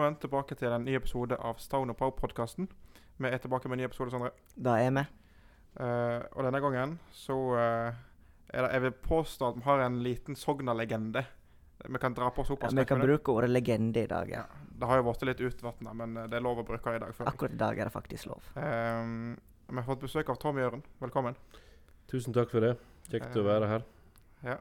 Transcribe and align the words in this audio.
velkommen 0.00 0.20
tilbake 0.22 0.56
til 0.56 0.72
en 0.72 0.84
ny 0.88 0.94
episode 0.96 1.36
av 1.44 1.58
Stone 1.60 1.92
Pow-podkasten. 1.92 2.64
Vi 3.20 3.28
er 3.28 3.40
tilbake 3.42 3.68
med 3.68 3.76
en 3.76 3.82
ny 3.82 3.84
episode, 3.84 4.08
Sondre. 4.14 4.30
Da 4.56 4.78
er 4.80 4.94
vi. 4.96 5.02
Uh, 5.76 6.22
og 6.32 6.46
denne 6.46 6.60
gangen 6.64 6.94
så 7.12 7.34
uh, 7.36 7.98
er 8.48 8.64
det 8.64 8.70
Jeg 8.72 8.82
vil 8.86 8.94
påstå 9.04 9.50
at 9.50 9.58
vi 9.58 9.64
har 9.66 9.82
en 9.84 9.98
liten 10.00 10.38
Sogna-legende. 10.40 11.20
Vi 11.84 12.00
kan 12.00 12.16
dra 12.16 12.30
på 12.32 12.40
Ja, 12.40 12.48
såpass. 12.48 12.72
vi 12.72 12.84
kan 12.88 13.02
bruke 13.04 13.34
ordet 13.34 13.50
legende 13.50 14.00
i 14.00 14.06
dag, 14.06 14.30
ja. 14.30 14.46
Det 14.70 14.88
har 14.88 15.02
jo 15.02 15.04
blitt 15.10 15.26
litt 15.28 15.42
utvatna, 15.50 15.92
men 15.92 16.16
eh, 16.16 16.30
det 16.32 16.38
er 16.38 16.46
lov 16.46 16.62
å 16.62 16.64
bruke 16.64 16.94
det 16.94 16.96
i 16.96 17.04
dag. 17.04 17.12
føler. 17.18 17.32
Akkurat 17.34 17.52
i 17.52 17.60
dag 17.60 17.78
er 17.78 17.90
det 17.90 17.92
faktisk 17.92 18.30
lov. 18.30 18.48
Uh, 18.56 19.36
vi 19.68 19.76
har 19.76 19.84
fått 19.90 20.00
besøk 20.06 20.32
av 20.32 20.40
Tom 20.40 20.56
Jøren. 20.56 20.80
Velkommen. 21.02 21.36
Tusen 22.08 22.32
takk 22.32 22.48
for 22.54 22.64
det. 22.64 22.78
Kjekt 23.10 23.36
å 23.36 23.44
være 23.44 23.68
her. 23.68 23.84
Ja. 24.48 24.56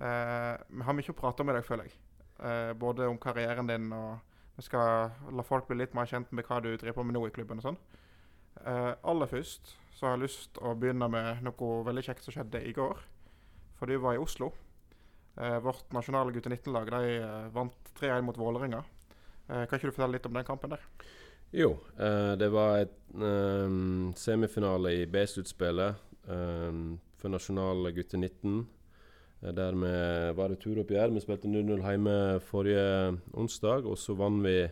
Eh, 0.00 0.56
vi 0.64 0.88
har 0.88 0.96
mye 0.96 1.12
å 1.12 1.20
prate 1.20 1.44
om 1.44 1.52
i 1.52 1.58
dag, 1.58 1.68
føler 1.68 1.90
jeg. 1.90 2.00
Eh, 2.40 2.72
både 2.72 3.04
om 3.12 3.20
karrieren 3.20 3.68
din, 3.68 3.92
og 3.92 4.24
vi 4.58 4.64
skal 4.66 5.12
la 5.38 5.44
folk 5.46 5.68
bli 5.68 5.78
litt 5.78 5.94
mer 5.94 6.08
kjent 6.10 6.32
med 6.34 6.46
hva 6.48 6.58
du 6.58 6.72
driver 6.72 6.96
på 6.96 7.04
med 7.06 7.14
nå 7.14 7.22
i 7.28 7.34
klubben 7.34 7.60
og 7.60 7.68
sånn. 7.68 7.76
Uh, 8.58 8.94
aller 9.06 9.30
først 9.30 9.76
så 9.94 10.06
har 10.06 10.16
jeg 10.16 10.24
lyst 10.24 10.58
å 10.58 10.72
begynne 10.74 11.06
med 11.12 11.44
noe 11.46 11.68
veldig 11.86 12.02
kjekt 12.08 12.26
som 12.26 12.34
skjedde 12.34 12.64
i 12.66 12.72
går. 12.74 12.98
For 13.78 13.86
du 13.86 14.00
var 14.02 14.16
i 14.16 14.22
Oslo. 14.22 14.50
Uh, 15.38 15.60
vårt 15.62 15.94
nasjonale 15.94 16.34
gutte 16.34 16.50
19-lag 16.50 16.90
de 16.90 17.20
uh, 17.22 17.46
vant 17.54 17.92
3-1 18.00 18.26
mot 18.26 18.38
Vålerenga. 18.38 18.82
Kan 19.48 19.78
ikke 19.78 19.88
du 19.88 19.94
fortelle 19.94 20.18
litt 20.18 20.26
om 20.28 20.34
den 20.36 20.44
kampen 20.44 20.74
der? 20.74 20.82
Jo, 21.56 21.70
det 21.96 22.50
var 22.52 22.82
et 22.82 23.14
semifinale 24.20 24.90
i 24.92 25.06
B-sluttspillet 25.08 26.02
for 26.28 27.32
nasjonale 27.32 27.94
gutte 27.96 28.20
19. 28.20 28.58
eh, 29.42 29.52
Der 29.52 29.72
vi 29.72 29.92
var 30.36 30.50
returoppgjør. 30.50 31.14
Vi 31.14 31.20
spilte 31.24 31.48
0-0 31.48 31.82
hjemme 31.82 32.40
forrige 32.40 33.18
onsdag, 33.32 33.86
og 33.86 33.98
så 33.98 34.14
vant 34.14 34.44
vi 34.44 34.68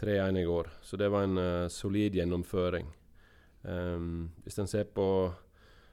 3-1 0.00 0.40
i 0.40 0.44
går. 0.44 0.68
Så 0.82 0.96
det 0.96 1.10
var 1.12 1.24
en 1.24 1.38
uh, 1.38 1.68
solid 1.68 2.14
gjennomføring. 2.14 2.86
Um, 3.62 4.30
hvis 4.42 4.58
en 4.58 4.66
ser 4.66 4.84
på 4.84 5.32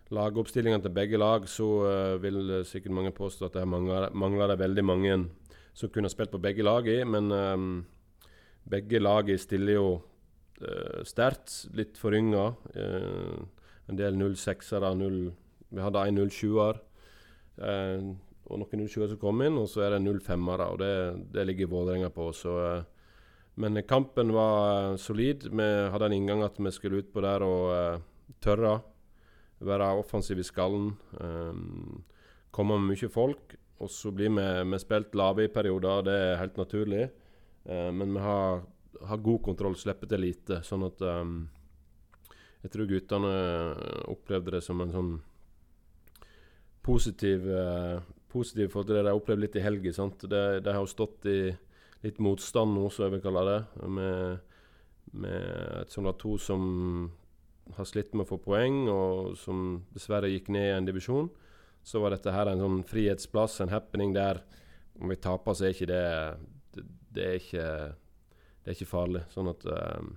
lagoppstillingene 0.09 0.81
til 0.81 0.93
begge 0.95 1.17
lag, 1.17 1.45
så 1.47 1.67
uh, 1.85 2.21
vil 2.23 2.63
sikkert 2.65 2.95
mange 2.95 3.11
påstå 3.11 3.45
at 3.45 3.59
det 3.59 3.67
mangler, 3.67 4.47
det 4.47 4.59
veldig 4.59 4.85
mange 4.85 5.19
som 5.73 5.89
kunne 5.89 6.09
spilt 6.09 6.31
på 6.31 6.41
begge 6.41 6.63
lag 6.65 6.87
i, 6.87 7.03
men 7.05 7.31
um, 7.31 7.85
begge 8.69 8.99
lag 8.99 9.29
stiller 9.39 9.77
jo 9.77 9.87
uh, 10.63 11.01
sterkt, 11.05 11.69
litt 11.77 11.97
forynga. 11.97 12.49
Uh, 12.75 13.45
en 13.89 13.97
del 13.97 14.17
06-ere. 14.17 14.93
Vi 15.69 15.81
hadde 15.81 16.05
en 16.05 16.21
07-er. 16.29 16.81
Uh, 17.59 18.15
og 18.49 18.63
noen 18.63 18.87
07-ere 18.87 19.11
som 19.11 19.19
kom 19.21 19.43
inn, 19.45 19.57
og 19.61 19.67
så 19.69 19.83
er 19.85 19.93
det 19.93 20.01
05-ere. 20.01 20.69
Og 20.73 20.79
det, 20.81 20.93
det 21.35 21.45
ligger 21.45 21.69
Vålerenga 21.69 22.09
på. 22.13 22.31
Så, 22.33 22.55
eh, 22.65 23.19
men 23.61 23.81
kampen 23.85 24.33
var 24.33 24.93
uh, 24.93 24.97
solid. 24.97 25.45
Vi 25.51 25.67
hadde 25.93 26.09
en 26.09 26.15
inngang 26.17 26.41
at 26.45 26.57
vi 26.57 26.71
skulle 26.73 27.03
utpå 27.03 27.21
der 27.21 27.45
og 27.45 27.67
eh, 27.75 28.01
tørre. 28.41 28.79
Være 29.61 29.91
offensive 29.99 30.41
i 30.41 30.47
skallen. 30.47 30.95
Eh, 31.21 31.61
komme 32.55 32.79
med 32.79 32.95
mye 32.95 33.11
folk. 33.13 33.55
Og 33.79 33.93
så 33.93 34.11
blir 34.11 34.33
vi, 34.33 34.47
vi 34.73 34.81
spilt 34.81 35.15
lave 35.15 35.45
i 35.45 35.53
perioder, 35.53 36.03
det 36.03 36.17
er 36.25 36.41
helt 36.41 36.57
naturlig. 36.59 37.05
Eh, 37.69 37.91
men 37.93 38.17
vi 38.17 38.25
har, 38.25 38.65
har 39.07 39.25
god 39.29 39.43
kontroll, 39.45 39.77
slipper 39.77 40.09
til 40.09 40.25
lite. 40.25 40.63
Sånn 40.65 40.83
at 40.89 41.05
um, 41.05 41.41
Jeg 42.63 42.73
tror 42.73 42.89
guttene 42.89 43.33
opplevde 44.11 44.57
det 44.57 44.65
som 44.65 44.81
en 44.83 44.91
sånn 44.91 45.13
positiv 46.89 47.45
uh, 47.53 47.99
Positiv 48.29 48.69
for 48.69 48.85
det 48.85 48.99
de 48.99 49.09
har 49.09 49.17
opplevd 49.17 49.41
litt 49.41 49.55
i 49.57 49.63
helga. 49.63 49.89
Det, 50.21 50.41
det 50.61 50.73
har 50.75 50.83
jo 50.83 50.89
stått 50.91 51.25
i 51.25 51.49
litt 52.05 52.19
motstand 52.21 52.75
nå, 52.77 52.83
som 52.93 53.07
jeg 53.07 53.15
vil 53.15 53.23
kalle 53.23 53.41
det. 53.47 53.87
Med, 53.89 54.51
med 55.17 55.47
et 55.79 55.95
sånt 55.95 56.11
to 56.21 56.35
som 56.37 56.61
har 57.73 57.87
slitt 57.89 58.13
med 58.13 58.27
å 58.27 58.29
få 58.29 58.37
poeng, 58.43 58.83
og 58.89 59.33
som 59.41 59.79
dessverre 59.95 60.29
gikk 60.29 60.51
ned 60.53 60.67
i 60.67 60.75
en 60.75 60.85
divisjon. 60.85 61.31
Så 61.81 62.03
var 62.03 62.13
dette 62.13 62.33
her 62.33 62.51
en 62.51 62.61
sånn 62.61 62.79
frihetsplass, 62.85 63.59
en 63.63 63.73
happening 63.73 64.13
der 64.13 64.43
om 64.99 65.09
vi 65.09 65.17
taper, 65.17 65.55
så 65.55 65.65
er 65.65 65.75
ikke 65.75 65.89
det 65.89 66.05
det, 66.75 66.85
det, 67.15 67.25
er, 67.25 67.37
ikke, 67.41 67.67
det 68.61 68.71
er 68.71 68.77
ikke 68.77 68.93
farlig. 68.93 69.25
Sånn 69.33 69.49
at 69.49 69.65
um, 69.65 70.13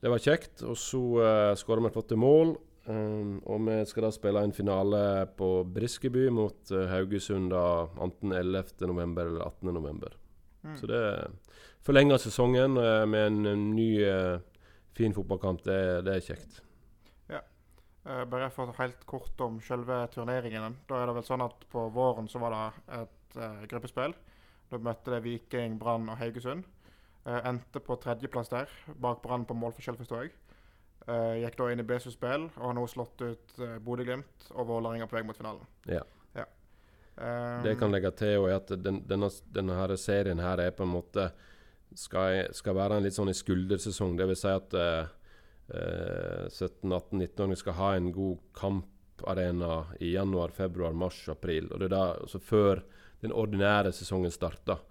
Det 0.00 0.10
var 0.10 0.22
kjekt. 0.24 0.62
Og 0.64 0.78
så 0.80 1.02
uh, 1.20 1.52
skåra 1.58 1.84
vi 1.84 1.92
et 1.92 2.16
mål. 2.16 2.56
Um, 2.86 3.36
og 3.46 3.62
vi 3.68 3.76
skal 3.86 4.08
da 4.08 4.10
spille 4.10 4.40
en 4.42 4.54
finale 4.54 5.02
på 5.38 5.50
Briskeby 5.70 6.26
mot 6.34 6.72
uh, 6.74 6.88
Haugesund 6.90 7.52
da 7.52 7.86
enten 8.02 8.34
11.11. 8.34 9.20
eller 9.22 9.44
18.11. 9.46 10.16
Mm. 10.62 10.74
Så 10.80 10.90
det 10.90 11.02
forlenger 11.86 12.18
sesongen 12.22 12.76
uh, 12.78 13.04
med 13.06 13.26
en, 13.28 13.46
en 13.46 13.64
ny 13.76 13.88
fin 14.98 15.14
fotballkamp. 15.14 15.62
Det, 15.64 15.78
det 16.08 16.16
er 16.16 16.26
kjekt. 16.26 16.60
Ja. 17.30 17.40
bare 18.26 18.50
for 18.50 18.74
helt 18.78 19.06
kort 19.06 19.40
om 19.40 19.60
selve 19.62 20.02
turneringen. 20.12 20.76
Da 20.88 21.00
er 21.00 21.08
det 21.08 21.16
vel 21.20 21.26
sånn 21.26 21.46
at 21.46 21.64
På 21.70 21.86
våren 21.94 22.28
så 22.28 22.42
var 22.42 22.56
det 22.56 23.00
et 23.00 23.68
gruppespill. 23.70 24.12
Da 24.72 24.78
møtte 24.80 25.14
det 25.14 25.22
Viking, 25.24 25.78
Brann 25.78 26.10
og 26.10 26.18
Haugesund. 26.18 26.66
Eh, 27.22 27.40
endte 27.46 27.78
på 27.78 27.94
tredjeplass 28.02 28.50
der, 28.50 28.70
bak 28.98 29.20
Brann 29.22 29.44
på 29.46 29.54
målforskjell, 29.54 29.98
forstår 30.00 30.24
jeg. 30.24 30.32
Eh, 31.06 31.36
gikk 31.42 31.56
da 31.58 31.68
inn 31.72 31.82
i 31.82 31.86
BSU 31.86 32.12
spill 32.14 32.48
og 32.48 32.66
har 32.68 32.74
nå 32.78 32.82
slått 32.90 33.22
ut 33.24 33.54
uh, 33.58 33.78
Bodø-Glimt 33.82 34.50
og 34.54 34.68
Vålerenga 34.68 35.08
på 35.10 35.18
vei 35.18 35.24
mot 35.26 35.38
finalen. 35.38 35.64
Ja. 35.90 36.02
ja. 36.36 36.44
Um, 37.16 37.62
Det 37.64 37.72
jeg 37.72 37.80
kan 37.80 37.94
legge 37.94 38.12
til, 38.20 38.36
er 38.46 38.60
at 38.60 38.70
den, 38.84 39.00
denne, 39.10 39.30
denne 39.50 39.78
her 39.80 39.96
serien 39.98 40.42
her 40.42 40.62
er 40.62 40.76
på 40.76 40.86
en 40.86 40.94
måte 40.94 41.32
skal, 41.98 42.52
skal 42.54 42.76
være 42.76 42.98
en 42.98 43.06
litt 43.06 43.16
sånn 43.16 43.32
i 43.32 43.36
skuldersesong. 43.36 44.16
Det 44.18 44.28
vil 44.30 44.38
si 44.38 44.52
at 44.52 44.76
eh, 44.78 45.10
eh, 45.74 46.46
17-18-19-åringer 46.48 47.60
skal 47.60 47.78
ha 47.78 47.90
en 47.96 48.10
god 48.14 48.40
kamparena 48.56 49.74
i 50.00 50.14
januar, 50.14 50.54
februar, 50.56 50.96
mars, 50.96 51.20
april. 51.32 51.68
Og 51.72 51.82
det 51.82 51.90
er 51.90 51.96
da, 51.96 52.04
altså 52.22 52.40
før 52.42 52.82
den 53.22 53.34
ordinære 53.36 53.92
sesongen 53.94 54.34
starter. 54.34 54.82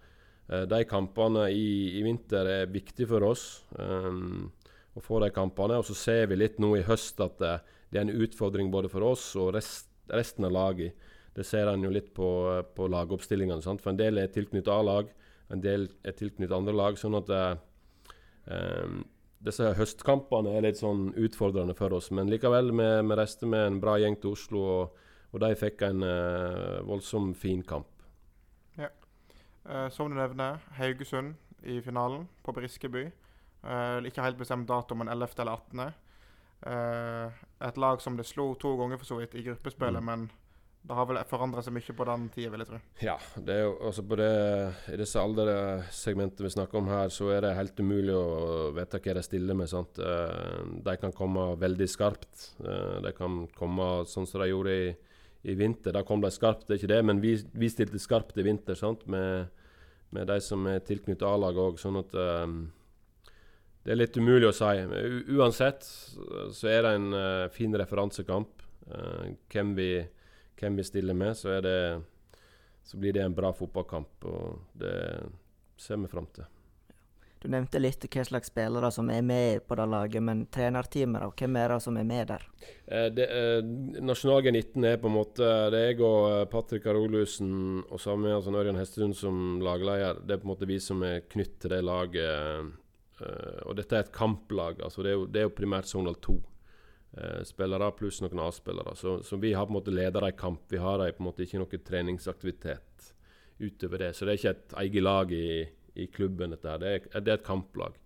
Eh, 0.48 0.66
de 0.70 0.84
kampene 0.90 1.50
i, 1.54 1.98
i, 1.98 2.04
vinter 2.06 2.50
er 2.60 2.72
viktige 2.72 3.10
for 3.12 3.32
oss. 3.32 3.46
Um, 3.78 4.52
å 4.96 5.04
få 5.04 5.22
de 5.24 5.32
kampene. 5.34 5.80
Og 5.80 5.88
så 5.88 5.96
ser 5.98 6.28
vi 6.32 6.40
litt 6.40 6.60
nå 6.62 6.74
i 6.78 6.86
høst 6.88 7.22
at 7.24 7.40
det, 7.42 7.56
det 7.92 8.02
er 8.02 8.08
en 8.08 8.22
utfordring 8.26 8.72
både 8.74 8.92
for 8.92 9.06
oss 9.08 9.32
og 9.40 9.54
rest, 9.56 9.90
resten 10.12 10.48
av 10.48 10.56
laget. 10.56 11.10
Det 11.36 11.46
ser 11.48 11.70
en 11.72 11.84
jo 11.84 11.92
litt 11.94 12.12
på, 12.16 12.28
på 12.76 12.88
lagoppstillingene. 12.92 13.64
Sant? 13.64 13.84
For 13.84 13.94
en 13.94 14.00
del 14.00 14.20
er 14.20 14.32
tilknyttet 14.34 14.72
A-lag, 14.74 15.12
en 15.52 15.64
del 15.64 15.88
er 16.04 16.16
tilknyttet 16.18 16.56
andre 16.56 16.76
lag. 16.76 17.00
sånn 17.00 17.16
at 17.20 17.32
um, 17.32 19.02
disse 19.42 19.72
høstkampene 19.78 20.58
er 20.58 20.66
litt 20.68 20.82
sånn 20.82 21.10
utfordrende 21.16 21.76
for 21.78 21.96
oss. 21.96 22.12
Men 22.12 22.30
likevel, 22.32 22.74
vi, 22.76 22.90
vi 23.08 23.18
reiste 23.18 23.48
med 23.50 23.68
en 23.68 23.80
bra 23.84 23.96
gjeng 24.00 24.20
til 24.20 24.36
Oslo, 24.36 24.66
og, 24.76 25.08
og 25.32 25.44
de 25.44 25.54
fikk 25.58 25.86
en 25.88 26.04
uh, 26.04 26.84
voldsom 26.88 27.32
fin 27.38 27.64
kamp. 27.64 27.90
Ja. 28.80 28.92
Uh, 29.64 29.88
som 29.94 30.12
du 30.12 30.20
nevner, 30.20 30.60
Haugesund 30.76 31.36
i 31.64 31.80
finalen 31.86 32.28
på 32.44 32.56
Briskeby. 32.58 33.08
Uh, 33.64 34.02
ikke 34.10 34.24
helt 34.26 34.40
bestemt 34.40 34.68
dato, 34.70 34.96
men 34.96 35.08
11. 35.08 35.40
eller 35.40 35.52
18. 35.54 35.94
et 37.62 37.78
lag 37.78 38.02
som 38.02 38.18
det 38.18 38.26
slo 38.30 38.54
to 38.62 38.76
ganger 38.78 38.98
for 39.02 39.06
så 39.10 39.16
vidt 39.18 39.34
i 39.36 39.42
gruppespillet, 39.42 40.02
Mm. 40.02 40.06
men 40.06 40.30
det 40.82 40.96
har 40.98 41.06
vel 41.06 41.20
forandra 41.30 41.62
seg 41.62 41.76
mye 41.76 41.94
på 41.94 42.06
den 42.10 42.24
tida, 42.34 42.50
vil 42.50 42.64
jeg 42.64 42.70
tro. 42.72 42.80
Ja, 43.06 43.16
det 43.38 43.54
er 43.54 43.64
jo 43.68 43.74
altså 43.86 44.02
på 44.02 44.18
det, 44.18 44.30
i 44.90 44.98
disse 44.98 45.22
alderssegmentene 45.22 46.48
vi 46.48 46.54
snakker 46.56 46.80
om 46.80 46.90
her, 46.90 47.12
så 47.14 47.30
er 47.36 47.46
det 47.46 47.52
helt 47.58 47.78
umulig 47.80 48.16
å 48.18 48.72
vite 48.74 48.98
hva 49.04 49.14
de 49.14 49.24
stiller 49.28 49.58
med. 49.58 49.70
sant? 49.70 50.00
Eh, 50.02 50.82
de 50.82 50.98
kan 50.98 51.14
komme 51.14 51.52
veldig 51.62 51.88
skarpt. 51.90 52.48
Eh, 52.66 52.98
de 53.06 53.14
kan 53.14 53.44
komme 53.58 53.92
sånn 54.10 54.26
som 54.26 54.42
de 54.42 54.50
gjorde 54.50 54.74
i, 54.74 54.92
i 55.54 55.56
vinter. 55.56 55.94
Da 55.94 56.02
kom 56.08 56.22
de 56.22 56.32
skarpt, 56.34 56.66
det 56.68 56.76
er 56.76 56.82
ikke 56.82 56.94
det, 56.96 57.02
men 57.06 57.22
vi, 57.22 57.36
vi 57.54 57.70
stilte 57.70 58.02
skarpt 58.02 58.38
i 58.42 58.48
vinter 58.50 58.74
sant? 58.76 59.06
Med, 59.06 59.50
med 60.10 60.28
de 60.34 60.40
som 60.42 60.66
er 60.68 60.82
tilknyttet 60.82 61.28
A-laget 61.30 61.62
òg. 61.62 61.78
Sånn 61.82 62.02
at 62.02 62.18
um, 62.18 62.72
det 63.84 63.94
er 63.94 64.00
litt 64.00 64.18
umulig 64.18 64.50
å 64.50 64.56
si. 64.56 64.72
U 64.78 65.38
uansett 65.42 65.86
så 65.86 66.70
er 66.70 66.84
det 66.86 66.96
en 66.98 67.14
uh, 67.14 67.52
fin 67.54 67.74
referansekamp. 67.78 68.62
Uh, 68.92 69.32
hvem 69.50 69.76
vi 69.78 69.92
hvem 70.62 70.76
vi 70.76 70.84
stiller 70.84 71.14
med, 71.14 71.38
så, 71.38 71.62
det, 71.62 72.02
så, 72.84 72.98
blir 72.98 73.14
det 73.14 73.26
en 73.26 73.36
bra 73.36 73.54
fotballkamp. 73.54 74.26
Og 74.26 74.60
det 74.74 74.96
ser 75.82 76.02
vi 76.02 76.10
fram 76.12 76.28
til. 76.36 76.50
Du 77.42 77.48
nevnte 77.50 77.80
litt 77.82 78.04
hva 78.06 78.22
slags 78.22 78.52
spillere 78.52 78.92
som 78.94 79.08
er 79.10 79.24
med 79.26 79.64
på 79.66 79.74
det 79.80 79.88
laget, 79.90 80.22
men 80.22 80.44
trenerteamet. 80.54 81.34
Hvem 81.40 81.56
er 81.58 81.74
det 81.74 81.80
som 81.82 81.96
er 81.98 82.06
med 82.06 82.30
der? 82.30 82.44
Eh, 82.86 83.08
det, 83.10 83.26
eh, 83.26 83.72
Nasjonal 84.06 84.44
G19 84.46 84.86
er 84.86 85.00
på 85.02 85.10
en 85.10 85.16
måte 85.16 85.48
Det 85.74 85.80
er 85.80 85.88
jeg 85.90 86.04
og 86.06 86.52
Patrick 86.52 86.84
Karolusen 86.86 87.82
og 87.90 87.98
sammen 88.00 88.28
med 88.28 88.36
altså 88.36 88.54
Ørjan 88.54 88.78
Hestesund 88.78 89.18
som 89.18 89.58
lagleder. 89.66 90.22
Det 90.22 90.36
er 90.36 90.44
på 90.44 90.46
en 90.46 90.54
måte 90.54 90.70
vi 90.70 90.78
som 90.78 91.02
er 91.02 91.26
knytt 91.34 91.58
til 91.64 91.74
det 91.74 91.82
laget. 91.82 92.78
Eh, 93.22 93.60
og 93.68 93.78
dette 93.78 93.98
er 93.98 94.06
et 94.06 94.16
kamplag. 94.16 94.82
altså 94.82 95.04
Det 95.04 95.12
er 95.12 95.20
jo, 95.20 95.28
det 95.28 95.42
er 95.42 95.48
jo 95.50 95.58
primært 95.58 95.90
Sogndal 95.90 96.18
2. 96.22 96.38
Eh, 97.12 97.42
spillere 97.48 97.92
pluss 97.98 98.22
noen 98.24 98.44
A-spillere. 98.46 98.96
Så, 98.96 99.20
så, 99.28 99.38
vi 99.38 99.54
har 99.54 99.68
på 99.68 99.76
en 99.76 99.80
måte 99.80 99.94
ledere 99.94 100.32
i 100.32 100.38
kamp. 100.38 100.64
Vi 100.72 100.82
har 100.82 101.04
på 101.12 101.24
en 101.24 101.30
måte 101.30 101.46
ikke 101.46 101.62
noe 101.62 101.84
treningsaktivitet 101.92 103.12
utover 103.62 104.06
det. 104.06 104.14
Så 104.16 104.26
det 104.26 104.34
er 104.34 104.40
ikke 104.40 104.56
et 104.56 104.78
eget 104.86 105.04
lag 105.04 105.34
i, 105.36 105.68
i 105.96 106.08
klubben. 106.08 106.56
dette 106.56 106.70
her. 106.70 106.82
Det 106.82 106.94
er, 106.96 107.20
det 107.20 107.34
er 107.34 107.40
et 107.40 107.48
kamplag. 107.48 108.00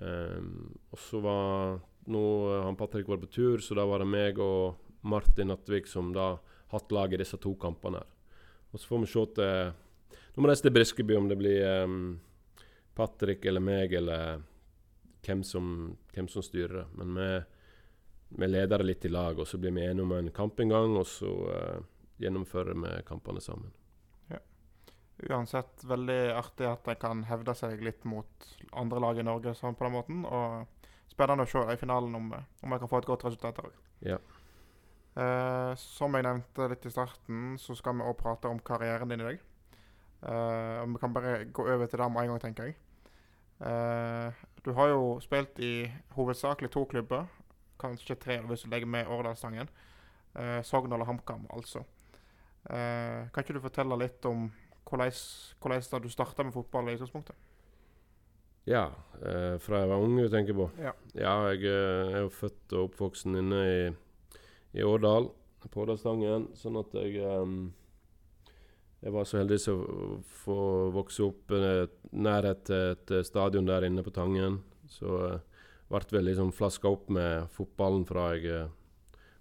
Um, 0.00 0.78
og 0.88 1.00
så 1.02 1.18
var 1.20 1.80
nå 2.08 2.22
han 2.64 2.78
Patrick 2.78 3.08
var 3.10 3.18
på 3.20 3.28
tur, 3.28 3.60
så 3.60 3.76
da 3.76 3.84
var 3.84 4.00
det 4.00 4.08
meg 4.08 4.38
og 4.40 4.78
Martin 5.04 5.50
Nattvik 5.52 5.90
som 5.90 6.14
da 6.14 6.38
hatt 6.72 6.94
lag 6.94 7.12
i 7.12 7.20
disse 7.20 7.36
to 7.36 7.52
kampene. 7.60 8.00
her. 8.00 8.40
Og 8.72 8.80
så 8.80 8.88
får 8.88 9.02
vi 9.04 9.10
se 9.10 9.26
til 9.36 9.72
Nå 10.30 10.42
må 10.42 10.48
reise 10.48 10.62
til 10.62 10.72
Briskeby 10.72 11.16
om 11.18 11.26
det 11.28 11.36
blir 11.40 11.84
um, 11.84 12.20
Patrick 13.00 13.48
eller 13.48 13.64
meg 13.64 13.96
eller 13.96 14.44
hvem 15.24 15.42
som, 15.46 15.96
hvem 16.14 16.28
som 16.28 16.44
styrer. 16.44 16.86
Men 17.00 17.16
vi, 17.16 17.28
vi 18.40 18.52
leder 18.52 18.80
det 18.82 18.88
litt 18.92 19.08
i 19.08 19.12
lag, 19.12 19.40
og 19.40 19.48
så 19.48 19.60
blir 19.60 19.72
vi 19.72 19.88
enige 19.88 20.04
om 20.04 20.16
en 20.16 20.32
kamp 20.36 20.60
en 20.60 20.72
gang, 20.76 20.96
og 21.00 21.06
så 21.08 21.34
uh, 21.48 21.84
gjennomfører 22.20 22.76
vi 22.76 22.96
kampene 23.08 23.40
sammen. 23.44 23.72
Uansett 25.28 25.84
veldig 25.84 26.32
artig 26.32 26.64
at 26.64 26.86
en 26.88 27.00
kan 27.00 27.22
hevde 27.28 27.52
seg 27.58 27.82
litt 27.84 28.04
mot 28.08 28.46
andre 28.72 29.00
lag 29.04 29.18
i 29.20 29.24
Norge 29.26 29.52
sånn 29.58 29.76
på 29.76 29.84
den 29.84 29.92
måten. 29.92 30.22
Og 30.24 31.10
spennende 31.10 31.44
å 31.44 31.50
se 31.50 31.64
i 31.68 31.80
finalen 31.80 32.14
om, 32.16 32.30
om 32.32 32.74
jeg 32.74 32.82
kan 32.82 32.90
få 32.92 33.00
et 33.02 33.10
godt 33.10 33.26
resultat 33.28 33.60
der 33.60 34.14
Ja. 34.14 34.20
Uh, 35.10 35.74
som 35.76 36.14
jeg 36.14 36.24
nevnte 36.24 36.68
litt 36.70 36.86
i 36.86 36.92
starten, 36.94 37.56
så 37.58 37.74
skal 37.76 37.98
vi 37.98 38.06
òg 38.06 38.16
prate 38.16 38.48
om 38.48 38.60
karrieren 38.64 39.10
din 39.10 39.20
i 39.20 39.26
dag. 39.26 39.42
Uh, 40.22 40.86
vi 40.86 41.00
kan 41.02 41.12
bare 41.12 41.44
gå 41.50 41.66
over 41.66 41.86
til 41.90 42.00
det 42.00 42.08
med 42.14 42.22
en 42.22 42.32
gang, 42.32 42.40
tenker 42.40 42.70
jeg. 42.70 42.78
Eh, 43.60 44.32
du 44.64 44.72
har 44.72 44.88
jo 44.88 45.18
spilt 45.20 45.58
i 45.60 45.84
hovedsakelig 46.16 46.70
to 46.72 46.84
klubber, 46.88 47.28
kanskje 47.80 48.16
tre 48.16 48.38
hvis 48.48 48.64
du 48.64 48.70
legger 48.72 48.88
med 48.88 49.08
Årdalstangen. 49.08 49.68
Eh, 50.34 50.60
Sogndal 50.64 51.04
og 51.04 51.10
HamKam, 51.10 51.46
altså. 51.54 51.84
Eh, 52.70 53.28
kan 53.32 53.44
ikke 53.44 53.56
du 53.56 53.64
fortelle 53.64 53.98
litt 54.00 54.24
om 54.28 54.48
hvordan, 54.88 55.12
hvordan 55.60 56.02
du 56.02 56.08
starta 56.12 56.44
med 56.44 56.56
fotball 56.56 56.88
i 56.88 56.96
utgangspunktet? 56.96 57.36
Ja, 58.68 58.90
fra 59.58 59.80
jeg 59.80 59.88
var 59.88 60.02
ung, 60.04 60.18
du 60.20 60.28
tenker 60.28 60.54
på? 60.54 60.66
Ja. 60.78 60.92
jeg 61.16 61.64
eh, 61.64 62.12
er 62.12 62.24
jo 62.26 62.32
født 62.32 62.74
og 62.76 62.90
oppvoksen 62.90 63.38
inne 63.40 63.60
i, 63.66 63.78
i 64.78 64.84
Årdal, 64.84 65.30
på 65.64 65.82
Årdalstangen. 65.82 66.50
Sånn 66.56 66.78
at 66.80 66.94
jeg 66.96 67.16
eh, 67.24 67.54
Jeg 69.00 69.14
var 69.14 69.24
så 69.24 69.40
heldig 69.40 69.58
å 69.72 69.76
få 70.42 70.58
vokse 70.92 71.24
opp 71.24 71.54
eh, 71.56 71.86
nærhet 72.12 72.66
til 72.68 72.90
et 72.92 73.14
eh, 73.16 73.24
stadion 73.24 73.68
der 73.68 73.86
inne 73.88 74.04
på 74.04 74.12
Tangen. 74.12 74.60
Så 74.92 75.14
eh, 75.28 75.64
ble 75.90 76.02
vel 76.12 76.28
liksom 76.28 76.52
flaska 76.52 76.90
opp 76.90 77.08
med 77.08 77.48
fotballen 77.54 78.04
fra 78.08 78.30
jeg 78.36 78.50
eh, 78.52 78.72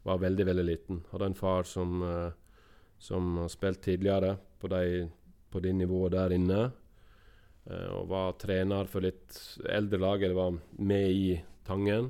var 0.07 0.21
veldig, 0.23 0.45
veldig 0.47 0.65
liten. 0.65 1.01
Hadde 1.11 1.31
en 1.33 1.37
far 1.37 1.67
som, 1.67 1.99
eh, 2.07 2.31
som 2.97 3.35
har 3.43 3.51
spilt 3.51 3.83
tidligere 3.83 4.37
på 4.59 4.71
de 4.71 5.09
på 5.49 5.59
det 5.59 5.73
nivået 5.73 6.13
der 6.13 6.33
inne. 6.35 6.71
Uh, 7.69 7.89
og 7.99 8.09
var 8.09 8.37
trener 8.41 8.89
for 8.89 9.05
litt 9.05 9.37
eldre 9.69 9.99
lag, 10.01 10.23
eller 10.23 10.37
var 10.37 10.57
med 10.77 11.11
i 11.11 11.29
Tangen. 11.67 12.09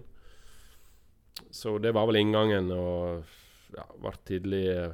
Så 1.51 1.77
det 1.79 1.91
var 1.95 2.07
vel 2.07 2.19
inngangen, 2.21 2.71
og 2.71 3.23
ja, 3.75 3.85
ble 3.99 4.13
tidlig 4.27 4.63
uh, 4.75 4.93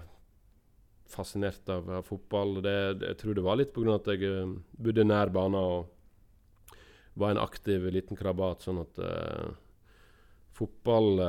fascinert 1.11 1.69
av, 1.69 1.89
av 1.99 2.07
fotball. 2.07 2.61
Det, 2.65 2.77
jeg 3.01 3.19
tror 3.21 3.37
det 3.37 3.43
var 3.45 3.59
litt 3.59 3.73
pga. 3.75 3.97
at 3.97 4.09
jeg 4.13 4.31
uh, 4.31 4.55
bodde 4.77 5.05
nær 5.05 5.33
banen 5.33 5.59
og 5.59 6.79
var 7.15 7.31
en 7.31 7.43
aktiv 7.43 7.85
liten 7.93 8.19
krabat. 8.19 8.65
Sånn 8.65 8.81
at 8.81 8.97
fotball 10.55 11.21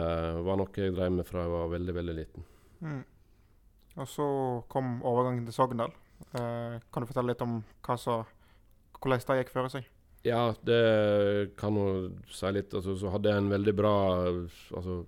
var 0.42 0.58
noe 0.58 0.74
jeg 0.74 0.94
drev 0.96 1.12
med 1.14 1.28
fra 1.28 1.44
jeg 1.44 1.52
var 1.52 1.68
veldig, 1.70 1.94
veldig 1.94 2.14
liten. 2.16 2.48
Mm. 2.82 3.04
Og 3.96 4.08
så 4.10 4.26
kom 4.72 4.98
overgangen 5.06 5.46
til 5.46 5.54
Sogndal. 5.56 5.94
Uh, 6.36 6.80
kan 6.92 7.04
du 7.04 7.08
fortelle 7.08 7.32
litt 7.32 7.44
om 7.44 7.60
så, 8.00 8.22
hvordan 8.98 9.22
det 9.28 9.38
gikk 9.40 9.52
før 9.54 9.70
seg? 9.72 9.86
Ja, 10.26 10.54
det 10.66 11.54
kan 11.60 11.76
hun 11.78 12.16
si 12.32 12.50
litt. 12.52 12.74
Altså, 12.74 12.96
så 12.98 13.12
hadde 13.14 13.30
jeg 13.30 13.44
en 13.44 13.52
veldig 13.52 13.74
bra 13.78 13.94
altså, 14.26 15.04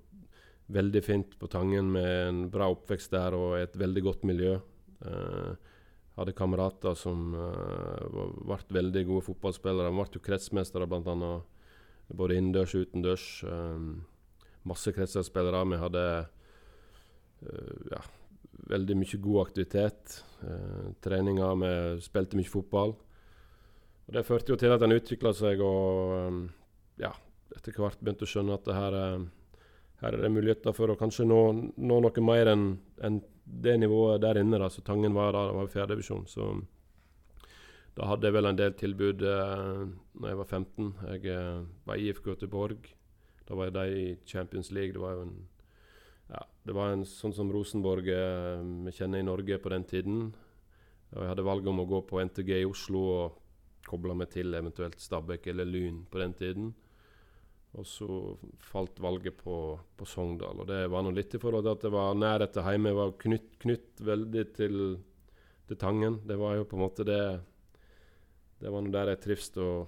Veldig 0.69 1.01
fint 1.05 1.39
på 1.41 1.49
Tangen 1.49 1.89
med 1.95 2.11
en 2.29 2.41
bra 2.53 2.67
oppvekst 2.69 3.15
der 3.15 3.37
og 3.37 3.57
et 3.57 3.77
veldig 3.79 4.03
godt 4.05 4.27
miljø. 4.29 4.59
Uh, 5.01 5.55
hadde 6.19 6.35
kamerater 6.37 6.97
som 6.99 7.33
uh, 7.33 8.35
ble 8.43 8.59
veldig 8.77 9.05
gode 9.09 9.27
fotballspillere. 9.29 9.89
De 9.89 9.97
ble 9.97 10.19
jo 10.19 10.25
kretsmestere 10.25 10.89
bl.a. 10.91 11.31
både 12.19 12.39
innendørs 12.39 12.75
og 12.77 12.89
utendørs. 12.89 13.27
Um, 13.47 14.03
masse 14.69 14.93
kretsspillere. 14.93 15.65
Vi 15.73 15.81
hadde 15.85 16.05
uh, 16.27 17.83
ja, 17.95 18.03
veldig 18.75 18.99
mye 18.99 19.23
god 19.25 19.47
aktivitet. 19.47 20.19
Uh, 20.43 20.91
treninger. 21.05 21.57
Vi 21.63 22.05
spilte 22.05 22.41
mye 22.41 22.51
fotball. 22.51 22.97
Og 24.09 24.15
Det 24.17 24.27
førte 24.27 24.53
jo 24.53 24.61
til 24.61 24.75
at 24.75 24.85
en 24.85 24.97
utvikla 24.97 25.33
seg 25.37 25.65
og 25.65 26.15
um, 26.29 26.45
ja, 27.01 27.15
etter 27.57 27.77
hvert 27.77 28.01
begynte 28.01 28.27
å 28.27 28.31
skjønne 28.31 28.57
at 28.57 28.69
det 28.69 28.77
her, 28.77 29.01
her 30.03 30.15
er 30.15 30.23
det 30.23 30.31
muligheter 30.31 30.75
for 30.77 30.93
å 30.93 30.99
kanskje 30.99 31.27
nå, 31.27 31.41
nå 31.77 32.01
noe 32.05 32.25
mer 32.25 32.53
enn 32.53 32.69
en 33.03 33.21
det 33.49 33.79
nivået 33.81 34.21
der 34.23 34.39
inne. 34.39 34.59
da, 34.59 34.69
så 34.69 34.83
Tangen 34.85 35.15
var 35.15 35.33
da, 35.33 35.47
det 35.49 35.57
var 35.57 35.71
fjerdedivisjon. 35.73 36.27
Så 36.29 36.49
da 37.97 38.07
hadde 38.07 38.29
jeg 38.29 38.37
vel 38.37 38.47
en 38.47 38.59
del 38.59 38.75
tilbud 38.79 39.25
eh, 39.27 39.85
når 40.21 40.29
jeg 40.29 40.41
var 40.41 40.51
15. 40.51 40.91
Jeg 41.15 41.31
eh, 41.33 41.63
var 41.87 41.97
i 41.97 42.09
IFK 42.09 42.29
Göteborg. 42.35 42.91
Da 43.49 43.57
var 43.57 43.71
jeg 43.71 43.75
de 43.79 44.03
i 44.03 44.17
Champions 44.27 44.71
League. 44.71 44.93
Det 44.93 45.03
var 45.03 45.17
jo 45.17 45.25
en 45.27 45.39
ja, 46.29 46.43
det 46.69 46.75
var 46.77 46.93
en 46.93 47.07
sånn 47.09 47.33
som 47.33 47.51
Rosenborg 47.53 48.11
eh, 48.13 48.61
vi 48.85 48.93
kjenner 48.93 49.23
i 49.23 49.27
Norge 49.27 49.59
på 49.59 49.73
den 49.73 49.87
tiden. 49.89 50.27
Og 51.15 51.23
jeg 51.23 51.33
hadde 51.33 51.47
valget 51.47 51.73
om 51.73 51.81
å 51.81 51.89
gå 51.89 52.03
på 52.05 52.21
NTG 52.21 52.53
i 52.61 52.69
Oslo 52.69 53.05
og 53.15 53.39
koble 53.89 54.13
meg 54.15 54.29
til 54.35 54.53
eventuelt 54.53 55.01
Stabæk 55.01 55.49
eller 55.49 55.65
Lyn 55.65 56.03
på 56.13 56.21
den 56.21 56.35
tiden. 56.37 56.75
Og 57.77 57.85
så 57.87 58.09
falt 58.65 58.97
valget 59.01 59.37
på, 59.43 59.55
på 59.97 60.07
Sogndal. 60.09 60.63
Og 60.63 60.69
det 60.71 60.87
var 60.89 61.05
nå 61.05 61.13
litt 61.15 61.35
i 61.37 61.41
forhold 61.43 61.67
til 61.67 61.75
at 61.77 61.85
det 61.85 61.93
var 61.93 62.17
nærhet 62.17 62.55
til 62.55 62.65
hjemme. 62.65 62.93
Jeg 62.93 62.99
var 62.99 63.15
knytt, 63.25 63.51
knytt 63.65 64.03
veldig 64.09 64.45
til, 64.57 64.79
til, 65.69 65.81
Tangen. 65.81 66.21
Det 66.27 66.39
var 66.41 66.57
jo 66.57 66.67
på 66.69 66.79
en 66.79 66.85
måte 66.87 67.07
det 67.07 67.23
Det 68.59 68.73
var 68.73 68.83
nå 68.83 68.91
der 68.91 69.13
jeg 69.13 69.23
trivdes 69.23 69.53
og 69.63 69.87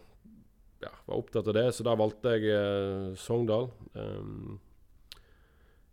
ja, 0.80 0.92
var 1.06 1.16
opptatt 1.16 1.48
av 1.48 1.56
det. 1.56 1.66
Så 1.72 1.86
da 1.86 1.96
valgte 1.98 2.36
jeg 2.36 2.52
eh, 2.52 3.16
Sogndal. 3.18 3.70
Um, 3.96 4.60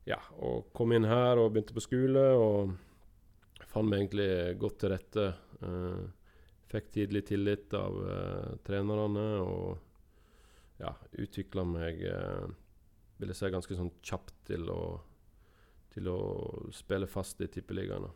ja, 0.08 0.20
og 0.38 0.70
kom 0.76 0.94
inn 0.96 1.08
her 1.08 1.40
og 1.40 1.54
begynte 1.56 1.76
på 1.76 1.88
skole. 1.88 2.28
Og 2.36 3.66
fant 3.72 3.88
meg 3.88 4.04
egentlig 4.04 4.30
godt 4.60 4.80
til 4.84 4.94
rette. 4.94 5.28
Uh, 5.64 6.06
fikk 6.68 6.92
tidlig 6.94 7.24
tillit 7.32 7.74
av 7.80 7.96
uh, 7.96 8.56
trenerne 8.68 9.28
og 9.40 9.87
ja, 10.82 10.94
utvikla 11.12 11.66
meg 11.68 12.02
eh, 12.06 12.48
vil 13.18 13.34
jeg 13.34 13.40
si 13.40 13.52
ganske 13.54 13.78
sånn 13.78 13.92
kjapt 14.06 14.34
til 14.50 14.70
å, 14.70 14.82
til 15.94 16.10
å 16.12 16.18
spille 16.76 17.10
fast 17.10 17.42
i 17.42 17.50
tippeligaene. 17.52 18.10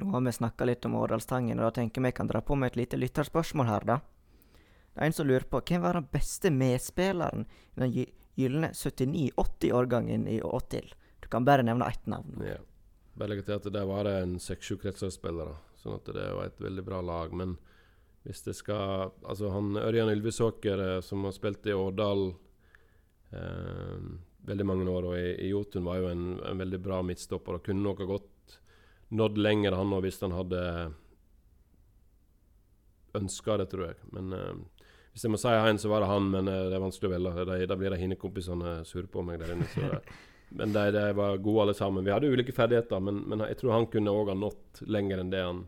Nå 0.00 0.08
har 0.14 0.24
vi 0.24 0.32
snakka 0.32 0.64
litt 0.64 0.86
om 0.88 0.96
Årdalstangen, 0.96 1.60
og 1.60 1.68
da 1.68 1.76
tenker 1.82 2.04
vi 2.04 2.14
kan 2.16 2.28
dra 2.28 2.40
på 2.40 2.56
med 2.56 2.72
et 2.72 2.80
lite 2.80 3.00
lytterspørsmål 3.00 3.68
her, 3.68 3.88
da. 3.88 3.98
Det 4.92 5.00
er 5.00 5.08
en 5.08 5.16
som 5.16 5.28
lurer 5.28 5.48
på 5.48 5.60
hvem 5.68 5.84
var 5.84 5.96
den 5.96 6.08
beste 6.12 6.52
medspilleren 6.52 7.46
i 7.48 7.80
den 7.80 7.94
gylne 8.36 8.72
79-80-årgangen 8.76 10.26
i 10.28 10.38
Åtil. 10.44 10.92
Du 11.20 11.28
kan 11.32 11.44
bare 11.48 11.64
nevne 11.64 11.88
ett 11.88 12.06
navn. 12.06 12.40
Ja. 12.44 12.60
Bare 13.16 13.28
legge 13.28 13.44
til 13.44 13.58
at 13.58 13.68
der 13.72 13.88
var 13.88 14.06
det 14.08 14.14
en 14.22 14.38
seks-sju 14.40 14.78
kretsspillere, 14.80 15.58
sånn 15.80 15.98
at 15.98 16.08
det 16.16 16.28
var 16.32 16.48
et 16.48 16.60
veldig 16.60 16.84
bra 16.84 17.00
lag. 17.04 17.32
Men 17.36 17.58
hvis 18.22 18.42
det 18.46 18.54
skal 18.54 19.12
Altså, 19.26 19.50
han 19.50 19.76
Ørjan 19.76 20.12
Ylvisåker, 20.12 20.78
eh, 20.78 21.00
som 21.00 21.24
har 21.26 21.34
spilt 21.36 21.66
i 21.66 21.74
Årdal 21.74 22.28
eh, 23.32 24.10
veldig 24.46 24.66
mange 24.66 24.90
år, 24.90 25.08
og 25.10 25.18
i, 25.18 25.28
i 25.46 25.52
Jotun 25.52 25.86
var 25.86 26.00
jo 26.00 26.10
en, 26.10 26.26
en, 26.40 26.58
veldig 26.58 26.80
bra 26.82 27.02
midtstopper 27.06 27.58
og 27.58 27.66
kunne 27.66 27.84
nok 27.84 28.02
ha 28.02 28.10
gått 28.16 28.58
nådd 29.12 29.38
lenger, 29.38 29.76
han 29.76 29.92
òg, 29.92 30.06
hvis 30.06 30.22
han 30.24 30.34
hadde 30.34 30.62
ønska 33.18 33.58
det, 33.60 33.68
tror 33.72 33.90
jeg. 33.90 33.98
Men 34.16 34.32
eh, 34.36 34.54
hvis 35.12 35.26
jeg 35.26 35.34
må 35.34 35.40
si 35.40 35.52
en, 35.52 35.80
så 35.80 35.90
var 35.92 36.04
det 36.04 36.12
han, 36.12 36.30
men 36.32 36.48
eh, 36.48 36.68
det 36.70 36.78
er 36.78 36.84
vanskelig 36.84 37.10
å 37.10 37.14
velge. 37.16 37.66
Da 37.68 37.78
blir 37.78 37.92
det 37.92 38.00
hinnekompisene 38.00 38.78
sure 38.88 39.10
på 39.10 39.24
meg 39.26 39.42
der 39.42 39.54
inne. 39.56 39.68
Så, 39.74 39.90
men 40.58 40.72
de, 40.72 40.86
de, 40.96 41.04
var 41.18 41.42
gode 41.44 41.66
alle 41.66 41.76
sammen. 41.76 42.06
Vi 42.06 42.14
hadde 42.14 42.32
ulike 42.32 42.56
ferdigheter, 42.56 43.02
men, 43.04 43.22
men 43.28 43.44
jeg 43.50 43.60
tror 43.60 43.76
han 43.76 43.90
kunne 43.92 44.14
òg 44.14 44.32
ha 44.32 44.38
nådd 44.38 44.84
lenger 44.88 45.22
enn 45.22 45.32
det 45.34 45.44
han 45.44 45.62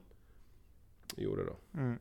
gjorde. 1.20 1.52
da. 1.52 1.60
Mm. 1.82 1.94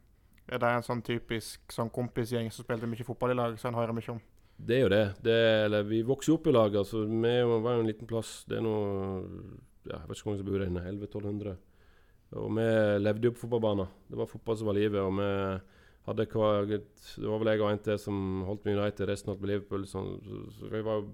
Er 0.51 0.59
det 0.59 0.69
en 0.69 0.85
sånn 0.85 1.01
typisk 1.05 1.71
sånn 1.71 1.91
kompisgjeng 1.93 2.49
som 2.51 2.65
spilte 2.65 2.89
mye 2.89 3.07
fotball 3.07 3.31
i 3.31 3.37
lag, 3.37 3.59
som 3.59 3.71
en 3.71 3.79
hører 3.79 3.95
mye 3.95 4.15
om? 4.15 4.21
Det 4.63 4.75
er 4.77 4.81
jo 4.83 4.89
det. 4.91 5.03
det 5.23 5.37
eller, 5.65 5.85
vi 5.87 6.01
vokste 6.05 6.31
jo 6.31 6.37
opp 6.37 6.47
i 6.47 6.55
lag. 6.55 6.75
altså 6.75 7.05
Vi 7.07 7.35
var 7.49 7.75
jo 7.75 7.83
en 7.83 7.89
liten 7.89 8.07
plass. 8.07 8.43
Det 8.47 8.59
er 8.59 8.65
noe 8.65 8.81
ja, 9.87 9.97
Jeg 9.97 10.09
vet 10.09 10.17
ikke 10.17 10.27
hvor 10.27 10.31
mange 10.31 10.41
som 10.41 10.49
bor 10.49 10.59
der 10.59 10.69
inne. 10.69 10.83
1100-1200. 10.83 11.55
Og 12.33 12.49
vi 12.57 12.67
levde 13.01 13.29
jo 13.29 13.33
på 13.35 13.43
fotballbanen. 13.43 13.91
Det 14.09 14.19
var 14.19 14.29
fotball 14.29 14.59
som 14.59 14.69
var 14.69 14.77
livet. 14.77 15.01
og 15.01 15.17
vi 15.17 15.29
hadde 16.07 16.27
hva, 16.33 16.47
Det 16.67 17.27
var 17.27 17.41
vel 17.41 17.51
jeg 17.53 17.61
og 17.63 17.71
en 17.71 17.83
til 17.87 17.99
som 18.01 18.17
holdt 18.47 18.65
med 18.65 18.79
United 18.79 19.09
resten 19.09 19.33
av 19.33 19.43
Liverpool. 19.43 19.85
Så, 19.87 20.03
så, 20.57 20.71
vi 20.71 20.81
var 20.85 21.05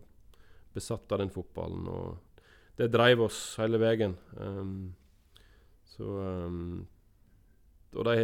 besatt 0.73 1.11
av 1.11 1.23
den 1.23 1.33
fotballen. 1.33 1.87
Og 1.87 2.43
det 2.79 2.91
dreiv 2.93 3.25
oss 3.27 3.57
hele 3.59 3.81
veien. 3.81 4.15
Um, 4.37 4.95
så 5.89 6.05
um, 6.47 6.87
og 7.95 8.05
de, 8.05 8.15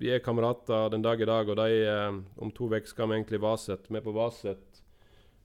vi 0.00 0.10
er 0.12 0.20
kamerater 0.24 0.90
den 0.92 1.04
dag 1.04 1.20
i 1.20 1.28
dag. 1.28 1.48
Og 1.48 1.56
de, 1.56 1.84
eh, 1.88 2.18
om 2.42 2.50
to 2.52 2.68
uker 2.68 2.88
skal 2.88 3.08
vi 3.08 3.20
egentlig 3.20 3.40
Vaset. 3.40 3.88
Vi 3.88 3.96
er 3.96 4.04
på 4.04 4.12
Vaset 4.16 4.82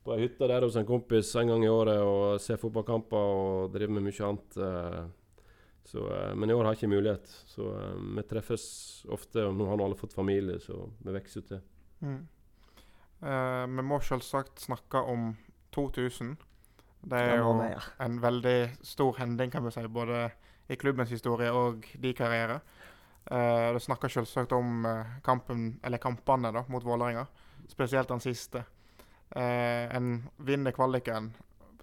på 0.03 0.15
ei 0.15 0.25
hytte 0.25 0.47
der 0.47 0.63
hos 0.63 0.75
en 0.79 0.87
kompis 0.87 1.33
en 1.35 1.51
gang 1.51 1.63
i 1.65 1.71
året 1.71 1.99
og 1.99 2.39
ser 2.39 2.59
fotballkamper 2.59 3.17
og 3.17 3.73
driver 3.73 3.97
med 3.97 4.07
mye 4.07 4.27
annet. 4.27 4.57
eh. 4.57 5.07
Så, 5.87 6.03
eh, 6.11 6.35
men 6.35 6.49
i 6.49 6.53
år 6.53 6.63
har 6.65 6.73
jeg 6.73 6.83
ikke 6.83 6.95
mulighet. 6.95 7.27
Så 7.47 7.63
vi 8.15 8.23
treffes 8.23 9.05
ofte. 9.09 9.45
Og 9.47 9.55
nå 9.55 9.67
har 9.69 9.77
nå 9.77 9.85
alle 9.85 9.95
fått 9.95 10.13
familie, 10.13 10.59
så 10.59 10.89
vi 10.99 11.13
vokser 11.15 11.41
til. 11.47 11.61
Mm. 12.01 12.27
Eh, 13.23 13.65
vi 13.67 13.85
må 13.87 14.01
selvsagt 14.03 14.59
snakke 14.59 14.97
om 14.97 15.37
2000. 15.71 16.35
Det 17.07 17.17
er 17.17 17.37
jo 17.37 17.53
en 18.03 18.19
veldig 18.21 18.77
stor 18.83 19.15
hending, 19.21 19.51
kan 19.51 19.63
vi 19.63 19.71
si, 19.71 19.87
både 19.87 20.31
i 20.67 20.75
klubbens 20.75 21.09
historie 21.09 21.51
og 21.53 21.85
de 22.01 22.13
karriere. 22.13 22.59
Uh, 23.27 23.73
du 23.75 23.79
snakker 23.83 24.11
selvsagt 24.11 24.53
om 24.55 24.85
eh, 24.87 25.15
kampen, 25.23 25.73
eller 25.83 25.99
kampene 25.99 26.51
da, 26.55 26.61
mot 26.71 26.83
Vålerenga, 26.85 27.25
spesielt 27.67 28.07
den 28.07 28.21
siste. 28.23 28.61
Uh, 29.35 29.83
en 29.91 30.21
vinner 30.47 30.71
kvaliken 30.71 31.33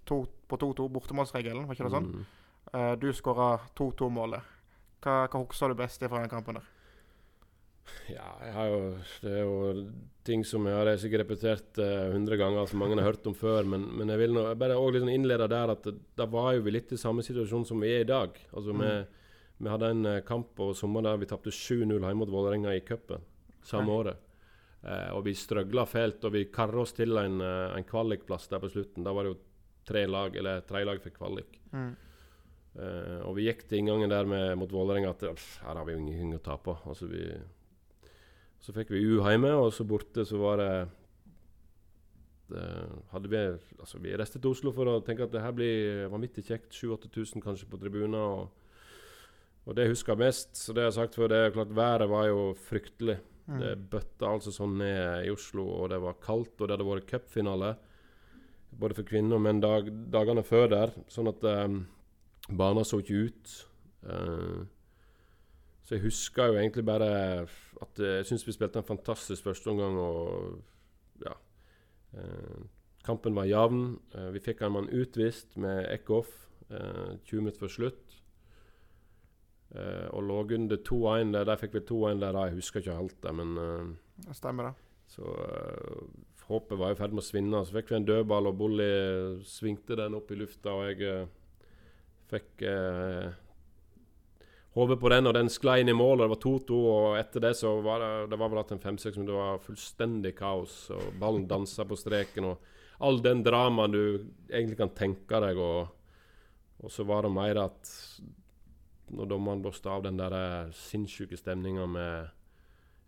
to, 0.08 0.22
på 0.48 0.56
2-2, 0.62 0.86
bortemålsregelen, 0.94 1.66
var 1.68 1.76
ikke 1.76 1.84
det 1.84 1.92
sånn? 1.92 2.06
Mm. 2.14 2.22
Uh, 2.70 2.92
du 2.96 3.10
skåra 3.12 3.58
2-2-målet. 3.76 4.52
Hva, 5.04 5.26
hva 5.28 5.42
husker 5.42 5.68
du 5.74 5.76
best 5.82 6.06
fra 6.06 6.22
den 6.22 6.32
kampen 6.32 6.56
der? 6.56 6.70
Ja, 8.08 8.30
jo, 8.64 8.78
det 9.20 9.34
er 9.34 9.42
jo 9.44 9.82
ting 10.24 10.46
som 10.48 10.64
jeg 10.64 10.78
har 10.78 10.88
sikkert 10.96 11.26
repetert 11.26 11.80
hundre 12.14 12.38
ganger, 12.40 12.64
som 12.68 12.80
mange 12.80 12.96
har 12.96 13.10
hørt 13.10 13.28
om 13.28 13.36
før. 13.36 13.68
Men, 13.68 13.84
men 13.98 14.08
jeg 14.08 14.22
vil 14.22 14.32
nå 14.32 14.46
jeg 14.46 14.58
bare 14.62 14.78
også 14.80 14.94
liksom 14.96 15.12
innlede 15.12 15.50
der 15.52 15.72
at 15.74 15.90
da 16.16 16.26
var 16.32 16.54
jo 16.56 16.64
vi 16.64 16.72
litt 16.72 16.94
i 16.96 17.00
samme 17.00 17.24
situasjon 17.26 17.68
som 17.68 17.84
vi 17.84 17.92
er 17.92 18.06
i 18.06 18.08
dag. 18.08 18.40
Altså 18.56 18.72
Mm. 18.72 19.20
Vi, 19.58 19.68
hadde 19.70 19.90
en 19.94 20.06
eh, 20.06 20.20
kamp 20.26 20.54
på 20.58 20.72
sommeren 20.74 21.08
der 21.08 21.22
vi 21.22 21.30
tapte 21.30 21.52
7-0 21.54 21.94
hjemme 21.94 22.14
mot 22.20 22.32
Vålerenga 22.32 22.74
i 22.74 22.84
cupen 22.86 23.22
samme 23.64 23.92
Ok. 23.92 23.98
året. 23.98 24.16
Eh, 24.84 25.10
og 25.16 25.24
vi 25.24 25.32
strøgla 25.34 25.86
fælt, 25.88 26.24
og 26.24 26.32
vi 26.34 26.44
karra 26.52 26.82
oss 26.82 26.92
til 26.92 27.16
en, 27.16 27.40
eh, 27.40 27.76
en 27.76 27.84
kvalikplass 27.84 28.48
der 28.48 28.60
på 28.60 28.68
slutten. 28.68 29.04
Da 29.04 29.12
var 29.12 29.24
det 29.24 29.32
jo 29.32 29.38
tre 29.84 30.06
lag, 30.06 30.36
eller 30.36 30.60
tre 30.60 30.84
lag 30.84 31.00
fikk 31.00 31.16
kvalik. 31.16 31.58
Mm. 31.72 31.96
Eh, 32.76 33.20
og 33.24 33.36
vi 33.36 33.46
gikk 33.46 33.68
til 33.68 33.78
inngangen 33.78 34.10
der 34.10 34.26
med, 34.26 34.58
mot 34.58 34.70
Vålerenga 34.70 35.10
at 35.10 35.20
pff, 35.20 35.60
her 35.62 35.78
har 35.78 35.84
vi 35.86 35.94
jo 35.94 35.98
ingenting 36.02 36.34
å 36.34 36.42
tape. 36.42 36.76
Altså 36.84 37.06
vi, 37.08 37.24
så 38.60 38.74
fikk 38.74 38.90
vi 38.90 39.04
U 39.04 39.22
hjemme, 39.22 39.54
og 39.54 39.72
så 39.72 39.86
borte 39.86 40.26
så 40.26 40.40
var 40.40 40.56
det, 40.58 40.88
det 42.50 42.64
hadde 43.12 43.30
Vi 43.30 43.38
altså 43.80 43.98
vi 43.98 44.16
reiste 44.16 44.38
til 44.38 44.50
Oslo 44.50 44.72
for 44.72 44.84
å 44.84 45.00
tenke 45.00 45.24
at 45.24 45.32
det 45.32 45.40
her 45.40 45.52
blir 45.52 46.08
vanvittig 46.12 46.44
kjekt. 46.44 46.72
7000-8000 46.72 47.40
kanskje 47.40 47.70
på 47.70 47.80
tribuner. 47.80 48.18
Og, 48.18 48.63
og 49.64 49.76
det 49.76 49.86
jeg 49.86 49.94
husker 49.94 50.20
mest, 50.20 50.52
så 50.58 50.74
det 50.74 50.84
jeg 50.84 50.90
har 50.92 50.98
sagt 50.98 51.16
før, 51.16 51.30
det 51.32 51.38
er 51.40 51.54
klart 51.54 51.72
været 51.76 52.10
var 52.10 52.26
jo 52.28 52.42
fryktelig. 52.66 53.16
Mm. 53.46 53.58
Det 53.60 53.72
bøtta 53.92 54.28
altså 54.28 54.52
sånn 54.52 54.76
ned 54.80 55.26
i 55.26 55.32
Oslo, 55.32 55.64
og 55.78 55.90
det 55.92 56.00
var 56.04 56.20
kaldt, 56.20 56.58
og 56.58 56.68
det 56.68 56.76
hadde 56.76 56.88
vært 56.88 57.08
cupfinale. 57.08 57.72
Både 58.74 58.96
for 58.98 59.08
kvinner 59.08 59.38
og 59.38 59.44
menn 59.44 59.62
dag, 59.62 59.88
dagene 60.12 60.44
før 60.44 60.68
der. 60.72 60.94
Sånn 61.12 61.30
at 61.30 61.44
um, 61.46 61.82
Banen 62.50 62.84
så 62.84 63.00
ikke 63.00 63.28
ut. 63.28 63.56
Uh, 64.04 64.64
så 65.84 65.96
jeg 65.96 66.04
husker 66.06 66.48
jo 66.48 66.60
egentlig 66.60 66.84
bare 66.88 67.08
at 67.84 68.00
eh, 68.00 68.18
jeg 68.20 68.28
syns 68.30 68.46
vi 68.46 68.54
spilte 68.56 68.80
en 68.80 68.88
fantastisk 68.88 69.44
førsteomgang. 69.44 69.98
Og 70.00 71.24
ja 71.24 71.34
uh, 72.16 72.62
Kampen 73.04 73.36
var 73.36 73.48
jevn. 73.50 73.98
Uh, 74.14 74.30
vi 74.32 74.40
fikk 74.40 74.62
en 74.64 74.78
mann 74.78 74.88
utvist 74.88 75.58
med 75.60 75.84
Eckhoff 75.92 76.30
eh, 76.70 77.18
20 77.28 77.42
minutter 77.42 77.66
før 77.66 77.74
slutt. 77.74 78.03
Eh, 79.74 80.06
og 80.14 80.22
lå 80.22 80.40
under 80.54 80.78
2-1 80.78 81.32
der. 81.34 81.46
Der 81.48 81.58
fikk 81.58 81.74
vi 81.74 81.86
2-1 81.88 82.20
der, 82.22 82.38
jeg 82.46 82.58
husker 82.60 82.80
ikke 82.80 82.98
helt 83.00 83.16
det, 83.22 83.34
men 83.34 83.56
uh, 83.58 83.94
Det 84.22 84.36
Stemmer 84.38 84.68
det. 84.68 84.74
så 85.10 85.22
uh, 85.22 86.04
håpet 86.46 86.78
var 86.78 86.92
i 86.92 86.98
ferd 86.98 87.14
med 87.14 87.24
å 87.24 87.26
svinne. 87.26 87.62
Så 87.66 87.74
fikk 87.74 87.90
vi 87.90 87.96
en 87.98 88.06
dødball, 88.06 88.46
og 88.50 88.58
Bolly 88.60 88.90
svingte 89.48 89.96
den 89.98 90.14
opp 90.14 90.30
i 90.30 90.38
lufta. 90.38 90.76
Og 90.76 90.92
jeg 90.92 91.24
fikk 92.30 92.62
uh, 92.68 93.32
hodet 94.78 94.98
på 95.00 95.10
den, 95.10 95.26
og 95.26 95.34
den 95.34 95.50
sklei 95.50 95.80
inn 95.82 95.90
i 95.90 95.96
mål. 95.96 96.20
Og 96.20 96.22
det 96.22 96.34
var 96.36 96.42
2-2. 96.44 96.78
Og 96.92 97.18
etter 97.18 97.46
det 97.48 97.54
så 97.58 97.74
var 97.82 98.04
det, 98.04 98.12
det 98.30 98.40
var 98.44 98.54
vel 98.54 98.62
at 98.62 98.70
en 98.76 98.84
fem-seks 98.84 99.18
minutter 99.18 99.34
det 99.34 99.40
var 99.40 99.66
fullstendig 99.66 100.34
kaos. 100.38 100.78
Og 100.94 101.18
ballen 101.18 101.48
dansa 101.50 101.88
på 101.88 101.98
streken. 101.98 102.52
Og 102.52 103.02
all 103.02 103.18
den 103.24 103.42
dramaen 103.42 103.96
du 103.96 104.04
egentlig 104.52 104.78
kan 104.84 104.94
tenke 104.94 105.42
deg. 105.48 105.58
Og, 105.58 105.90
og 106.84 106.94
så 106.94 107.08
var 107.08 107.26
det 107.26 107.34
mer 107.34 107.64
at 107.64 107.94
når 109.12 109.28
dommeren 109.28 109.62
blåste 109.62 109.90
av 109.90 110.02
den 110.06 110.18
der 110.18 110.34
eh, 110.38 110.72
sinnssyke 110.76 111.36
stemninga 111.36 111.86
med 111.90 112.30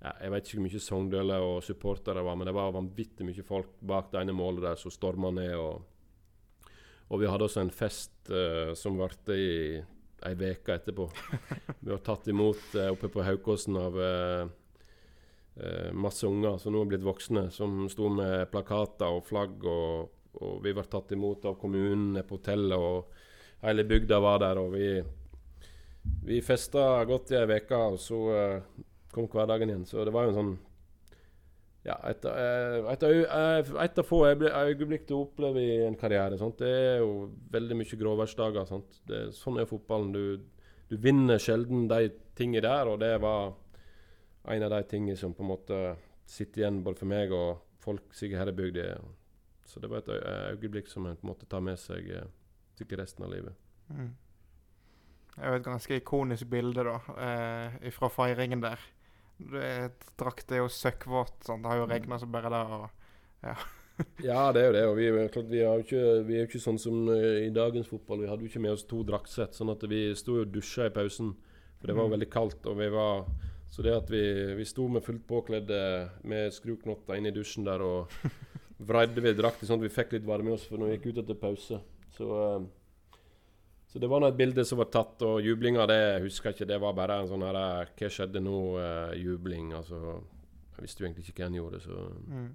ja, 0.03 0.13
Jeg 0.21 0.33
vet 0.33 0.47
ikke 0.47 0.59
hvor 0.59 0.67
mye 0.67 0.83
Sogndøler 0.85 1.45
og 1.45 1.65
supportere 1.65 2.25
var, 2.25 2.37
men 2.37 2.49
det 2.49 2.57
var 2.57 2.75
vanvittig 2.75 3.27
mye 3.27 3.47
folk 3.47 3.79
bak 3.81 4.11
det 4.13 4.21
ene 4.21 4.37
målet 4.37 4.67
der 4.67 4.81
som 4.81 4.93
storma 4.93 5.31
ned. 5.33 5.55
Og, 5.57 6.69
og 7.09 7.23
vi 7.23 7.31
hadde 7.31 7.49
også 7.49 7.65
en 7.65 7.73
fest 7.73 8.29
uh, 8.29 8.75
som 8.77 9.01
varte 9.01 9.39
i 9.41 9.49
ei 10.27 10.35
uke 10.37 10.77
etterpå. 10.77 11.09
vi 11.81 11.91
var 11.95 12.05
tatt 12.05 12.29
imot 12.29 12.77
uh, 12.77 12.91
oppe 12.93 13.09
på 13.09 13.25
Haukåsen 13.25 13.81
av 13.81 13.97
uh, 13.97 14.45
masse 15.97 16.29
unger 16.29 16.61
som 16.61 16.77
nå 16.77 16.85
er 16.85 16.93
blitt 16.93 17.07
voksne, 17.07 17.49
som 17.49 17.87
sto 17.89 18.13
med 18.13 18.51
plakater 18.53 19.17
og 19.17 19.25
flagg. 19.25 19.65
Og, 19.65 20.17
og 20.45 20.59
vi 20.61 20.77
ble 20.77 20.85
tatt 20.93 21.17
imot 21.17 21.49
av 21.49 21.57
kommunen 21.57 22.21
på 22.21 22.37
hotellet, 22.37 22.77
og 22.77 23.65
hele 23.65 23.89
bygda 23.89 24.21
var 24.21 24.45
der. 24.45 24.61
og 24.61 24.77
vi 24.77 24.91
vi 26.27 26.41
festa 26.43 27.05
godt 27.07 27.31
i 27.33 27.39
ei 27.39 27.47
uke, 27.61 27.77
og 27.79 27.99
så 28.03 28.21
eh, 28.35 28.63
kom 29.15 29.29
hverdagen 29.33 29.71
igjen. 29.71 29.85
Så 29.87 30.05
det 30.05 30.13
var 30.15 30.27
jo 30.27 30.33
en 30.35 30.41
sånn 30.41 30.55
Ja, 31.87 31.95
et, 32.11 32.25
av- 32.27 32.89
et, 32.91 33.03
av- 33.07 33.13
eh, 33.15 33.85
et 33.85 33.99
av 34.03 34.05
få 34.09 34.25
øyeblikk 34.27 35.05
du 35.07 35.15
opplever 35.21 35.61
i 35.63 35.85
en 35.87 35.95
karriere. 35.95 36.35
Sant? 36.41 36.59
Det 36.59 36.67
er 36.69 36.97
jo 36.99 37.29
veldig 37.55 37.77
mye 37.79 37.99
gråværsdager. 38.01 38.73
Det, 39.07 39.21
sånn 39.39 39.61
er 39.63 39.69
fotballen. 39.71 40.11
Du, 40.13 40.41
du 40.91 40.97
vinner 40.99 41.39
sjelden 41.39 41.87
de 41.91 42.09
tingene 42.35 42.65
der, 42.67 42.91
og 42.91 42.99
det 43.05 43.13
var 43.23 43.53
en 44.51 44.63
av 44.67 44.75
de 44.75 44.83
tingene 44.91 45.17
som 45.19 45.33
på 45.35 45.43
en 45.47 45.53
måte 45.53 45.79
sitter 46.27 46.65
igjen 46.65 46.83
både 46.83 46.99
for 46.99 47.07
meg 47.11 47.31
og 47.35 47.63
folk 47.87 48.11
sikkert 48.19 48.43
her 48.43 48.51
i 48.51 48.57
bygda. 48.59 48.89
Så 49.67 49.79
det 49.83 49.89
var 49.91 50.03
et 50.03 50.11
øyeblikk 50.59 50.91
som 50.91 51.07
en 51.07 51.15
på 51.19 51.27
en 51.27 51.31
måte 51.33 51.47
tar 51.51 51.63
med 51.63 51.79
seg 51.79 52.11
eh, 52.19 52.27
sikkert 52.79 53.05
resten 53.05 53.27
av 53.27 53.31
livet. 53.31 53.55
Mm. 53.95 54.11
Er 55.37 55.53
jo 55.53 55.61
et 55.61 55.67
ganske 55.67 55.99
ikonisk 56.01 56.49
bilde 56.49 56.85
da, 56.87 56.99
eh, 57.21 57.91
fra 57.93 58.09
feiringen 58.09 58.63
der. 58.65 58.81
Drakta 60.17 60.57
er 60.57 60.63
jo 60.63 60.69
søkkvåt. 60.73 61.43
sånn. 61.45 61.63
Det 61.63 61.71
har 61.71 61.83
jo 61.83 61.89
regna 61.91 62.19
som 62.19 62.33
bare 62.33 62.53
det. 62.53 62.63
og 62.73 62.91
Ja, 64.25 64.53
det 64.53 64.63
er 64.63 64.67
jo 64.67 64.73
det. 64.73 64.85
Og 64.87 64.97
vi, 64.97 65.29
klart, 65.33 65.51
vi, 65.51 65.61
jo 65.61 65.75
ikke, 65.83 66.05
vi 66.27 66.37
er 66.37 66.45
jo 66.45 66.49
ikke 66.51 66.63
sånn 66.63 66.81
som 66.81 67.09
eh, 67.13 67.47
i 67.47 67.51
dagens 67.53 67.89
fotball. 67.89 68.25
Vi 68.25 68.31
hadde 68.31 68.47
jo 68.47 68.53
ikke 68.53 68.65
med 68.65 68.77
oss 68.77 68.87
to 68.89 69.03
draktsett. 69.07 69.57
Sånn 69.57 69.73
at 69.73 69.85
vi 69.91 70.09
sto 70.17 70.41
og 70.41 70.49
dusja 70.53 70.89
i 70.89 70.95
pausen. 70.95 71.35
For 71.77 71.91
det 71.91 71.97
var 71.99 72.09
jo 72.09 72.15
veldig 72.17 72.31
kaldt. 72.33 72.65
og 72.67 72.81
vi 72.81 72.89
var... 72.93 73.29
Så 73.69 73.83
det 73.83 73.93
at 73.93 74.09
vi, 74.09 74.23
vi 74.57 74.65
sto 74.65 74.87
med 74.89 75.03
fullt 75.05 75.25
påkledde 75.27 75.79
med 76.31 76.55
skruknotter 76.55 77.19
inne 77.19 77.33
i 77.33 77.35
dusjen 77.35 77.67
der 77.67 77.83
og 77.83 78.13
vreide 78.89 79.21
ved 79.21 79.37
drakter 79.41 79.67
sånn 79.67 79.83
at 79.83 79.89
vi 79.89 79.93
fikk 79.93 80.15
litt 80.15 80.29
varme 80.29 80.53
i 80.53 80.55
oss 80.55 80.69
for 80.69 80.79
når 80.79 80.93
vi 80.93 80.95
gikk 80.95 81.09
ut 81.11 81.19
etter 81.25 81.41
pause. 81.41 81.81
Så, 82.17 82.29
eh, 82.45 82.69
så 83.87 83.99
det 84.03 84.09
var 84.11 84.21
nå 84.21 84.29
et 84.29 84.37
bilde 84.37 84.65
som 84.67 84.79
var 84.79 84.89
tatt, 84.93 85.23
og 85.23 85.41
jublinga 85.45 85.87
det 85.87 85.97
jeg 86.01 86.23
husker 86.27 86.53
ikke. 86.53 86.67
Det 86.69 86.81
var 86.83 86.93
bare 86.99 87.21
en 87.23 87.29
sånn 87.31 87.45
her 87.47 87.55
eh, 87.61 87.93
Hva 87.97 88.09
skjedde 88.11 88.43
nå-jubling. 88.43 89.73
altså, 89.79 90.01
jeg 90.77 90.83
visste 90.85 91.03
jo 91.03 91.07
egentlig 91.09 91.29
ikke 91.29 91.43
hva 91.45 91.47
en 91.47 91.61
gjorde, 91.61 91.81
så 91.81 92.01
Mm. 92.27 92.49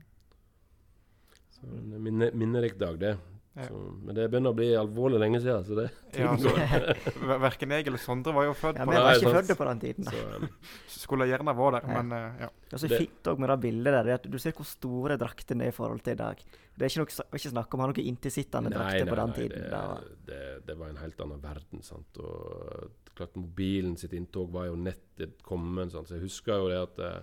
så 1.55 1.67
en 1.77 2.03
minne, 2.03 2.31
minnerik 2.33 2.77
dag, 2.77 2.99
det. 2.99 3.17
Ja. 3.51 3.65
Så, 3.67 3.73
men 4.07 4.15
det 4.15 4.29
begynner 4.31 4.53
å 4.53 4.55
bli 4.55 4.69
alvorlig 4.79 5.17
lenge 5.19 5.41
siden. 5.43 5.65
Så 5.67 5.75
det, 5.75 5.89
Ja, 6.15 6.29
så, 6.39 6.53
Verken 7.43 7.73
jeg 7.75 7.87
eller 7.89 7.99
Sondre 7.99 8.31
var 8.37 8.45
jo 8.47 8.53
født 8.55 8.79
Ja, 8.79 8.85
på 8.87 8.93
Vi 8.93 9.01
var 9.03 9.17
ikke 9.19 9.33
sant. 9.35 9.57
på 9.59 9.67
den 9.67 9.81
tiden. 9.81 10.07
så, 10.07 10.21
um, 10.39 10.45
Skulle 10.87 11.27
gjerne 11.27 11.55
vært 11.57 11.75
der, 11.81 11.89
Ja. 11.89 12.01
men 12.01 12.15
eh, 12.15 12.45
ja. 12.45 12.49
Det 12.69 12.77
er 12.77 12.83
så 12.85 12.91
fint 12.93 13.27
òg 13.27 13.41
med 13.43 13.51
det 13.51 13.57
bildet 13.65 13.97
der, 13.97 14.11
at 14.15 14.29
du 14.31 14.37
ser 14.39 14.55
hvor 14.55 14.69
store 14.69 15.17
draktene 15.19 15.67
er 15.67 15.73
i 15.73 15.75
forhold 15.75 15.99
til 16.05 16.15
i 16.15 16.21
dag. 16.21 16.39
Det 16.71 16.87
er 16.87 16.93
ikke, 16.93 17.03
noe, 17.03 17.25
ikke 17.41 17.51
snakk 17.51 17.75
om 17.75 17.81
å 17.81 17.83
ha 17.83 17.91
noen 17.91 18.07
inntilsittende 18.13 18.71
drakter 18.71 19.09
på 19.11 19.19
den 19.19 19.33
tiden. 19.35 19.67
Det, 19.67 19.83
Det 20.31 20.39
det, 20.69 20.77
var 20.79 20.93
en 20.93 21.01
helt 21.03 21.19
annen 21.27 21.43
verden. 21.43 21.83
sant? 21.83 22.21
Og 22.23 23.11
klart 23.19 23.35
Mobilen 23.35 23.97
sitt 23.99 24.15
inntog 24.15 24.53
var 24.55 24.69
jo 24.71 24.79
nettet 24.79 25.43
kommet. 25.43 25.91
sant? 25.91 26.07
Så 26.07 26.15
jeg 26.15 26.23
husker 26.29 26.63
jo 26.63 26.71
det 26.71 26.79
at 26.87 27.03
eh, 27.03 27.19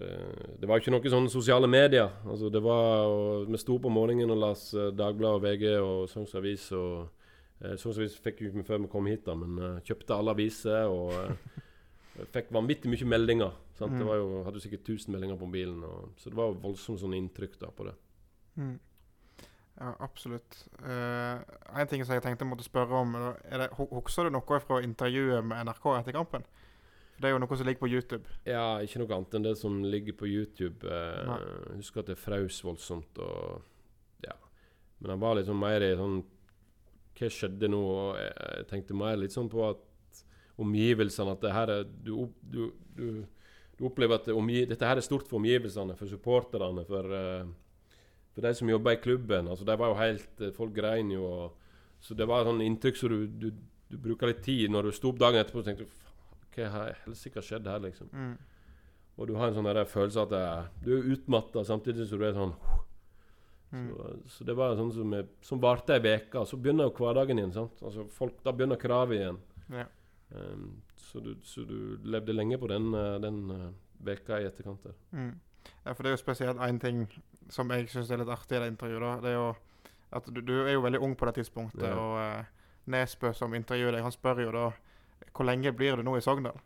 Det 0.00 0.68
var 0.68 0.80
ikke 0.80 0.92
noe 0.94 1.10
sånn 1.12 1.28
sosiale 1.32 1.68
medier. 1.68 2.10
altså 2.24 2.48
det 2.52 2.62
var, 2.64 3.06
og 3.06 3.48
Vi 3.52 3.58
sto 3.60 3.78
på 3.78 3.90
morgenen 3.92 4.30
og 4.32 4.38
las 4.40 4.62
uh, 4.74 4.90
Dagbladet 4.96 5.36
og 5.36 5.42
VG 5.44 5.64
og 5.80 6.08
Sogns 6.08 6.34
Avis. 6.34 6.70
og 6.72 7.08
uh, 7.64 7.74
Sogns 7.76 7.98
Avis 8.00 8.16
fikk 8.20 8.40
vi 8.40 8.48
ikke 8.50 8.64
før 8.64 8.78
vi 8.84 8.88
kom 8.92 9.06
hit, 9.10 9.24
da, 9.26 9.34
men 9.36 9.58
eh, 9.58 9.80
kjøpte 9.84 10.16
alle 10.16 10.30
aviser. 10.36 10.86
og 10.88 11.12
eh, 11.12 11.58
Fikk 12.34 12.48
vanvittig 12.52 12.90
mye 12.92 13.06
meldinger. 13.08 13.52
sant? 13.78 13.92
Mm. 13.92 13.98
Det 14.00 14.06
var 14.08 14.16
jo, 14.20 14.42
hadde 14.44 14.60
sikkert 14.60 14.88
1000 14.88 15.12
meldinger 15.14 15.36
på 15.40 15.46
mobilen. 15.48 15.82
Og, 15.84 16.08
så 16.20 16.28
det 16.32 16.36
var 16.36 16.50
jo 16.50 16.58
voldsomt 16.64 17.00
sånn 17.00 17.14
inntrykk 17.16 17.58
da 17.60 17.70
på 17.72 17.86
det. 17.88 17.94
Mm. 18.60 18.74
Ja, 19.80 19.94
absolutt. 20.04 20.58
Eh, 20.84 21.38
en 21.80 21.88
ting 21.88 22.02
som 22.04 22.12
jeg 22.16 22.24
tenkte 22.24 22.44
jeg 22.44 22.50
måtte 22.50 22.66
spørre 22.66 22.98
om, 23.00 23.14
er 23.16 23.62
det, 23.62 23.68
hu- 23.78 23.88
Husker 24.00 24.28
du 24.28 24.34
noe 24.34 24.58
fra 24.60 24.80
intervjuet 24.84 25.44
med 25.46 25.64
NRK 25.68 25.86
etter 26.00 26.16
kampen? 26.18 26.44
For 27.20 27.26
det 27.26 27.34
er 27.34 27.34
jo 27.34 27.40
noe 27.42 27.56
som 27.60 27.66
ligger 27.68 27.82
på 27.82 27.88
YouTube. 27.92 28.34
Ja, 28.48 28.66
ikke 28.80 29.02
noe 29.02 29.12
annet 29.12 29.34
enn 29.36 29.44
det 29.44 29.50
som 29.60 29.74
ligger 29.84 30.14
på 30.16 30.28
YouTube. 30.30 30.88
Eh, 30.88 31.32
jeg 31.68 31.82
husker 31.82 32.00
at 32.00 32.08
det 32.08 32.16
fraus 32.16 32.62
voldsomt 32.64 33.20
og 33.20 33.60
Ja. 34.24 34.32
Men 35.00 35.10
han 35.10 35.20
var 35.20 35.36
liksom 35.36 35.60
mer 35.60 35.84
i 35.84 35.90
sånn 35.96 36.22
Hva 37.20 37.28
skjedde 37.28 37.68
nå? 37.68 37.80
Og 37.80 38.16
jeg, 38.16 38.64
tenkte 38.72 38.96
mer 38.96 39.20
litt 39.20 39.36
sånn 39.36 39.52
på 39.52 39.68
at 39.68 40.24
omgivelsene 40.56 41.36
At 41.36 41.44
det 41.44 41.52
her 41.52 41.68
er 41.68 41.84
Du, 41.84 42.32
du, 42.40 42.72
du, 42.96 43.06
du 43.76 43.84
opplever 43.84 44.16
at 44.16 44.24
det 44.24 44.64
dette 44.72 44.88
her 44.88 44.96
er 44.96 45.04
stort 45.04 45.28
for 45.28 45.40
omgivelsene, 45.40 45.96
for 45.96 46.08
supporterne, 46.08 46.86
for, 46.88 47.04
eh, 47.04 47.44
for 48.32 48.48
de 48.48 48.54
som 48.54 48.68
jobber 48.68 48.96
i 48.96 49.00
klubben. 49.04 49.48
Altså, 49.48 49.64
de 49.64 49.76
var 49.76 49.92
jo 49.92 50.00
helt 50.00 50.40
eh, 50.40 50.56
Folk 50.56 50.72
grein 50.72 51.12
jo. 51.12 51.24
Og, 51.24 51.52
så 52.00 52.16
det 52.16 52.24
var 52.28 52.48
sånn 52.48 52.64
inntrykk 52.64 52.96
så 52.96 53.12
du, 53.12 53.26
du, 53.28 53.50
du 53.92 53.98
bruker 54.00 54.32
litt 54.32 54.40
tid 54.40 54.70
når 54.72 54.88
du 54.88 54.96
sto 54.96 55.12
opp 55.12 55.20
dagen 55.20 55.44
etterpå 55.44 55.60
og 55.60 55.68
tenkte 55.68 55.88
Hva 56.56 56.68
har 56.70 56.96
helsike 57.04 57.42
skjedd 57.42 57.66
her, 57.66 57.78
liksom? 57.80 58.08
Mm. 58.12 58.36
Og 59.18 59.26
du 59.28 59.34
har 59.36 59.48
en 59.48 59.54
sånn 59.54 59.64
der 59.68 59.84
følelse 59.84 60.22
at 60.22 60.30
det, 60.30 60.44
du 60.84 60.92
er 60.96 61.10
utmatta 61.14 61.62
samtidig 61.64 62.06
som 62.08 62.18
du 62.18 62.24
er 62.26 62.32
sånn 62.38 62.54
Mm. 63.72 63.84
så, 63.94 64.06
så 64.26 64.44
det 64.44 64.54
var 64.58 64.72
sånn 64.74 64.88
som, 64.92 65.12
er- 65.14 65.28
som 65.46 65.60
varte 65.62 65.94
ei 65.94 66.16
uke. 66.16 66.40
Så 66.46 66.56
begynner 66.58 66.88
jo 66.88 66.90
hverdagen 66.90 67.38
igjen. 67.38 67.52
sant? 67.54 67.76
Altså 67.86 68.02
folk, 68.10 68.40
Da 68.42 68.50
begynner 68.50 68.74
kravet 68.76 69.14
igjen. 69.20 69.38
Ja. 69.70 69.84
Um, 70.34 70.82
så, 70.96 71.20
du, 71.22 71.36
så 71.44 71.62
du 71.66 71.96
levde 72.02 72.34
lenge 72.34 72.58
på 72.58 72.66
den, 72.66 72.88
eh, 72.94 73.18
den 73.22 73.38
eh, 73.50 73.68
veka 74.02 74.40
i 74.40 74.46
etterkant 74.48 74.82
der. 74.82 74.92
Mm. 75.12 75.38
Ja, 75.86 75.92
for 75.92 76.02
det 76.02 76.10
er 76.10 76.16
jo 76.16 76.22
spesielt 76.24 76.58
én 76.58 76.80
ting 76.80 77.06
som 77.48 77.70
jeg 77.70 77.86
syns 77.90 78.10
er 78.10 78.18
litt 78.24 78.28
artig 78.34 78.56
i 78.58 78.60
det 78.64 78.72
intervjuet. 78.72 79.00
da, 79.06 79.20
Det 79.20 79.30
er 79.30 79.38
jo 79.38 79.54
at 80.18 80.26
du, 80.34 80.40
du 80.40 80.52
er 80.66 80.72
jo 80.72 80.82
veldig 80.82 81.00
ung 81.06 81.14
på 81.14 81.26
det 81.26 81.34
tidspunktet, 81.38 81.82
Ja. 81.86 81.94
og 81.94 82.40
Uh, 82.40 82.44
Nesbø 82.90 83.32
som 83.34 83.52
intervjuer 83.54 83.92
deg, 83.92 84.02
han 84.02 84.10
spør 84.10 84.40
jo 84.42 84.50
da 84.50 84.72
hvor 85.34 85.44
lenge 85.48 85.72
blir 85.76 85.96
du 85.96 86.02
nå 86.06 86.16
i 86.16 86.20
Sogndal? 86.24 86.58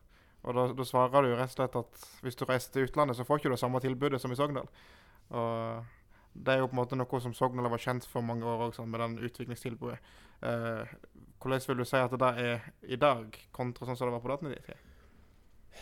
Og 0.44 0.54
da, 0.54 0.66
da 0.76 0.84
svarer 0.84 1.22
du 1.24 1.34
rett 1.34 1.48
og 1.48 1.56
slett 1.56 1.76
at 1.80 2.06
hvis 2.22 2.36
du 2.36 2.44
reiser 2.44 2.72
til 2.74 2.84
utlandet, 2.88 3.16
så 3.16 3.24
får 3.24 3.38
ikke 3.40 3.48
du 3.48 3.54
det 3.56 3.60
samme 3.62 3.80
tilbudet 3.80 4.20
som 4.20 4.32
i 4.32 4.36
Sogndal. 4.36 4.66
Og 5.30 5.84
det 6.34 6.52
er 6.52 6.58
jo 6.60 6.66
på 6.68 6.74
en 6.76 6.80
måte 6.82 6.98
noe 6.98 7.20
som 7.24 7.32
Sogndal 7.36 7.70
var 7.72 7.80
kjent 7.80 8.04
for 8.10 8.20
mange 8.26 8.44
år 8.44 8.66
også, 8.68 8.84
med 8.86 9.00
den 9.00 9.18
utviklingstilbudet. 9.24 9.98
Eh, 10.44 10.94
hvordan 11.40 11.62
vil 11.68 11.80
du 11.80 11.84
si 11.88 11.96
at 11.96 12.10
det 12.20 12.32
er 12.44 12.66
i 12.92 12.96
dag, 13.00 13.38
kontra 13.56 13.86
sånn 13.88 13.96
som 13.96 14.10
det 14.10 14.16
var 14.18 14.24
på 14.24 14.32
datatid? 14.34 14.82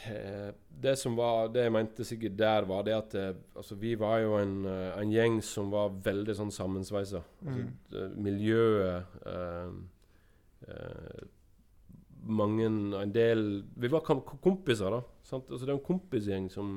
Eh, 0.08 0.52
det 0.82 0.94
som 0.98 1.16
var, 1.18 1.48
det 1.52 1.66
jeg 1.66 1.72
mente 1.74 2.04
sikkert 2.06 2.36
der, 2.38 2.64
var 2.70 2.86
det 2.86 2.94
at 2.96 3.14
eh, 3.18 3.32
altså, 3.58 3.74
vi 3.82 3.94
var 4.00 4.22
jo 4.22 4.36
en, 4.38 4.54
eh, 4.66 4.94
en 5.02 5.10
gjeng 5.12 5.40
som 5.44 5.70
var 5.74 5.90
veldig 6.06 6.36
sånn 6.38 6.54
sammensveisa. 6.54 7.20
Altså, 7.42 7.66
Mm. 7.92 8.14
miljøet 8.22 9.04
eh, 9.26 9.74
eh, 10.68 11.22
Mange 12.22 12.66
En 12.66 13.12
del 13.12 13.64
Vi 13.74 13.88
var 13.90 14.04
kompiser, 14.06 14.90
da. 14.94 15.00
Sant? 15.26 15.50
Altså, 15.50 15.66
det 15.66 15.72
er 15.72 15.78
en 15.78 15.86
kompisgjeng 15.86 16.50
som 16.52 16.68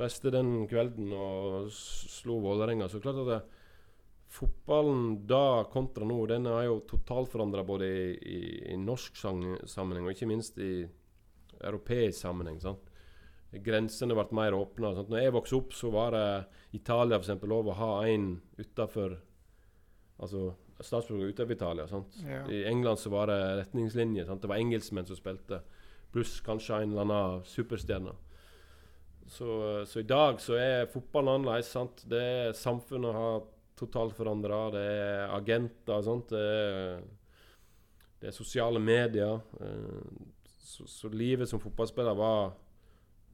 reiste 0.00 0.32
den 0.32 0.66
kvelden 0.70 1.10
og 1.12 1.72
slo 1.74 2.38
Vålerenga. 2.44 2.88
Så 2.88 3.02
klart 3.02 3.20
at 3.20 3.28
det, 3.28 3.40
fotballen 4.30 5.26
da 5.28 5.66
kontra 5.72 6.06
nå, 6.06 6.20
den 6.30 6.46
er 6.48 6.68
jo 6.68 6.78
totalforandra 6.88 7.64
både 7.66 7.88
i, 7.90 8.06
i, 8.14 8.40
i 8.74 8.78
norsk 8.80 9.18
sammenheng 9.18 10.06
og 10.06 10.14
ikke 10.14 10.30
minst 10.30 10.60
i 10.62 10.86
europeisk 11.60 12.22
sammenheng. 12.22 12.60
sant? 12.62 12.86
Grensene 13.50 14.14
ble 14.14 14.28
mer 14.38 14.54
åpna. 14.54 14.92
Når 15.02 15.24
jeg 15.24 15.34
vokste 15.34 15.58
opp, 15.58 15.74
så 15.74 15.90
var 15.90 16.14
det 16.14 16.26
Italia 16.78 17.18
for 17.18 17.26
eksempel, 17.26 17.50
lov 17.50 17.72
å 17.72 17.80
ha 17.80 17.92
en 18.08 18.32
utafor 18.60 19.18
Altså 20.20 20.50
statsborger 20.82 21.40
av 21.44 21.52
Italia. 21.52 21.86
sant? 21.88 22.16
Ja. 22.26 22.42
I 22.50 22.64
England 22.68 22.98
så 22.98 23.10
var 23.10 23.26
det 23.26 23.38
retningslinjer. 23.62 24.24
sant? 24.26 24.42
Det 24.42 24.48
var 24.48 24.56
engelskmenn 24.56 25.06
som 25.06 25.16
spilte, 25.16 25.60
pluss 26.12 26.40
kanskje 26.40 26.82
en 26.82 26.90
eller 26.92 27.06
annen 27.06 27.44
superstjerne. 27.44 28.14
Så, 29.30 29.86
så 29.86 30.00
i 30.00 30.08
dag 30.08 30.40
så 30.42 30.56
er 30.58 30.88
fotballen 30.90 31.34
annerledes. 31.40 31.70
sant? 31.70 32.02
Det 32.10 32.20
er 32.22 32.52
Samfunnet 32.58 33.14
har 33.14 33.42
totalt 33.78 34.16
forandra. 34.16 34.70
Det 34.74 34.82
er 34.90 35.36
agenter. 35.36 36.02
sant? 36.02 36.28
Det 36.34 36.40
er, 36.40 37.04
det 38.20 38.28
er 38.28 38.36
sosiale 38.36 38.80
medier. 38.82 39.40
eh, 39.60 40.26
Så, 40.70 40.86
så 40.86 41.08
livet 41.08 41.48
som 41.48 41.60
fotballspiller 41.60 42.14
var, 42.14 42.52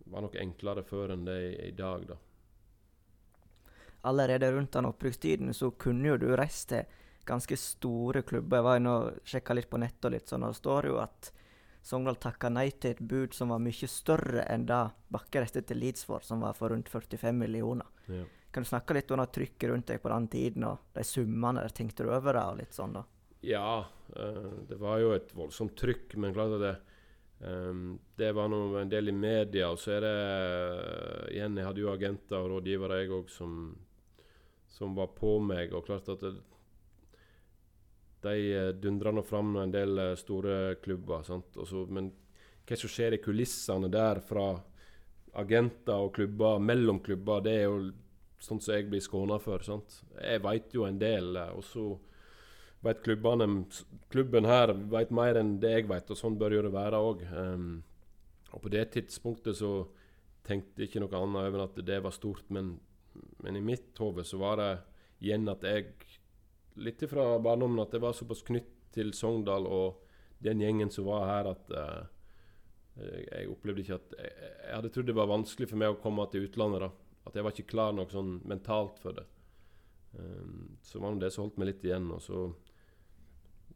var 0.06 0.22
nok 0.24 0.36
enklere 0.40 0.82
før 0.86 1.12
enn 1.12 1.24
det 1.26 1.34
er 1.36 1.66
i 1.68 1.74
dag, 1.76 2.06
da. 2.08 2.16
Allerede 4.06 4.52
rundt 4.54 4.72
den 4.72 4.86
opprykkstiden 4.86 5.52
så 5.54 5.70
kunne 5.70 6.08
jo 6.12 6.16
du 6.16 6.28
reist 6.38 6.68
til 6.70 6.84
ganske 7.26 7.58
store 7.58 8.22
klubber. 8.26 8.60
Jeg 8.60 8.66
var 8.66 8.80
inne 8.80 8.94
og 8.94 9.26
sjekka 9.26 9.56
litt 9.56 9.70
på 9.70 9.80
nettet, 9.82 10.08
og 10.08 10.14
litt 10.14 10.30
sånn, 10.30 10.46
og 10.46 10.54
det 10.54 10.60
står 10.62 10.90
jo 10.92 11.00
at 11.02 11.32
Sogndal 11.86 12.16
takka 12.18 12.48
nei 12.50 12.72
til 12.74 12.96
et 12.96 13.00
bud 13.06 13.34
som 13.36 13.52
var 13.54 13.60
mye 13.62 13.86
større 13.86 14.42
enn 14.50 14.64
det 14.66 14.80
Bakke 15.14 15.38
reiste 15.38 15.62
til 15.62 15.78
Leeds 15.78 16.02
for, 16.08 16.24
som 16.26 16.40
var 16.42 16.56
for 16.58 16.74
rundt 16.74 16.88
45 16.90 17.36
millioner. 17.38 17.86
Ja. 18.10 18.24
Kan 18.50 18.64
du 18.64 18.70
snakke 18.72 18.96
litt 18.96 19.12
om 19.14 19.20
det 19.20 19.28
trykket 19.36 19.70
rundt 19.70 19.92
deg 19.92 20.00
på 20.02 20.10
den 20.10 20.26
tiden, 20.32 20.64
og 20.66 20.88
de 20.96 21.04
summene 21.06 21.62
der? 21.62 21.74
Tenkte 21.76 22.06
du 22.06 22.10
over 22.10 22.34
det, 22.34 22.42
og 22.42 22.58
litt 22.58 22.74
sånn, 22.74 22.96
da? 22.96 23.04
Ja, 23.46 23.84
eh, 24.16 24.50
det 24.66 24.80
var 24.80 24.98
jo 24.98 25.12
et 25.14 25.30
voldsomt 25.36 25.76
trykk, 25.78 26.16
men 26.18 26.34
klart 26.34 26.56
at 26.56 26.64
det 26.64 26.74
ehm, 27.46 27.98
Det 28.16 28.32
var 28.34 28.48
nå 28.50 28.60
en 28.80 28.90
del 28.90 29.12
i 29.12 29.14
media, 29.14 29.70
og 29.70 29.78
så 29.78 29.94
er 29.98 30.06
det 30.08 30.14
eh, 30.16 31.36
Igjen, 31.36 31.60
jeg 31.60 31.68
hadde 31.68 31.84
jo 31.84 31.92
agenter 31.92 32.40
og 32.40 32.50
rådgivere, 32.56 32.98
jeg 33.04 33.14
òg, 33.14 33.30
som, 33.30 33.60
som 34.66 34.98
var 34.98 35.14
på 35.14 35.36
meg. 35.38 35.70
Og 35.76 35.86
klart 35.86 36.08
at 36.10 36.24
det, 36.24 36.34
de 38.26 38.38
dundrer 38.46 38.80
dundra 38.82 39.12
nå 39.14 39.22
fram 39.26 39.56
en 39.62 39.74
del 39.74 39.98
eh, 39.98 40.14
store 40.18 40.76
klubber. 40.82 41.22
Sant? 41.26 41.56
Og 41.56 41.92
men 41.92 42.10
hva 42.66 42.78
som 42.78 42.90
skjer 42.90 43.16
i 43.16 43.22
kulissene 43.22 43.90
der 43.92 44.20
fra 44.26 44.48
agenter 45.36 46.02
og 46.02 46.14
klubber, 46.16 46.58
mellom 46.58 47.00
klubber, 47.04 47.42
det 47.44 47.54
er 47.60 47.66
jo 47.68 47.78
sånn 48.42 48.60
som 48.60 48.74
jeg 48.74 48.88
blir 48.90 49.04
skåna 49.04 49.38
for. 49.42 49.62
Sant? 49.64 50.00
Jeg 50.18 50.42
veit 50.44 50.74
jo 50.74 50.86
en 50.88 50.98
del. 50.98 51.36
eh, 51.36 51.52
og 51.54 51.64
så 51.64 51.88
klubbene 53.02 53.64
Klubben 54.08 54.44
her 54.46 54.72
veit 54.92 55.10
mer 55.10 55.36
enn 55.40 55.56
det 55.58 55.72
jeg 55.72 55.88
vet, 55.90 56.10
og 56.10 56.18
sånn 56.18 56.38
bør 56.38 56.58
jo 56.58 56.62
det 56.62 56.72
være 56.72 56.98
òg. 57.02 57.24
og 58.52 58.60
på 58.62 58.68
det 58.70 58.90
tidspunktet 58.92 59.56
så 59.56 59.88
tenkte 60.46 60.82
jeg 60.82 60.88
ikke 60.88 61.02
noe 61.02 61.18
annet 61.18 61.48
over 61.48 61.64
at 61.64 61.80
det 61.84 61.98
var 62.04 62.14
stort, 62.14 62.44
men, 62.50 62.78
men 63.42 63.56
i 63.56 63.64
mitt 63.64 63.98
hode 63.98 64.24
så 64.24 64.38
var 64.38 64.56
det 64.60 64.70
igjen 65.20 65.48
at 65.48 65.64
jeg 65.66 65.90
Litt 66.76 67.04
fra 67.08 67.38
barndommen 67.42 67.80
at 67.80 67.94
jeg 67.94 68.02
var 68.04 68.16
såpass 68.16 68.42
knytt 68.46 68.72
til 68.96 69.12
Sogndal 69.16 69.66
og 69.68 70.02
den 70.44 70.60
gjengen 70.60 70.90
som 70.92 71.08
var 71.08 71.24
her, 71.30 71.48
at 71.54 71.72
uh, 71.72 72.04
jeg, 72.96 73.48
opplevde 73.52 73.84
ikke 73.84 73.98
at 73.98 74.14
jeg, 74.18 74.34
jeg 74.66 74.74
hadde 74.74 74.92
trodd 74.92 75.08
det 75.10 75.16
var 75.16 75.30
vanskelig 75.30 75.70
for 75.70 75.80
meg 75.80 75.94
å 75.94 76.00
komme 76.00 76.26
til 76.32 76.46
utlandet. 76.48 76.86
da 76.86 77.28
At 77.28 77.36
jeg 77.36 77.46
var 77.46 77.56
ikke 77.56 77.72
klar 77.72 77.96
nok 77.96 78.12
sånn 78.12 78.38
mentalt 78.48 79.00
for 79.02 79.16
det. 79.16 79.26
Um, 80.16 80.76
så 80.82 81.00
var 81.00 81.14
det 81.14 81.26
det 81.26 81.32
som 81.34 81.46
holdt 81.46 81.58
meg 81.60 81.72
litt 81.72 81.84
igjen. 81.84 82.08
Og 82.14 82.22
så, 82.24 82.44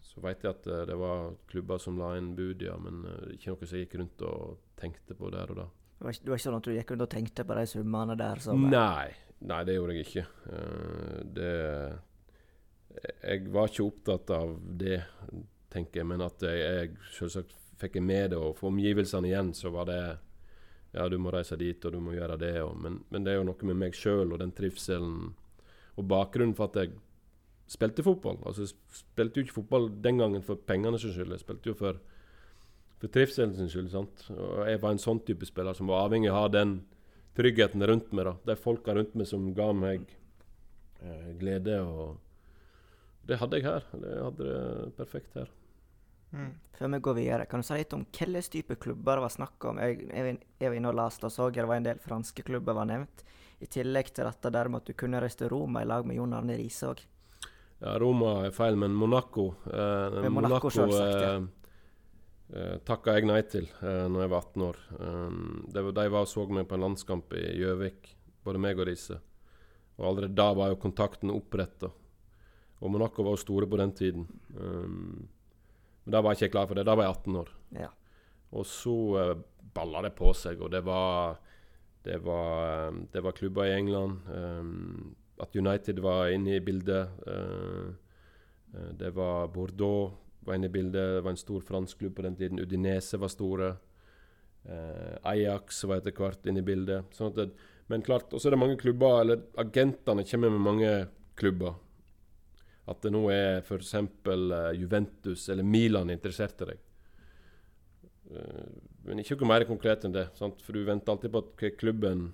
så 0.05 0.25
vet 0.25 0.45
jeg 0.45 0.55
at 0.55 0.71
uh, 0.71 0.83
det 0.89 0.99
var 1.01 1.35
klubber 1.53 1.83
som 1.83 2.01
la 2.01 2.15
inn 2.19 2.35
bud, 2.39 2.65
ja, 2.65 2.77
men 2.81 3.05
uh, 3.09 3.33
ikke 3.35 3.53
noe 3.53 3.67
som 3.67 3.79
jeg 3.79 3.89
gikk 3.89 3.99
rundt 4.01 4.27
og 4.29 4.61
tenkte 4.81 5.17
på 5.17 5.33
der 5.33 5.53
og 5.55 5.65
da. 5.65 5.69
Det 6.01 6.07
var, 6.07 6.15
ikke, 6.17 6.25
det 6.25 6.33
var 6.33 6.39
ikke 6.39 6.49
sånn 6.49 6.61
at 6.61 6.69
du 6.69 6.73
gikk 6.73 6.95
rundt 6.95 7.05
og 7.05 7.13
tenkte 7.13 7.45
på 7.45 7.57
de 7.59 7.67
summene 7.69 8.15
der? 8.17 8.41
Som, 8.41 8.63
Nei, 8.73 9.11
nei, 9.45 9.65
det 9.69 9.75
gjorde 9.77 9.97
jeg 9.99 10.07
ikke. 10.09 10.29
Uh, 10.49 11.19
det 11.37 11.57
Jeg 12.99 13.47
var 13.55 13.71
ikke 13.71 13.87
opptatt 13.87 14.33
av 14.35 14.57
det, 14.81 15.03
tenker 15.71 16.01
jeg, 16.01 16.09
men 16.11 16.25
at 16.25 16.43
jeg, 16.43 16.97
selvsagt 17.15 17.55
fikk 17.81 17.97
jeg 17.97 18.05
med 18.05 18.33
det, 18.33 18.41
og 18.41 18.57
for 18.59 18.73
omgivelsene 18.73 19.31
igjen, 19.31 19.55
så 19.57 19.73
var 19.75 19.89
det 19.91 20.03
Ja, 20.91 21.05
du 21.07 21.21
må 21.23 21.31
reise 21.31 21.55
dit, 21.55 21.85
og 21.87 21.93
du 21.95 22.01
må 22.03 22.17
gjøre 22.17 22.37
det, 22.41 22.57
og, 22.65 22.75
men, 22.83 22.97
men 23.15 23.23
det 23.23 23.33
er 23.33 23.37
jo 23.39 23.47
noe 23.47 23.67
med 23.69 23.79
meg 23.79 23.95
sjøl 23.95 24.33
og 24.33 24.41
den 24.43 24.51
trivselen 24.51 25.37
og 25.95 26.07
bakgrunnen 26.11 26.57
for 26.59 26.67
at 26.67 26.81
jeg 26.81 26.97
spilte 27.71 28.03
fotball. 28.03 28.41
Altså, 28.43 28.67
jeg 28.67 28.99
spilte 28.99 29.39
jo 29.39 29.47
ikke 29.47 29.59
fotball 29.61 29.87
den 30.03 30.19
gangen 30.19 30.43
for 30.43 30.59
pengene 30.67 30.99
sin 30.99 31.15
skyld, 31.15 31.37
jeg 31.37 31.45
spilte 31.45 31.71
jo 31.71 31.77
for, 31.79 32.01
for 32.99 33.15
trivselen 33.15 33.55
sin 33.55 33.71
skyld. 33.71 33.93
sant? 33.93 34.25
Og 34.35 34.65
jeg 34.67 34.81
var 34.83 34.97
en 34.97 35.05
sånn 35.05 35.23
type 35.27 35.47
spiller 35.47 35.79
som 35.79 35.93
var 35.93 36.09
avhengig 36.09 36.33
av 36.33 36.41
å 36.41 36.41
ha 36.41 36.55
den 36.57 36.81
tryggheten 37.39 37.87
rundt 37.87 38.11
meg. 38.11 38.27
da. 38.27 38.35
De 38.51 38.59
folka 38.59 38.97
rundt 38.97 39.15
meg 39.15 39.31
som 39.31 39.47
ga 39.55 39.71
meg 39.77 40.11
eh, 41.05 41.31
glede. 41.39 41.79
og 41.87 42.19
Det 43.31 43.39
hadde 43.39 43.61
jeg 43.61 43.67
her. 43.69 43.85
Det 43.95 44.15
hadde 44.19 44.47
det 44.51 44.95
perfekt 44.99 45.37
her. 45.39 45.51
Mm. 46.31 46.51
Før 46.79 46.89
vi 46.89 46.99
går 47.07 47.15
videre, 47.15 47.47
kan 47.51 47.63
du 47.63 47.67
si 47.67 47.77
litt 47.79 47.95
om 47.95 48.03
hvilken 48.07 48.51
type 48.55 48.77
klubber 48.83 49.19
det 49.19 49.25
var 49.27 49.35
snakk 49.35 49.67
om? 49.71 49.79
Jeg, 49.83 50.09
jeg, 50.11 50.37
jeg 50.63 50.73
var 50.73 50.79
inne 50.79 50.91
og 50.91 50.99
leste 50.99 51.27
og 51.27 51.35
så 51.35 51.49
det 51.55 51.67
var 51.67 51.79
en 51.79 51.87
del 51.87 52.03
franske 52.03 52.45
klubber 52.47 52.79
var 52.79 52.91
nevnt. 52.91 53.25
I 53.61 53.69
tillegg 53.69 54.11
til 54.15 54.27
dette 54.27 54.53
der 54.55 54.71
med 54.73 54.83
at 54.83 54.91
du 54.91 54.97
kunne 54.99 55.21
reise 55.21 55.43
til 55.43 55.51
Roma 55.53 55.83
i 55.85 55.89
lag 55.89 56.07
med 56.09 56.17
Jon 56.17 56.35
Arne 56.39 56.57
Riise 56.59 56.91
òg. 56.91 57.03
Ja, 57.81 57.95
Roma 58.01 58.35
er 58.47 58.55
feil, 58.57 58.77
men 58.77 58.93
Monaco 58.97 59.47
eh, 59.65 60.19
Men 60.21 60.35
Monaco 60.37 60.71
selvsagt, 60.73 61.23
ja. 61.23 61.31
eh, 61.37 62.57
eh, 62.57 62.75
takka 62.89 63.15
jeg 63.17 63.29
nei 63.29 63.41
til 63.49 63.69
eh, 63.81 64.05
når 64.11 64.25
jeg 64.25 64.33
var 64.33 64.51
18 64.51 64.67
år. 64.67 64.83
Um, 64.99 65.41
det 65.71 65.85
var, 65.87 65.97
de 66.01 66.11
var 66.17 66.27
og 66.27 66.33
så 66.33 66.45
meg 66.51 66.69
på 66.69 66.77
en 66.77 66.87
landskamp 66.89 67.39
i 67.39 67.47
Gjøvik, 67.61 68.15
både 68.45 68.63
meg 68.67 68.81
og 68.81 68.91
Riise. 68.91 69.21
Og 70.01 70.11
allerede 70.11 70.37
da 70.37 70.51
var 70.57 70.73
jo 70.73 70.81
kontakten 70.81 71.33
oppretta. 71.33 71.93
Og 72.81 72.93
Monaco 72.93 73.25
var 73.25 73.37
jo 73.37 73.43
store 73.43 73.69
på 73.69 73.79
den 73.81 73.93
tiden. 73.97 74.27
Um, 74.57 75.29
men 76.05 76.15
da 76.15 76.23
var 76.23 76.33
jeg 76.33 76.49
ikke 76.49 76.57
klar 76.57 76.69
for 76.69 76.79
det. 76.79 76.87
Da 76.89 76.97
var 76.97 77.07
jeg 77.07 77.17
18 77.19 77.41
år. 77.43 77.51
Ja. 77.77 77.91
Og 78.57 78.67
så 78.67 78.97
uh, 79.21 79.41
balla 79.75 80.03
det 80.07 80.15
på 80.19 80.33
seg, 80.35 80.63
og 80.65 80.73
det 80.73 80.83
var 80.87 81.39
det 82.01 82.17
var, 82.25 82.89
um, 82.89 83.03
det 83.13 83.21
var 83.21 83.37
klubber 83.37 83.69
i 83.69 83.75
England. 83.77 84.25
Um, 84.33 85.17
at 85.41 85.57
United 85.57 86.01
var 86.01 86.33
inne 86.33 86.57
i 86.57 86.65
bildet. 86.65 87.13
Uh, 87.27 87.93
uh, 88.73 88.91
det 88.97 89.13
var 89.17 89.53
Bordeaux 89.53 90.17
var 90.41 90.57
inne 90.57 90.71
i 90.71 90.73
bildet. 90.73 91.19
Det 91.19 91.25
var 91.27 91.37
en 91.37 91.45
stor 91.45 91.61
fransk 91.61 92.01
klubb 92.01 92.17
på 92.17 92.25
den 92.25 92.37
tiden. 92.37 92.61
Udinese 92.61 93.21
var 93.21 93.29
store. 93.29 93.77
Ajax 95.25 95.79
var 95.89 96.03
etter 96.03 96.13
hvert 96.13 96.45
inne 96.49 96.61
i 96.61 96.65
bildet. 96.65 97.15
Sånn 97.17 97.33
det, 97.33 97.47
men 97.89 98.03
klart, 98.05 98.29
også 98.37 98.51
er 98.51 98.55
det 98.55 98.61
mange 98.61 98.77
klubber, 98.77 99.23
eller 99.23 99.41
agentene 99.59 100.25
kommer 100.29 100.53
med 100.53 100.63
mange 100.63 100.91
klubber. 101.41 101.79
At 102.91 103.03
det 103.05 103.13
nå 103.15 103.25
er 103.33 103.61
f.eks. 103.63 103.95
Uh, 104.27 104.73
Juventus 104.75 105.49
eller 105.53 105.67
Milan 105.67 106.11
interessert 106.11 106.65
i 106.65 106.73
deg. 106.73 106.81
Uh, 108.31 108.81
men 109.07 109.23
ikke 109.23 109.39
noe 109.39 109.51
mer 109.53 109.67
konkret 109.69 110.05
enn 110.07 110.17
det. 110.17 110.27
Sant? 110.39 110.61
For 110.65 110.77
du 110.77 110.85
venter 110.89 111.15
alltid 111.15 111.33
på 111.35 111.45
hva 111.47 111.73
klubben, 111.79 112.31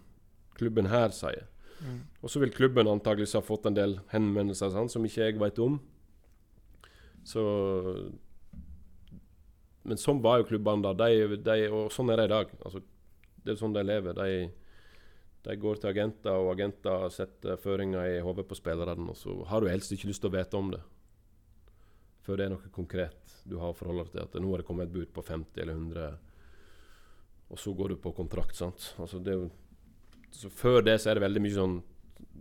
klubben 0.57 0.89
her 0.93 1.13
sier. 1.15 1.47
Mm. 1.85 2.01
Og 2.25 2.33
så 2.33 2.41
vil 2.41 2.55
klubben 2.55 2.89
antakeligvis 2.89 3.37
ha 3.37 3.45
fått 3.45 3.69
en 3.69 3.77
del 3.77 3.99
henvendelser 4.13 4.73
sant, 4.73 4.93
som 4.93 5.05
ikke 5.05 5.29
jeg 5.29 5.41
vet 5.43 5.61
om. 5.61 5.77
Så 7.27 7.43
Men 9.87 10.01
sånn 10.01 10.23
var 10.23 10.41
jo 10.41 10.49
klubbene 10.49 10.83
da. 10.83 10.95
De, 10.99 11.37
de, 11.39 11.57
og 11.71 11.93
sånn 11.95 12.11
er 12.11 12.23
de 12.23 12.25
i 12.27 12.33
dag. 12.33 12.55
Altså, 12.65 12.81
det 13.45 13.53
er 13.53 13.61
sånn 13.61 13.77
de 13.77 13.85
lever. 13.87 14.17
De, 14.19 14.49
de 15.47 15.55
går 15.63 15.79
til 15.79 15.93
agenter, 15.93 16.35
og 16.35 16.53
agenter 16.57 17.09
setter 17.15 17.59
føringer 17.63 18.17
i 18.17 18.21
hodet 18.25 18.47
på 18.49 18.59
spillerne. 18.59 19.13
Og 19.13 19.19
så 19.19 19.35
har 19.47 19.63
du 19.63 19.71
helst 19.71 19.93
ikke 19.95 20.11
lyst 20.11 20.25
til 20.25 20.33
å 20.33 20.37
vite 20.37 20.59
om 20.59 20.73
det 20.75 20.83
før 22.27 22.41
det 22.41 22.47
er 22.49 22.51
noe 22.51 22.71
konkret 22.75 23.35
du 23.47 23.53
har 23.61 23.71
å 23.71 23.77
forholde 23.79 24.09
deg 24.09 24.17
til. 24.17 24.25
At 24.25 24.41
nå 24.43 24.49
har 24.51 24.59
det 24.59 24.67
kommet 24.67 24.89
et 24.89 24.95
bud 24.97 25.13
på 25.15 25.23
50 25.23 25.63
eller 25.63 25.77
100 25.79 26.17
og 27.49 27.61
så 27.63 27.73
går 27.79 27.95
du 27.95 27.97
på 28.03 28.13
kontrakt. 28.13 28.57
sant? 28.57 28.95
Altså 28.99 29.19
det, 29.23 29.37
så 30.31 30.51
Før 30.51 30.83
det 30.83 30.99
så 31.01 31.11
er 31.11 31.19
det 31.19 31.27
veldig 31.27 31.43
mye 31.45 31.55
sånn 31.55 31.77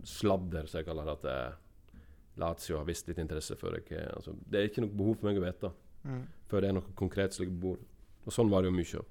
sladder, 0.06 0.66
som 0.66 0.80
jeg 0.80 0.88
kaller 0.88 1.06
det. 1.06 1.16
At 1.20 2.40
Lazio 2.42 2.80
har 2.80 2.88
visst 2.88 3.08
litt 3.08 3.20
interesse 3.22 3.56
for 3.56 3.76
deg. 3.76 3.92
Altså, 4.12 4.34
det 4.44 4.58
er 4.58 4.70
ikke 4.70 4.84
noe 4.84 4.96
behov 4.98 5.20
for 5.20 5.30
meg 5.30 5.38
å 5.40 5.44
vite 5.44 5.70
mm. 6.04 6.24
før 6.50 6.64
det 6.64 6.70
er 6.70 6.76
noe 6.80 6.96
konkret 6.98 7.36
som 7.36 7.44
ligger 7.44 7.54
på 7.54 7.68
bordet. 7.68 7.92
Og 8.26 8.34
sånn 8.34 8.50
var 8.50 8.64
det 8.64 8.72
jo 8.72 8.76
mye. 8.80 8.90
Ja. 8.98 9.04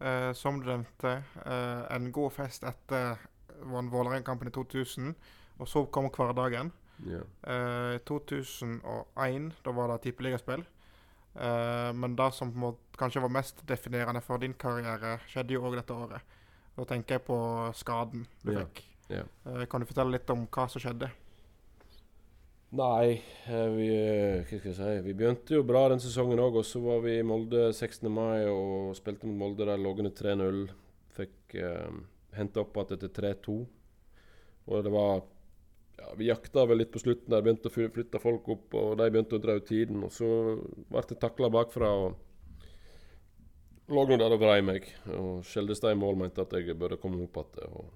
Eh, 0.00 0.32
som 0.32 0.60
du 0.60 0.66
nevnte, 0.66 1.22
eh, 1.44 1.82
en 1.94 2.12
god 2.12 2.32
fest 2.32 2.64
etter 2.64 3.18
Vålerenga-kampen 3.66 4.48
i 4.48 4.54
2000, 4.54 5.14
og 5.58 5.68
så 5.68 5.84
kom 5.90 6.10
hverdagen. 6.10 6.70
I 7.06 7.14
ja. 7.14 7.22
2001, 8.06 8.82
eh, 9.16 9.62
da 9.64 9.72
var 9.74 9.88
det 9.88 10.02
tippeligaspill. 10.02 10.64
Eh, 11.34 11.92
men 11.92 12.16
det 12.16 12.32
som 12.34 12.50
måte, 12.54 12.82
kanskje 12.98 13.22
var 13.22 13.30
mest 13.34 13.62
definerende 13.66 14.22
for 14.24 14.38
din 14.42 14.54
karriere, 14.54 15.18
skjedde 15.30 15.54
jo 15.54 15.62
òg 15.68 15.78
dette 15.78 15.94
året. 15.94 16.36
Da 16.78 16.86
tenker 16.86 17.18
jeg 17.18 17.26
på 17.26 17.38
skaden 17.74 18.26
du 18.44 18.52
yeah. 18.52 18.64
fikk. 18.66 18.84
Yeah. 19.10 19.30
Eh, 19.46 19.64
kan 19.70 19.82
du 19.82 19.86
fortelle 19.86 20.14
litt 20.14 20.30
om 20.30 20.46
hva 20.46 20.68
som 20.70 20.82
skjedde? 20.82 21.10
Nei, 22.68 23.14
uh, 23.48 23.70
vi, 23.72 23.86
jeg 23.88 24.74
si? 24.76 24.90
vi 25.06 25.14
begynte 25.16 25.54
jo 25.56 25.62
bra 25.64 25.86
den 25.88 26.02
sesongen 26.04 26.42
òg. 26.44 26.60
Og 26.60 26.66
så 26.68 26.82
var 26.84 27.00
vi 27.06 27.16
i 27.16 27.24
Molde 27.24 27.70
16. 27.72 28.10
mai 28.12 28.44
og 28.50 28.92
spilte 28.98 29.28
mot 29.28 29.40
Molde. 29.40 29.64
Der 29.64 29.80
lå 29.80 29.94
under 29.96 30.12
3-0. 30.12 30.68
Fikk 31.18 31.56
eh, 31.58 31.96
henta 32.36 32.62
opp 32.62 32.76
igjen 32.76 32.98
etter 32.98 33.10
3-2. 33.32 33.56
Og 34.68 34.84
det 34.84 34.92
var 34.92 35.22
ja, 35.98 36.12
Vi 36.20 36.28
jakta 36.28 36.66
vel 36.68 36.78
litt 36.82 36.92
på 36.94 37.00
slutten 37.02 37.32
der, 37.32 37.42
begynte 37.42 37.72
å 37.72 37.74
flytte 37.74 38.20
folk 38.22 38.46
opp, 38.54 38.76
og 38.78 38.92
de 39.00 39.08
begynte 39.10 39.38
å 39.38 39.42
dra 39.42 39.56
ut 39.58 39.66
tiden. 39.66 40.04
Og 40.06 40.12
så 40.14 40.28
ble 40.92 41.02
det 41.08 41.18
takla 41.24 41.50
bakfra. 41.50 41.88
og 42.04 42.10
Lå 43.88 44.04
nå 44.04 44.20
der 44.20 44.36
og 44.36 44.42
vrei 44.44 44.60
meg. 44.60 44.92
Og 45.16 45.40
Skjeldestad 45.48 45.96
i 45.96 45.98
mål 45.98 46.20
mente 46.20 46.44
at 46.44 46.52
jeg 46.52 46.76
burde 46.76 47.00
komme 47.00 47.24
opp 47.24 47.40
igjen. 47.48 47.88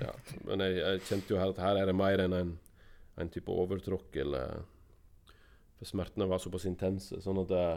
Ja. 0.00 0.12
Men 0.48 0.64
jeg, 0.64 0.80
jeg, 0.80 1.02
kjente 1.10 1.34
jo 1.34 1.38
her 1.38 1.52
at 1.52 1.60
her 1.60 1.82
er 1.82 1.92
det 1.92 1.94
mer 1.94 2.24
enn 2.24 2.34
en, 2.34 2.54
en 3.20 3.32
type 3.32 3.52
overtråkk. 3.52 4.16
Eller 4.22 4.62
For 5.78 5.90
smertene 5.90 6.28
var 6.30 6.42
såpass 6.42 6.66
intense. 6.70 7.20
Sånn 7.24 7.42
at 7.44 7.54
jeg, 7.54 7.76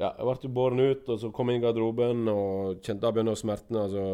ja, 0.00 0.10
jeg 0.10 0.26
ble 0.26 0.54
båren 0.56 0.82
ut, 0.82 1.08
og 1.08 1.22
så 1.22 1.30
kom 1.34 1.50
jeg 1.50 1.58
inn 1.58 1.64
i 1.64 1.66
garderoben, 1.66 2.26
og 2.32 2.82
kjente 2.82 3.06
da 3.06 3.14
begynner 3.14 3.38
smertene. 3.38 3.86
altså 3.86 4.04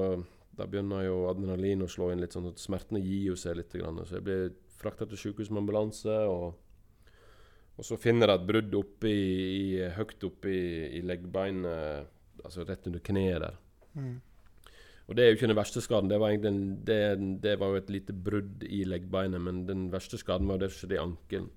da 0.60 0.66
begynner 0.68 1.06
jo 1.06 1.20
adrenalin 1.30 1.86
å 1.86 1.88
slå 1.88 2.10
inn 2.12 2.20
litt, 2.20 2.34
sånn 2.36 2.50
at 2.50 2.60
smertene 2.60 3.00
gir 3.00 3.30
jo 3.30 3.36
seg 3.38 3.56
litt. 3.56 3.72
Grann. 3.72 4.02
Så 4.04 4.18
jeg 4.18 4.26
blir 4.26 4.50
frakta 4.80 5.06
til 5.08 5.20
sykehus 5.20 5.50
med 5.52 5.62
ambulanse. 5.62 6.16
Og, 6.28 6.58
og, 7.76 7.84
så 7.86 7.96
finner 8.00 8.32
jeg 8.32 8.40
et 8.40 8.48
brudd 8.50 8.76
oppe 8.80 9.12
i, 9.12 9.28
i, 9.56 9.62
høyt 9.96 10.26
oppe 10.28 10.52
i, 10.52 10.64
i 10.98 11.04
leggbeinet, 11.06 12.10
altså 12.44 12.66
rett 12.68 12.90
under 12.90 13.04
kneet 13.06 13.44
der. 13.46 13.56
Mm. 13.96 14.18
Og 15.10 15.16
det 15.18 15.24
er 15.24 15.32
jo 15.32 15.38
ikke 15.40 15.48
den 15.50 15.58
verste 15.58 15.80
skaden. 15.82 16.10
Det 16.10 16.20
var, 16.22 16.30
en, 16.30 16.60
det, 16.86 17.00
det 17.42 17.56
var 17.58 17.72
jo 17.72 17.80
et 17.80 17.90
lite 17.90 18.14
brudd 18.14 18.62
i 18.62 18.84
leggbeinet, 18.86 19.42
men 19.42 19.64
den 19.66 19.88
verste 19.90 20.20
skaden 20.20 20.46
var 20.46 20.60
jo 20.60 20.62
det 20.62 20.70
som 20.70 20.84
skjedde 20.84 20.96
i 21.00 21.02
ankelen. 21.02 21.48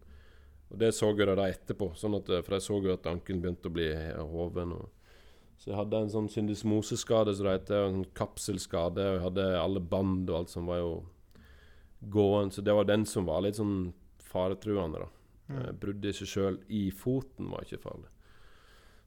Og 0.74 0.80
det 0.82 0.90
så 0.98 1.12
jeg 1.14 1.38
da 1.38 1.46
etterpå, 1.46 1.92
sånn 1.94 2.18
at, 2.18 2.32
for 2.42 2.58
jeg 2.58 2.66
så 2.66 2.80
jo 2.82 2.96
at 2.96 3.10
ankelen 3.12 3.44
begynte 3.44 3.70
å 3.70 3.76
bli 3.76 3.92
hoven. 4.34 4.74
så 5.62 5.70
jeg 5.70 5.78
hadde 5.78 6.00
en 6.02 6.10
sånn 6.10 6.30
syndismoseskade 6.34 7.36
som 7.38 7.46
det 7.46 7.54
heter, 7.60 7.86
en 7.92 8.06
kapselskade. 8.18 9.06
Og 9.06 9.20
jeg 9.20 9.26
hadde 9.28 9.46
alle 9.60 9.84
band 9.94 10.34
og 10.34 10.40
alt 10.40 10.54
som 10.56 10.66
var 10.66 10.82
jo 10.82 10.96
gående. 12.10 12.58
Så 12.58 12.66
det 12.66 12.74
var 12.74 12.90
den 12.90 13.06
som 13.06 13.30
var 13.30 13.46
litt 13.46 13.62
sånn 13.62 13.94
faretruende, 14.34 15.06
da. 15.06 15.12
Mm. 15.54 15.78
Bruddet 15.78 16.10
i 16.10 16.18
seg 16.24 16.32
sjøl 16.32 16.60
i 16.74 16.88
foten 16.90 17.54
var 17.54 17.68
ikke 17.68 17.84
farlig. 17.86 18.10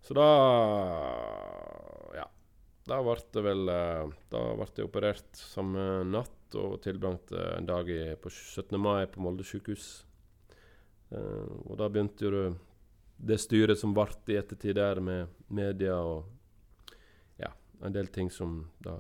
Så 0.07 0.15
da 0.15 0.31
Ja. 2.15 2.31
Da 2.87 3.01
ble 3.03 3.17
det 3.35 3.43
vel 3.43 3.73
eh, 3.73 4.13
Da 4.31 4.43
ble 4.55 4.69
jeg 4.77 4.87
operert 4.87 5.41
samme 5.41 6.05
natt 6.07 6.55
og 6.57 6.79
tilbrakte 6.85 7.41
en 7.57 7.67
dag 7.67 7.89
i, 7.91 8.15
på 8.21 8.31
17. 8.31 8.79
mai 8.79 9.09
på 9.11 9.21
Molde 9.21 9.45
sykehus. 9.45 10.05
Uh, 11.11 11.67
og 11.67 11.75
da 11.79 11.89
begynte 11.91 12.25
jo 12.25 12.31
det, 13.19 13.37
styret 13.43 13.79
som 13.79 13.93
ble 13.95 14.07
i 14.31 14.39
ettertid 14.39 14.79
der, 14.79 15.01
med 15.03 15.35
media 15.51 15.99
og 15.99 16.25
en 17.85 17.93
del 17.93 18.09
ting 18.13 18.31
som 18.33 18.59
da 18.83 18.97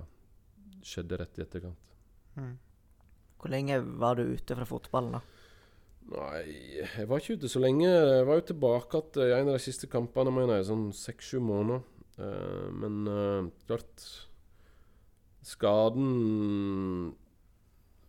skjedde 0.85 1.19
rett 1.21 1.39
i 1.39 1.45
etterkant. 1.45 1.95
Mm. 2.37 2.55
Hvor 3.41 3.53
lenge 3.53 3.81
var 4.01 4.19
du 4.19 4.27
ute 4.29 4.57
fra 4.57 4.69
fotballen, 4.69 5.17
da? 5.17 5.23
Nei, 6.07 6.43
jeg 6.79 7.09
var 7.11 7.21
ikke 7.21 7.39
ute 7.41 7.51
så 7.51 7.61
lenge. 7.63 7.89
Jeg 7.89 8.27
var 8.29 8.39
jo 8.39 8.47
tilbake 8.53 9.01
igjen 9.03 9.27
i 9.27 9.41
en 9.41 9.51
av 9.51 9.57
de 9.59 9.65
siste 9.65 9.89
kampene, 9.91 10.33
mener 10.35 10.61
jeg, 10.61 10.69
sånn 10.71 10.89
seks-sju 10.95 11.41
måneder. 11.43 11.83
Uh, 12.17 12.69
men 12.73 13.03
uh, 13.11 13.49
klart 13.69 14.07
Skaden 15.47 17.15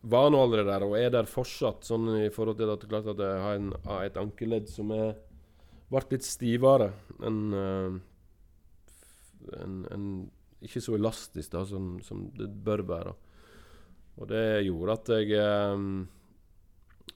var 0.07 0.29
nå 0.31 0.39
allerede 0.41 0.71
der, 0.71 0.85
og 0.87 0.95
er 0.97 1.11
der 1.13 1.29
fortsatt, 1.29 1.83
sånn 1.85 2.07
i 2.23 2.29
forhold 2.33 2.57
til 2.57 2.71
at, 2.71 2.85
klart 2.89 3.09
at 3.11 3.21
jeg 3.21 3.41
har 3.43 3.59
en, 3.59 3.73
et 3.99 4.17
ankeledd 4.17 4.69
som 4.71 4.93
er 4.95 5.17
ble 5.87 6.01
litt 6.11 6.25
stivere 6.27 6.89
enn 7.23 7.43
uh, 7.55 7.99
en, 9.61 9.75
en 9.93 10.07
ikke 10.65 10.81
så 10.83 10.97
elastisk 10.97 11.53
da, 11.53 11.63
som, 11.69 11.97
som, 12.03 12.25
det 12.35 12.49
bør 12.65 12.83
være. 12.89 13.13
Og 14.17 14.29
det 14.31 14.45
gjorde 14.65 14.95
at 14.97 15.11
jeg 15.13 15.43
um, 15.77 15.99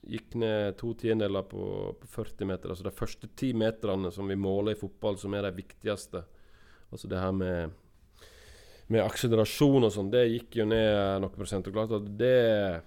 gikk 0.06 0.36
ned 0.38 0.76
to 0.78 0.92
tiendedeler 0.98 1.44
på, 1.50 1.64
på, 1.98 2.10
40 2.14 2.48
meter. 2.48 2.72
Altså 2.72 2.86
de 2.86 2.94
første 2.94 3.30
ti 3.38 3.50
meterne 3.58 4.12
som 4.14 4.30
vi 4.30 4.38
måler 4.38 4.76
i 4.76 4.78
fotball, 4.78 5.18
som 5.18 5.34
er 5.34 5.48
de 5.48 5.56
viktigste. 5.58 6.22
Altså 6.92 7.08
det 7.08 7.20
her 7.20 7.32
med, 7.32 7.72
med 8.92 9.04
akselerasjon 9.04 9.88
og 9.88 9.92
sånn, 9.94 10.12
det 10.12 10.26
gikk 10.28 10.60
jo 10.60 10.68
ned 10.68 11.22
noen 11.24 11.34
prosent. 11.34 11.68
Og 11.68 11.76
klart 11.76 11.94
at 11.96 12.08
det 12.20 12.82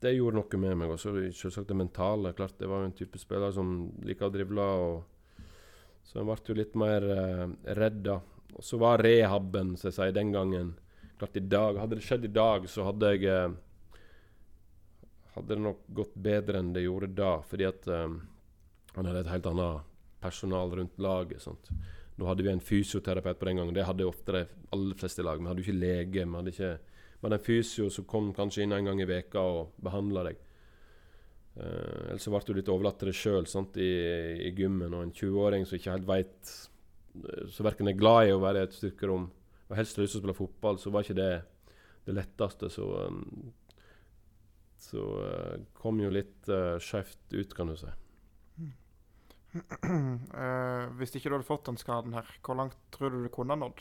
det 0.00 0.14
gjorde 0.16 0.38
noe 0.38 0.60
med 0.62 0.78
meg. 0.80 0.92
Og 0.94 1.00
selvsagt 1.36 1.68
det 1.68 1.76
mentale. 1.76 2.32
klart 2.32 2.58
Det 2.58 2.68
var 2.68 2.82
jo 2.82 2.90
en 2.90 2.96
type 2.96 3.20
spiller 3.20 3.52
som 3.52 3.90
liker 4.06 4.30
å 4.30 4.32
drivle. 4.32 4.68
Og 4.84 5.48
så 6.08 6.20
en 6.20 6.28
ble 6.30 6.38
jo 6.46 6.56
litt 6.56 6.76
mer 6.78 7.04
eh, 7.04 7.48
redd 7.76 8.00
da. 8.08 8.20
Og 8.56 8.64
så 8.64 8.80
var 8.80 9.04
rehaben, 9.04 9.76
som 9.76 9.90
jeg 9.90 9.98
sier, 9.98 10.14
den 10.16 10.32
gangen 10.34 10.72
Klart 11.20 11.36
i 11.36 11.42
dag 11.44 11.76
Hadde 11.78 11.98
det 11.98 12.02
skjedd 12.02 12.24
i 12.26 12.32
dag, 12.32 12.64
så 12.66 12.82
hadde 12.88 13.10
jeg 13.12 13.28
eh, 13.30 13.52
Hadde 15.36 15.52
det 15.52 15.62
nok 15.62 15.84
gått 15.94 16.16
bedre 16.18 16.58
enn 16.58 16.72
det 16.74 16.82
gjorde 16.82 17.12
da, 17.14 17.36
fordi 17.46 17.68
at 17.68 17.86
eh, 17.86 18.16
han 18.96 19.06
hadde 19.06 19.20
et 19.22 19.30
helt 19.30 19.46
annet 19.46 19.84
personal 20.20 20.72
rundt 20.74 20.98
laget. 20.98 21.44
Sant? 21.44 21.70
Nå 22.20 22.28
hadde 22.28 22.44
vi 22.44 22.52
en 22.52 22.62
fysioterapeut 22.62 23.40
på 23.40 23.48
den 23.48 23.60
gangen. 23.60 23.74
Det 23.76 23.86
hadde 23.88 24.06
ofte 24.08 24.36
de 24.36 24.44
aller 24.76 24.98
fleste 25.00 25.24
lag. 25.24 25.40
Vi 25.40 25.48
hadde 25.48 25.64
jo 25.64 25.68
ikke 25.68 25.80
lege. 25.80 26.24
Vi 26.26 26.36
hadde 26.36 26.54
ikke 26.54 26.72
vi 27.20 27.26
hadde 27.26 27.36
en 27.36 27.44
fysio 27.44 27.90
som 27.92 28.06
kom 28.08 28.30
kanskje 28.36 28.64
inn 28.64 28.72
en 28.72 28.86
gang 28.88 29.00
i 29.02 29.08
veka 29.08 29.40
og 29.44 29.74
behandla 29.84 30.24
deg. 30.30 30.38
Uh, 31.60 32.12
ellers 32.12 32.24
så 32.24 32.32
ble 32.32 32.40
du 32.46 32.54
litt 32.56 32.70
overlatt 32.72 33.00
til 33.00 33.10
deg 33.10 33.18
sjøl 33.18 33.48
i, 33.76 33.90
i 34.48 34.52
gymmen. 34.56 34.94
Og 34.94 35.04
en 35.04 35.12
20-åring 35.12 35.66
som 35.68 35.76
ikke 35.76 35.96
helt 35.96 36.08
veit 36.08 36.52
så 37.50 37.64
verken 37.66 37.90
er 37.90 37.98
glad 37.98 38.28
i 38.28 38.34
å 38.34 38.40
være 38.40 38.62
i 38.62 38.68
et 38.68 38.76
styrkerom 38.76 39.24
og 39.70 39.76
helst 39.78 39.98
har 39.98 40.04
lyst 40.04 40.16
til 40.16 40.20
å 40.20 40.22
spille 40.24 40.38
fotball, 40.38 40.78
så 40.82 40.90
var 40.90 41.04
ikke 41.06 41.18
det 41.18 41.32
det 42.08 42.14
letteste. 42.16 42.70
Så, 42.74 42.86
um, 43.06 43.52
så 44.80 45.04
uh, 45.22 45.56
kom 45.78 46.00
jo 46.02 46.10
litt 46.10 46.48
uh, 46.50 46.74
skjevt 46.82 47.36
ut, 47.36 47.54
kan 47.54 47.70
du 47.70 47.76
si. 47.78 47.90
Eh, 50.40 50.84
hvis 50.96 51.16
ikke 51.16 51.30
du 51.30 51.34
hadde 51.34 51.48
fått 51.48 51.66
den 51.66 51.78
skaden 51.80 52.14
her, 52.14 52.28
hvor 52.46 52.56
langt 52.58 52.76
tror 52.94 53.10
du 53.10 53.24
du 53.24 53.30
kunne 53.34 53.56
nådd? 53.58 53.80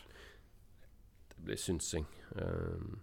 Det 1.29 1.43
blir 1.45 1.59
synsing. 1.61 2.07
Um, 2.33 2.97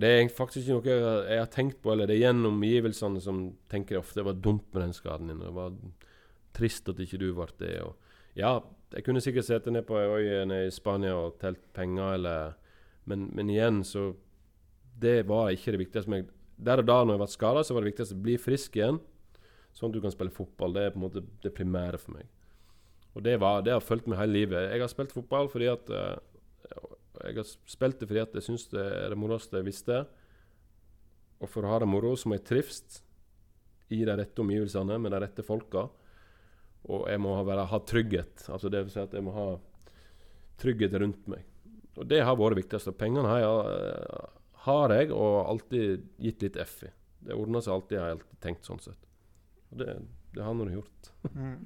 det 0.00 0.08
er 0.10 0.30
faktisk 0.32 0.64
ikke 0.64 0.78
noe 0.78 1.26
jeg 1.28 1.38
har 1.38 1.50
tenkt 1.52 1.78
på, 1.82 1.92
eller 1.92 2.08
det 2.10 2.16
er 2.16 2.24
gjennom 2.24 2.56
omgivelsene 2.56 3.20
som 3.22 3.44
tenker 3.70 4.00
ofte 4.00 4.18
det 4.18 4.26
var 4.26 4.40
dumt 4.42 4.66
med 4.72 4.82
den 4.82 4.96
skaden 4.96 5.30
din. 5.30 5.44
Det 5.44 5.52
var 5.54 5.76
trist 6.56 6.88
at 6.90 7.02
ikke 7.04 7.20
du 7.22 7.28
ble 7.36 7.46
det. 7.60 7.76
Og 7.84 8.40
ja, 8.40 8.56
jeg 8.94 9.06
kunne 9.06 9.22
sikkert 9.22 9.46
sittet 9.46 9.74
ned 9.74 9.86
på 9.86 9.98
ei 10.00 10.08
øy 10.08 10.44
nede 10.50 10.66
i 10.66 10.74
Spania 10.74 11.14
og 11.14 11.38
telt 11.42 11.62
penger, 11.76 12.16
eller 12.16 12.56
men, 13.04 13.28
men, 13.36 13.50
igjen, 13.50 13.84
så 13.84 14.14
Det 15.00 15.26
var 15.26 15.50
ikke 15.50 15.72
det 15.72 15.78
viktigste. 15.78 16.10
meg. 16.10 16.28
Der 16.56 16.78
og 16.78 16.86
da 16.86 17.04
når 17.04 17.14
jeg 17.14 17.18
ble 17.18 17.26
skada, 17.28 17.62
så 17.62 17.74
var 17.74 17.82
det 17.82 17.92
viktigste 17.92 18.14
å 18.14 18.22
bli 18.22 18.36
frisk 18.38 18.76
igjen. 18.76 19.00
Sånn 19.74 19.90
at 19.90 19.96
du 19.96 20.02
kan 20.04 20.14
spille 20.14 20.34
fotball. 20.34 20.76
Det 20.76 20.84
er 20.86 20.92
på 20.94 21.00
en 21.00 21.06
måte 21.08 21.24
det 21.42 21.54
primære 21.54 22.00
for 22.00 22.16
meg. 22.16 22.28
Og 23.14 23.22
det, 23.26 23.36
var, 23.42 23.62
det 23.66 23.74
har 23.74 23.82
fulgt 23.82 24.08
meg 24.10 24.20
hele 24.20 24.38
livet. 24.38 24.68
Jeg 24.70 24.82
har 24.82 24.90
spilt 24.90 25.14
fotball 25.14 25.50
fordi 25.50 25.70
at 25.70 25.90
uh, 25.90 26.16
Jeg 27.22 27.38
har 27.38 27.50
spilt 27.70 28.00
det 28.00 28.08
fordi 28.10 28.22
at 28.24 28.34
jeg 28.34 28.46
syns 28.48 28.68
det 28.72 28.82
er 28.82 29.12
det 29.12 29.18
moroeste 29.18 29.60
jeg 29.60 29.68
visste. 29.68 30.04
Og 31.42 31.50
for 31.50 31.66
å 31.66 31.74
ha 31.74 31.82
det 31.82 31.90
moro 31.90 32.14
så 32.18 32.30
må 32.30 32.38
jeg 32.38 32.46
trives 32.48 33.02
i 33.92 34.00
de 34.02 34.16
rette 34.16 34.42
omgivelsene 34.42 34.96
med 34.98 35.14
de 35.14 35.20
rette 35.22 35.44
folka. 35.46 35.86
Og 36.90 37.06
jeg 37.08 37.20
må 37.22 37.36
ha, 37.38 37.64
ha 37.70 37.80
trygghet. 37.86 38.46
Altså 38.52 38.70
det 38.72 38.84
vil 38.84 38.94
si 38.94 39.02
at 39.02 39.14
jeg 39.14 39.24
må 39.24 39.34
ha 39.36 39.48
trygghet 40.60 40.94
rundt 41.00 41.30
meg. 41.30 41.44
Og 41.94 42.06
det 42.10 42.22
har 42.26 42.36
vært 42.38 42.56
det 42.56 42.64
viktigste. 42.64 42.94
Pengene 42.98 43.30
har 43.30 43.42
jeg, 43.44 44.20
har 44.66 44.94
jeg 44.98 45.10
og 45.14 45.36
alltid 45.44 46.06
gitt 46.22 46.42
litt 46.42 46.58
F 46.64 46.80
i. 46.88 46.92
Det 47.24 47.36
ordner 47.38 47.62
seg 47.64 47.76
alltid, 47.76 48.00
har 48.00 48.10
jeg 48.10 48.18
alltid 48.18 48.40
tenkt 48.42 48.68
sånn 48.68 48.82
sett. 48.82 49.00
Og 49.74 49.80
det, 49.82 49.94
det 50.34 50.42
har 50.46 50.54
nå 50.54 50.68
gjort. 50.70 51.12
Mm. 51.34 51.56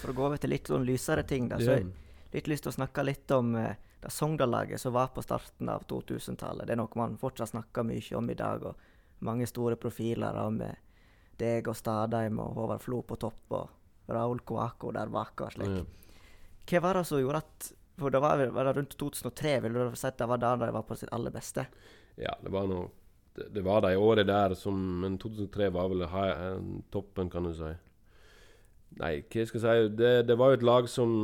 For 0.00 0.10
å 0.10 0.16
gå 0.16 0.26
over 0.26 0.40
til 0.42 0.50
litt 0.50 0.70
sånn 0.70 0.86
lysere 0.86 1.22
ting, 1.28 1.46
da, 1.50 1.60
så 1.62 1.76
har 1.76 1.82
jeg 1.84 1.92
litt 2.34 2.50
lyst 2.50 2.66
til 2.66 2.72
å 2.72 2.78
snakke 2.80 3.04
litt 3.06 3.30
om 3.36 3.54
eh, 3.60 3.76
det 4.02 4.10
Sogndal-laget 4.10 4.82
som 4.82 4.94
var 4.96 5.12
på 5.14 5.22
starten 5.22 5.70
av 5.70 5.86
2000-tallet. 5.88 6.66
Det 6.66 6.74
er 6.74 6.80
noe 6.82 6.98
man 6.98 7.14
fortsatt 7.20 7.54
snakker 7.54 7.86
mye 7.86 8.18
om 8.18 8.30
i 8.30 8.36
dag. 8.38 8.66
og 8.66 9.22
Mange 9.24 9.46
store 9.46 9.78
profiler 9.80 10.40
om 10.42 10.58
med 10.60 10.82
deg 11.38 11.70
og 11.70 11.78
Stadheim 11.78 12.42
og 12.42 12.58
Håvard 12.58 12.82
Flo 12.82 13.00
på 13.06 13.18
topp 13.22 13.54
og 13.56 14.10
Raoul 14.10 14.42
Coaco 14.46 14.92
der 14.92 15.14
bak 15.14 15.46
og 15.46 15.54
slik. 15.54 15.78
Ja. 15.78 16.20
Hva 16.64 16.82
var 16.84 16.98
det 16.98 17.06
som 17.08 17.22
gjorde 17.22 17.42
at 17.44 17.70
for 17.94 18.10
det 18.10 18.18
var, 18.18 18.40
var 18.50 18.66
det 18.66 18.74
rundt 18.74 18.96
2003, 18.98 19.60
vil 19.62 19.76
du 19.78 19.94
si 19.94 20.06
at 20.08 20.18
det 20.18 20.26
var 20.26 20.40
da 20.42 20.56
de 20.58 20.70
var 20.74 20.82
på 20.82 20.96
sitt 20.98 21.12
aller 21.14 21.30
beste? 21.30 21.62
Ja, 22.18 22.34
det 22.42 22.50
var 22.50 22.66
noe 22.66 22.88
det, 23.34 23.48
det 23.54 23.62
var 23.66 23.82
de 23.82 23.96
året 23.98 24.26
der 24.26 24.54
som 24.54 24.76
Men 25.00 25.18
2003 25.18 25.70
var 25.74 25.88
vel 25.90 26.06
high, 26.10 26.58
toppen, 26.94 27.30
kan 27.30 27.48
du 27.48 27.54
si. 27.56 27.72
Nei, 29.00 29.14
hva 29.26 29.46
skal 29.48 29.60
jeg 29.60 29.86
si 29.88 29.94
Det, 29.98 30.12
det 30.28 30.36
var 30.38 30.52
jo 30.52 30.58
et 30.60 30.66
lag 30.66 30.90
som 30.90 31.14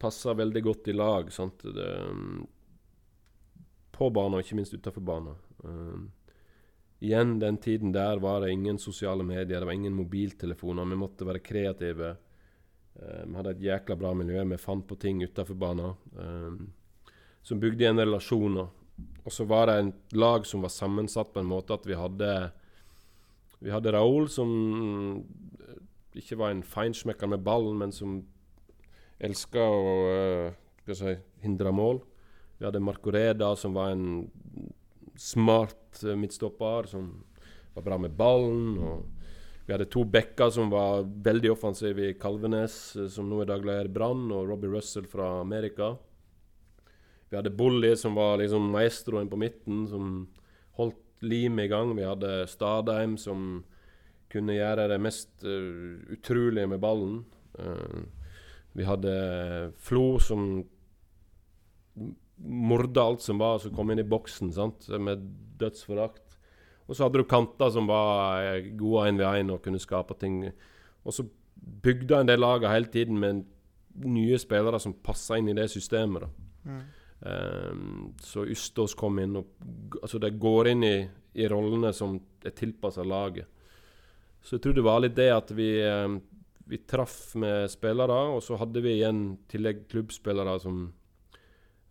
passa 0.00 0.32
veldig 0.36 0.62
godt 0.64 0.88
i 0.88 0.96
lag. 0.96 1.32
sant? 1.32 1.64
Det, 1.64 1.90
på 3.98 4.10
banen, 4.14 4.38
og 4.38 4.44
ikke 4.44 4.56
minst 4.60 4.76
utafor 4.76 5.02
banen. 5.02 5.36
Uh, 5.64 6.06
igjen, 7.02 7.38
den 7.42 7.58
tiden 7.58 7.92
der 7.92 8.20
var 8.22 8.44
det 8.44 8.52
ingen 8.54 8.78
sosiale 8.78 9.26
medier, 9.26 9.58
det 9.58 9.66
var 9.66 9.74
ingen 9.74 9.96
mobiltelefoner. 9.96 10.86
Vi 10.86 10.98
måtte 11.00 11.26
være 11.26 11.42
kreative. 11.42 12.14
Uh, 12.94 13.24
vi 13.26 13.36
hadde 13.40 13.56
et 13.56 13.64
jækla 13.66 13.98
bra 13.98 14.14
miljø. 14.14 14.44
Vi 14.54 14.60
fant 14.62 14.86
på 14.86 14.96
ting 15.02 15.22
utafor 15.26 15.58
banen 15.58 15.98
uh, 16.16 16.54
som 17.42 17.60
bygde 17.60 17.84
igjen 17.84 18.00
relasjoner. 18.00 18.70
Og 19.24 19.34
så 19.34 19.44
var 19.44 19.68
det 19.68 19.76
en 19.78 19.92
lag 20.16 20.46
som 20.46 20.64
var 20.64 20.72
sammensatt 20.72 21.32
på 21.34 21.42
en 21.42 21.50
måte 21.50 21.76
at 21.76 21.86
vi 21.86 21.98
hadde 21.98 22.32
Vi 23.58 23.72
hadde 23.74 23.92
Raoul, 23.92 24.28
som 24.30 24.50
eh, 25.66 25.80
ikke 26.20 26.38
var 26.38 26.52
en 26.54 26.62
feinschmecker 26.62 27.26
med 27.26 27.42
ballen, 27.42 27.74
men 27.80 27.92
som 27.92 28.20
elska 29.18 29.58
å 29.58 29.94
uh, 30.46 30.92
si, 30.94 31.16
hindre 31.42 31.72
mål. 31.74 31.98
Vi 32.58 32.68
hadde 32.68 32.78
Marcoreda, 32.78 33.48
som 33.58 33.74
var 33.74 33.90
en 33.90 34.28
smart 35.18 36.04
midtstopper, 36.14 36.86
som 36.86 37.10
var 37.74 37.82
bra 37.82 37.98
med 37.98 38.14
ballen. 38.14 38.78
og 38.78 39.18
vi 39.68 39.74
hadde 39.74 39.90
to 39.92 40.00
backer 40.08 40.48
som 40.48 40.70
var 40.72 41.02
veldig 41.04 41.50
offensive 41.52 42.06
i 42.06 42.14
Kalvenes, 42.16 42.96
eh, 42.96 43.10
som 43.12 43.28
nå 43.28 43.42
i 43.42 43.48
dag 43.50 43.66
leder 43.68 43.90
Brann, 43.92 44.30
og 44.32 44.48
Robbie 44.48 44.70
Russell 44.72 45.04
fra 45.04 45.42
Amerika. 45.42 45.90
Vi 47.28 47.36
hadde 47.36 47.54
Bolli, 47.54 47.92
som 47.96 48.16
var 48.16 48.38
liksom 48.40 48.70
maestroen 48.72 49.28
på 49.28 49.36
midten, 49.40 49.86
som 49.88 50.28
holdt 50.78 51.24
limet 51.24 51.66
i 51.66 51.72
gang. 51.72 51.92
Vi 51.96 52.06
hadde 52.06 52.46
Stadheim, 52.48 53.18
som 53.20 53.64
kunne 54.32 54.56
gjøre 54.56 54.88
det 54.92 55.00
mest 55.00 55.44
uh, 55.44 55.98
utrolige 56.14 56.68
med 56.68 56.80
ballen. 56.80 57.22
Uh, 57.58 58.06
vi 58.76 58.86
hadde 58.86 59.12
Flo, 59.82 60.18
som 60.22 60.62
morda 62.38 63.02
alt 63.02 63.22
som 63.22 63.38
var, 63.38 63.58
som 63.58 63.74
kom 63.74 63.90
inn 63.90 64.02
i 64.02 64.06
boksen 64.06 64.52
sant? 64.54 64.88
med 64.88 65.24
dødsforakt. 65.58 66.36
Og 66.88 66.96
så 66.96 67.04
hadde 67.04 67.20
du 67.20 67.28
kanter 67.28 67.72
som 67.74 67.88
var 67.90 68.44
eh, 68.44 68.70
gode 68.78 69.08
én 69.10 69.18
ved 69.20 69.42
én 69.42 69.52
og 69.52 69.62
kunne 69.64 69.80
skape 69.82 70.16
ting. 70.20 70.44
Og 71.04 71.14
så 71.14 71.26
bygde 71.82 72.20
en 72.20 72.30
del 72.30 72.40
laget 72.40 72.70
hele 72.70 72.92
tiden 72.92 73.18
med 73.20 73.42
nye 74.04 74.38
spillere 74.38 74.78
som 74.80 74.94
passa 75.04 75.36
inn 75.36 75.50
i 75.50 75.56
det 75.58 75.66
systemet. 75.72 76.28
Mm. 76.64 76.80
Um, 77.20 78.14
så 78.22 78.44
Ustås 78.46 78.92
kom 78.94 79.16
inn 79.18 79.32
og 79.40 79.48
Altså, 80.04 80.20
de 80.22 80.30
går 80.30 80.68
inn 80.70 80.84
i, 80.86 80.96
i 81.34 81.48
rollene 81.50 81.90
som 81.96 82.14
er 82.46 82.54
tilpassa 82.54 83.02
laget. 83.02 83.48
Så 84.42 84.56
jeg 84.56 84.62
tror 84.62 84.76
det 84.76 84.84
var 84.86 85.00
litt 85.02 85.16
det 85.16 85.30
at 85.34 85.50
vi, 85.56 85.70
um, 85.82 86.20
vi 86.70 86.78
traff 86.86 87.34
med 87.40 87.66
spillere, 87.72 88.18
og 88.36 88.42
så 88.44 88.58
hadde 88.60 88.82
vi 88.84 88.94
igjen 89.00 89.22
tillegg 89.50 89.88
klubbspillere 89.90 90.54
som 90.62 90.84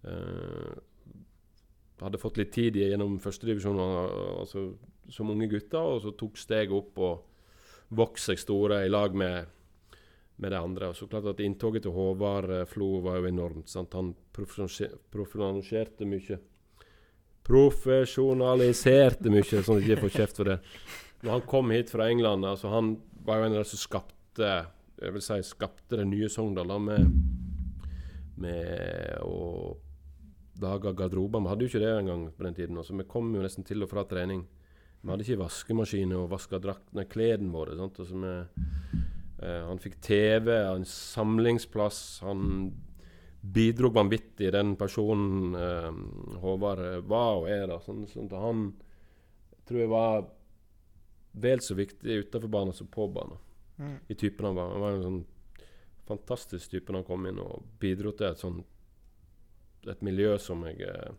uh, 0.08 0.78
hadde 2.02 2.22
fått 2.22 2.40
litt 2.40 2.54
tid 2.56 2.78
gjennom 2.80 3.18
førstedivisjon 3.20 3.82
altså, 3.82 4.70
som 5.12 5.34
unge 5.34 5.50
gutter, 5.52 5.98
og 5.98 6.02
så 6.06 6.14
tok 6.16 6.40
steget 6.40 6.76
opp 6.76 7.02
og 7.02 7.98
vokste 7.98 8.34
seg 8.34 8.44
store 8.44 8.82
i 8.86 8.92
lag 8.92 9.16
med, 9.18 9.48
med 10.38 10.54
det 10.54 10.60
andre. 10.60 10.92
Og 10.92 10.96
så 10.98 11.08
klart 11.10 11.28
at 11.32 11.42
Inntoget 11.44 11.86
til 11.86 11.96
Håvard 11.96 12.52
eh, 12.54 12.68
Flo 12.70 13.00
var 13.06 13.20
jo 13.20 13.30
enormt. 13.30 13.70
Sant? 13.72 13.96
Han 13.98 14.14
profesjonaliserte 14.36 16.08
mye. 16.10 16.40
Profesjonaliserte 17.48 19.32
mye, 19.34 19.46
sånn 19.48 19.80
at 19.80 19.84
jeg 19.84 19.96
ikke 19.96 20.06
får 20.08 20.16
kjeft 20.22 20.42
for 20.42 20.52
det. 20.52 20.60
Når 21.24 21.32
han 21.34 21.46
kom 21.50 21.74
hit 21.74 21.90
fra 21.94 22.10
England, 22.12 22.46
altså 22.46 22.70
han 22.70 22.98
var 23.26 23.40
jo 23.40 23.48
en 23.48 23.56
av 23.58 23.64
de 23.64 23.70
som 23.72 23.82
skapte 23.82 24.52
jeg 24.98 25.14
vil 25.14 25.22
si, 25.22 25.36
skapte 25.46 26.00
det 26.00 26.08
nye 26.10 26.30
Sogndal 26.32 26.72
med, 26.82 27.12
med 28.42 29.20
å 29.22 29.76
lage 30.62 30.94
garderober. 30.98 31.44
Vi 31.44 31.52
hadde 31.52 31.66
jo 31.66 31.72
ikke 31.72 31.82
det 31.84 31.92
engang 32.00 32.24
på 32.34 32.48
den 32.48 32.58
tiden. 32.58 32.80
Altså, 32.82 32.96
vi 32.98 33.06
kom 33.10 33.30
jo 33.36 33.44
nesten 33.44 33.68
til 33.68 33.86
og 33.86 33.92
fra 33.92 34.08
trening. 34.10 34.42
Vi 35.02 35.12
hadde 35.12 35.28
ikke 35.28 35.44
vaskemaskiner 35.44 36.24
og 36.24 36.32
vaska 36.32 36.60
draktene, 36.62 37.06
klærne 37.10 37.52
våre. 37.54 37.78
Sant? 37.78 38.00
Altså 38.02 38.18
vi, 38.24 38.34
han 39.40 39.80
fikk 39.82 40.00
TV, 40.02 40.50
en 40.58 40.86
samlingsplass. 40.88 42.20
Han 42.26 42.72
bidro 43.42 43.90
vanvittig, 43.90 44.52
den 44.54 44.76
personen 44.76 45.56
eh, 45.56 45.92
Håvard 46.42 46.80
eh, 46.86 47.00
var 47.06 47.42
og 47.42 47.50
er. 47.52 47.68
da, 47.70 47.80
sånn, 47.84 48.06
sånn 48.10 48.30
at 48.32 48.42
Han 48.42 48.64
tror 49.68 49.82
jeg 49.82 49.92
var 49.92 50.26
vel 51.38 51.62
så 51.62 51.78
viktig 51.78 52.24
utenfor 52.24 52.50
banen 52.52 52.76
som 52.76 52.90
på 52.92 53.08
banen. 53.14 53.38
Mm. 53.78 53.98
I 54.08 54.16
typen 54.16 54.50
han 54.50 54.58
var. 54.58 54.74
Han 54.74 54.84
var 54.84 54.98
en 54.98 55.06
sånn 55.06 55.24
fantastisk 56.08 56.72
type 56.72 56.92
når 56.92 57.04
han 57.04 57.08
kom 57.08 57.26
inn 57.28 57.40
og 57.44 57.64
bidro 57.82 58.14
til 58.16 58.30
et 58.30 58.40
sånn 58.40 58.62
et 59.88 60.04
miljø 60.04 60.34
som 60.42 60.64
jeg 60.68 60.82
eh, 60.84 61.12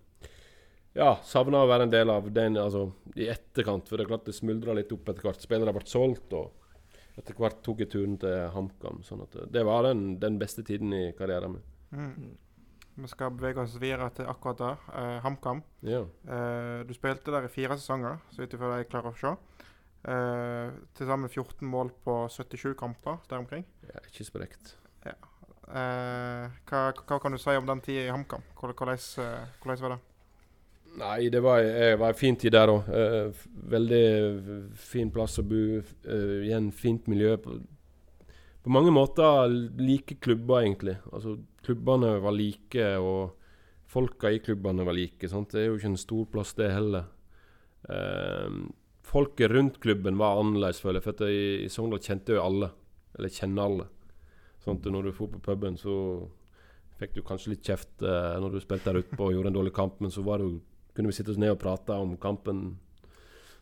ja, 0.98 1.12
savna 1.24 1.62
å 1.62 1.68
være 1.68 1.87
en 1.87 1.92
del 1.92 2.11
av 2.11 2.26
den 2.35 2.57
altså, 2.59 2.88
i 3.16 3.28
etterkant. 3.31 3.87
For 3.88 3.96
det 3.96 4.04
er 4.04 4.11
klart 4.11 4.26
det 4.26 4.35
smuldra 4.37 4.74
litt 4.76 4.92
opp 4.92 5.09
etter 5.09 5.28
hvert. 5.28 5.44
Spillere 5.44 5.72
ble 5.76 5.85
solgt, 5.88 6.35
og 6.35 6.67
etter 7.18 7.38
hvert 7.38 7.62
tok 7.66 7.83
jeg 7.83 7.90
turen 7.92 8.18
til 8.22 8.50
HamKam. 8.54 9.02
sånn 9.07 9.24
at 9.26 9.37
eh, 9.37 9.48
Det 9.54 9.64
var 9.66 9.88
den, 9.88 10.18
den 10.22 10.38
beste 10.40 10.64
tiden 10.66 10.94
i 10.94 11.09
karrieren 11.18 11.59
min. 11.59 11.66
Mm. 11.90 12.37
Vi 12.98 13.09
skal 13.12 13.31
bevege 13.31 13.62
oss 13.62 13.76
videre 13.78 14.09
til 14.14 14.26
akkurat 14.26 14.59
det. 14.59 14.72
Eh, 14.98 15.18
HamKam. 15.22 15.62
Ja. 15.87 16.02
Eh, 16.26 16.81
du 16.88 16.94
spilte 16.96 17.35
der 17.35 17.46
i 17.46 17.52
fire 17.52 17.78
sesonger, 17.78 18.18
så 18.35 18.42
vidt 18.42 18.59
jeg 18.59 18.90
klarer 18.90 19.12
å 19.12 19.18
se. 19.18 19.35
Eh, 20.09 20.74
Til 20.94 21.11
sammen 21.11 21.31
14 21.31 21.66
mål 21.68 21.92
på 22.04 22.20
77 22.31 22.74
kamper 22.78 23.18
der 23.31 23.38
omkring. 23.38 23.66
Ja, 23.87 24.02
ikke 24.07 24.26
sprekt. 24.26 24.76
Ja. 25.04 25.14
Eh, 25.68 26.59
hva, 26.70 26.83
hva, 26.96 27.18
kan 27.20 27.35
du 27.35 27.38
si 27.38 27.54
om 27.59 27.66
den 27.68 27.83
tida 27.85 28.07
i 28.07 28.12
HamKam? 28.12 28.42
Hvordan, 28.59 28.76
hvordan, 28.78 29.48
hvordan, 29.62 29.83
var 29.85 29.94
det? 29.94 30.00
Nei, 30.98 31.29
det 31.31 31.40
var, 31.44 31.62
var 32.01 32.12
en 32.12 32.18
fin 32.18 32.37
tid 32.37 32.55
der 32.57 32.70
òg. 32.72 32.88
Eh, 32.90 33.42
veldig 33.70 34.05
fin 34.79 35.11
plass 35.14 35.38
å 35.38 35.44
bo. 35.46 35.81
Eh, 35.81 36.38
igjen 36.48 36.70
fint 36.74 37.07
miljø. 37.11 37.37
På, 37.42 37.59
på, 38.64 38.72
mange 38.74 38.94
måter 38.94 39.53
like 39.79 40.18
klubber, 40.24 40.62
egentlig. 40.64 40.96
Altså, 41.12 41.37
klubbene 41.66 42.16
var 42.24 42.35
like, 42.35 42.88
og 42.98 43.37
folka 43.88 44.33
i 44.33 44.40
klubbene 44.42 44.87
var 44.88 44.96
like. 44.96 45.31
Sant? 45.31 45.53
Det 45.55 45.62
er 45.62 45.70
jo 45.70 45.79
ikke 45.79 45.92
en 45.92 46.01
stor 46.01 46.27
plass, 46.33 46.57
det 46.59 46.72
heller. 46.74 47.07
Eh, 47.88 48.59
folket 49.09 49.53
rundt 49.53 49.79
klubben 49.85 50.18
var 50.18 50.40
annerledes, 50.40 50.83
føler 50.83 51.03
jeg. 51.03 51.09
For 51.11 51.31
i, 51.31 51.44
i 51.66 51.70
Sogndal 51.72 52.03
kjente 52.03 52.35
jo 52.35 52.42
alle. 52.42 52.72
Eller 53.18 53.33
kjenner 53.33 53.68
alle. 53.68 53.88
Sant? 54.64 54.85
når 54.85 55.09
du 55.09 55.12
dro 55.12 55.31
på 55.31 55.40
puben, 55.44 55.79
så 55.81 55.94
fikk 56.98 57.14
du 57.14 57.22
kanskje 57.27 57.55
litt 57.55 57.66
kjeft 57.66 58.03
eh, 58.03 58.35
når 58.42 58.57
du 58.57 58.62
spilte 58.62 58.90
der 58.90 59.05
ute 59.05 59.18
og 59.18 59.33
gjorde 59.35 59.53
en 59.53 59.59
dårlig 59.59 59.74
kamp, 59.77 60.01
men 60.03 60.12
så 60.12 60.24
var 60.27 60.42
det, 60.42 60.51
kunne 60.98 61.12
vi 61.12 61.14
sitte 61.14 61.30
oss 61.30 61.38
ned 61.38 61.54
og 61.54 61.61
prate 61.62 61.94
om 61.94 62.16
kampen. 62.18 62.72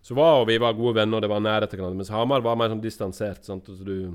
Så 0.00 0.16
var 0.16 0.40
og 0.40 0.46
vi 0.48 0.56
var 0.62 0.72
gode 0.78 0.94
venner, 0.96 1.18
og 1.18 1.24
det 1.24 1.28
var 1.28 1.42
nærhet 1.44 1.68
til 1.68 1.82
hverandre. 1.82 2.00
Mens 2.00 2.12
Hamar 2.14 2.40
var 2.40 2.56
mer 2.56 2.72
sånn 2.72 2.80
distansert. 2.80 3.44
Sant? 3.44 3.68
Så 3.68 3.84
du 3.84 4.14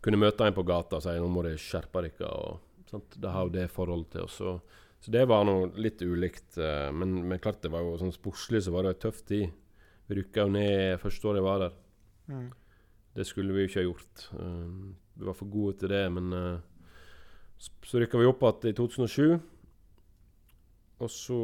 kunne 0.00 0.20
møte 0.22 0.46
en 0.46 0.54
på 0.56 0.64
gata 0.64 0.96
og 0.96 1.04
si 1.04 1.12
'nå 1.18 1.28
må 1.28 1.42
dere 1.44 1.60
skjerpe 1.60 2.02
dere'. 2.06 2.58
Det 3.20 3.28
har 3.28 3.44
jo 3.44 3.52
det 3.52 3.70
forholdet 3.70 4.10
til 4.10 4.22
oss. 4.22 4.36
Så, 4.38 4.60
så 5.02 5.10
det 5.10 5.24
var 5.28 5.44
noe 5.44 5.72
litt 5.74 6.00
ulikt. 6.00 6.56
eh, 6.56 6.92
Men, 6.92 7.28
men 7.28 7.38
klart 7.42 7.60
det 7.62 7.72
var 7.72 7.82
jo 7.82 7.98
sånn 7.98 8.14
sportslig 8.14 8.62
så 8.62 8.70
var 8.72 8.86
det 8.86 8.94
en 8.94 9.02
tøff 9.10 9.24
tid. 9.26 9.50
Vi 10.06 10.14
rykka 10.20 10.46
jo 10.46 10.54
ned 10.54 11.00
første 11.02 11.26
året 11.26 11.42
jeg 11.42 11.48
var 11.48 11.58
der. 11.58 11.74
Mm. 12.30 12.46
Det 13.16 13.26
skulle 13.26 13.52
vi 13.52 13.64
jo 13.64 13.68
ikke 13.68 13.80
ha 13.82 13.88
gjort. 13.88 14.28
Um, 14.38 14.94
vi 15.16 15.26
var 15.26 15.34
for 15.34 15.50
gode 15.50 15.78
til 15.80 15.88
det, 15.88 16.04
men 16.12 16.32
uh, 16.32 16.60
så 17.58 17.98
rykka 17.98 18.20
vi 18.20 18.28
opp 18.28 18.42
igjen 18.46 18.70
i 18.70 18.76
2007. 18.76 19.40
Og 21.04 21.12
så 21.12 21.38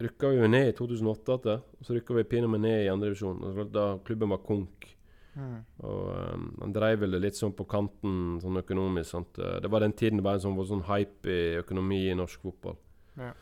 rykka 0.00 0.30
vi 0.32 0.40
jo 0.40 0.50
ned 0.50 0.70
i 0.70 0.76
2008 0.76 1.38
igjen. 1.38 1.64
Og 1.78 1.88
så 1.88 1.96
rykka 1.96 2.16
vi 2.16 2.28
pinadø 2.30 2.60
ned 2.60 2.84
i 2.84 2.92
andredivisjon. 2.92 3.42
Da 3.72 3.88
klubben 4.04 4.32
var 4.32 4.44
konk. 4.46 4.88
Mm. 5.36 5.56
Og 5.84 6.04
um, 6.32 6.46
han 6.62 6.72
dreiv 6.72 7.02
vel 7.02 7.12
det 7.12 7.20
litt 7.26 7.36
sånn 7.36 7.52
på 7.56 7.66
kanten 7.68 8.38
sånn 8.40 8.62
økonomisk. 8.62 9.10
Sant? 9.10 9.36
Det 9.36 9.70
var 9.72 9.84
den 9.84 9.96
tiden 9.96 10.20
det 10.20 10.26
var 10.26 10.38
en 10.38 10.46
sånn, 10.46 10.56
var 10.56 10.70
sånn 10.70 10.86
hype 10.88 11.32
i 11.32 11.58
økonomi 11.60 12.06
i 12.08 12.16
norsk 12.16 12.46
fotball. 12.46 12.78
Ja. 13.20 13.32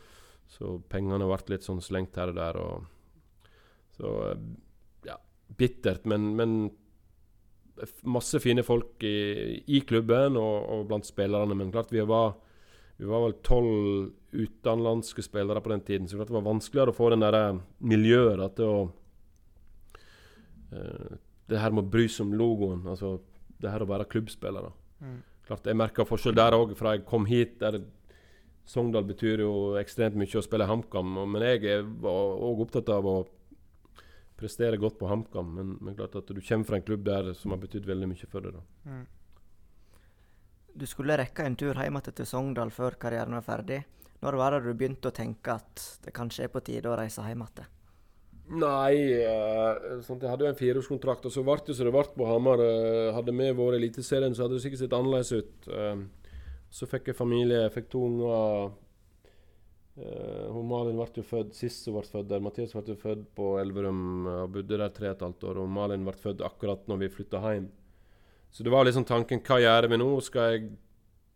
Så 0.51 0.77
pengene 0.91 1.27
ble 1.27 1.55
litt 1.55 1.65
sånn 1.65 1.83
slengt 1.83 2.19
her 2.19 2.33
og 2.33 2.39
der. 2.39 2.59
Og, 2.59 3.53
så 3.95 4.11
ja, 5.07 5.15
bittert, 5.55 6.03
men, 6.09 6.33
men 6.35 6.57
masse 8.07 8.39
fine 8.43 8.63
folk 8.63 9.03
i, 9.03 9.61
i 9.67 9.81
klubben 9.87 10.37
og, 10.39 10.57
og 10.71 10.85
blant 10.91 11.07
spillerne. 11.07 11.55
Men 11.57 11.71
klart 11.73 11.93
vi 11.95 12.03
var, 12.07 12.35
vi 12.97 13.05
var 13.05 13.25
vel 13.25 13.35
tolv 13.43 14.11
utenlandske 14.35 15.23
spillere 15.23 15.61
på 15.61 15.71
den 15.71 15.83
tiden, 15.87 16.07
så 16.07 16.17
klart 16.17 16.31
det 16.31 16.37
var 16.37 16.47
vanskeligere 16.47 16.93
å 16.93 16.95
få 16.95 17.09
den 17.11 17.23
der 17.23 17.37
eh, 17.39 17.61
miljøet 17.79 18.39
da, 18.39 18.49
til 18.55 18.71
å 18.71 18.79
uh, 20.75 21.15
Det 21.45 21.59
her 21.61 21.75
med 21.75 21.85
å 21.85 21.91
bry 21.93 22.07
seg 22.09 22.25
om 22.25 22.33
logoen. 22.33 22.87
Altså 22.89 23.19
det 23.61 23.69
her 23.69 23.83
å 23.83 23.89
være 23.89 24.07
klubbspiller. 24.09 24.71
Mm. 24.99 25.19
Klart 25.45 25.67
Jeg 25.69 25.77
merka 25.77 26.05
forskjell 26.07 26.35
der 26.35 26.55
òg, 26.57 26.73
fra 26.79 26.95
jeg 26.95 27.05
kom 27.05 27.27
hit. 27.29 27.59
der 27.59 27.83
Sogndal 28.65 29.05
betyr 29.05 29.43
jo 29.43 29.51
ekstremt 29.77 30.17
mye 30.17 30.39
å 30.39 30.41
spille 30.41 30.65
HamKam, 30.65 31.11
men 31.29 31.43
jeg 31.45 31.83
var 32.01 32.39
òg 32.47 32.63
opptatt 32.65 32.89
av 32.89 33.05
å 33.05 33.17
prestere 34.39 34.79
godt 34.81 34.97
på 34.97 35.09
HamKam. 35.11 35.51
Men, 35.53 35.75
men 35.85 35.95
klart 35.95 36.17
at 36.17 36.31
du 36.31 36.41
kommer 36.41 36.65
fra 36.65 36.79
en 36.79 36.87
klubb 36.87 37.05
der 37.05 37.33
som 37.37 37.53
har 37.53 37.61
betydd 37.61 37.85
veldig 37.85 38.09
mye 38.09 38.31
for 38.31 38.41
deg. 38.41 38.57
da. 38.57 38.89
Mm. 38.89 39.05
Du 40.75 40.83
skulle 40.83 41.15
rekke 41.15 41.45
en 41.47 41.55
tur 41.55 41.77
hjem 41.79 42.01
til 42.03 42.27
Sogndal 42.27 42.71
før 42.75 42.97
karrieren 42.99 43.37
var 43.37 43.45
ferdig. 43.45 43.77
Når 44.19 44.35
var 44.39 44.55
det 44.55 44.65
du 44.65 44.73
begynte 44.75 45.07
å 45.07 45.15
tenke 45.15 45.53
at 45.55 45.83
det 46.03 46.11
kanskje 46.15 46.47
er 46.47 46.51
på 46.51 46.59
tide 46.67 46.89
å 46.91 46.97
reise 46.99 47.23
hjem 47.23 47.45
igjen? 47.45 47.69
Nei, 48.45 48.97
sånn 50.05 50.19
jeg 50.21 50.29
hadde 50.29 50.45
jo 50.45 50.49
en 50.51 50.59
fireårskontrakt, 50.59 51.25
og 51.25 51.33
så 51.33 51.41
ble 51.47 51.55
det 51.65 51.77
som 51.77 51.87
det 51.87 51.93
ble 51.95 52.03
på 52.13 52.27
Hamar. 52.29 52.61
Eh, 52.61 53.13
hadde 53.15 53.33
vi 53.33 53.47
vært 53.57 53.77
i 53.77 53.79
Eliteserien, 53.79 54.35
så 54.35 54.45
hadde 54.45 54.59
det 54.59 54.65
sikkert 54.65 54.83
sett 54.83 54.97
annerledes 54.97 55.31
ut. 55.33 55.69
Eh, 55.71 56.03
så 56.75 56.89
fikk 56.91 57.09
jeg 57.09 57.17
familie, 57.17 57.63
jeg 57.63 57.73
fikk 57.77 57.89
to 57.95 58.03
unger. 58.09 58.75
Hun 59.95 60.67
Malin 60.67 60.97
ble 60.99 61.07
jo 61.15 61.23
født 61.23 61.55
sist 61.55 61.87
hun 61.87 61.95
ble 61.95 62.03
født 62.03 62.27
der. 62.27 62.43
Mathias 62.43 62.75
ble 62.75 62.83
jo 62.91 62.99
født 62.99 63.29
på 63.37 63.53
Elverum 63.61 64.27
og 64.27 64.49
bodde 64.51 64.81
der 64.81 64.91
tre 64.91 65.07
og 65.07 65.15
et 65.15 65.23
halvt 65.23 65.45
år. 65.47 65.61
Og 65.63 65.69
Malin 65.71 66.03
ble 66.03 66.17
født 66.19 66.43
akkurat 66.43 66.83
når 66.91 66.99
vi 67.05 67.11
flytta 67.13 67.39
hjem. 67.45 67.69
Så 68.55 68.63
det 68.63 68.71
var 68.71 68.87
liksom 68.87 69.03
tanken 69.03 69.41
hva 69.43 69.57
gjør 69.59 69.89
vi 69.91 69.97
nå? 69.99 70.09
Skal 70.23 70.53
jeg 70.53 70.67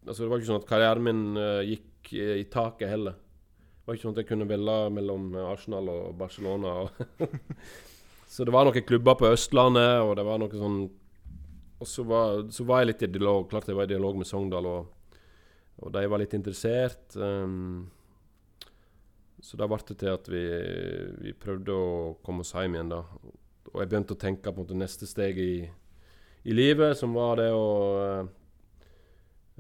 Altså 0.08 0.24
Det 0.24 0.30
var 0.32 0.40
ikke 0.40 0.48
sånn 0.48 0.62
at 0.62 0.70
karrieren 0.70 1.04
min 1.04 1.24
uh, 1.36 1.60
gikk 1.68 2.14
i, 2.16 2.22
i 2.40 2.46
taket 2.50 2.88
heller. 2.88 3.18
Det 3.20 3.84
var 3.86 3.98
ikke 3.98 4.06
sånn 4.06 4.14
at 4.16 4.22
jeg 4.22 4.28
kunne 4.30 4.48
velge 4.48 4.78
mellom 4.96 5.26
eh, 5.36 5.50
Arsenal 5.52 5.92
og 5.92 6.14
Barcelona. 6.18 6.72
Og 6.86 7.60
så 8.32 8.48
det 8.48 8.54
var 8.56 8.66
noen 8.66 8.86
klubber 8.88 9.18
på 9.20 9.28
Østlandet, 9.28 10.00
og 10.06 10.14
det 10.18 10.26
var 10.26 10.40
noe 10.40 10.62
sånn 10.62 10.80
Og 11.84 11.90
så 11.92 12.06
var, 12.08 12.46
så 12.56 12.64
var 12.70 12.82
jeg 12.82 12.90
litt 12.94 13.04
i 13.04 13.12
dialog. 13.12 13.50
Klart 13.52 13.68
jeg 13.68 13.78
var 13.78 13.90
i 13.90 13.92
dialog 13.92 14.18
med 14.22 14.30
Sogndal, 14.32 14.72
og, 14.72 15.20
og 15.84 15.94
de 15.98 16.06
var 16.14 16.24
litt 16.24 16.38
interessert. 16.40 17.20
Um, 17.20 17.90
så 19.44 19.60
da 19.60 19.68
ble 19.68 19.84
det 19.92 20.00
til 20.00 20.16
at 20.16 20.32
vi, 20.32 20.46
vi 21.28 21.36
prøvde 21.36 21.76
å 21.76 21.92
komme 22.24 22.48
oss 22.48 22.56
hjem 22.56 22.80
igjen, 22.80 22.96
da. 22.96 23.04
Og 23.74 23.84
jeg 23.84 23.92
begynte 23.92 24.16
å 24.16 24.24
tenke 24.24 24.56
på 24.56 24.64
måte 24.64 24.80
neste 24.80 25.08
steg 25.08 25.44
i, 25.44 25.54
i 26.44 26.54
livet, 26.54 26.98
som 26.98 27.14
var 27.14 27.40
det 27.40 27.50
å 27.52 27.68
eh, 28.04 28.28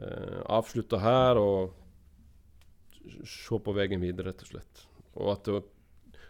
eh, 0.03 0.39
avslutte 0.45 0.99
her 1.01 1.39
og 1.41 1.75
se 3.25 3.59
på 3.59 3.73
veien 3.75 4.01
videre, 4.01 4.29
rett 4.29 4.45
og 4.45 4.51
slett. 4.53 4.85
Og 5.19 5.31
at 5.33 5.49
uh, 5.49 5.63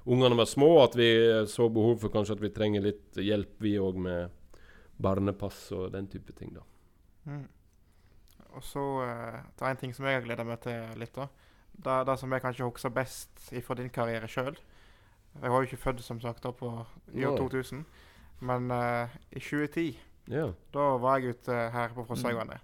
ungene 0.10 0.38
var 0.40 0.48
små, 0.48 0.70
at 0.82 0.96
vi 0.98 1.10
så 1.50 1.68
behov 1.74 2.00
for 2.02 2.14
kanskje 2.14 2.38
at 2.38 2.44
vi 2.44 2.52
trenger 2.56 2.86
litt 2.86 3.20
hjelp, 3.20 3.58
vi 3.62 3.76
òg, 3.82 4.00
med 4.00 4.62
barnepass 5.00 5.66
og 5.76 5.90
den 5.94 6.08
type 6.12 6.34
ting, 6.38 6.54
da. 6.56 6.64
Mm. 7.28 7.46
Og 8.56 8.66
så 8.66 8.86
uh, 9.04 9.40
Det 9.54 9.66
er 9.66 9.74
en 9.74 9.82
ting 9.82 9.94
som 9.94 10.08
jeg 10.08 10.18
har 10.18 10.26
gleda 10.26 10.48
meg 10.48 10.62
til 10.64 11.00
litt. 11.02 11.14
da. 11.16 11.28
Det, 11.76 11.98
det 12.10 12.18
som 12.20 12.34
jeg 12.34 12.44
kanskje 12.44 12.68
husker 12.68 12.96
best 12.96 13.50
fra 13.66 13.78
din 13.78 13.92
karriere 13.94 14.28
sjøl. 14.32 14.58
Jeg 15.36 15.52
var 15.52 15.62
jo 15.62 15.70
ikke 15.70 15.84
født 15.84 16.02
som 16.04 16.22
sagt 16.24 16.44
da 16.44 16.52
på 16.56 16.72
år 16.80 17.38
2000, 17.38 17.84
men 18.50 18.72
uh, 18.72 19.12
i 19.30 19.44
2010 19.44 20.09
Ja. 20.30 20.52
da 20.74 20.86
var 21.02 21.20
jeg 21.20 21.36
ute 21.36 21.56
her 21.74 21.94
på 21.96 22.06
Fosshaugane. 22.06 22.60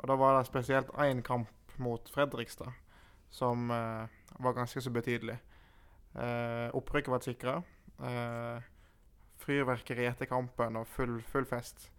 Og 0.00 0.08
da 0.08 0.16
var 0.16 0.38
det 0.38 0.46
spesielt 0.48 0.88
én 1.00 1.20
kamp 1.22 1.50
mot 1.76 2.08
Fredrikstad 2.10 2.72
som 3.30 3.70
uh, 3.70 4.06
var 4.38 4.54
ganske 4.54 4.80
så 4.80 4.90
betydelig. 4.90 5.36
Uh, 6.14 6.70
opprykket 6.76 7.10
var 7.10 7.24
sikra. 7.24 7.56
Uh, 7.98 8.62
fyrverkeri 9.42 10.06
etter 10.06 10.30
kampen 10.30 10.78
og 10.78 10.86
full, 10.86 11.18
full 11.32 11.46
fest. 11.48 11.90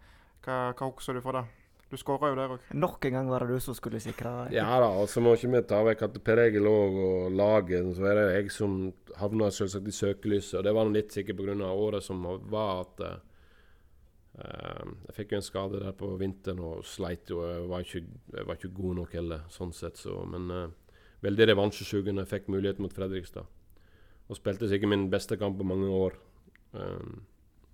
Hva, 0.44 0.72
hva 0.72 0.90
husker 0.90 1.16
du 1.16 1.22
fra 1.24 1.40
det? 1.40 1.46
Du 1.86 1.94
skåra 1.94 2.32
jo 2.32 2.36
der 2.38 2.52
òg. 2.56 2.62
Nok 2.74 3.04
en 3.06 3.14
gang 3.14 3.28
var 3.30 3.44
det 3.44 3.54
du 3.54 3.62
som 3.62 3.74
skulle 3.78 4.00
sikre 4.02 4.48
Ja 4.50 4.66
da, 4.82 4.88
og 4.98 5.06
så 5.06 5.22
må 5.22 5.36
ikke 5.36 5.52
vi 5.52 5.60
ta 5.70 5.84
vekk 5.86 6.02
at 6.08 6.16
Per 6.26 6.40
Egil 6.42 6.66
òg 6.66 6.96
og 6.98 7.36
laget 7.38 7.92
Så 7.94 8.08
er 8.10 8.18
det 8.18 8.24
jeg 8.32 8.50
som 8.50 8.74
havna 9.20 9.52
selvsagt 9.54 9.86
i 9.86 9.94
søkelyset. 9.94 10.58
Og 10.58 10.66
det 10.66 10.74
var 10.74 10.88
nå 10.88 10.96
litt 10.96 11.14
sikkert 11.14 11.38
pga. 11.38 11.70
året 11.70 12.02
som 12.02 12.26
var 12.50 12.82
at 12.82 13.04
eh, 13.06 13.12
eh, 13.12 13.35
Jeg 14.36 15.14
fikk 15.16 15.30
jo 15.32 15.38
en 15.38 15.44
skade 15.46 15.78
der 15.80 15.94
på 15.96 16.10
vinteren 16.20 16.58
og 16.60 16.84
sleit 16.84 17.30
jo. 17.32 17.40
Jeg 17.48 17.68
var 17.70 17.84
jeg 17.88 18.48
var 18.48 18.58
ikke 18.58 18.74
god 18.76 18.98
nok 18.98 19.14
heller, 19.16 19.46
sånn 19.52 19.72
sett. 19.72 19.96
Så, 19.96 20.18
men 20.28 20.50
uh, 20.52 20.66
veldig 21.24 21.46
revansjesugende. 21.52 22.26
Fikk 22.28 22.50
mulighet 22.52 22.82
mot 22.84 22.92
Fredrikstad. 22.92 23.48
Og 24.26 24.36
spilte 24.36 24.68
sikkert 24.68 24.92
min 24.92 25.08
beste 25.10 25.38
kamp 25.40 25.56
på 25.58 25.68
mange 25.68 25.88
år. 25.88 26.18
um, 26.76 27.24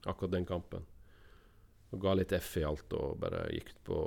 akkurat 0.06 0.32
den 0.32 0.46
kampen. 0.46 0.84
Og 1.92 2.00
ga 2.02 2.14
litt 2.16 2.32
F 2.36 2.56
i 2.60 2.66
alt 2.66 2.92
og 2.96 3.18
bare 3.20 3.46
gikk 3.52 3.74
på 3.86 3.98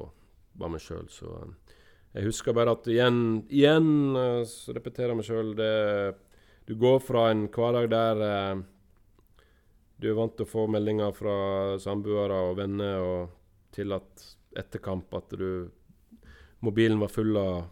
bare 0.55 0.75
meg 0.75 0.83
sjøl. 0.83 1.07
Så 1.11 1.31
eh, 1.31 1.75
jeg 2.15 2.29
husker 2.29 2.55
bare 2.55 2.75
at 2.77 2.87
igjen, 2.91 3.19
igjen 3.51 4.15
uh, 4.15 4.43
repeterer 4.75 5.17
meg 5.17 5.27
sjøl 5.27 5.51
Du 6.65 6.73
går 6.79 7.01
fra 7.03 7.27
en 7.31 7.45
hverdag 7.51 7.89
der 7.91 8.23
eh, 8.25 8.63
du 9.97 10.09
er 10.09 10.17
vant 10.17 10.33
til 10.35 10.45
å 10.45 10.49
få 10.49 10.65
meldinger 10.71 11.13
fra 11.15 11.35
samboere 11.81 12.41
og 12.49 12.57
venner, 12.59 12.99
og 12.99 13.75
til 13.75 13.95
at 13.95 14.25
etter 14.55 14.83
kamp 14.83 15.13
at 15.15 15.35
du 15.35 15.67
Mobilen 16.63 16.97
var 16.97 17.11
full 17.11 17.35
av 17.37 17.65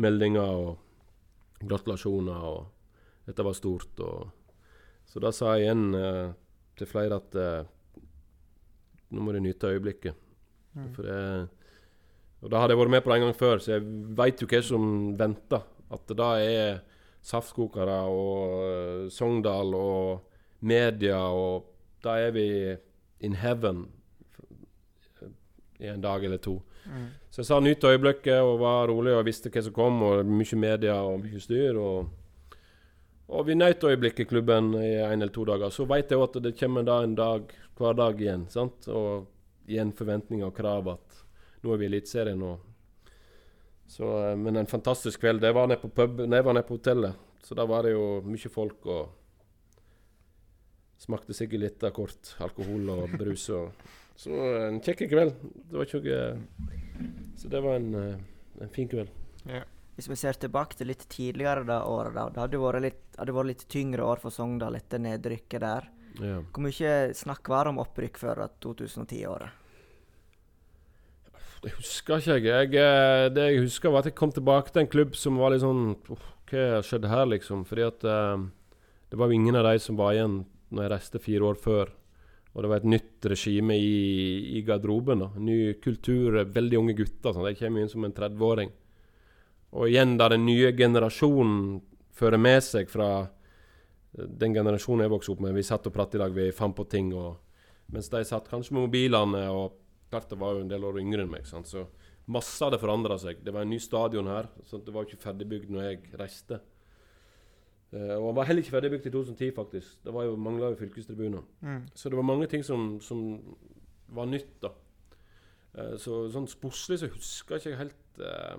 meldinger 0.00 0.48
og 0.62 1.60
gratulasjoner, 1.60 2.46
og 2.50 3.28
dette 3.28 3.44
var 3.46 3.54
stort. 3.54 4.00
Og, 4.02 4.56
så 5.06 5.22
da 5.22 5.30
sa 5.34 5.54
jeg 5.54 5.68
igjen 5.68 5.84
eh, 5.94 6.32
til 6.80 6.88
flere 6.90 7.20
at 7.20 7.36
eh, 7.38 7.68
nå 9.14 9.22
må 9.22 9.34
du 9.34 9.40
nyte 9.44 9.70
øyeblikket. 9.70 10.16
Mm. 10.74 10.88
For 10.96 11.06
det, 11.06 11.20
og 12.40 12.52
da 12.52 12.62
hadde 12.62 12.74
jeg 12.74 12.80
vært 12.80 12.94
med 12.94 13.04
på 13.04 13.12
det 13.12 13.18
en 13.18 13.26
gang 13.26 13.36
før, 13.36 13.60
så 13.60 13.74
jeg 13.76 13.86
veit 14.16 14.40
jo 14.42 14.48
hva 14.48 14.62
som 14.64 14.84
venter. 15.20 15.66
At 15.92 16.06
det 16.08 16.16
da 16.16 16.30
er 16.40 16.80
saftkokere 17.26 17.98
og 18.08 18.54
uh, 18.56 19.08
Sogndal 19.12 19.74
og 19.76 20.29
media, 20.60 21.18
og 21.18 21.66
da 22.04 22.16
er 22.20 22.30
vi 22.36 22.46
in 23.20 23.34
heaven 23.34 23.86
i 25.80 25.88
en 25.88 26.00
dag 26.00 26.24
eller 26.24 26.38
to. 26.38 26.60
Mm. 26.84 27.06
Så 27.30 27.40
jeg 27.40 27.46
sa 27.46 27.60
nyt 27.60 27.84
øyeblikket 27.84 28.40
og 28.42 28.58
var 28.60 28.88
rolig 28.90 29.14
og 29.16 29.24
visste 29.28 29.52
hva 29.52 29.62
som 29.64 29.74
kom, 29.76 30.02
og 30.04 30.28
mye 30.28 30.58
media 30.60 30.98
og 31.06 31.22
mye 31.24 31.40
styr. 31.40 31.78
Og, 31.80 32.08
og 33.28 33.46
vi 33.46 33.56
nøt 33.56 33.84
øyeblikket 33.84 34.26
i 34.26 34.30
klubben 34.32 34.74
i 34.76 34.94
en 34.98 35.22
eller 35.22 35.32
to 35.32 35.44
dager. 35.48 35.72
Så 35.72 35.86
veit 35.88 36.10
jeg 36.12 36.20
at 36.20 36.40
det 36.44 36.56
kommer 36.58 36.84
da 36.84 37.00
en 37.04 37.14
dag 37.16 37.52
hver 37.78 37.96
dag 37.96 38.20
igjen. 38.20 38.48
sant? 38.52 38.88
Og 38.88 39.28
igjen 39.70 39.94
forventninger 39.96 40.48
og 40.48 40.56
krav 40.56 40.88
at 40.96 41.22
nå 41.62 41.72
er 41.72 41.80
vi 41.80 41.88
i 41.88 41.92
Eliteserien. 41.92 42.44
så, 43.86 44.30
eh, 44.30 44.36
Men 44.36 44.56
en 44.56 44.66
fantastisk 44.66 45.20
kveld. 45.20 45.40
Det 45.40 45.54
var 45.54 45.66
nede 45.66 45.80
på 45.80 45.88
pub, 45.88 46.20
nei, 46.20 46.42
var 46.42 46.52
nede 46.52 46.66
på 46.66 46.76
hotellet. 46.76 47.14
Så 47.42 47.54
da 47.54 47.64
var 47.64 47.82
det 47.82 47.92
jo 47.92 48.20
mye 48.20 48.48
folk 48.48 48.86
og 48.86 49.08
Smakte 51.00 51.32
sikkert 51.36 51.62
litt 51.64 51.84
av 51.86 51.94
kort 51.96 52.34
alkohol 52.44 52.90
og 52.92 53.14
brus. 53.16 53.46
og 53.56 53.72
Så 54.20 54.36
en 54.66 54.80
kjekk 54.84 55.06
kveld. 55.08 55.36
Det 55.70 55.78
var 55.78 55.86
ikke 55.88 56.24
Så 57.40 57.48
det 57.48 57.62
var 57.64 57.76
en, 57.80 57.94
eh, 57.94 58.16
en 58.60 58.68
fin 58.74 58.88
kveld. 58.88 59.08
Ja. 59.46 59.62
Hvis 59.96 60.08
vi 60.08 60.16
ser 60.16 60.32
tilbake 60.32 60.76
til 60.76 60.88
litt 60.88 61.06
tidligere 61.08 61.64
det 61.66 61.78
året, 61.84 62.14
da, 62.14 62.28
det 62.28 62.40
hadde 62.40 62.60
vært 62.60 62.82
litt, 62.82 63.00
hadde 63.18 63.32
vært 63.36 63.46
litt 63.46 63.64
tyngre 63.68 64.04
år 64.04 64.20
for 64.20 64.30
Sogndal 64.30 64.76
etter 64.76 64.98
nedrykket 64.98 65.60
der. 65.60 65.88
Ja. 66.20 66.42
Hvor 66.52 66.64
mye 66.64 66.92
snakk 67.16 67.48
var 67.48 67.64
det 67.64 67.72
om 67.74 67.80
opprykk 67.82 68.20
før 68.20 68.44
2010-året? 68.60 69.50
Det 71.60 71.74
husker 71.76 72.16
ikke 72.20 72.38
jeg. 72.40 72.72
jeg. 72.72 72.74
eh, 72.80 73.28
Det 73.28 73.52
jeg 73.52 73.64
husker, 73.64 73.90
var 73.90 74.00
at 74.00 74.08
jeg 74.08 74.14
kom 74.16 74.32
tilbake 74.32 74.72
til 74.72 74.82
en 74.82 74.88
klubb 74.88 75.16
som 75.16 75.36
var 75.36 75.50
litt 75.52 75.60
sånn 75.60 75.96
Hva 76.50 76.80
skjedde 76.82 77.08
her, 77.08 77.26
liksom? 77.26 77.64
Fordi 77.64 77.82
at 77.86 78.04
uh, 78.04 78.40
det 79.10 79.18
var 79.18 79.28
jo 79.28 79.36
ingen 79.36 79.54
av 79.54 79.68
de 79.68 79.78
som 79.78 79.96
var 79.96 80.16
igjen 80.16 80.44
når 80.70 80.84
jeg 80.84 80.92
reiste 80.94 81.22
fire 81.22 81.50
år 81.50 81.58
før. 81.60 81.90
Og 82.50 82.64
det 82.64 82.70
var 82.70 82.80
et 82.80 82.90
nytt 82.90 83.26
regime 83.30 83.76
i, 83.78 84.58
i 84.58 84.62
garderoben. 84.66 85.22
da. 85.22 85.30
Ny 85.38 85.74
kultur, 85.82 86.40
veldig 86.50 86.80
unge 86.80 86.96
gutter. 86.98 87.34
Sånn. 87.34 87.46
Jeg 87.52 87.60
kommer 87.60 87.84
inn 87.84 87.92
som 87.92 88.06
en 88.06 88.14
30-åring. 88.16 88.72
Og 89.78 89.86
igjen 89.86 90.16
da 90.18 90.26
den 90.32 90.42
nye 90.48 90.72
generasjonen 90.74 91.78
fører 92.16 92.42
med 92.42 92.58
seg 92.66 92.90
fra 92.90 93.10
eh, 93.22 94.26
den 94.26 94.56
generasjonen 94.56 95.06
jeg 95.06 95.14
vokste 95.14 95.36
opp 95.36 95.44
med. 95.46 95.54
Vi 95.54 95.66
satt 95.66 95.86
og 95.86 95.94
pratet 95.94 96.18
i 96.18 96.24
dag, 96.24 96.34
vi 96.34 96.48
fant 96.56 96.74
på 96.76 96.88
ting. 96.90 97.12
Og, 97.14 97.38
mens 97.94 98.10
de 98.10 98.24
satt 98.26 98.50
kanskje 98.50 98.74
med 98.74 98.88
mobilene. 98.88 99.46
og 99.54 99.78
Klart 100.10 100.32
det 100.32 100.40
var 100.40 100.56
jo 100.56 100.64
en 100.64 100.72
del 100.72 100.84
år 100.88 100.98
yngre 101.04 101.22
enn 101.22 101.30
meg. 101.30 101.46
Sant? 101.46 101.70
Så 101.70 101.86
masse 102.30 102.58
hadde 102.64 102.82
forandra 102.82 103.18
seg. 103.22 103.44
Det 103.46 103.54
var 103.54 103.62
en 103.62 103.70
ny 103.70 103.78
stadion 103.82 104.30
her. 104.30 104.50
Så 104.66 104.82
det 104.82 104.94
var 104.94 105.06
ikke 105.06 105.22
ferdigbygd 105.22 105.70
når 105.70 105.86
jeg 105.86 106.02
reiste. 106.18 106.58
Eh, 107.90 108.14
og 108.14 108.28
han 108.28 108.36
var 108.38 108.46
heller 108.46 108.62
ikke 108.62 108.76
ferdigbygd 108.76 109.08
i 109.08 109.12
2010, 109.12 109.50
faktisk. 109.56 109.98
Det 110.04 110.14
var 110.14 110.28
jo 110.28 110.36
mangla 110.38 110.70
jo 110.70 110.78
fylkestribuner. 110.78 111.42
Mm. 111.60 111.88
Så 111.94 112.10
det 112.10 112.18
var 112.18 112.28
mange 112.28 112.46
ting 112.50 112.62
som, 112.64 113.00
som 113.02 113.24
var 114.14 114.30
nytt, 114.30 114.52
da. 114.62 114.70
Eh, 115.74 115.96
så 115.98 116.22
sånn 116.30 116.46
sportslig 116.50 117.00
så 117.02 117.10
husker 117.10 117.56
jeg 117.56 117.64
ikke 117.64 117.82
helt 117.84 118.22
eh, 118.26 118.56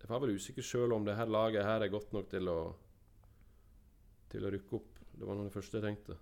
Jeg 0.00 0.08
var 0.08 0.22
vel 0.22 0.36
usikker 0.38 0.64
sjøl 0.64 0.94
om 0.96 1.04
det 1.04 1.16
her 1.18 1.28
laget 1.28 1.66
her 1.66 1.82
er 1.84 1.92
godt 1.92 2.14
nok 2.16 2.30
til 2.32 2.48
å 2.52 2.60
til 4.28 4.44
å 4.44 4.50
rykke 4.52 4.76
opp. 4.76 4.98
Det 5.16 5.24
var 5.24 5.36
noe 5.36 5.46
av 5.46 5.48
det 5.48 5.56
første 5.56 5.78
jeg 5.78 5.86
tenkte. 5.86 6.14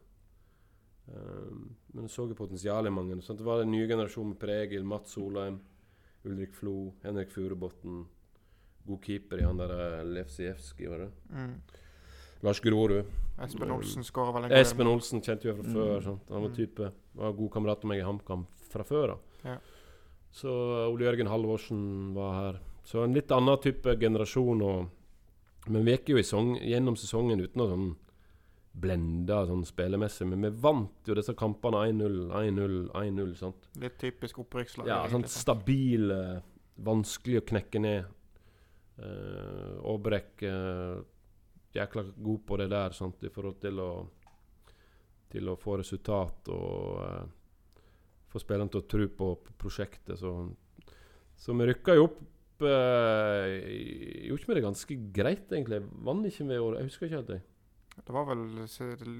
Men 1.10 2.04
jeg 2.04 2.12
så 2.14 2.22
jo 2.30 2.36
potensialet 2.38 2.86
i 2.86 2.94
mange. 2.94 3.16
Sant? 3.26 3.40
Det 3.40 3.46
var 3.46 3.64
en 3.64 3.72
ny 3.72 3.80
generasjon 3.82 4.28
med 4.30 4.38
Pregil, 4.38 4.86
Mats 4.86 5.16
Solheim, 5.16 5.56
Ulrik 6.22 6.54
Flo, 6.54 6.92
Henrik 7.02 7.34
Furubotn. 7.34 8.04
God 8.86 9.02
keeper 9.02 9.42
i 9.42 9.48
han 9.48 9.58
der 9.58 9.74
Lefsijevskij, 10.06 10.86
var 10.92 11.02
det? 11.02 11.10
Mm. 11.34 11.58
Lars 12.46 12.60
Grorud. 12.64 13.04
Espen 13.42 13.70
Olsen 13.74 14.04
skåra 14.06 14.32
vel 14.32 14.46
en 14.46 14.52
gang. 14.54 14.60
Espen 14.62 14.88
Olsen 14.90 15.20
kjente 15.24 15.48
jeg 15.50 15.56
fra 15.58 15.66
Mm. 15.66 15.74
før. 15.74 16.02
Sant? 16.06 16.28
Han 16.30 16.42
var 16.46 16.48
Mm. 16.50 16.56
type 16.56 16.92
Var 17.16 17.32
god 17.32 17.50
kamerat 17.50 17.84
av 17.84 17.88
meg 17.88 17.98
i 18.00 18.04
HamKam 18.06 18.46
fra 18.70 18.84
før 18.84 19.10
av. 19.16 19.18
Ja. 19.44 19.58
Så 20.32 20.48
uh, 20.52 20.92
Ole 20.92 21.04
Jørgen 21.06 21.28
Halvorsen 21.32 22.12
var 22.14 22.32
her. 22.34 22.58
Så 22.84 23.02
en 23.04 23.14
litt 23.16 23.30
annen 23.32 23.56
type 23.64 23.96
generasjon. 23.98 24.60
Og, 24.62 24.88
men 25.68 25.84
vi 25.84 25.96
gikk 25.96 26.10
jo 26.12 26.18
i 26.18 26.22
song, 26.22 26.58
gjennom 26.60 26.94
sesongen 26.96 27.40
uten 27.40 27.62
å 27.64 27.68
sånn 27.72 27.86
blende 28.76 29.38
sånn 29.48 29.64
spillemessig. 29.64 30.26
Men 30.28 30.42
vi 30.44 30.50
vant 30.60 31.08
jo 31.08 31.14
disse 31.16 31.32
kampene 31.34 31.80
1-0, 31.88 32.30
1-0, 32.36 32.90
1-0. 32.92 33.54
Litt 33.80 33.96
typisk 33.98 34.38
opprykkslag. 34.44 34.86
Ja, 34.86 35.06
sånn 35.08 35.24
stabile, 35.24 35.32
stabil, 35.40 36.10
eh, 36.12 36.40
vanskelig 36.84 37.40
å 37.40 37.46
knekke 37.48 37.80
ned. 37.80 38.04
Uh, 38.96 39.76
Aabrek 39.84 40.42
eh, 40.42 41.00
jækla 41.76 42.06
god 42.28 42.44
på 42.48 42.60
det 42.60 42.68
der, 42.72 42.94
sant, 42.96 43.24
i 43.24 43.32
forhold 43.32 43.58
til 43.62 43.82
å 43.82 43.90
Til 45.26 45.48
å 45.50 45.56
få 45.58 45.74
resultat 45.80 46.48
og 46.54 47.00
uh, 47.02 47.26
få 48.30 48.38
spillerne 48.38 48.70
til 48.70 48.80
å 48.80 48.86
tro 48.86 49.08
på, 49.08 49.32
på 49.42 49.56
prosjektet. 49.58 50.14
Så, 50.20 50.30
så 51.36 51.56
vi 51.58 51.66
rykka 51.66 51.96
jo 51.98 52.06
opp 52.06 52.20
uh, 52.62 53.50
Gjorde 53.50 54.38
ikke 54.38 54.52
vi 54.52 54.58
det 54.58 54.64
ganske 54.64 54.98
greit, 55.18 55.50
egentlig? 55.50 55.82
Vant 56.06 56.28
ikke 56.30 56.46
vi 56.46 56.60
året? 56.62 56.80
Jeg 56.80 56.92
husker 56.92 57.08
ikke 57.08 57.20
helt. 57.20 57.34
det. 57.34 57.42
Det 58.04 58.12
var 58.12 58.26
vel 58.28 58.42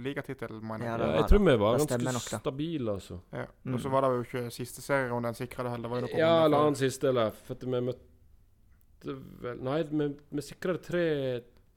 ligatittel, 0.04 0.58
mener 0.60 0.84
jeg. 0.84 0.92
Ja, 0.92 0.96
var 1.00 1.14
jeg 1.16 1.28
tror 1.30 1.40
vi 1.46 1.54
var 1.62 1.78
ganske 1.78 2.12
nok, 2.12 2.26
stabile, 2.28 2.96
altså. 2.98 3.18
Ja. 3.32 3.46
Mm. 3.64 3.74
Og 3.74 3.80
så 3.80 3.92
var 3.92 4.04
det 4.04 4.10
jo 4.12 4.24
ikke 4.26 4.42
siste 4.52 4.84
serierunde 4.84 5.32
en 5.32 5.38
sikra 5.38 5.64
det 5.64 5.72
heller. 5.72 6.00
Det 6.04 6.20
Ja, 6.20 6.44
eller 6.44 6.66
annen 6.66 6.76
siste, 6.78 7.08
eller 7.08 7.32
For 7.46 7.56
at 7.56 7.64
vi 7.64 7.80
møtte 7.88 9.16
vel 9.42 9.62
Nei, 9.64 9.78
vi, 9.88 10.10
vi 10.36 10.44
sikra 10.44 10.76
tre 10.82 11.06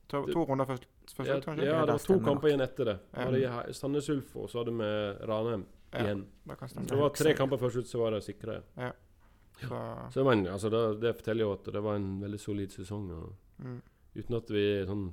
To, 0.10 0.24
to 0.26 0.44
runder 0.50 0.66
først, 0.66 0.88
først 1.14 1.30
ja, 1.30 1.36
ut, 1.38 1.46
kanskje? 1.46 1.66
ja, 1.68 1.82
det 1.86 1.94
var 1.94 2.06
to 2.08 2.16
kamper 2.26 2.50
igjen 2.50 2.64
etter 2.66 2.90
det. 2.90 2.96
Ja. 3.44 3.60
Sandnes 3.78 4.10
Ulf, 4.10 4.32
og 4.42 4.50
så 4.50 4.64
hadde 4.64 4.74
vi 4.74 4.90
Ranheim 5.30 5.68
Ja, 5.94 6.02
igjen. 6.02 6.24
Det 6.50 6.88
det 6.90 6.98
var 6.98 7.14
tre 7.14 7.36
kamper 7.38 7.62
først 7.62 7.84
ut, 7.84 7.90
så 7.90 8.02
var 8.02 8.18
det 8.18 8.24
sikra. 8.26 8.58
Ja. 8.78 8.92
Så, 9.60 9.80
Så 10.14 10.24
det, 10.24 10.50
altså 10.50 10.70
det, 10.70 10.82
det 11.02 11.16
forteller 11.16 11.44
jo 11.44 11.52
at 11.54 11.66
det 11.74 11.84
var 11.84 11.96
en 12.00 12.22
veldig 12.22 12.40
solid 12.40 12.74
sesong. 12.74 13.12
Og, 13.12 13.34
mm. 13.60 13.80
uten 14.16 14.38
at 14.40 14.54
vi 14.56 14.66
sånn 14.88 15.10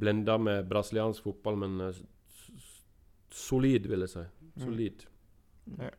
blenda 0.00 0.38
med 0.38 0.68
brasiliansk 0.70 1.26
fotball, 1.26 1.58
men 1.60 1.80
eh, 1.88 2.02
solid, 3.30 3.88
vil 3.90 4.06
jeg 4.06 4.14
si. 4.14 4.24
Mm. 4.62 4.78
Ja. 5.80 5.90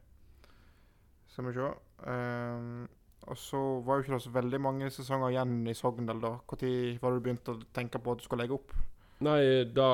Skal 1.33 1.47
vi 1.49 1.53
se. 1.57 1.69
Ehm, 2.09 2.87
og 3.27 3.37
så 3.39 3.59
var 3.85 3.99
jo 3.99 4.05
ikke 4.05 4.15
det 4.15 4.23
så 4.25 4.33
veldig 4.35 4.59
mange 4.61 4.89
sesonger 4.93 5.33
igjen 5.33 5.61
i 5.69 5.75
Sogndal, 5.77 6.19
da. 6.23 6.33
Når 6.39 6.99
var 7.01 7.13
det 7.13 7.19
du 7.19 7.27
begynte 7.27 7.55
å 7.55 7.61
tenke 7.75 8.01
på 8.03 8.13
at 8.13 8.21
du 8.21 8.25
skulle 8.25 8.43
legge 8.43 8.57
opp? 8.57 8.73
Nei, 9.23 9.39
da 9.71 9.87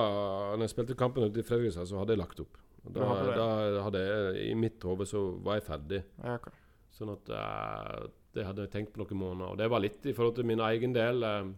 når 0.55 0.65
jeg 0.65 0.73
spilte 0.73 0.97
kampen 0.97 1.27
ute 1.27 1.43
i 1.43 1.45
Fredrikstad, 1.45 1.89
så 1.89 2.01
hadde 2.01 2.15
jeg 2.15 2.23
lagt 2.23 2.41
opp. 2.41 2.57
Da, 2.89 3.05
hadde 3.05 3.35
da 3.35 3.83
hadde 3.85 4.01
jeg, 4.01 4.49
I 4.49 4.55
mitt 4.57 4.83
hode 4.87 5.05
så 5.09 5.21
var 5.45 5.59
jeg 5.59 5.67
ferdig. 5.67 6.03
Ja, 6.23 6.37
okay. 6.39 6.55
Sånn 6.95 7.11
at 7.13 7.29
uh, 7.31 8.07
det 8.35 8.45
hadde 8.47 8.65
jeg 8.65 8.73
tenkt 8.73 8.93
på 8.95 9.03
noen 9.03 9.19
måneder. 9.19 9.53
Og 9.53 9.59
det 9.59 9.67
var 9.71 9.83
litt 9.83 10.07
i 10.09 10.15
forhold 10.15 10.39
til 10.39 10.47
min 10.49 10.63
egen 10.69 10.95
del. 10.95 11.21
Uh, 11.25 11.51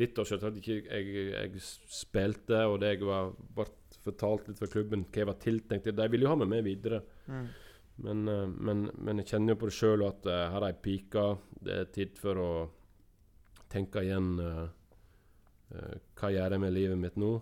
litt 0.00 0.18
av 0.18 0.28
selvsagt 0.28 0.60
ikke 0.60 0.80
jeg, 0.82 1.26
jeg 1.32 1.62
spilte, 1.62 2.64
og 2.68 2.80
det 2.82 2.94
jeg 2.94 3.06
var 3.08 3.32
ble 3.56 3.68
fortalt 4.02 4.48
litt 4.48 4.58
fra 4.58 4.70
klubben 4.70 5.04
hva 5.06 5.22
jeg 5.22 5.28
var 5.28 5.38
tiltenkt. 5.42 5.92
De 5.94 6.08
ville 6.10 6.26
jo 6.26 6.32
ha 6.32 6.38
meg 6.42 6.50
med 6.50 6.66
videre. 6.66 7.02
Mm. 7.30 7.46
Men, 7.96 8.28
eh, 8.28 8.46
men, 8.48 8.86
men 8.98 9.20
jeg 9.20 9.32
kjenner 9.32 9.54
jo 9.54 9.62
på 9.62 9.68
det 9.70 9.76
sjøl 9.76 10.06
at 10.06 10.28
uh, 10.28 10.36
her 10.52 10.56
har 10.58 10.70
jeg 10.70 10.80
pika. 10.84 11.26
Det 11.62 11.74
er 11.74 11.90
tid 11.94 12.16
for 12.20 12.40
å 12.40 12.52
tenke 13.72 14.04
igjen 14.04 14.32
uh, 14.40 14.64
uh, 15.74 15.92
Hva 16.18 16.32
gjør 16.32 16.56
jeg 16.56 16.62
med 16.64 16.74
livet 16.76 17.00
mitt 17.00 17.20
nå? 17.20 17.34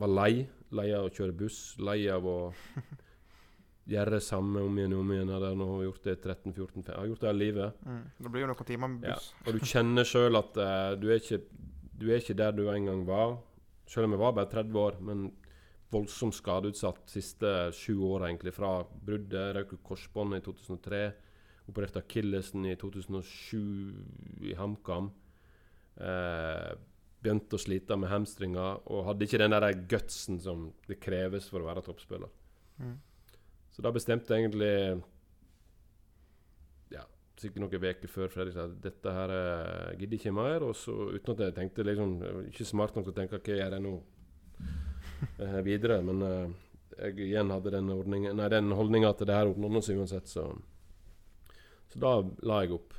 Var 0.00 0.10
lei. 0.14 0.32
Lei 0.78 0.88
av 0.94 1.08
å 1.08 1.12
kjøre 1.12 1.34
buss. 1.36 1.58
Lei 1.82 2.04
av 2.08 2.26
å 2.30 2.36
gjøre 3.92 4.14
det 4.14 4.22
samme 4.22 4.62
om 4.62 4.78
igjen 4.78 4.94
og 4.94 5.02
om 5.02 5.12
igjen. 5.12 5.32
Jeg 5.34 5.44
har 5.44 5.58
nå 5.58 5.68
gjort 5.84 6.06
det 6.06 6.14
i 6.14 6.20
13-14 6.22 6.84
Jeg 6.86 6.94
har 6.94 7.10
gjort 7.10 7.24
det 7.24 7.30
hele 7.32 7.42
livet. 7.42 7.82
Mm. 7.84 8.04
Det 8.16 8.32
blir 8.32 8.44
jo 8.46 8.50
noen 8.52 8.68
timer 8.70 8.92
med 8.94 9.08
Ja. 9.10 9.18
buss. 9.18 9.32
Og 9.44 9.58
du 9.58 9.66
kjenner 9.74 10.08
sjøl 10.08 10.40
at 10.40 10.60
du, 11.02 11.08
er 11.10 11.18
ikke, 11.18 11.42
du 11.98 12.06
er 12.08 12.22
ikke 12.22 12.38
der 12.38 12.54
du 12.56 12.64
en 12.70 12.88
gang 12.92 13.04
var. 13.10 13.36
Selv 13.90 14.06
om 14.06 14.14
jeg 14.14 14.22
var 14.22 14.38
bare 14.38 14.52
30 14.54 14.78
år, 14.78 15.00
men 15.02 15.26
voldsomt 15.90 16.36
skadeutsatt 16.36 17.02
de 17.04 17.14
siste 17.18 17.50
sju 17.76 17.96
åra, 18.06 18.28
egentlig. 18.28 18.54
Fra 18.54 18.80
bruddet, 19.04 19.54
røk 19.56 19.74
korsbåndet 19.86 20.42
i 20.42 20.46
2003, 20.46 21.02
opererte 21.70 22.02
akillesen 22.02 22.66
i 22.70 22.76
2007 22.78 24.46
i 24.50 24.54
HamKam. 24.58 25.10
Eh, 26.00 26.72
begynte 27.20 27.58
å 27.58 27.60
slite 27.60 27.98
med 28.00 28.08
hamstringer 28.08 28.80
og 28.88 29.04
hadde 29.10 29.26
ikke 29.26 29.40
den 29.42 29.52
der 29.52 29.66
gutsen 29.90 30.38
som 30.40 30.70
det 30.88 31.00
kreves 31.02 31.50
for 31.52 31.60
å 31.60 31.68
være 31.68 31.84
toppspiller. 31.84 32.30
Mm. 32.80 32.94
Så 33.70 33.84
da 33.84 33.92
bestemte 33.94 34.32
jeg 34.32 34.46
egentlig 34.46 35.02
Ja, 36.90 37.04
sikkert 37.38 37.60
noen 37.60 37.74
uker 37.84 38.08
før 38.10 38.32
Fredrik 38.32 38.56
at 38.58 38.78
dette 38.82 39.12
her 39.14 39.34
eh, 39.34 39.98
gidder 40.00 40.16
ikke 40.16 40.32
mer. 40.34 40.64
Og 40.64 40.72
så 40.78 40.94
uten 41.12 41.34
at 41.34 41.44
jeg 41.44 41.56
tenkte 41.58 41.84
liksom 41.84 42.16
Ikke 42.48 42.64
smart 42.64 42.96
nok 42.96 43.06
til 43.06 43.14
å 43.14 43.18
tenke 43.20 43.36
hva 43.38 43.58
gjør 43.60 43.76
jeg 43.76 43.84
nå 43.84 43.94
videre. 45.64 46.00
Men 46.06 46.22
eh, 46.26 46.56
jeg 47.00 47.18
igjen 47.30 47.52
hadde 47.54 47.74
den, 47.74 47.90
ordningen, 47.94 48.36
nei, 48.36 48.48
den 48.52 48.72
holdninga 48.76 49.12
at 49.14 49.22
det 49.24 49.36
her 49.36 49.50
ordner 49.50 49.84
seg 49.84 50.00
uansett, 50.00 50.28
så 50.28 50.50
Så 51.90 51.98
da 51.98 52.20
la 52.46 52.60
jeg 52.62 52.76
opp. 52.76 52.94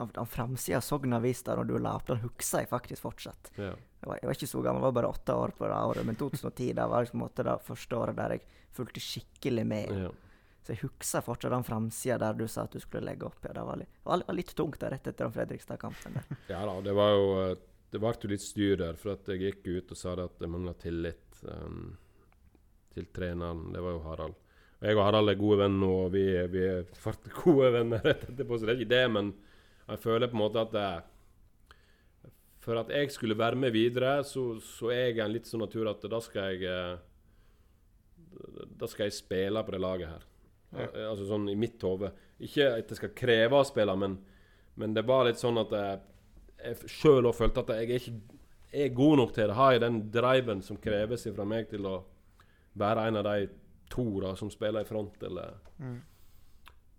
Av 0.00 0.10
den 0.12 0.26
framsida 0.28 0.78
av 0.78 0.84
Sogn 0.84 1.12
Avis 1.16 1.42
der 1.44 1.56
når 1.56 1.68
du 1.68 1.78
la 1.78 1.94
opp, 1.96 2.06
den 2.08 2.20
husker 2.24 2.64
jeg 2.64 2.68
faktisk 2.68 3.04
fortsatt. 3.04 3.52
Ja. 3.56 3.72
Jeg 4.00 4.08
var, 4.08 4.18
jeg 4.20 4.28
var 4.28 4.36
ikke 4.36 4.48
så 4.48 4.62
gammel, 4.64 4.80
jeg 4.80 4.88
var 4.88 4.96
bare 4.98 5.12
åtte 5.12 5.36
år 5.36 5.54
på 5.56 5.68
det 5.68 5.78
året, 5.92 6.06
men 6.08 6.16
2010 6.16 6.74
da 6.76 6.86
var 6.88 7.08
måte 7.20 7.44
det 7.44 7.56
første 7.64 7.96
året 7.96 8.16
der 8.16 8.36
jeg 8.36 8.44
fulgte 8.76 9.00
skikkelig 9.04 9.64
med. 9.66 9.94
ja. 10.06 10.10
Så 10.60 10.74
jeg 10.74 10.82
husker 10.84 11.24
fortsatt 11.24 11.54
den 11.54 11.64
framsida 11.64 12.18
der 12.20 12.36
du 12.36 12.44
sa 12.48 12.66
at 12.66 12.74
du 12.76 12.80
skulle 12.82 13.06
legge 13.08 13.24
opp. 13.26 13.38
Ja, 13.46 13.54
det 13.56 13.62
var 13.64 13.78
litt, 13.80 13.92
var 14.04 14.36
litt 14.36 14.52
tungt 14.56 14.80
da, 14.82 14.90
rett 14.92 15.06
etter 15.08 15.24
den 15.24 15.32
Fredrikstad-kampen. 15.32 16.18
Ja 16.52 16.60
da, 16.68 16.74
det 16.84 16.92
var 16.96 17.14
jo 17.16 17.30
eh, 17.46 17.54
Det 17.90 17.98
ble 17.98 18.30
litt 18.30 18.44
styr 18.44 18.76
der, 18.78 18.98
for 19.00 19.16
at 19.16 19.28
jeg 19.32 19.42
gikk 19.42 19.66
ut 19.66 19.92
og 19.94 19.98
sa 19.98 20.14
at 20.14 20.38
det 20.38 20.50
mangla 20.50 20.76
tillit 20.78 21.40
um, 21.42 21.96
til 22.94 23.08
treneren. 23.14 23.70
Det 23.74 23.82
var 23.82 23.96
jo 23.96 24.02
Harald. 24.06 24.36
Og 24.80 24.88
jeg 24.88 24.96
og 24.96 25.04
Harald 25.04 25.32
er 25.32 25.40
gode 25.40 25.58
venner, 25.64 25.94
og 26.04 26.12
vi, 26.14 26.24
vi 26.52 26.64
er 26.68 26.84
gode 27.42 27.72
venner 27.74 28.04
rett 28.06 28.28
etterpå, 28.30 28.56
så 28.56 28.68
det 28.68 28.74
er 28.74 28.80
ikke 28.80 28.94
det, 28.94 29.06
men 29.16 29.32
jeg 29.90 30.04
føler 30.04 30.30
på 30.30 30.38
en 30.38 30.44
måte 30.44 30.62
at 30.62 30.74
det, 30.76 30.88
For 32.62 32.78
at 32.78 32.90
jeg 32.94 33.10
skulle 33.10 33.38
være 33.38 33.58
med 33.58 33.72
videre, 33.74 34.20
så, 34.24 34.60
så 34.62 34.92
er 34.94 35.10
jeg 35.10 35.24
en 35.24 35.32
litt 35.34 35.48
sånn 35.48 35.64
natur 35.64 35.90
at 35.90 36.04
da 36.12 36.20
skal 36.22 36.54
jeg 36.54 36.98
da 38.80 38.88
skal 38.88 39.08
jeg 39.08 39.16
spille 39.16 39.62
på 39.64 39.74
det 39.74 39.80
laget 39.82 40.12
her. 40.12 40.26
Ja. 40.70 40.86
Altså 41.10 41.26
sånn 41.28 41.48
i 41.50 41.58
mitt 41.58 41.82
hode. 41.84 42.12
Ikke 42.40 42.70
at 42.76 42.90
jeg 42.92 43.00
skal 43.00 43.14
kreve 43.16 43.58
å 43.58 43.66
spille, 43.66 43.96
men, 43.98 44.16
men 44.80 44.94
det 44.96 45.04
var 45.08 45.26
litt 45.26 45.40
sånn 45.40 45.58
at 45.60 45.74
jeg, 45.74 45.98
jeg 46.64 46.90
sjøl 46.92 47.28
òg 47.30 47.36
følte 47.36 47.64
at 47.64 47.72
jeg 47.80 48.00
ikke 48.00 48.14
er 48.84 48.94
god 48.94 49.16
nok 49.20 49.32
til 49.34 49.48
det. 49.48 49.56
Har 49.58 49.72
jeg 49.74 49.82
den 49.82 49.98
driven 50.12 50.62
som 50.62 50.78
kreves 50.80 51.26
fra 51.34 51.46
meg 51.48 51.68
til 51.70 51.88
å 51.88 51.96
være 52.78 53.08
en 53.08 53.20
av 53.20 53.26
de 53.26 53.48
to 53.90 54.06
da, 54.22 54.36
som 54.38 54.50
spiller 54.52 54.84
i 54.84 54.88
front, 54.88 55.22
eller 55.26 55.58
Mm. 55.80 56.02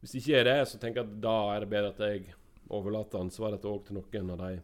Hvis 0.01 0.15
ikke 0.17 0.39
er 0.39 0.43
det, 0.43 0.67
så 0.67 0.79
tenker 0.81 1.03
jeg 1.03 1.09
at 1.11 1.17
da 1.21 1.35
er 1.53 1.59
det 1.61 1.69
bedre 1.69 1.89
at 1.93 1.99
jeg 2.01 2.33
overlater 2.73 3.21
ansvaret 3.21 3.65
òg 3.69 3.83
til 3.85 3.99
noen 3.99 4.31
av 4.33 4.39
de 4.41 4.61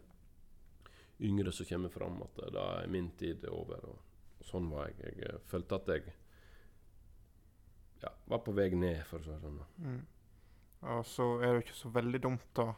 yngre 1.28 1.52
som 1.54 1.68
kommer 1.68 1.92
fram. 1.94 2.22
At 2.26 2.40
eh, 2.42 2.52
da 2.56 2.64
er 2.80 2.90
min 2.90 3.10
tid 3.20 3.46
over. 3.46 3.84
Og, 3.92 4.00
og 4.40 4.48
sånn 4.48 4.66
var 4.72 4.88
jeg. 4.88 4.98
Jeg 5.04 5.28
eh, 5.28 5.38
følte 5.46 5.78
at 5.78 5.92
jeg 5.94 6.14
ja, 8.02 8.10
var 8.26 8.42
på 8.42 8.54
vei 8.56 8.68
ned, 8.74 9.04
for 9.06 9.20
å 9.20 9.26
si 9.28 9.30
det 9.30 9.38
sånn. 9.44 9.62
Mm. 9.84 10.02
Og 10.96 11.06
så 11.06 11.28
er 11.38 11.46
det 11.46 11.54
jo 11.54 11.64
ikke 11.66 11.80
så 11.84 11.94
veldig 11.94 12.22
dumt 12.26 12.62
å 12.62 12.68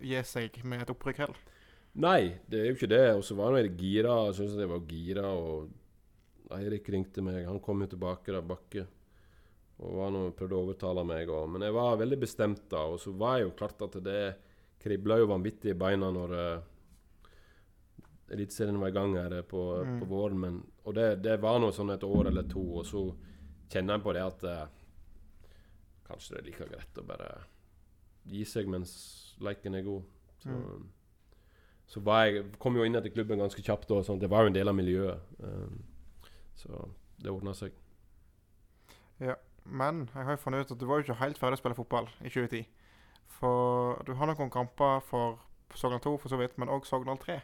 gi 0.00 0.20
seg 0.26 0.60
med 0.64 0.82
et 0.82 0.92
opprykk 0.92 1.24
heller. 1.24 1.40
Nei, 1.94 2.38
det 2.48 2.58
er 2.60 2.66
jo 2.70 2.76
ikke 2.78 2.88
det. 2.92 3.02
Og 3.16 3.24
så 3.26 3.34
var 3.34 3.52
han 3.54 3.64
jeg 3.64 3.76
gira. 3.80 4.14
Jeg 4.28 4.34
syntes 4.38 4.54
at 4.54 4.60
jeg 4.64 4.70
var 4.70 4.84
gira. 4.88 5.26
Og 5.34 6.54
Eirik 6.54 6.88
ringte 6.94 7.22
meg. 7.22 7.44
Han 7.48 7.60
kom 7.60 7.82
jo 7.82 7.90
tilbake 7.90 8.32
da, 8.34 8.40
Bakke. 8.42 8.86
Og 9.80 9.94
var 9.96 10.10
noe, 10.12 10.30
prøvde 10.36 10.54
å 10.58 10.64
overtale 10.66 11.04
meg 11.08 11.28
òg. 11.32 11.48
Men 11.54 11.62
jeg 11.66 11.72
var 11.74 11.96
veldig 12.00 12.18
bestemt 12.20 12.66
da. 12.70 12.84
Og 12.92 13.00
så 13.00 13.12
var 13.16 13.38
jeg 13.38 13.48
jo 13.48 13.56
klart 13.58 13.82
at 13.86 13.96
det 14.04 14.20
kribla 14.80 15.18
jo 15.20 15.26
vanvittig 15.28 15.72
i 15.74 15.76
beina 15.78 16.08
når 16.14 16.30
uh, 16.36 16.66
Eliteserien 18.30 18.78
var 18.80 18.92
i 18.92 18.94
gang 18.94 19.16
her 19.18 19.32
eh, 19.40 19.42
på, 19.42 19.60
Mm. 19.84 19.96
på 20.00 20.06
våren. 20.06 20.38
Men, 20.40 20.60
og 20.86 20.94
det, 20.94 21.08
det 21.24 21.40
var 21.42 21.58
nå 21.60 21.72
sånn 21.74 21.90
et 21.96 22.04
år 22.06 22.28
eller 22.30 22.46
to, 22.48 22.62
og 22.78 22.86
så 22.86 23.02
kjenner 23.72 23.96
jeg 23.98 24.04
på 24.04 24.12
det 24.14 24.22
at 24.22 24.44
eh, 24.46 24.68
kanskje 26.06 26.36
det 26.36 26.40
er 26.40 26.46
like 26.46 26.68
greit 26.70 27.00
å 27.02 27.06
bare 27.08 27.30
gi 28.30 28.44
seg 28.46 28.68
mens 28.70 28.92
leken 29.42 29.74
er 29.80 29.82
god. 29.88 30.06
Så, 30.44 30.48
Mm. 30.54 30.88
Så 31.90 32.00
jeg, 32.06 32.44
kom 32.62 32.76
jo 32.78 32.84
inn 32.86 32.94
etter 32.94 33.10
klubben 33.10 33.42
ganske 33.42 33.62
kjapt. 33.66 33.90
Og 33.90 34.04
sånn, 34.06 34.20
det 34.22 34.30
var 34.30 34.44
jo 34.44 34.52
en 34.52 34.56
del 34.56 34.70
av 34.70 34.76
miljøet. 34.78 35.30
Um, 35.42 35.80
så 36.54 36.84
det 37.20 37.32
ordna 37.32 37.54
seg. 37.56 37.74
Ja, 39.20 39.34
Men 39.64 40.06
jeg 40.14 40.24
har 40.24 40.36
jo 40.36 40.40
funnet 40.40 40.64
ut 40.64 40.74
at 40.76 40.80
du 40.80 40.86
var 40.86 41.00
jo 41.00 41.08
ikke 41.08 41.20
helt 41.20 41.38
ferdig 41.38 41.58
å 41.58 41.60
spille 41.60 41.76
fotball 41.76 42.06
i 42.22 42.30
2010. 42.30 42.62
For 43.40 43.98
du 44.06 44.14
har 44.16 44.30
noen 44.30 44.52
kamper 44.52 45.02
for 45.08 45.40
Sogndal 45.74 46.00
2 46.02 46.14
for 46.22 46.32
så 46.32 46.38
vidt, 46.40 46.56
men 46.58 46.70
òg 46.72 46.86
Sogndal 46.88 47.18
3. 47.20 47.40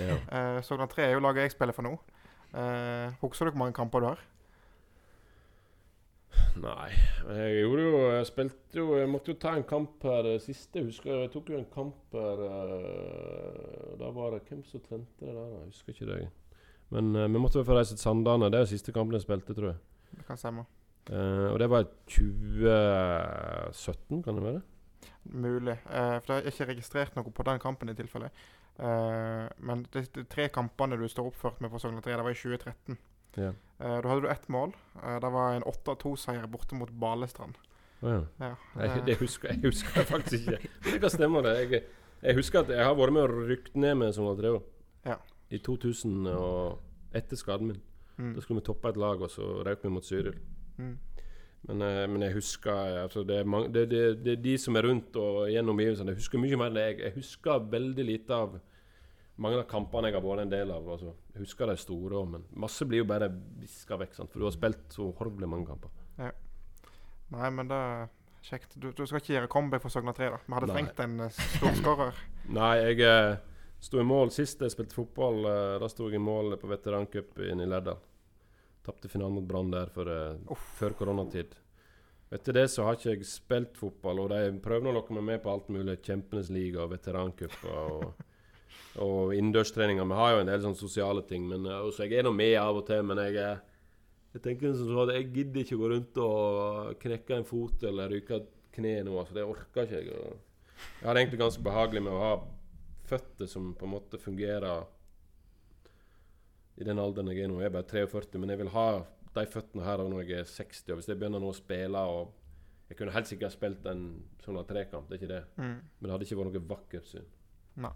Ja. 0.00 0.16
Uh, 0.32 0.58
Sogndal 0.64 0.90
3 0.92 1.06
er 1.06 1.14
jo 1.14 1.22
laget 1.24 1.46
jeg 1.46 1.56
spiller 1.56 1.76
for 1.76 1.86
nå. 1.86 1.94
Eh, 2.56 3.12
Husker 3.20 3.48
du 3.48 3.52
hvor 3.52 3.58
mange 3.64 3.76
kamper 3.76 4.00
du 4.00 4.06
har? 4.06 4.20
Nei, 6.56 6.88
jeg 7.36 7.60
gjorde 7.60 7.82
jo 7.84 7.98
Jeg 8.14 8.26
spilte 8.30 8.80
jo 8.80 8.86
Jeg 8.96 9.08
måtte 9.12 9.32
jo 9.32 9.36
ta 9.40 9.50
en 9.56 9.66
kamp 9.68 10.04
her 10.08 10.22
siste. 10.42 10.84
Husker 10.84 11.08
jeg 11.12 11.20
Jeg 11.26 11.32
tok 11.34 11.46
jo 11.52 11.58
en 11.60 11.68
kamp 11.72 12.16
her 12.16 12.38
uh, 12.46 13.92
Da 14.00 14.06
var 14.16 14.28
det 14.34 14.40
Hvem 14.48 14.62
som 14.64 14.80
trente 14.84 15.20
det 15.20 15.34
der? 15.34 15.50
Jeg 15.58 15.66
husker 15.66 15.92
ikke 15.92 16.10
det. 16.12 16.18
Men 16.94 17.04
uh, 17.16 17.28
vi 17.28 17.38
måtte 17.42 17.58
vel 17.60 17.68
få 17.68 17.76
reise 17.76 17.94
til 17.94 18.02
Sandane. 18.02 18.50
Det 18.52 18.58
er 18.60 18.64
siste 18.70 18.92
kampen 18.92 19.14
jeg 19.18 19.26
spilte, 19.26 19.54
tror 19.54 19.68
jeg. 19.72 19.78
Det 20.16 20.24
kan 20.26 20.36
stemme. 20.40 20.62
Uh, 21.10 21.48
og 21.52 21.58
det 21.62 21.68
var 21.70 21.82
2017, 22.08 24.22
kan 24.22 24.36
det 24.36 24.44
være? 24.44 24.60
Mulig. 25.24 25.76
Uh, 25.86 26.22
for 26.22 26.32
jeg 26.32 26.42
har 26.42 26.50
ikke 26.50 26.72
registrert 26.72 27.16
noe 27.16 27.30
på 27.30 27.42
den 27.46 27.58
kampen 27.62 27.88
i 27.90 27.98
tilfelle. 27.98 28.28
Uh, 28.78 29.46
men 29.58 29.86
de, 29.92 30.06
de 30.14 30.24
tre 30.28 30.48
kampene 30.52 30.98
du 30.98 31.08
står 31.08 31.26
oppført 31.30 31.60
med 31.60 31.70
på 31.70 31.78
Sogndal 31.78 32.02
3, 32.02 32.12
det 32.12 32.24
var 32.26 32.30
i 32.30 32.34
2013. 32.34 32.98
Ja. 33.36 33.52
Uh, 33.80 33.98
da 34.02 34.08
hadde 34.08 34.22
du 34.24 34.28
ett 34.32 34.48
mål. 34.48 34.72
Uh, 34.96 35.16
det 35.20 35.30
var 35.32 35.54
en 35.58 35.66
8-2-seier 35.68 36.46
borte 36.48 36.74
mot 36.78 36.90
Balestrand. 37.00 37.58
Oh, 38.02 38.10
ja. 38.12 38.20
Ja, 38.40 38.50
Nei, 38.76 38.86
eh, 38.90 38.98
det 39.06 39.16
husker 39.22 39.48
jeg, 39.52 39.62
husker 39.64 40.04
faktisk 40.04 40.48
ikke. 40.52 40.68
Det 40.84 40.98
kan 41.00 41.10
stemme, 41.12 41.40
det. 41.44 41.54
Jeg, 41.70 41.82
jeg 42.22 42.36
husker 42.36 42.60
at 42.60 42.72
jeg 42.72 42.84
har 42.84 42.94
vært 42.96 43.12
med 43.16 43.22
og 43.24 43.48
rykt 43.48 43.76
ned 43.76 43.94
med 44.02 44.12
som 44.16 44.28
3 44.36 44.52
òg. 44.58 44.62
Ja. 45.08 45.16
I 45.50 45.58
2000 45.64 46.26
og 46.32 47.16
etter 47.16 47.36
skaden 47.40 47.70
min. 47.72 47.80
mm, 48.18 48.34
Da 48.36 48.44
skulle 48.44 48.60
vi 48.60 48.66
toppe 48.66 48.88
et 48.92 48.96
lag, 49.00 49.20
og 49.24 49.30
så 49.32 49.48
røk 49.64 49.84
vi 49.84 49.92
mot 49.92 50.04
Cyril. 50.04 50.36
mm, 50.76 50.96
Men, 51.68 51.82
eh, 51.82 52.06
men 52.06 52.22
jeg 52.22 52.34
husker 52.36 53.02
altså 53.02 53.24
det, 53.26 53.40
er 53.40 53.44
mange, 53.44 53.72
det, 53.72 53.88
det, 53.90 54.02
det 54.24 54.32
er 54.38 54.42
de 54.42 54.58
som 54.58 54.76
er 54.76 54.86
rundt 54.86 55.16
og 55.16 55.48
gjennom 55.50 55.74
omgivelsene. 55.76 56.12
Jeg 56.12 56.20
husker 56.20 56.38
mye 56.38 56.56
mer 56.60 56.70
enn 56.70 56.76
jeg. 56.82 56.98
Jeg 57.00 57.12
husker 57.16 57.64
veldig 57.72 58.04
lite 58.04 58.34
av 58.34 58.58
mange 59.42 59.60
av 59.60 59.68
kampene 59.68 60.08
jeg 60.10 60.16
har 60.16 60.24
vært 60.24 60.46
en 60.46 60.52
del 60.52 60.70
av. 60.72 60.88
Altså. 60.96 61.12
Jeg 61.34 61.44
husker 61.44 61.68
de 61.70 61.76
store 61.80 62.24
men 62.30 62.44
masse 62.56 62.86
blir 62.88 63.04
jo 63.04 63.08
bare 63.08 63.28
viska 63.60 63.98
vekk. 64.00 64.14
Sant? 64.16 64.32
For 64.32 64.42
du 64.42 64.48
har 64.48 64.54
spilt 64.56 64.96
så 64.96 65.10
horribelt 65.18 65.50
mange 65.52 65.68
kamper. 65.68 65.92
Nei, 67.34 67.50
men 67.50 67.70
det 67.70 67.76
er 67.76 68.06
kjekt. 68.46 68.76
Du, 68.78 68.90
du 68.94 69.02
skal 69.06 69.20
ikke 69.20 69.34
gjøre 69.34 69.50
comeback 69.50 69.82
for 69.82 69.92
Sogndal 69.92 70.16
3, 70.16 70.30
da? 70.34 70.40
Vi 70.46 70.56
hadde 70.56 70.70
Nei. 70.70 70.78
trengt 70.78 71.02
en 71.02 71.26
uh, 71.26 71.38
storskårer. 71.58 72.20
Nei, 72.58 72.72
jeg 72.84 73.02
eh, 73.06 73.38
sto 73.82 74.00
i 74.00 74.06
mål 74.06 74.30
sist 74.34 74.62
jeg 74.62 74.74
spilte 74.74 74.96
fotball. 74.96 75.40
Eh, 75.50 75.76
da 75.82 75.90
sto 75.90 76.06
jeg 76.06 76.20
i 76.20 76.22
mål 76.22 76.58
på 76.60 76.70
veterancupen 76.70 77.62
i 77.62 77.68
Lærdal. 77.68 77.98
Tapte 78.86 79.10
finalen 79.10 79.40
mot 79.40 79.48
Brann 79.48 79.72
der 79.74 79.90
for, 79.94 80.10
eh, 80.10 80.62
før 80.78 80.94
koronatid. 80.98 81.56
Etter 82.36 82.56
det 82.58 82.66
så 82.70 82.86
har 82.86 82.96
ikke 82.98 83.12
jeg 83.12 83.26
spilt 83.28 83.76
fotball, 83.78 84.24
og 84.24 84.32
de 84.32 84.54
prøver 84.62 84.90
å 84.90 84.96
lokke 84.96 85.14
meg 85.14 85.26
med 85.28 85.42
på 85.42 85.50
alt 85.50 85.68
mulig. 85.70 86.00
Kjempenes 86.06 86.50
liga 86.54 86.84
og 86.84 86.94
veterancuper 86.94 87.82
og, 87.82 88.24
og 89.02 89.32
innendørstreninga. 89.36 90.04
Vi 90.08 90.20
har 90.20 90.34
jo 90.34 90.42
en 90.42 90.50
del 90.50 90.62
sånne 90.64 90.80
sosiale 90.80 91.24
ting. 91.28 91.48
Men, 91.48 91.66
eh, 91.66 91.88
så 91.92 92.06
jeg 92.06 92.20
er 92.20 92.28
nå 92.28 92.34
med 92.34 92.56
av 92.60 92.82
og 92.82 92.86
til, 92.88 93.02
men 93.06 93.22
jeg 93.24 93.58
jeg 94.36 94.42
tenker 94.44 94.74
som 94.76 94.90
så 94.90 95.04
at 95.06 95.14
jeg 95.14 95.30
gidder 95.32 95.62
ikke 95.62 95.76
å 95.78 95.80
gå 95.80 95.88
rundt 95.94 96.18
og 96.20 96.98
knekke 97.00 97.38
en 97.38 97.46
fot 97.48 97.84
eller 97.88 98.10
ryke 98.12 98.36
et 98.36 98.50
kne 98.76 98.98
nå. 99.06 99.14
Altså, 99.16 99.32
det 99.32 99.46
orker 99.48 99.86
ikke 99.86 100.02
jeg. 100.02 100.10
Jeg 100.12 101.06
har 101.06 101.16
det 101.16 101.22
egentlig 101.22 101.40
ganske 101.40 101.64
behagelig 101.64 102.02
med 102.04 102.12
å 102.12 102.20
ha 102.20 102.32
føtter 103.08 103.48
som 103.48 103.70
på 103.78 103.86
en 103.86 103.94
måte 103.94 104.20
fungerer 104.20 104.84
i 106.76 106.84
den 106.84 107.00
alderen 107.00 107.32
jeg 107.32 107.46
er 107.46 107.48
nå. 107.48 107.62
Jeg 107.62 107.70
er 107.70 107.76
bare 107.78 107.88
43, 107.88 108.42
men 108.42 108.52
jeg 108.52 108.60
vil 108.60 108.74
ha 108.74 108.88
de 109.38 109.44
føttene 109.54 109.86
her 109.86 110.04
når 110.04 110.26
jeg 110.26 110.42
er 110.42 110.50
60. 110.52 110.90
Og 110.90 111.00
hvis 111.00 111.08
jeg 111.08 111.20
begynner 111.22 111.40
nå 111.40 111.52
å 111.54 111.56
spille 111.56 112.08
og 112.10 112.42
Jeg 112.86 113.00
kunne 113.00 113.10
helt 113.10 113.26
sikkert 113.26 113.50
spilt 113.50 113.86
en 113.90 114.02
sånn 114.44 114.60
trekamp, 114.62 115.08
det 115.08 115.16
er 115.16 115.18
ikke 115.18 115.30
det. 115.32 115.40
Mm. 115.58 115.78
Men 115.80 116.04
det 116.04 116.12
hadde 116.12 116.26
ikke 116.28 116.36
vært 116.38 116.52
noe 116.54 116.68
vakkert 116.70 117.08
syn. 117.10 117.24
Nei, 117.82 117.90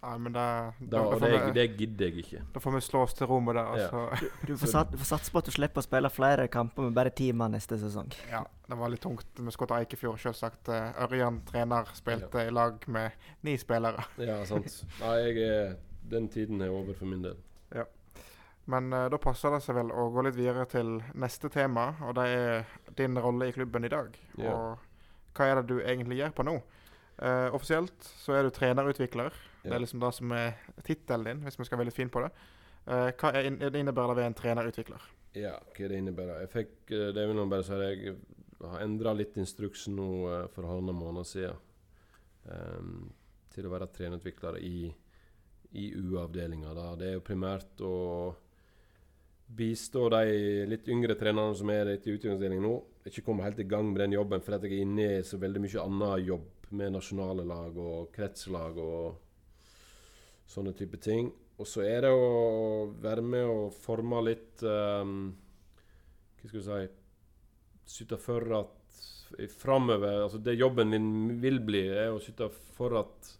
men 0.00 0.32
det, 0.32 0.42
Da, 0.78 1.00
da, 1.10 1.18
det, 1.18 1.30
vi, 1.32 1.52
det 1.56 1.64
gidder 1.78 2.06
jeg 2.06 2.22
ikke. 2.22 2.42
da 2.54 2.60
får 2.62 2.74
vi 2.76 2.80
slå 2.86 3.00
oss 3.02 3.16
til 3.18 3.26
ro 3.26 3.40
med 3.42 3.56
det. 3.58 3.64
Ja. 3.80 3.88
Altså. 3.88 4.28
Du 4.46 4.52
får, 4.56 4.70
sat, 4.70 4.92
du 4.92 4.98
får 5.00 5.08
satse 5.10 5.32
på 5.34 5.40
at 5.42 5.48
du 5.48 5.54
slipper 5.56 5.82
å 5.82 5.86
spille 5.86 6.10
flere 6.14 6.46
kamper 6.54 6.86
med 6.86 6.94
bare 6.94 7.10
ti 7.10 7.32
mann 7.34 7.56
neste 7.56 7.80
sesong. 7.82 8.12
Ja, 8.30 8.44
det 8.68 8.78
var 8.78 8.92
litt 8.92 9.02
tungt. 9.02 9.26
Vi 9.34 9.54
skulle 9.54 9.72
til 9.72 9.82
Eikefjord, 9.82 10.20
selvsagt. 10.22 10.70
Eh, 10.70 11.02
Ørjan 11.02 11.42
trener 11.50 11.90
spilte 11.98 12.46
i 12.46 12.54
lag 12.54 12.86
med 12.86 13.28
ni 13.46 13.56
spillere. 13.58 14.06
Ja, 14.28 14.38
sant. 14.46 14.70
Nei, 15.02 15.14
jeg 15.24 15.48
er, 15.48 15.76
den 16.14 16.28
tiden 16.30 16.62
er 16.62 16.70
over 16.74 16.94
for 16.94 17.10
min 17.10 17.24
del. 17.26 17.38
Ja. 17.74 17.88
Men 18.68 18.92
uh, 18.92 19.06
da 19.10 19.18
passer 19.22 19.54
det 19.54 19.62
seg 19.64 19.78
vel 19.80 19.90
å 19.90 20.10
gå 20.12 20.22
litt 20.26 20.36
videre 20.36 20.66
til 20.68 20.98
neste 21.18 21.48
tema, 21.50 21.90
og 22.04 22.14
det 22.18 22.26
er 22.36 22.74
din 22.98 23.18
rolle 23.18 23.48
i 23.48 23.54
klubben 23.56 23.86
i 23.88 23.92
dag. 23.92 24.14
Ja. 24.36 24.52
Og 24.52 25.38
hva 25.38 25.46
er 25.48 25.60
det 25.62 25.70
du 25.70 25.78
egentlig 25.80 26.20
gjør 26.20 26.34
på 26.36 26.46
nå? 26.46 26.58
Uh, 27.18 27.48
offisielt 27.56 28.12
så 28.20 28.36
er 28.36 28.46
du 28.46 28.52
trenerutvikler. 28.54 29.34
Det 29.62 29.74
er 29.74 29.82
liksom 29.82 30.00
det 30.00 30.12
som 30.14 30.32
er 30.32 30.56
tittelen 30.86 31.26
din, 31.26 31.44
hvis 31.44 31.58
vi 31.58 31.66
skal 31.66 31.80
være 31.80 31.90
litt 31.90 31.98
fin 31.98 32.10
på 32.12 32.22
det. 32.24 32.32
Uh, 32.88 33.10
hva 33.20 33.32
er, 33.36 33.50
er 33.50 33.72
det 33.72 33.82
innebærer 33.82 34.14
det 34.14 34.20
ved 34.20 34.30
en 34.30 34.36
trenerutvikler? 34.38 35.06
Ja, 35.36 35.54
hva 35.60 35.88
det 35.90 36.00
innebærer. 36.00 36.42
Jeg 36.44 36.52
fikk, 36.52 36.74
eh, 36.90 37.10
det 37.14 37.26
vil 37.28 37.42
bare 37.50 37.66
si, 37.66 37.76
jeg 37.76 38.14
har 38.64 38.82
endra 38.82 39.12
litt 39.14 39.36
instruksen 39.38 39.98
nå 39.98 40.08
eh, 40.32 40.46
for 40.54 40.66
halvannen 40.66 40.96
måned 40.98 41.28
siden. 41.28 41.64
um, 42.48 43.10
til 43.52 43.66
å 43.66 43.72
være 43.72 43.88
trenerutvikler 43.92 44.58
i, 44.62 44.88
i 45.82 45.86
U-avdelinga. 45.98 46.70
Det 46.96 47.08
er 47.08 47.16
jo 47.16 47.24
primært 47.26 47.80
å 47.84 47.94
bistå 49.58 50.04
de 50.12 50.64
litt 50.68 50.88
yngre 50.92 51.16
trenerne 51.18 51.56
som 51.58 51.70
er 51.72 51.90
i 51.90 51.96
utviklingsavdelingen 51.98 52.64
nå. 52.64 52.74
Ikke 53.08 53.24
komme 53.26 53.44
helt 53.46 53.58
i 53.58 53.66
gang 53.68 53.88
med 53.90 54.02
den 54.04 54.14
jobben, 54.18 54.44
for 54.44 54.56
at 54.56 54.64
jeg 54.64 54.76
er 54.76 54.84
inne 54.84 55.08
i 55.18 55.24
så 55.26 55.40
veldig 55.40 55.64
mye 55.64 55.84
annen 55.84 56.26
jobb 56.28 56.68
med 56.78 56.94
nasjonale 56.94 57.46
lag 57.48 57.76
og 57.80 58.12
kretslag 58.14 58.78
og 58.78 59.27
sånne 60.48 60.74
type 60.76 61.00
ting. 61.02 61.30
Og 61.58 61.66
så 61.66 61.82
er 61.86 62.06
det 62.06 62.12
å 62.14 62.88
være 63.02 63.24
med 63.24 63.50
og 63.50 63.74
forme 63.74 64.20
litt 64.28 64.62
um, 64.62 65.32
Hva 66.38 66.50
skal 66.50 66.60
vi 66.60 66.66
si 66.68 67.98
Sitte 67.98 68.18
for 68.20 68.44
at 68.54 68.74
framover 69.58 70.22
Altså 70.22 70.38
det 70.44 70.58
jobben 70.58 70.92
min 70.92 71.40
vil 71.42 71.58
bli, 71.64 71.82
er 71.88 72.12
å 72.12 72.20
sitte 72.22 72.50
for 72.76 72.94
at 73.00 73.30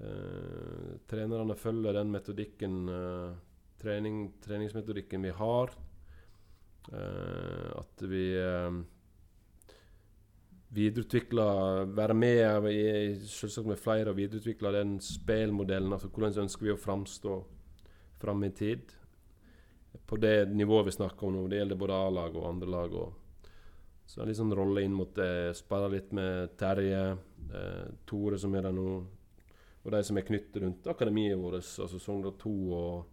uh, 0.00 0.96
trenerne 1.10 1.56
følger 1.58 1.98
den 1.98 2.12
metodikken 2.14 2.78
uh, 2.88 3.32
trening, 3.80 4.22
treningsmetodikken 4.44 5.24
vi 5.24 5.34
har. 5.36 5.74
Uh, 6.92 7.68
at 7.80 8.06
vi 8.08 8.24
eh, 10.70 10.74
videreutvikler 10.74 11.84
Være 11.96 12.14
med 12.14 13.24
selvsagt 13.26 13.66
med 13.66 13.78
flere 13.78 14.10
og 14.10 14.16
videreutvikle 14.16 14.72
den 14.72 15.00
spillmodellen. 15.00 15.92
Altså 15.92 16.08
hvordan 16.08 16.44
ønsker 16.46 16.66
vi 16.66 16.72
å 16.72 16.80
framstå 16.80 17.44
fram 18.20 18.44
i 18.44 18.50
tid. 18.50 18.80
på 20.06 20.16
det 20.16 20.48
nivået 20.48 20.86
vi 20.86 20.90
snakker 20.90 21.26
om 21.26 21.34
nå. 21.34 21.48
Det 21.48 21.56
gjelder 21.56 21.76
både 21.76 21.94
A-lag 21.94 22.36
og 22.36 22.48
andre 22.48 22.68
lag. 22.70 22.94
Og, 22.94 23.12
så 24.06 24.20
en 24.20 24.28
er 24.28 24.30
litt 24.32 24.58
rolle 24.58 24.82
inn 24.82 24.94
mot 24.94 25.14
det. 25.14 25.56
Spille 25.56 25.88
litt 25.90 26.12
med 26.12 26.56
Terje, 26.58 27.16
eh, 27.54 27.88
Tore 28.06 28.38
som 28.38 28.54
er 28.54 28.62
der 28.62 28.72
nå, 28.72 29.04
og 29.82 29.92
de 29.92 30.02
som 30.04 30.18
er 30.18 30.26
knyttet 30.26 30.62
rundt 30.62 30.86
akademiet 30.86 31.38
vårt, 31.38 31.62
altså 31.62 31.98
Sogndal 31.98 32.34
2 32.38 32.54
og 32.76 33.04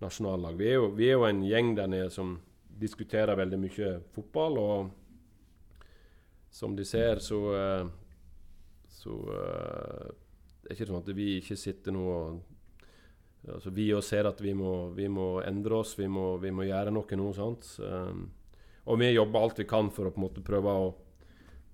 nasjonallag. 0.00 0.56
Vi 0.58 0.68
er, 0.68 0.74
jo, 0.74 0.90
vi 0.94 1.08
er 1.08 1.16
jo 1.16 1.26
en 1.26 1.42
gjeng 1.42 1.74
der 1.76 1.88
nede 1.90 2.10
som 2.14 2.36
diskuterer 2.78 3.36
veldig 3.36 3.58
mye 3.58 3.94
fotball, 4.14 4.58
og 4.58 4.90
som 6.50 6.76
de 6.76 6.84
ser, 6.88 7.20
så 7.24 7.40
eh, 7.54 7.88
så 8.98 9.14
eh, 9.32 10.06
det 10.62 10.70
er 10.70 10.76
ikke 10.76 10.88
sånn 10.90 11.02
at 11.02 11.10
vi 11.16 11.26
ikke 11.38 11.56
sitter 11.58 11.94
nå 11.94 12.06
og 12.12 12.46
altså 13.48 13.70
Vi 13.72 13.86
òg 13.94 14.02
ser 14.04 14.26
at 14.28 14.40
vi 14.42 14.50
må, 14.52 14.90
vi 14.92 15.06
må, 15.08 15.38
endre 15.46 15.78
oss, 15.78 15.94
vi 15.96 16.08
må, 16.10 16.34
vi 16.42 16.50
må 16.52 16.66
gjøre 16.66 16.90
noe 16.92 17.16
nå. 17.16 17.28
sant? 17.32 17.68
Um, 17.78 18.26
og 18.90 18.98
vi 19.00 19.12
jobber 19.14 19.40
alt 19.40 19.60
vi 19.62 19.64
kan 19.70 19.88
for 19.94 20.08
å 20.08 20.12
på 20.12 20.20
en 20.20 20.24
måte 20.26 20.42
prøve 20.44 20.74
å 20.74 20.90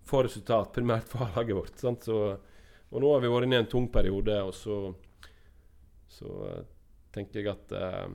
få 0.06 0.20
resultat, 0.26 0.70
primært 0.76 1.08
for 1.10 1.24
laget 1.34 1.56
vårt. 1.56 1.80
sant? 1.80 2.04
Så, 2.06 2.18
og 2.92 3.02
nå 3.02 3.10
har 3.10 3.24
vi 3.24 3.32
vært 3.32 3.48
inne 3.48 3.58
i 3.58 3.64
en 3.64 3.70
tung 3.72 3.88
periode, 3.90 4.36
og 4.44 4.52
så, 4.54 4.76
så 6.12 6.36
tenker 7.16 7.40
jeg 7.40 7.50
at 7.56 7.74
eh, 7.80 8.14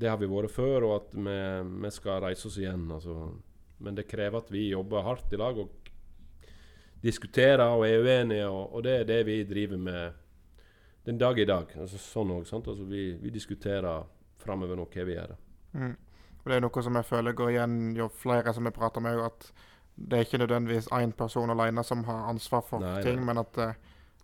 det 0.00 0.10
har 0.10 0.18
vi 0.18 0.32
vært 0.32 0.56
før, 0.56 0.88
og 0.88 0.96
at 0.96 1.14
vi, 1.14 1.38
vi 1.84 1.94
skal 1.94 2.24
reise 2.24 2.48
oss 2.48 2.58
igjen. 2.64 2.88
altså. 2.96 3.28
Men 3.78 3.98
det 3.98 4.08
krever 4.08 4.40
at 4.40 4.52
vi 4.52 4.68
jobber 4.70 5.04
hardt 5.04 5.32
i 5.32 5.40
lag. 5.40 5.58
og 5.58 5.86
diskuterer 7.02 7.64
og 7.68 7.84
er 7.86 8.02
uenige, 8.02 8.48
og, 8.48 8.74
og, 8.74 8.82
det 8.84 9.00
er 9.00 9.08
det 9.08 9.20
vi 9.26 9.44
driver 9.44 9.76
med 9.76 10.12
den 11.06 11.18
dag 11.18 11.38
i 11.38 11.46
dag. 11.46 11.70
Altså, 11.78 12.00
sånn 12.00 12.32
også, 12.34 12.60
altså, 12.62 12.84
vi, 12.88 13.12
vi, 13.20 13.30
diskuterer 13.30 14.06
framover 14.42 14.78
nå 14.78 14.88
hva 14.90 15.06
vi 15.06 15.16
gjør. 15.16 15.34
Mm. 15.76 15.94
Og 16.42 16.50
Det 16.50 16.56
er 16.56 16.62
noe 16.62 16.82
som 16.82 16.98
jeg 16.98 17.08
føler 17.08 17.36
går 17.36 17.52
igjen 17.54 17.78
jo 17.98 18.08
flere 18.22 18.54
som 18.54 18.66
jeg 18.66 18.74
prater 18.74 19.02
med, 19.02 19.20
at 19.22 19.50
det 19.96 20.18
er 20.18 20.26
ikke 20.26 20.40
nødvendigvis 20.42 20.90
én 20.92 21.12
person 21.16 21.50
alene 21.50 21.82
som 21.84 22.02
har 22.04 22.26
ansvar 22.30 22.64
for 22.66 22.84
nei, 22.84 22.98
ting, 23.02 23.16
nei. 23.20 23.28
men 23.30 23.40
at 23.40 23.54
det, 23.56 23.70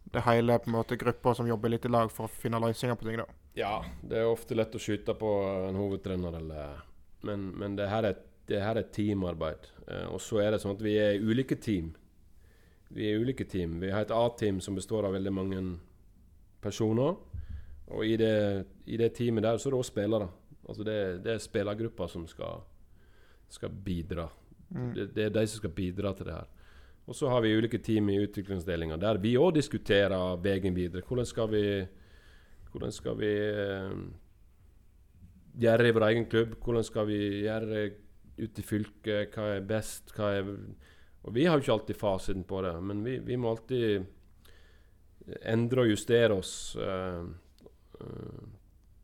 det 0.04 0.20
er 0.20 0.26
hele 0.28 0.58
på 0.60 0.68
en 0.68 0.76
måte 0.76 0.98
grupper 1.00 1.38
som 1.38 1.48
jobber 1.48 1.72
litt 1.72 1.86
i 1.88 1.92
lag 1.92 2.12
for 2.12 2.28
å 2.28 2.34
finne 2.42 2.60
løsninger 2.60 2.98
på 2.98 3.08
ting. 3.08 3.22
da. 3.22 3.26
Ja, 3.56 3.72
det 4.02 4.20
er 4.20 4.28
ofte 4.28 4.56
lett 4.56 4.74
å 4.76 4.82
skyte 4.82 5.14
på 5.18 5.30
en 5.68 5.78
hovedtrener, 5.80 6.36
eller, 6.42 6.82
men, 7.26 7.48
men 7.58 7.78
det 7.78 7.88
her 7.88 8.10
er, 8.10 8.20
det 8.48 8.60
her 8.62 8.78
er 8.78 8.90
teamarbeid. 8.94 9.68
Eh, 9.88 10.06
og 10.12 10.20
så 10.22 10.42
er 10.42 10.52
det 10.52 10.62
sånn 10.62 10.76
at 10.76 10.84
vi 10.84 10.96
er 11.00 11.20
ulike 11.22 11.58
team. 11.62 11.92
Vi 12.92 13.08
er 13.08 13.22
ulike 13.22 13.46
team. 13.48 13.78
Vi 13.80 13.90
har 13.92 14.04
et 14.04 14.14
A-team 14.14 14.60
som 14.60 14.76
består 14.76 15.06
av 15.08 15.14
veldig 15.16 15.32
mange 15.32 15.62
personer. 16.62 17.16
Og 17.92 18.06
i 18.06 18.16
det, 18.20 18.66
i 18.86 18.98
det 19.00 19.12
teamet 19.16 19.44
der 19.44 19.58
så 19.60 19.68
er 19.68 19.74
det 19.74 19.80
også 19.80 19.94
spillere. 19.94 20.28
Altså 20.68 20.84
det, 20.86 20.98
det 21.24 21.34
er 21.34 21.42
spillergrupper 21.42 22.10
som 22.10 22.26
skal, 22.30 22.62
skal 23.50 23.72
bidra. 23.84 24.28
Mm. 24.70 24.92
Det, 24.94 25.06
det, 25.16 25.24
er 25.24 25.34
de 25.34 25.46
som 25.46 25.62
skal 25.62 25.74
bidra 25.76 26.12
til 26.16 26.28
det 26.28 26.36
her. 26.36 26.50
Og 27.06 27.16
så 27.18 27.28
har 27.28 27.42
vi 27.42 27.56
ulike 27.56 27.80
team 27.82 28.08
i 28.12 28.20
utviklingsdelinga 28.22 28.96
der 29.00 29.18
vi 29.20 29.34
òg 29.36 29.56
diskuterer 29.56 30.38
veien 30.42 30.76
videre. 30.76 31.02
Hvordan 31.06 31.26
skal 31.26 31.50
vi, 31.50 31.64
hvordan 32.70 32.94
skal 32.94 33.18
vi 33.18 33.32
uh, 33.58 33.96
gjøre 35.58 35.88
i 35.88 35.96
vår 35.96 36.06
egen 36.10 36.28
klubb? 36.30 36.54
Hvordan 36.62 36.86
skal 36.86 37.08
vi 37.10 37.18
gjøre 37.42 37.82
ute 38.38 38.62
i 38.62 38.66
fylket? 38.66 39.34
Hva 39.34 39.56
er 39.56 39.66
best? 39.66 40.14
Hva 40.16 40.32
er 40.38 40.50
og 41.22 41.34
vi 41.36 41.46
har 41.46 41.58
jo 41.58 41.62
ikke 41.62 41.74
alltid 41.76 41.98
fasiten 41.98 42.44
på 42.48 42.62
det, 42.64 42.72
men 42.82 43.04
vi, 43.06 43.18
vi 43.22 43.36
må 43.38 43.52
alltid 43.52 44.06
endre 45.46 45.84
og 45.84 45.92
justere 45.92 46.34
oss. 46.34 46.54
Eh, 46.74 47.20
uh, 48.02 48.40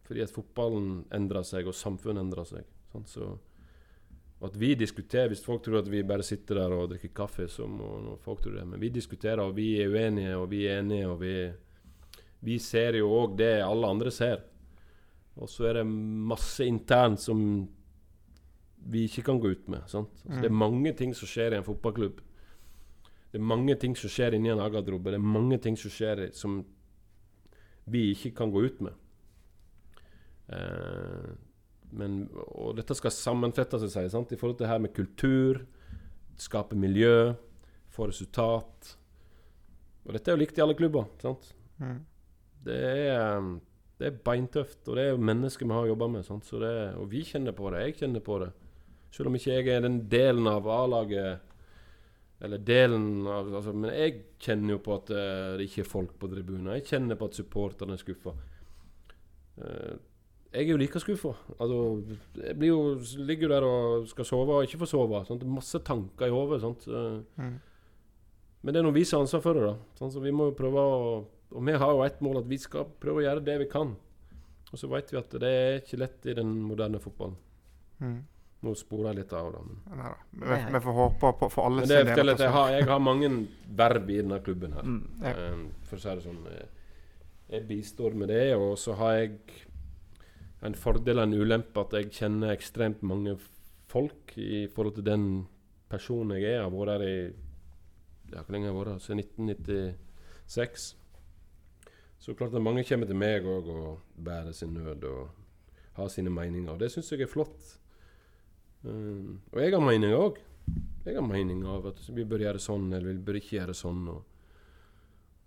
fordi 0.08 0.24
at 0.24 0.32
fotballen 0.34 1.04
endrer 1.14 1.46
seg, 1.46 1.68
og 1.68 1.76
samfunnet 1.76 2.24
endrer 2.24 2.48
seg. 2.48 2.66
Sånn, 2.90 3.06
så, 3.06 3.28
at 4.40 4.54
vi 4.56 4.70
diskuterer 4.78 5.28
Hvis 5.28 5.42
folk 5.44 5.60
tror 5.64 5.82
at 5.82 5.88
vi 5.90 6.00
bare 6.06 6.24
sitter 6.24 6.62
der 6.62 6.72
og 6.72 6.88
drikker 6.92 7.12
kaffe, 7.14 7.48
så 7.52 7.66
må 7.68 8.16
folk 8.24 8.42
tro 8.42 8.54
det. 8.54 8.64
Men 8.66 8.80
vi 8.82 8.90
diskuterer, 8.94 9.44
og 9.44 9.54
vi 9.58 9.74
er 9.82 9.92
uenige, 9.92 10.36
og 10.40 10.48
vi 10.50 10.64
er 10.66 10.80
enige, 10.80 11.10
og 11.12 11.20
vi, 11.22 11.34
vi 12.48 12.58
ser 12.62 12.98
jo 12.98 13.12
òg 13.14 13.36
det 13.38 13.58
alle 13.62 13.92
andre 13.94 14.14
ser. 14.14 14.42
Og 15.38 15.50
så 15.50 15.68
er 15.68 15.80
det 15.80 15.86
masse 15.86 16.66
internt 16.66 17.22
som 17.22 17.42
vi 18.86 19.04
ikke 19.08 19.24
kan 19.26 19.40
gå 19.40 19.50
ut 19.52 19.68
med. 19.68 19.84
Mm. 19.94 20.40
Det 20.40 20.48
er 20.48 20.54
mange 20.54 20.92
ting 20.96 21.14
som 21.16 21.28
skjer 21.28 21.54
i 21.54 21.58
en 21.58 21.66
fotballklubb. 21.66 22.20
Det 23.32 23.40
er 23.40 23.44
mange 23.44 23.74
ting 23.76 23.96
som 23.96 24.10
skjer 24.10 24.36
inni 24.36 24.52
en 24.52 24.62
garderobe. 24.62 25.12
Det 25.12 25.18
er 25.18 25.32
mange 25.36 25.58
ting 25.60 25.76
som 25.76 25.92
skjer 25.92 26.28
som 26.36 26.62
vi 27.88 28.10
ikke 28.12 28.32
kan 28.38 28.52
gå 28.52 28.62
ut 28.64 28.80
med. 28.84 28.96
Eh, 30.48 31.28
men, 31.98 32.22
og 32.52 32.76
dette 32.76 32.96
skal 32.96 33.12
sammenfette 33.14 33.80
seg 33.84 34.08
sant? 34.12 34.32
i 34.32 34.38
forhold 34.40 34.58
til 34.58 34.66
det 34.66 34.72
her 34.72 34.82
med 34.84 34.94
kultur, 34.96 35.62
skape 36.40 36.76
miljø, 36.76 37.34
få 37.92 38.08
resultat. 38.10 38.94
Og 40.06 40.14
dette 40.14 40.30
er 40.30 40.36
jo 40.36 40.42
likt 40.42 40.58
i 40.58 40.64
alle 40.64 40.76
klubber. 40.76 41.08
sant? 41.20 41.52
Mm. 41.80 42.00
Det, 42.64 42.78
er, 43.12 43.50
det 44.00 44.08
er 44.08 44.22
beintøft, 44.24 44.80
og 44.88 44.96
det 44.96 45.04
er 45.04 45.12
jo 45.12 45.28
mennesker 45.30 45.68
vi 45.68 45.76
har 45.76 45.90
jobba 45.92 46.10
med. 46.16 46.24
Sant? 46.24 46.48
Det, 46.48 46.74
og 46.96 47.10
vi 47.12 47.24
kjenner 47.28 47.56
på 47.56 47.72
det, 47.72 47.84
jeg 47.84 48.00
kjenner 48.02 48.24
på 48.24 48.40
det. 48.44 48.52
Selv 49.14 49.30
om 49.30 49.38
ikke 49.38 49.54
jeg 49.56 49.68
er 49.72 49.84
den 49.84 50.02
delen 50.10 50.46
av 50.50 50.66
A-laget 50.68 51.44
Eller 52.44 52.60
delen 52.62 53.26
av 53.26 53.48
altså, 53.48 53.72
Men 53.72 53.94
jeg 53.96 54.18
kjenner 54.44 54.76
jo 54.76 54.82
på 54.84 54.98
at 54.98 55.10
uh, 55.10 55.56
det 55.58 55.68
ikke 55.68 55.82
er 55.82 55.90
folk 55.90 56.12
på 56.20 56.30
tribunen. 56.30 56.74
Jeg 56.76 56.86
kjenner 56.92 57.18
på 57.18 57.30
at 57.30 57.38
supporterne 57.38 57.96
er 57.96 58.02
skuffa. 58.02 58.34
Uh, 59.58 59.96
jeg 60.52 60.64
er 60.64 60.70
jo 60.70 60.80
like 60.80 61.00
skuffa. 61.02 61.34
Altså, 61.58 61.78
jeg 62.40 62.54
blir 62.56 62.70
jo, 62.70 62.82
ligger 63.26 63.48
jo 63.48 63.52
der 63.52 63.66
og 63.68 64.06
skal 64.08 64.28
sove 64.28 64.60
og 64.60 64.68
ikke 64.68 64.80
får 64.80 64.92
sove. 64.94 65.24
Sant? 65.28 65.44
Masse 65.44 65.80
tanker 65.84 66.28
i 66.28 66.32
hodet. 66.32 66.86
Mm. 67.36 67.58
Men 68.62 68.74
det 68.74 68.80
er 68.80 68.86
noe 68.86 68.96
vi 68.96 69.04
som 69.06 69.18
har 69.18 69.26
ansvar 69.26 69.42
for 69.44 69.58
det. 69.58 69.66
da 69.68 69.98
sånn, 70.00 70.14
så 70.14 70.22
vi 70.24 70.32
må 70.34 70.48
jo 70.48 70.56
prøve 70.58 70.84
å 70.84 71.10
Og 71.48 71.64
vi 71.64 71.72
har 71.80 71.90
jo 71.90 72.02
ett 72.04 72.18
mål, 72.20 72.42
at 72.42 72.48
vi 72.48 72.58
skal 72.60 72.84
prøve 73.00 73.22
å 73.22 73.24
gjøre 73.24 73.44
det 73.44 73.54
vi 73.62 73.66
kan. 73.72 73.94
Og 74.68 74.76
så 74.76 74.88
vet 74.92 75.08
vi 75.08 75.16
at 75.16 75.36
det 75.40 75.48
er 75.48 75.78
ikke 75.80 76.00
lett 76.02 76.26
i 76.28 76.34
den 76.36 76.50
moderne 76.60 77.00
fotballen. 77.00 77.38
Mm. 78.04 78.18
Nå 78.66 78.72
sporer 78.74 79.12
jeg 79.12 79.20
litt 79.20 79.32
av, 79.38 79.52
da. 79.54 79.60
Men. 79.62 80.00
Nei, 80.00 80.14
vi, 80.32 80.56
vi, 80.74 80.80
får 80.82 80.96
håpe 80.96 81.30
på 81.38 81.48
for 81.52 81.68
alle 81.68 81.84
sine 81.86 82.16
del. 82.16 82.32
jeg, 82.34 82.50
har, 82.56 82.72
jeg 82.74 82.88
har 82.88 82.98
mange 83.02 83.30
verv 83.78 84.10
i 84.10 84.18
denne 84.18 84.40
klubben 84.42 84.74
her. 84.74 84.88
Mm, 84.88 85.04
ja. 85.22 85.34
um, 85.52 85.62
for 85.86 86.00
å 86.00 86.02
si 86.02 86.16
det 86.18 86.24
sånn. 86.26 86.40
Jeg 87.48 87.66
bistår 87.68 88.18
med 88.18 88.32
det, 88.32 88.56
og 88.58 88.74
så 88.80 88.96
har 88.98 89.14
jeg 89.20 89.36
en 90.66 90.74
fordel 90.74 91.22
og 91.22 91.28
en 91.28 91.38
ulempe 91.38 91.84
at 91.86 91.94
jeg 91.94 92.10
kjenner 92.18 92.50
ekstremt 92.56 93.04
mange 93.06 93.36
folk 93.88 94.34
i 94.36 94.66
forhold 94.74 94.98
til 94.98 95.06
den 95.06 95.28
personen 95.88 96.36
jeg 96.36 96.50
er. 96.50 96.58
Jeg 96.58 96.66
har 96.66 96.74
vært 96.74 96.94
her 96.96 97.06
i 97.06 97.18
ja, 98.28 98.42
Hvor 98.42 98.52
lenge 98.52 98.66
har 98.66 98.74
jeg 98.74 98.80
vært 98.80 98.92
her? 98.92 99.02
Siden 99.06 99.52
1996. 99.54 100.88
Så 102.18 102.34
klart 102.34 102.54
at 102.54 102.62
mange 102.62 102.84
kommer 102.84 103.06
til 103.06 103.16
meg 103.16 103.46
òg 103.46 103.70
og 103.70 104.00
bærer 104.18 104.52
sin 104.52 104.74
nød 104.74 105.06
og 105.06 105.28
har 105.96 106.10
sine 106.12 106.30
meninger. 106.34 106.72
Og 106.74 106.80
det 106.80 106.90
syns 106.92 107.12
jeg 107.12 107.22
er 107.22 107.30
flott. 107.30 107.78
Um, 108.86 109.40
og 109.52 109.60
jeg 109.62 109.74
har 109.74 109.82
meninger 109.82 110.16
òg. 110.18 110.40
Jeg 111.06 111.16
har 111.16 111.24
meninger 111.24 111.68
av 111.72 111.88
at 111.90 112.02
vi 112.14 112.26
bør 112.28 112.44
gjøre 112.44 112.62
sånn, 112.62 112.90
eller 112.92 113.10
vi 113.10 113.24
bør 113.26 113.38
ikke 113.40 113.56
gjøre 113.56 113.76
sånn. 113.76 114.02
Og, 114.12 114.24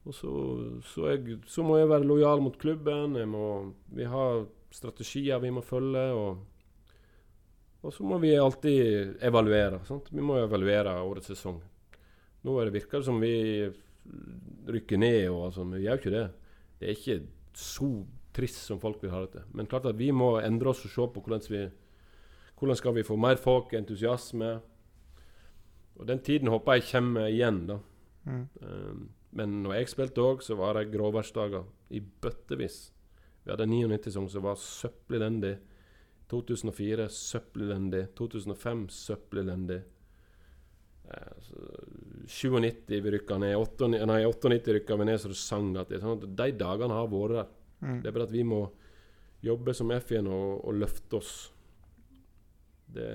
og 0.08 0.18
så, 0.18 0.32
så, 0.90 1.06
jeg, 1.12 1.38
så, 1.48 1.66
må 1.66 1.78
jeg 1.80 1.92
være 1.92 2.08
lojal 2.10 2.42
mot 2.44 2.58
klubben. 2.62 3.20
Må, 3.30 3.46
vi 3.94 4.08
har 4.10 4.46
strategier 4.74 5.42
vi 5.44 5.54
må 5.54 5.64
følge. 5.66 6.06
Og, 6.18 6.98
og 7.82 7.96
så 7.96 8.08
må 8.08 8.18
vi 8.24 8.34
alltid 8.38 9.22
evaluere. 9.24 9.84
Sant? 9.88 10.10
Vi 10.12 10.26
må 10.26 10.42
evaluere 10.42 10.98
årets 11.06 11.32
sesong. 11.34 11.62
Nå 12.42 12.58
er 12.58 12.68
det 12.68 12.80
virker 12.80 13.02
det 13.02 13.06
som 13.06 13.22
vi 13.22 13.36
rykker 14.72 14.98
ned, 14.98 15.28
og 15.30 15.52
altså, 15.52 15.66
vi 15.70 15.84
gjør 15.86 16.00
ikke 16.00 16.16
det. 16.16 16.26
Det 16.80 16.88
er 16.88 16.98
ikke 16.98 17.18
så 17.58 17.92
trist 18.34 18.64
som 18.66 18.80
folk 18.82 19.02
vil 19.04 19.14
ha 19.14 19.22
det 19.26 19.36
til. 19.36 19.48
Men 19.54 19.70
klart 19.70 19.90
at 19.90 20.00
vi 20.00 20.10
må 20.16 20.34
endre 20.42 20.72
oss 20.72 20.86
og 20.88 20.94
se 20.94 21.08
på 21.14 21.22
hvordan 21.22 21.46
vi 21.52 21.66
hvordan 22.62 22.78
skal 22.78 22.94
vi 22.94 23.04
få 23.04 23.16
mer 23.18 23.40
folk, 23.42 23.74
entusiasme? 23.74 24.60
Og 25.98 26.08
Den 26.08 26.20
tiden 26.22 26.48
håper 26.48 26.74
jeg 26.78 26.84
kommer 26.92 27.26
igjen. 27.26 27.68
da. 27.68 27.78
Mm. 28.26 28.48
Um, 28.62 29.10
men 29.32 29.64
når 29.64 29.74
jeg 29.74 29.90
spilte 29.90 30.22
òg, 30.22 30.44
så 30.46 30.56
var 30.56 30.78
det 30.78 30.92
gråværsdager 30.94 31.64
i 31.90 32.00
bøttevis. 32.00 32.92
Vi 33.44 33.52
hadde 33.52 33.66
99 33.66 34.12
som 34.14 34.44
var 34.44 34.56
søppelelendig. 34.56 35.58
2004 36.30 37.08
søppelelendig. 37.10 38.04
2005 38.16 38.90
søppel 38.90 39.40
elendig. 39.40 39.82
Uh, 41.06 42.28
97 42.28 43.02
vi 43.02 43.12
rykka 43.12 43.40
ned. 43.42 43.56
98, 43.58 44.06
nei, 44.06 44.22
98 44.26 44.78
rykka 44.78 45.00
vi 45.02 45.06
ned 45.10 45.18
så 45.18 45.34
det 45.34 45.40
sang. 45.42 45.74
At 45.78 45.90
det, 45.90 46.04
sånn 46.04 46.22
at 46.22 46.30
de 46.30 46.52
dagene 46.62 46.94
har 46.94 47.10
vært 47.10 47.40
der. 47.40 47.50
Mm. 47.82 47.98
Det 48.04 48.08
er 48.08 48.14
bare 48.20 48.30
at 48.30 48.38
vi 48.38 48.46
må 48.46 48.62
jobbe 49.42 49.74
som 49.74 49.90
F 49.98 50.14
igjen 50.14 50.30
og, 50.30 50.62
og 50.62 50.78
løfte 50.78 51.18
oss. 51.18 51.34
Det, 52.92 53.10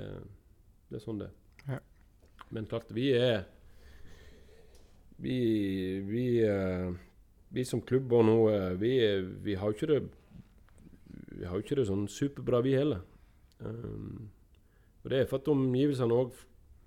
det 0.89 0.99
er 0.99 1.03
sånn 1.05 1.21
det 1.21 1.31
ja. 1.67 1.81
Men 2.55 2.69
klart, 2.71 2.93
vi 2.95 3.11
er 3.17 3.45
Vi, 5.17 5.37
vi, 6.05 6.27
uh, 6.45 6.93
vi 7.49 7.65
som 7.65 7.81
klubb 7.81 8.13
og 8.13 8.27
nå, 8.29 8.37
uh, 8.53 8.73
vi, 8.77 8.93
vi, 9.45 9.55
har 9.57 9.73
jo 9.73 9.77
ikke 9.77 9.93
det 9.95 10.01
vi 11.37 11.45
har 11.45 11.57
jo 11.57 11.65
ikke 11.65 11.77
det 11.77 11.87
sånn 11.89 12.07
superbra, 12.09 12.63
vi 12.65 12.73
heller. 12.77 13.03
Um, 13.61 14.29
og 15.05 15.11
det 15.13 15.19
er 15.21 15.29
for 15.29 15.41
at 15.41 15.51
omgivelsene 15.53 16.17
òg 16.17 16.37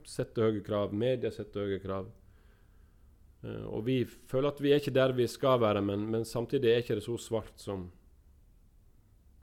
setter 0.09 0.49
høye 0.49 0.63
krav. 0.65 0.93
Media 0.95 1.29
setter 1.33 1.67
høye 1.67 1.81
krav. 1.83 2.09
Uh, 3.43 3.65
og 3.69 3.85
vi 3.85 4.01
føler 4.05 4.49
at 4.49 4.61
vi 4.61 4.73
er 4.73 4.81
ikke 4.81 4.95
der 4.95 5.13
vi 5.17 5.27
skal 5.29 5.61
være, 5.61 5.83
men, 5.85 6.07
men 6.11 6.25
samtidig 6.25 6.71
er 6.71 6.81
ikke 6.83 6.97
det 6.99 7.05
så 7.05 7.17
svart 7.21 7.61
som 7.61 7.87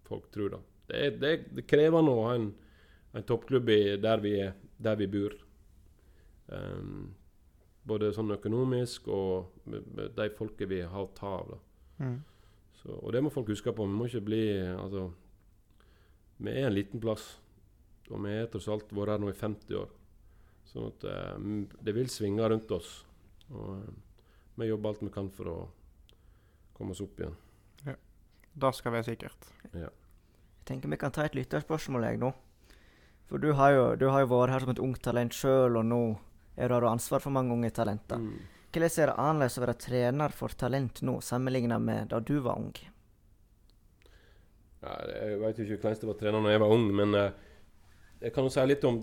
folk 0.07 0.31
tror. 0.35 0.57
da. 0.57 0.63
Det 0.91 1.05
det 1.21 1.31
er, 1.31 1.45
det 1.51 1.65
er 1.65 1.71
krevende 1.71 2.15
å 2.15 2.27
ha 2.29 2.35
en, 2.39 2.51
en 3.17 3.25
toppklubb 3.27 3.71
der, 4.03 4.21
vi 4.21 4.35
er, 4.45 4.57
der 4.79 4.99
vi 5.01 5.09
bor. 5.11 5.35
Um, 6.47 7.15
både 7.87 8.13
sånn 8.15 8.35
økonomisk 8.35 9.09
og 9.15 9.63
med, 9.71 9.87
med 9.95 10.15
de 10.19 10.27
folka 10.35 10.67
vi 10.69 10.83
har 10.83 11.07
å 11.07 11.13
ta 11.17 11.33
av. 11.39 11.55
da. 11.55 12.05
Mm. 12.05 12.19
Så, 12.81 12.93
og 12.93 13.15
det 13.15 13.23
må 13.25 13.33
folk 13.33 13.51
huske 13.51 13.73
på. 13.73 13.87
Vi 13.87 13.99
må 13.99 14.09
ikke 14.11 14.27
bli 14.27 14.43
altså, 14.75 15.09
Vi 16.37 16.53
er 16.53 16.69
en 16.69 16.77
liten 16.77 17.01
plass. 17.01 17.37
Og 18.11 18.21
vi 18.23 18.35
har 18.37 18.51
tross 18.53 18.69
alt 18.71 18.93
vært 18.95 19.17
her 19.17 19.23
nå 19.23 19.31
i 19.33 19.39
50 19.39 19.79
år. 19.81 19.95
Sånn 20.67 20.91
at 20.91 21.07
uh, 21.09 21.81
det 21.83 21.95
vil 21.97 22.11
svinge 22.13 22.47
rundt 22.47 22.75
oss. 22.75 22.99
Og 23.51 23.81
uh, 23.81 23.91
vi 24.57 24.71
jobber 24.71 24.93
alt 24.93 25.05
vi 25.07 25.13
kan 25.15 25.31
for 25.33 25.53
å 25.53 25.59
komme 26.77 26.95
oss 26.95 27.03
opp 27.05 27.21
igjen. 27.21 27.37
Da 28.57 28.71
skal 28.73 28.95
vi 28.95 29.03
sikkert. 29.05 29.51
Jeg 29.75 29.91
tenker 30.65 30.89
vi 30.89 30.97
kan 30.97 31.13
ta 31.13 31.27
et 31.27 31.35
lytterspørsmål 31.37 32.07
jeg 32.09 32.21
nå. 32.23 32.31
For 33.27 33.43
du 33.43 33.51
har, 33.59 33.73
jo, 33.75 33.87
du 33.99 34.07
har 34.13 34.23
jo 34.23 34.31
vært 34.31 34.55
her 34.55 34.65
som 34.65 34.73
et 34.75 34.83
ungt 34.83 35.03
talent 35.03 35.35
sjøl, 35.35 35.79
og 35.81 35.87
nå 35.87 36.03
er 36.57 36.71
du 36.71 36.77
har 36.77 36.87
ansvar 36.89 37.23
for 37.25 37.35
mange 37.35 37.55
unge 37.55 37.73
talenter. 37.75 38.21
Mm. 38.23 38.37
Hvordan 38.77 38.93
er 39.03 39.11
det 39.11 39.17
annerledes 39.17 39.57
å 39.57 39.65
være 39.65 39.79
trener 39.81 40.35
for 40.37 40.55
talent 40.59 41.01
nå, 41.07 41.19
sammenlignet 41.25 41.83
med 41.83 42.11
da 42.13 42.21
du 42.21 42.37
var 42.45 42.61
ung? 42.61 42.75
Ja, 44.83 44.93
jeg 45.11 45.41
vet 45.41 45.63
ikke 45.63 45.79
hvordan 45.81 46.01
det 46.01 46.09
var 46.11 46.15
å 46.15 46.21
trene 46.21 46.43
når 46.45 46.55
jeg 46.55 46.63
var 46.63 46.75
ung, 46.77 46.87
men 47.01 47.17
eh, 47.19 47.39
jeg 48.21 48.35
kan 48.35 48.47
jo 48.47 48.53
si 48.53 48.67
litt 48.69 48.87
om 48.89 49.01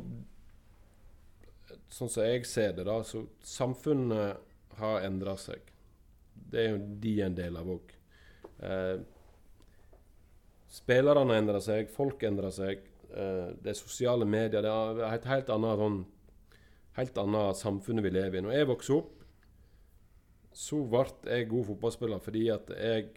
Sånn 1.94 2.10
som 2.10 2.26
jeg 2.26 2.42
ser 2.50 2.72
det, 2.74 2.88
da. 2.88 2.96
Så 3.06 3.20
samfunnet 3.46 4.80
har 4.80 5.04
endra 5.06 5.36
seg. 5.38 5.62
Det 6.34 6.64
er 6.64 6.72
jo 6.72 6.80
de 7.04 7.12
en 7.22 7.36
del 7.38 7.58
av 7.60 7.70
òg. 7.70 7.92
Eh, 8.66 8.96
spillerne 10.74 11.38
endrer 11.38 11.62
seg, 11.62 11.92
folk 11.94 12.26
endrer 12.26 12.54
seg. 12.54 12.82
Eh, 13.14 13.50
det 13.62 13.74
er 13.74 13.78
sosiale 13.78 14.26
medier. 14.26 14.64
Det 14.66 14.72
er 14.72 15.04
et 15.14 15.28
helt 15.30 15.52
annet, 15.54 15.82
sånn, 15.82 16.00
helt 17.00 17.20
annet 17.22 17.60
samfunn 17.60 18.04
vi 18.06 18.14
lever 18.14 18.40
i. 18.40 18.46
Når 18.46 18.58
jeg 18.58 18.70
vokste 18.72 18.98
opp, 18.98 19.12
så 20.54 20.84
ble 20.86 21.06
jeg 21.34 21.50
god 21.50 21.68
fotballspiller 21.72 22.22
fordi 22.22 22.44
at 22.54 22.68
jeg 22.78 23.08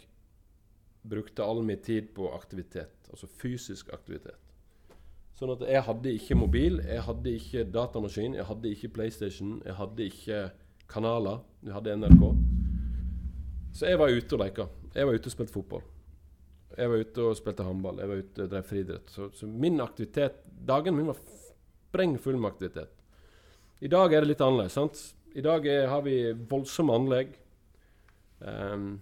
brukte 1.06 1.44
all 1.44 1.62
min 1.64 1.80
tid 1.84 2.10
på 2.16 2.30
aktivitet. 2.34 3.10
Altså 3.12 3.28
fysisk 3.28 3.92
aktivitet. 3.94 4.40
Sånn 5.36 5.52
at 5.52 5.66
jeg 5.68 5.84
hadde 5.84 6.14
ikke 6.16 6.38
mobil, 6.38 6.78
jeg 6.80 7.02
hadde 7.04 7.34
ikke 7.36 7.66
datamaskin, 7.68 8.38
jeg 8.38 8.46
hadde 8.48 8.70
ikke 8.72 8.94
PlayStation, 8.96 9.58
jeg 9.66 9.76
hadde 9.76 10.06
ikke 10.08 10.38
kanaler. 10.88 11.42
Jeg 11.66 11.76
hadde 11.76 11.96
NRK. 12.00 12.24
Så 13.76 13.90
jeg 13.90 14.00
var 14.00 14.08
ute 14.08 14.38
og 14.38 14.40
leka. 14.40 14.66
Jeg 14.94 15.06
var 15.06 15.18
ute 15.18 15.28
og 15.28 15.34
spilte 15.34 15.52
fotball. 15.52 15.84
Jeg 16.76 16.92
var 16.92 17.00
ute 17.00 17.24
og 17.24 17.36
spilte 17.38 17.64
håndball. 17.64 18.00
Jeg 18.02 18.10
var 18.10 18.20
ute 18.20 18.44
og 18.44 18.52
drev 18.52 18.66
friidrett. 18.68 19.12
Så, 19.12 19.30
så 19.32 19.48
min 19.48 19.80
aktivitet 19.80 20.42
Dagen 20.66 20.96
min 20.96 21.08
var 21.08 21.20
sprengfull 21.20 22.36
med 22.36 22.50
aktivitet. 22.52 22.92
I 23.80 23.88
dag 23.92 24.12
er 24.12 24.24
det 24.24 24.32
litt 24.32 24.42
annerledes. 24.44 24.76
sant? 24.76 25.00
I 25.36 25.44
dag 25.44 25.66
er, 25.68 25.86
har 25.88 26.02
vi 26.04 26.32
voldsomme 26.48 26.96
anlegg. 26.96 27.32
Um, 28.40 28.98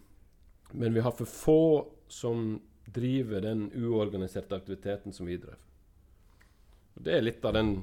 men 0.75 0.95
vi 0.95 1.03
har 1.03 1.15
for 1.15 1.31
få 1.31 1.63
som 2.11 2.61
driver 2.95 3.43
den 3.43 3.69
uorganiserte 3.75 4.55
aktiviteten 4.55 5.15
som 5.15 5.27
vi 5.27 5.39
drev. 5.43 5.59
Og 6.95 7.07
Det 7.07 7.17
er 7.17 7.27
litt 7.27 7.45
av 7.45 7.57
den 7.57 7.77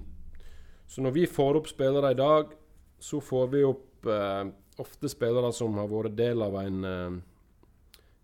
Så 0.87 1.01
når 1.01 1.11
vi 1.15 1.25
får 1.27 1.55
opp 1.55 1.67
spillere 1.71 2.11
i 2.11 2.19
dag, 2.19 2.51
så 2.99 3.21
får 3.23 3.47
vi 3.51 3.63
opp 3.63 4.07
uh, 4.07 4.43
ofte 4.77 5.09
spillere 5.09 5.51
som 5.55 5.77
har 5.79 5.87
vært 5.87 6.17
del 6.19 6.43
av 6.43 6.57
en 6.59 6.83
uh, 6.83 7.19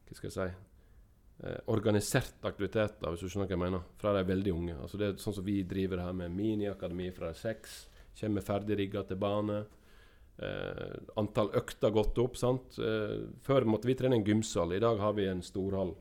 Hva 0.07 0.17
skal 0.17 0.27
jeg 0.27 0.35
si 0.35 0.66
eh, 1.43 1.59
aktiviteter, 1.67 2.47
aktivitet, 2.47 3.01
hvis 3.03 3.23
du 3.23 3.29
skjønner 3.29 3.47
hva 3.47 3.55
jeg 3.55 3.63
mener. 3.65 3.85
Fra 4.01 4.13
de 4.13 4.23
er 4.23 4.31
veldig 4.31 4.53
unge. 4.53 4.77
Altså 4.81 4.97
Det 4.97 5.07
er 5.07 5.21
sånn 5.21 5.37
som 5.37 5.45
vi 5.45 5.61
driver 5.63 6.03
her 6.03 6.13
med 6.17 6.35
miniakademi 6.35 7.11
fra 7.15 7.31
de 7.31 7.37
er 7.37 7.41
seks. 7.41 7.79
Kommer 8.17 8.45
ferdigrigga 8.45 9.03
til 9.07 9.19
bane. 9.21 9.61
Eh, 10.37 10.97
antall 11.17 11.49
økter 11.57 11.93
gått 11.93 12.17
opp. 12.21 12.37
sant? 12.37 12.77
Eh, 12.79 13.29
før 13.41 13.65
måtte 13.65 13.89
vi 13.89 13.95
trene 13.95 14.15
en 14.15 14.25
gymsal. 14.25 14.73
I 14.73 14.83
dag 14.83 14.99
har 14.99 15.13
vi 15.13 15.27
en 15.27 15.41
storhall. 15.41 15.95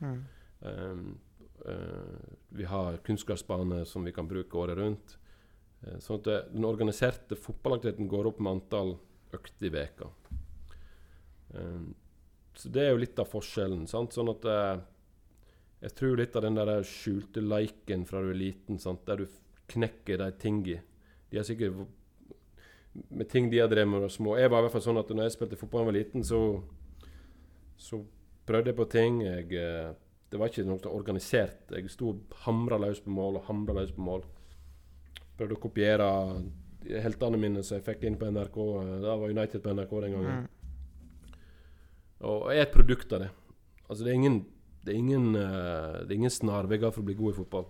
Mm. 0.00 0.22
Um, 0.62 1.18
eh, 1.66 2.36
vi 2.48 2.64
har 2.64 2.96
kunstgressbane 2.98 3.84
som 3.84 4.04
vi 4.04 4.12
kan 4.12 4.28
bruke 4.28 4.56
året 4.58 4.78
rundt. 4.78 5.16
Eh, 5.82 5.98
sånn 5.98 6.20
at 6.20 6.24
det, 6.24 6.38
den 6.54 6.64
organiserte 6.64 7.36
fotballaktiviteten 7.36 8.08
går 8.08 8.30
opp 8.30 8.40
med 8.40 8.58
antall 8.58 8.94
økter 9.32 9.66
i 9.66 9.72
veka. 9.74 10.08
Um, 11.52 11.94
så 12.54 12.68
det 12.68 12.84
er 12.84 12.92
jo 12.92 13.00
litt 13.00 13.18
av 13.18 13.30
forskjellen. 13.32 13.86
sant? 13.88 14.14
Sånn 14.14 14.30
at 14.32 14.44
eh, 14.48 14.82
Jeg 15.82 15.94
tror 15.98 16.20
litt 16.20 16.36
av 16.38 16.44
den 16.44 16.54
der 16.58 16.84
skjulte 16.86 17.42
leiken 17.42 18.04
fra 18.06 18.20
du 18.22 18.30
er 18.30 18.38
liten, 18.38 18.78
sant? 18.78 19.02
der 19.06 19.24
du 19.24 19.26
knekker 19.72 20.20
de 20.20 20.30
tingi. 20.38 20.78
De 21.30 21.40
har 21.40 21.46
sikkert 21.48 21.88
med 22.92 23.28
ting 23.28 23.50
de 23.50 23.58
har 23.58 23.68
drevet 23.72 23.88
med 23.88 24.02
da 24.04 24.08
små. 24.12 24.36
Jeg 24.38 24.50
var 24.52 24.60
i 24.60 24.66
hvert 24.66 24.76
fall 24.76 24.84
sånn 24.84 25.00
at 25.00 25.10
når 25.10 25.26
jeg 25.26 25.36
spilte 25.38 25.58
fotball 25.58 25.80
da 25.80 25.82
jeg 25.82 25.90
var 25.90 25.96
liten, 25.96 26.24
så, 26.28 26.40
så 27.80 28.02
prøvde 28.46 28.70
jeg 28.70 28.78
på 28.78 28.88
ting. 28.92 29.20
Jeg, 29.24 29.48
eh, 29.56 29.92
det 30.32 30.40
var 30.40 30.52
ikke 30.52 30.66
noe 30.68 30.92
organisert. 30.92 31.72
Jeg 31.72 31.90
sto 31.92 32.12
og 32.12 32.36
hamra 32.44 32.78
løs 32.80 33.02
på 33.04 33.12
mål 33.12 33.40
og 33.40 33.48
hamra 33.48 33.80
løs 33.80 33.92
på 33.96 34.04
mål. 34.04 34.26
Prøvde 35.38 35.56
å 35.56 35.62
kopiere 35.62 36.08
heltene 37.02 37.40
mine 37.40 37.62
som 37.64 37.78
jeg 37.78 37.86
fikk 37.86 38.06
inn 38.08 38.18
på 38.20 38.28
NRK. 38.32 38.58
Da 39.04 39.16
var 39.16 39.32
United 39.32 39.64
på 39.64 39.74
NRK 39.74 39.94
den 40.04 40.16
gangen. 40.16 40.44
Mm. 40.44 40.61
Og 42.22 42.50
jeg 42.52 42.62
er 42.62 42.68
et 42.68 42.74
produkt 42.74 43.12
av 43.14 43.24
det. 43.24 43.30
Altså, 43.88 44.04
det 44.04 44.12
er 44.12 44.18
ingen, 44.18 44.38
det 44.86 44.94
er 44.94 44.98
ingen, 44.98 45.34
eh, 45.38 46.02
det 46.06 46.16
ingen 46.16 46.32
snarveier 46.32 46.92
for 46.92 47.02
å 47.02 47.08
bli 47.08 47.18
god 47.18 47.34
i 47.34 47.38
fotball. 47.40 47.66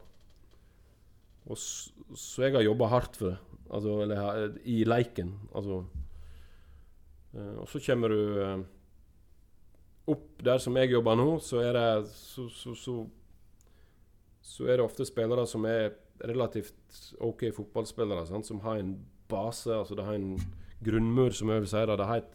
Og 1.48 1.58
så, 1.58 1.90
så 2.14 2.46
jeg 2.46 2.54
har 2.56 2.66
jobba 2.66 2.90
hardt 2.92 3.18
for 3.18 3.32
det. 3.32 3.38
Altså, 3.72 3.96
eller 4.04 4.58
i 4.68 4.82
leiken. 4.84 5.32
Altså. 5.56 5.82
Eh, 7.34 7.56
og 7.62 7.66
så 7.72 7.80
kommer 7.86 8.12
du 8.12 8.20
eh, 8.44 8.62
opp 10.12 10.44
der 10.44 10.60
som 10.62 10.76
jeg 10.76 10.92
jobber 10.92 11.18
nå, 11.18 11.28
så 11.40 11.62
er 11.64 11.78
det 11.78 11.88
så, 12.12 12.48
så, 12.52 12.74
så, 12.76 12.96
så 14.42 14.68
er 14.68 14.78
det 14.78 14.86
ofte 14.86 15.06
spillere 15.08 15.46
som 15.48 15.64
er 15.68 15.94
relativt 16.22 17.00
OK 17.24 17.48
fotballspillere, 17.56 18.26
sant? 18.28 18.46
som 18.46 18.60
har 18.66 18.78
en 18.78 18.94
base, 19.30 19.72
altså 19.72 19.96
det 19.96 20.04
har 20.06 20.18
en 20.18 20.36
grunnmur, 20.84 21.32
som 21.34 21.50
jeg 21.50 21.64
vil 21.64 21.70
si. 21.70 21.84
det. 21.88 21.98
Det 21.98 22.08
har 22.10 22.22
et, 22.22 22.34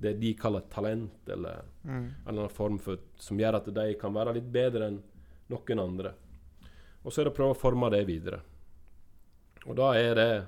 det 0.00 0.14
de 0.20 0.32
kaller 0.34 0.64
talent, 0.72 1.28
eller 1.28 1.62
Mm. 1.84 1.92
en 1.92 2.14
eller 2.26 2.42
annen 2.44 2.54
form 2.56 2.78
for, 2.78 2.98
som 3.16 3.38
gjør 3.38 3.56
at 3.56 3.68
de 3.74 3.94
kan 4.00 4.12
være 4.14 4.34
litt 4.34 4.50
bedre 4.52 4.86
enn 4.88 5.02
noen 5.50 5.80
andre. 5.80 6.12
Og 7.04 7.12
så 7.12 7.20
er 7.20 7.24
det 7.28 7.32
å 7.32 7.36
prøve 7.36 7.54
å 7.54 7.60
forme 7.60 7.90
det 7.90 8.06
videre. 8.06 8.40
Og 9.66 9.76
da 9.76 9.92
er 9.96 10.14
det 10.14 10.46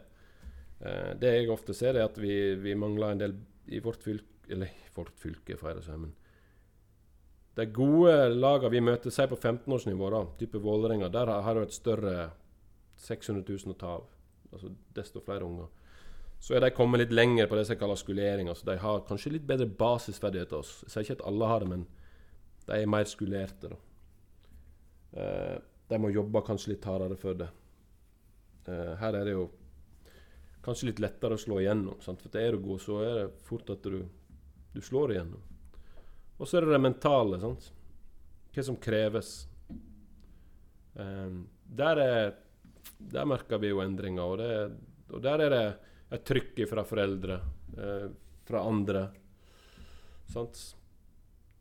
eh, 0.81 1.15
Det 1.15 1.33
jeg 1.35 1.51
ofte 1.51 1.75
ser, 1.75 1.95
er 1.97 2.05
at 2.05 2.17
vi, 2.19 2.55
vi 2.57 2.75
mangler 2.75 3.13
en 3.13 3.19
del 3.19 3.35
i 3.69 3.79
vårt 3.81 4.03
fylke 4.03 4.25
Eller 4.49 4.67
i 4.67 4.91
vårt 4.95 5.13
fylke, 5.21 5.57
får 5.57 5.69
jeg 5.69 5.77
det 5.77 5.85
si, 5.85 5.97
men 5.97 6.15
de 7.55 7.67
gode 7.67 8.15
lagene 8.33 8.71
vi 8.73 8.81
møter, 8.81 9.13
si 9.13 9.27
på 9.29 9.37
15-årsnivå, 9.37 10.09
da, 10.11 10.23
type 10.41 10.59
Vålerenga, 10.59 11.11
der 11.13 11.27
har, 11.29 11.55
du 11.55 11.61
et 11.61 11.73
større 11.77 12.31
600 12.97 13.45
000 13.45 13.75
å 13.75 13.79
ta 13.79 13.91
av. 13.99 14.07
Altså 14.53 14.71
desto 14.97 15.21
flere 15.21 15.45
unger. 15.45 15.69
Så 16.43 16.57
er 16.57 16.65
de 16.65 16.73
kommet 16.75 16.99
litt 16.99 17.13
lenger 17.15 17.47
på 17.47 17.55
det 17.55 17.69
som 17.69 17.79
kalles 17.79 18.01
skulering. 18.03 18.49
Altså 18.51 18.67
de 18.67 18.75
har 18.83 19.05
kanskje 19.07 19.37
litt 19.37 19.45
bedre 19.47 19.69
basisferdigheter 19.79 20.57
enn 20.59 20.65
oss. 20.65 20.73
Jeg 20.83 20.91
sier 20.91 21.05
ikke 21.07 21.19
at 21.21 21.27
alle 21.31 21.51
har 21.53 21.63
det, 21.63 21.69
men 21.71 21.85
de 22.67 22.79
er 22.79 22.91
mer 22.91 23.07
skulerte. 23.07 23.71
da. 23.71 23.79
Eh, 25.23 25.59
de 25.93 26.01
må 26.03 26.11
jobbe 26.11 26.43
kanskje 26.43 26.73
litt 26.73 26.89
hardere 26.89 27.19
for 27.21 27.39
det. 27.39 27.47
Eh, 28.67 28.91
her 28.99 29.19
er 29.21 29.29
det 29.29 29.37
jo 29.37 29.45
kanskje 30.67 30.89
litt 30.89 31.03
lettere 31.05 31.39
å 31.39 31.45
slå 31.45 31.61
igjennom. 31.61 32.01
Sant? 32.03 32.25
For 32.25 32.41
er 32.41 32.57
du 32.57 32.65
god, 32.67 32.83
så 32.83 32.99
er 33.07 33.15
det 33.21 33.29
fort 33.47 33.71
at 33.77 33.87
du, 33.87 34.03
du 34.75 34.81
slår 34.83 35.15
igjennom. 35.15 35.47
Og 36.39 36.49
så 36.49 36.59
er 36.59 36.67
det 36.67 36.75
det 36.75 36.83
mentale. 36.83 37.39
Sant? 37.43 37.71
Hva 38.51 38.67
som 38.67 38.81
kreves. 38.83 39.31
Eh, 40.99 41.39
der, 41.71 42.03
er, 42.03 42.35
der 42.99 43.31
merker 43.31 43.63
vi 43.63 43.71
jo 43.71 43.83
endringer, 43.87 44.27
og, 44.27 44.43
det, 44.43 45.15
og 45.15 45.23
der 45.23 45.47
er 45.47 45.55
det 45.55 45.65
et 46.13 46.25
trykk 46.29 46.63
fra 46.69 46.85
foreldre, 46.85 47.41
eh, 47.79 48.09
fra 48.45 48.63
andre. 48.69 49.09
Sant? 50.29 50.77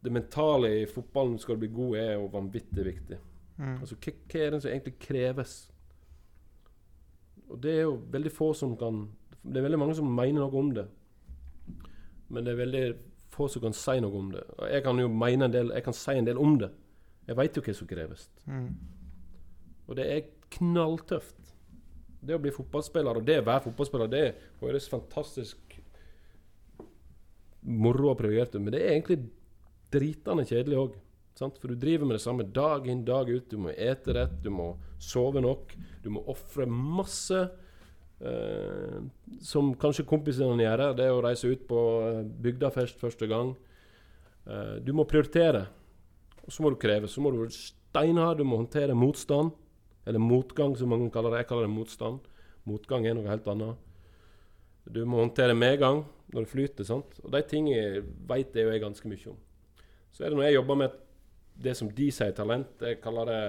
Det 0.01 0.11
mentale 0.11 0.71
i 0.81 0.87
fotballen 0.89 1.37
skal 1.39 1.59
bli 1.61 1.69
god, 1.71 1.97
er 1.97 2.13
jo 2.15 2.31
vanvittig 2.33 2.85
viktig. 2.85 3.19
Mm. 3.57 3.77
Altså, 3.77 3.95
hva, 3.95 4.13
hva 4.31 4.41
er 4.41 4.51
det 4.51 4.61
som 4.63 4.71
egentlig 4.71 4.97
kreves? 4.99 5.55
Og 7.51 7.59
det 7.61 7.75
er 7.75 7.83
jo 7.85 7.97
veldig 8.11 8.31
få 8.31 8.53
som 8.55 8.77
kan 8.79 9.09
Det 9.41 9.57
er 9.57 9.65
veldig 9.65 9.79
mange 9.81 9.95
som 9.97 10.09
mener 10.15 10.39
noe 10.43 10.59
om 10.59 10.69
det. 10.73 10.85
Men 12.29 12.45
det 12.45 12.51
er 12.53 12.59
veldig 12.59 12.83
få 13.33 13.47
som 13.49 13.63
kan 13.63 13.73
si 13.73 13.97
noe 14.03 14.19
om 14.19 14.29
det. 14.31 14.43
Og 14.57 14.67
jeg 14.69 14.83
kan 14.85 14.99
jo 15.01 15.07
mene 15.09 15.47
en 15.47 15.53
del 15.53 15.73
Jeg 15.73 15.83
kan 15.83 15.97
si 15.97 16.13
en 16.13 16.27
del 16.27 16.37
om 16.37 16.57
det, 16.61 16.71
Jeg 17.27 17.37
veit 17.37 17.57
jo 17.57 17.63
hva 17.65 17.73
som 17.73 17.89
kreves. 17.89 18.29
Mm. 18.45 18.69
Og 19.87 19.97
det 19.97 20.05
er 20.07 20.29
knalltøft. 20.51 21.40
Det 22.21 22.37
å 22.37 22.41
bli 22.41 22.53
fotballspiller, 22.53 23.17
og 23.17 23.25
det 23.25 23.39
å 23.41 23.45
være 23.47 23.65
fotballspiller, 23.65 24.09
det 24.11 24.25
høres 24.61 24.89
fantastisk 24.91 25.77
moro 27.61 28.11
og 28.11 28.19
privilegert 28.19 28.55
ut, 28.55 28.61
men 28.61 28.73
det 28.73 28.81
er 28.83 28.95
egentlig 28.95 29.23
dritende 29.93 30.45
kjedelig 30.47 30.83
òg. 30.83 30.99
For 31.41 31.71
du 31.71 31.79
driver 31.79 32.05
med 32.05 32.19
det 32.19 32.21
samme 32.21 32.45
dag 32.53 32.85
inn, 32.91 33.05
dag 33.07 33.29
ut. 33.29 33.47
Du 33.49 33.57
må 33.57 33.71
ete 33.73 34.13
rett, 34.13 34.33
du 34.43 34.51
må 34.53 34.75
sove 35.01 35.41
nok. 35.41 35.73
Du 36.03 36.11
må 36.13 36.21
ofre 36.29 36.67
masse. 36.69 37.39
Eh, 38.21 38.97
som 39.41 39.71
kanskje 39.81 40.05
kompisene 40.05 40.61
gjør. 40.61 40.83
Det 40.97 41.07
å 41.09 41.21
reise 41.25 41.49
ut 41.49 41.63
på 41.69 41.79
eh, 42.05 42.19
bygdafest 42.45 43.01
første 43.01 43.29
gang. 43.31 43.55
Eh, 44.45 44.75
du 44.85 44.93
må 44.93 45.07
prioritere. 45.09 45.65
Og 46.45 46.53
så 46.53 46.61
må 46.61 46.73
du 46.73 46.77
kreve. 46.81 47.09
Så 47.09 47.23
må 47.23 47.31
du 47.33 47.41
være 47.41 47.57
steinhard. 47.57 48.37
Du 48.37 48.45
må 48.45 48.61
håndtere 48.61 48.97
motstand. 48.97 49.55
Eller 50.05 50.23
motgang, 50.23 50.75
som 50.77 50.89
mange 50.89 51.11
kaller 51.13 51.33
det. 51.33 51.43
Jeg 51.43 51.51
kaller 51.51 51.67
det 51.67 51.75
motstand. 51.75 52.19
Motgang 52.69 53.05
er 53.05 53.17
noe 53.17 53.29
helt 53.29 53.47
annet. 53.51 53.89
Du 54.89 55.03
må 55.05 55.21
håndtere 55.21 55.53
medgang 55.57 56.03
når 56.33 56.45
det 56.45 56.51
flyter. 56.51 56.87
sant? 56.87 57.19
Og 57.23 57.31
de 57.33 57.41
tingene 57.47 58.01
vet 58.29 58.55
jeg 58.55 58.65
jo 58.65 58.73
jeg 58.73 58.83
ganske 58.83 59.11
mye 59.11 59.33
om. 59.33 59.37
Så 60.11 60.23
er 60.23 60.31
det 60.31 60.39
når 60.39 60.47
jeg 60.47 60.57
jobber 60.59 60.79
med 60.81 60.97
det 61.61 61.75
som 61.77 61.91
de 61.93 62.07
sier 62.11 62.33
talent, 62.35 62.81
jeg 62.81 63.01
kaller 63.03 63.29
det 63.29 63.43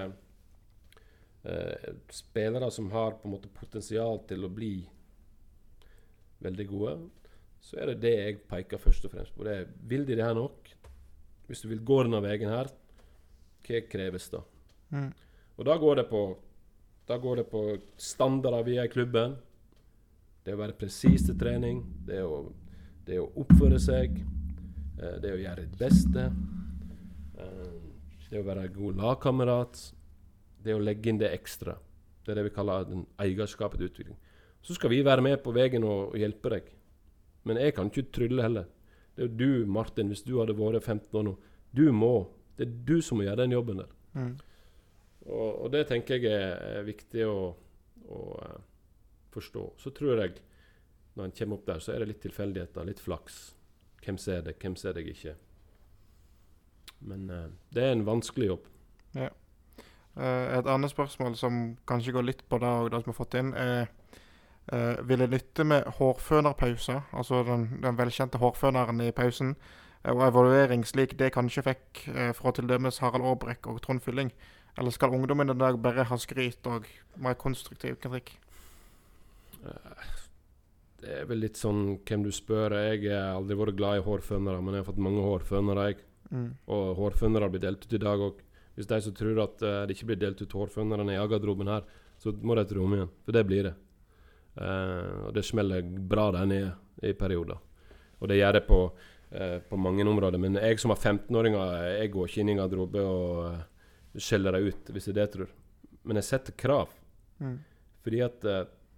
eh, 1.49 1.89
spillere 2.13 2.69
som 2.71 2.91
har 2.93 3.17
på 3.19 3.29
en 3.29 3.35
måte 3.37 3.51
potensial 3.53 4.21
til 4.29 4.45
å 4.45 4.53
bli 4.53 4.75
veldig 6.43 6.69
gode, 6.69 6.95
så 7.63 7.79
er 7.79 7.93
det 7.93 8.03
det 8.03 8.15
jeg 8.19 8.39
peker 8.51 8.81
først 8.83 9.07
og 9.07 9.15
fremst 9.15 9.35
på. 9.37 9.47
Det 9.47 9.57
er, 9.57 9.69
vil 9.89 10.07
de 10.07 10.17
det 10.19 10.27
her 10.27 10.37
nok? 10.37 10.71
Hvis 11.47 11.63
du 11.63 11.69
vil 11.71 11.85
gå 11.87 12.03
denne 12.03 12.23
veien 12.25 12.51
her, 12.51 12.71
hva 13.63 13.81
kreves 13.91 14.27
da? 14.33 14.43
Mm. 14.91 15.13
Og 15.59 15.67
da 15.69 15.77
går 15.79 16.03
det 16.03 16.09
på 16.11 16.23
da 17.09 17.17
går 17.19 17.37
det 17.37 17.49
på 17.51 17.61
standarder 17.99 18.63
vi 18.63 18.77
er 18.79 18.87
i 18.87 18.93
klubben. 18.93 19.35
Det 20.47 20.55
å 20.55 20.61
være 20.61 20.79
presis 20.79 21.25
til 21.27 21.37
trening, 21.39 21.83
det 22.07 22.23
å, 22.23 22.45
det 23.07 23.19
å 23.21 23.31
oppføre 23.43 23.81
seg, 23.83 24.23
Det 24.97 25.17
det 25.23 25.33
å 25.35 25.41
gjøre 25.41 25.65
ditt 25.65 25.79
beste. 25.81 26.29
Det 27.35 27.63
det 28.31 28.41
å 28.41 28.47
være 28.47 28.69
god 28.73 29.01
lagkamerat. 29.01 29.81
Det 30.63 30.77
å 30.77 30.83
legge 30.83 31.11
inn 31.11 31.19
det 31.19 31.33
ekstra. 31.35 31.75
Det 32.23 32.33
er 32.33 32.39
det 32.39 32.47
vi 32.47 32.55
kaller 32.55 32.87
den 32.87 33.03
eierskapet 33.21 33.81
til 33.81 33.91
utvikling. 33.91 34.19
Så 34.63 34.77
skal 34.77 34.93
vi 34.93 35.03
være 35.03 35.25
med 35.27 35.41
på 35.43 35.53
veien 35.53 35.83
og, 35.83 36.13
og 36.13 36.21
hjelpe 36.21 36.53
deg. 36.55 36.71
Men 37.45 37.59
jeg 37.59 37.75
kan 37.75 37.91
ikke 37.91 38.13
trylle 38.15 38.45
heller. 38.47 38.69
Det 39.17 39.27
er 39.27 39.35
du, 39.35 39.67
Martin, 39.67 40.09
hvis 40.09 40.23
du 40.23 40.37
hadde 40.39 40.55
vært 40.57 40.87
15 40.87 41.19
år 41.19 41.27
nå. 41.27 41.35
Du 41.75 41.91
må. 41.93 42.29
Det 42.57 42.69
er 42.69 42.77
du 42.87 43.03
som 43.03 43.19
må 43.19 43.27
gjøre 43.27 43.43
den 43.43 43.57
jobben 43.57 43.83
der. 43.83 43.91
Mm. 44.15 44.33
Og, 45.27 45.63
og, 45.63 45.69
det 45.73 45.87
tenker 45.91 46.19
jeg 46.19 46.35
er, 46.35 46.83
viktig 46.87 47.27
å, 47.29 47.37
å 48.11 48.21
uh, 48.43 48.59
forstå. 49.35 49.65
Så 49.79 49.93
tror 49.95 50.25
jeg, 50.25 50.43
når 51.15 51.29
en 51.29 51.37
kommer 51.39 51.61
opp 51.61 51.67
der, 51.69 51.83
så 51.85 51.95
er 51.95 52.03
det 52.03 52.11
litt 52.13 52.23
tilfeldigheter, 52.25 52.87
litt 52.89 53.03
flaks. 53.03 53.43
Hvem 54.03 54.19
ser 54.19 54.43
deg, 54.47 54.59
hvem 54.59 54.77
ser 54.79 54.97
deg 54.99 55.13
ikke? 55.13 55.37
Men 57.07 57.31
uh, 57.31 57.47
det 57.75 57.85
er 57.85 57.97
en 57.97 58.07
vanskelig 58.07 58.53
jobb. 58.53 58.69
Ja. 59.15 59.31
Uh, 60.17 60.59
et 60.59 60.69
annet 60.69 60.93
spørsmål 60.93 61.37
som 61.41 61.61
kanskje 61.89 62.13
går 62.13 62.27
litt 62.27 62.43
på 62.49 62.59
det 62.61 62.73
det 62.93 63.03
som 63.03 63.11
vi 63.11 63.15
har 63.15 63.21
fått 63.21 63.39
inn, 63.39 63.53
er 63.55 63.87
uh, 64.73 64.99
Vil 65.09 65.19
det 65.19 65.31
nytte 65.31 65.65
med 65.65 65.87
hårfønerpause, 65.99 67.01
altså 67.13 67.43
den, 67.47 67.69
den, 67.83 67.99
velkjente 67.99 68.39
hårføneren 68.39 69.01
i 69.01 69.11
pausen, 69.11 69.57
og 70.03 70.23
evaluering 70.27 70.83
slik 70.87 71.15
det 71.19 71.31
kanskje 71.31 71.63
fikk 71.63 72.01
fra 72.35 72.51
til 72.51 72.67
dømes 72.67 72.97
Harald 72.99 73.23
Aabrekk 73.23 73.69
og 73.71 73.77
Trond 73.85 74.01
Fylling? 74.03 74.33
Eller 74.79 74.95
skal 74.95 75.13
ungdommen 75.13 75.53
i 75.53 75.59
dag 75.59 75.77
bare 75.83 76.07
ha 76.09 76.17
skryt 76.21 76.67
og 76.71 76.87
mer 77.21 77.37
konstruktiv 77.41 77.99
kritikk? 78.01 78.33
Det 81.03 81.19
er 81.19 81.27
vel 81.27 81.43
litt 81.43 81.59
sånn 81.59 81.99
hvem 82.07 82.25
du 82.25 82.31
spør. 82.35 82.77
Jeg 82.79 83.11
har 83.11 83.35
aldri 83.35 83.59
vært 83.59 83.79
glad 83.79 83.99
i 83.99 84.05
hårfønere, 84.07 84.63
men 84.63 84.77
jeg 84.77 84.85
har 84.85 84.89
fått 84.89 85.03
mange 85.03 85.25
hårfønere. 85.27 85.87
jeg. 85.91 86.03
Mm. 86.31 86.49
Og 86.73 86.93
hårfønere 86.97 87.51
blir 87.51 87.65
delt 87.65 87.85
ut 87.85 87.97
i 87.97 88.03
dag 88.03 88.23
òg. 88.23 88.43
Hvis 88.77 88.89
de 88.89 89.01
som 89.05 89.15
tror 89.15 89.43
at 89.43 89.65
uh, 89.67 89.83
det 89.85 89.97
ikke 89.97 90.13
blir 90.13 90.21
delt 90.23 90.41
ut 90.41 90.55
hårfønere 90.57 91.05
i 91.13 91.19
garderoben 91.29 91.69
her, 91.69 91.83
så 92.23 92.33
må 92.33 92.55
de 92.57 92.65
tro 92.71 92.87
om 92.87 92.95
igjen. 92.95 93.11
For 93.27 93.37
det 93.37 93.43
blir 93.49 93.69
det. 93.69 93.75
Uh, 94.57 95.29
og 95.29 95.35
det 95.37 95.45
smeller 95.45 95.83
bra 95.83 96.31
der 96.33 96.47
nede 96.49 96.73
i 97.03 97.13
perioder. 97.19 97.59
Og 98.21 98.31
det 98.31 98.39
gjør 98.39 98.57
det 98.57 98.65
på, 98.69 98.81
uh, 99.35 99.59
på 99.69 99.77
mange 99.77 100.07
områder. 100.07 100.39
Men 100.39 100.57
jeg 100.63 100.81
som 100.81 100.95
har 100.95 101.03
15-åringer, 101.03 101.77
jeg 101.99 102.15
går 102.15 102.31
ikke 102.31 102.45
inn 102.45 102.55
i 102.55 102.57
garderobe 102.63 103.03
og 103.03 103.61
skjeller 104.21 104.57
dem 104.57 104.69
ut, 104.69 104.91
hvis 104.93 105.09
det 105.09 105.13
er 105.13 105.19
det 105.19 105.25
jeg 105.27 105.35
tror. 105.37 105.55
Men 106.03 106.19
jeg 106.21 106.29
setter 106.29 106.57
krav. 106.59 106.93
Mm. 107.39 107.57
Fordi 108.05 108.21
at 108.27 108.45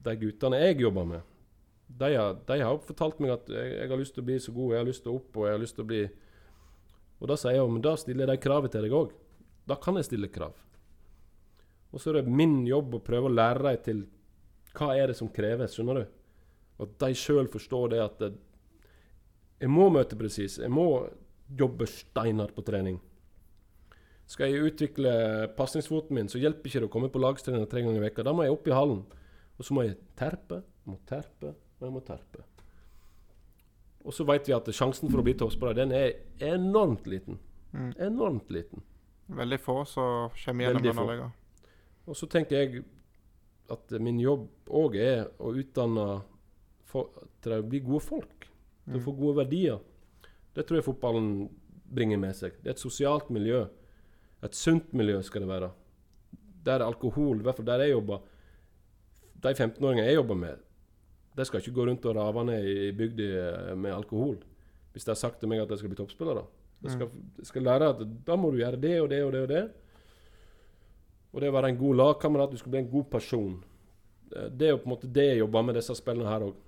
de 0.05 0.15
guttene 0.21 0.61
jeg 0.63 0.81
jobber 0.81 1.09
med, 1.09 1.31
de 1.95 2.11
har, 2.17 2.39
de 2.49 2.57
har 2.65 2.79
fortalt 2.83 3.21
meg 3.23 3.35
at 3.35 3.51
jeg, 3.53 3.73
jeg, 3.77 3.89
har 3.91 4.01
lyst 4.01 4.15
til 4.17 4.25
å 4.25 4.27
bli 4.27 4.37
så 4.41 4.53
god, 4.57 4.73
jeg 4.73 4.81
har 4.81 4.89
lyst 4.89 5.03
til 5.05 5.13
å 5.13 5.19
opp, 5.21 5.37
og 5.37 5.47
jeg 5.47 5.55
har 5.55 5.63
lyst 5.63 5.77
til 5.77 5.85
å 5.85 5.91
bli 5.91 6.03
og 7.25 7.31
da 7.31 7.37
sier 7.41 7.55
jeg 7.55 7.63
jo, 7.63 7.71
men 7.73 7.85
da 7.85 7.95
stiller 7.97 8.27
jeg 8.27 8.37
de 8.37 8.45
kravet 8.45 8.75
til 8.75 8.85
deg 8.85 8.93
òg. 8.93 9.13
Da 9.65 9.79
kan 9.81 9.97
jeg 9.97 10.09
stille 10.09 10.29
krav. 10.29 10.59
Og 11.95 12.03
så 12.03 12.11
er 12.11 12.19
det 12.19 12.35
min 12.37 12.65
jobb 12.67 12.99
å 12.99 13.05
prøve 13.07 13.31
å 13.31 13.33
lære 13.33 13.63
dem 13.65 13.85
til 13.87 14.03
hva 14.75 14.91
er 14.99 15.09
det 15.09 15.17
som 15.17 15.31
kreves, 15.33 15.77
skjønner 15.77 16.03
du? 16.03 16.05
At 16.85 16.97
de 17.01 17.17
sjøl 17.17 17.49
forstår 17.49 17.95
det 17.95 18.01
at 18.03 18.25
jeg 18.27 19.71
må 19.71 19.87
møte 19.95 20.19
presis. 20.19 20.59
Jeg 20.59 20.73
må 20.75 21.07
jobbe 21.49 21.87
steinhardt 21.89 22.57
på 22.57 22.65
trening. 22.67 22.99
Skal 24.31 24.51
jeg 24.51 24.71
utvikle 24.71 25.13
pasningsfoten 25.59 26.17
min, 26.17 26.31
så 26.33 26.41
hjelper 26.41 26.71
ikke 26.71 26.83
det 26.85 26.89
å 26.89 26.93
komme 26.93 27.11
på 27.13 27.21
lagstrening 27.21 27.67
tre 27.69 27.85
ganger 27.85 28.01
i 28.01 28.07
veka. 28.07 28.25
Da 28.25 28.33
må 28.33 28.47
jeg 28.47 28.55
opp 28.57 28.69
i 28.71 28.75
hallen. 28.75 29.05
Og 29.59 29.67
så 29.67 29.77
må 29.77 29.85
jeg 29.85 29.99
terpe, 30.19 30.63
må 30.89 30.97
terpe, 31.09 31.53
og 31.79 31.87
jeg 31.87 31.95
må 31.95 32.03
terpe. 32.07 32.47
Og 34.05 34.13
så 34.13 34.27
vet 34.29 34.49
vi 34.49 34.57
at 34.57 34.69
sjansen 34.77 35.13
for 35.13 35.23
å 35.23 35.25
bli 35.25 35.37
toppspiller 35.41 35.77
den 35.79 35.95
er 35.97 36.11
enormt 36.45 37.07
liten. 37.09 37.39
Mm. 37.73 37.93
Enormt 38.09 38.51
liten. 38.53 38.85
Veldig 39.27 39.61
få 39.61 39.79
som 39.89 40.35
kommer 40.45 40.67
gjennom 40.67 40.85
denne 40.85 41.07
ligaen. 41.09 41.33
Og 42.05 42.19
så 42.19 42.29
tenker 42.29 42.61
jeg 42.61 42.83
at 43.73 43.95
min 44.05 44.19
jobb 44.21 44.69
òg 44.69 44.99
er 45.01 45.31
å 45.41 45.55
utdanne 45.57 46.09
for, 46.85 47.25
til 47.41 47.57
å 47.57 47.65
bli 47.65 47.81
gode 47.85 48.05
folk. 48.05 48.49
Til 48.85 48.99
å 48.99 49.01
mm. 49.01 49.07
få 49.07 49.15
gode 49.17 49.39
verdier. 49.41 49.81
Det 50.55 50.67
tror 50.67 50.79
jeg 50.79 50.87
fotballen 50.87 51.31
bringer 51.95 52.21
med 52.21 52.37
seg. 52.37 52.59
Det 52.61 52.71
er 52.71 52.77
et 52.77 52.85
sosialt 52.85 53.33
miljø. 53.33 53.65
Et 54.45 54.57
sunt 54.57 54.93
miljø 54.93 55.21
skal 55.25 55.45
det 55.45 55.51
være. 55.51 55.71
Der 56.65 56.85
alkohol, 56.85 57.41
i 57.41 57.47
hvert 57.47 57.59
fall 57.59 57.69
der 57.69 57.83
jeg 57.85 57.93
jobber 57.93 58.23
De 59.45 59.53
15-åringene 59.53 60.07
jeg 60.07 60.17
jobber 60.17 60.39
med, 60.41 60.61
de 61.37 61.45
skal 61.45 61.61
ikke 61.61 61.75
gå 61.77 61.85
rundt 61.85 62.07
og 62.09 62.17
rave 62.17 62.45
ned 62.49 62.65
i 62.65 62.93
bygda 62.97 63.75
med 63.77 63.93
alkohol. 63.93 64.39
Hvis 64.93 65.05
de 65.05 65.11
har 65.11 65.19
sagt 65.21 65.41
til 65.41 65.51
meg 65.51 65.61
at 65.61 65.69
de 65.69 65.77
skal 65.77 65.91
bli 65.91 65.99
toppspillere. 65.99 66.45
De 66.81 66.93
skal, 66.93 67.11
de 67.37 67.45
skal 67.45 67.67
lære 67.67 67.89
at 67.91 68.03
da 68.27 68.37
må 68.39 68.53
du 68.53 68.61
gjøre 68.61 68.81
det 68.81 68.95
og 69.03 69.09
det 69.11 69.21
og 69.25 69.33
det 69.35 69.43
og 69.43 69.49
det. 69.51 69.65
Og 71.35 71.43
det 71.43 71.51
å 71.51 71.57
være 71.57 71.73
en 71.73 71.81
god 71.81 71.99
lagkamerat, 71.99 72.53
du 72.55 72.61
skal 72.61 72.71
bli 72.71 72.85
en 72.85 72.93
god 72.93 73.09
person. 73.11 73.57
Det 74.31 74.69
er 74.69 74.75
jo 74.75 74.81
på 74.83 74.89
en 74.89 74.95
måte 74.95 75.11
det 75.11 75.27
jeg 75.33 75.41
jobber 75.43 75.67
med 75.67 75.79
disse 75.81 75.97
spillene 75.99 76.31
her 76.31 76.47
òg. 76.47 76.61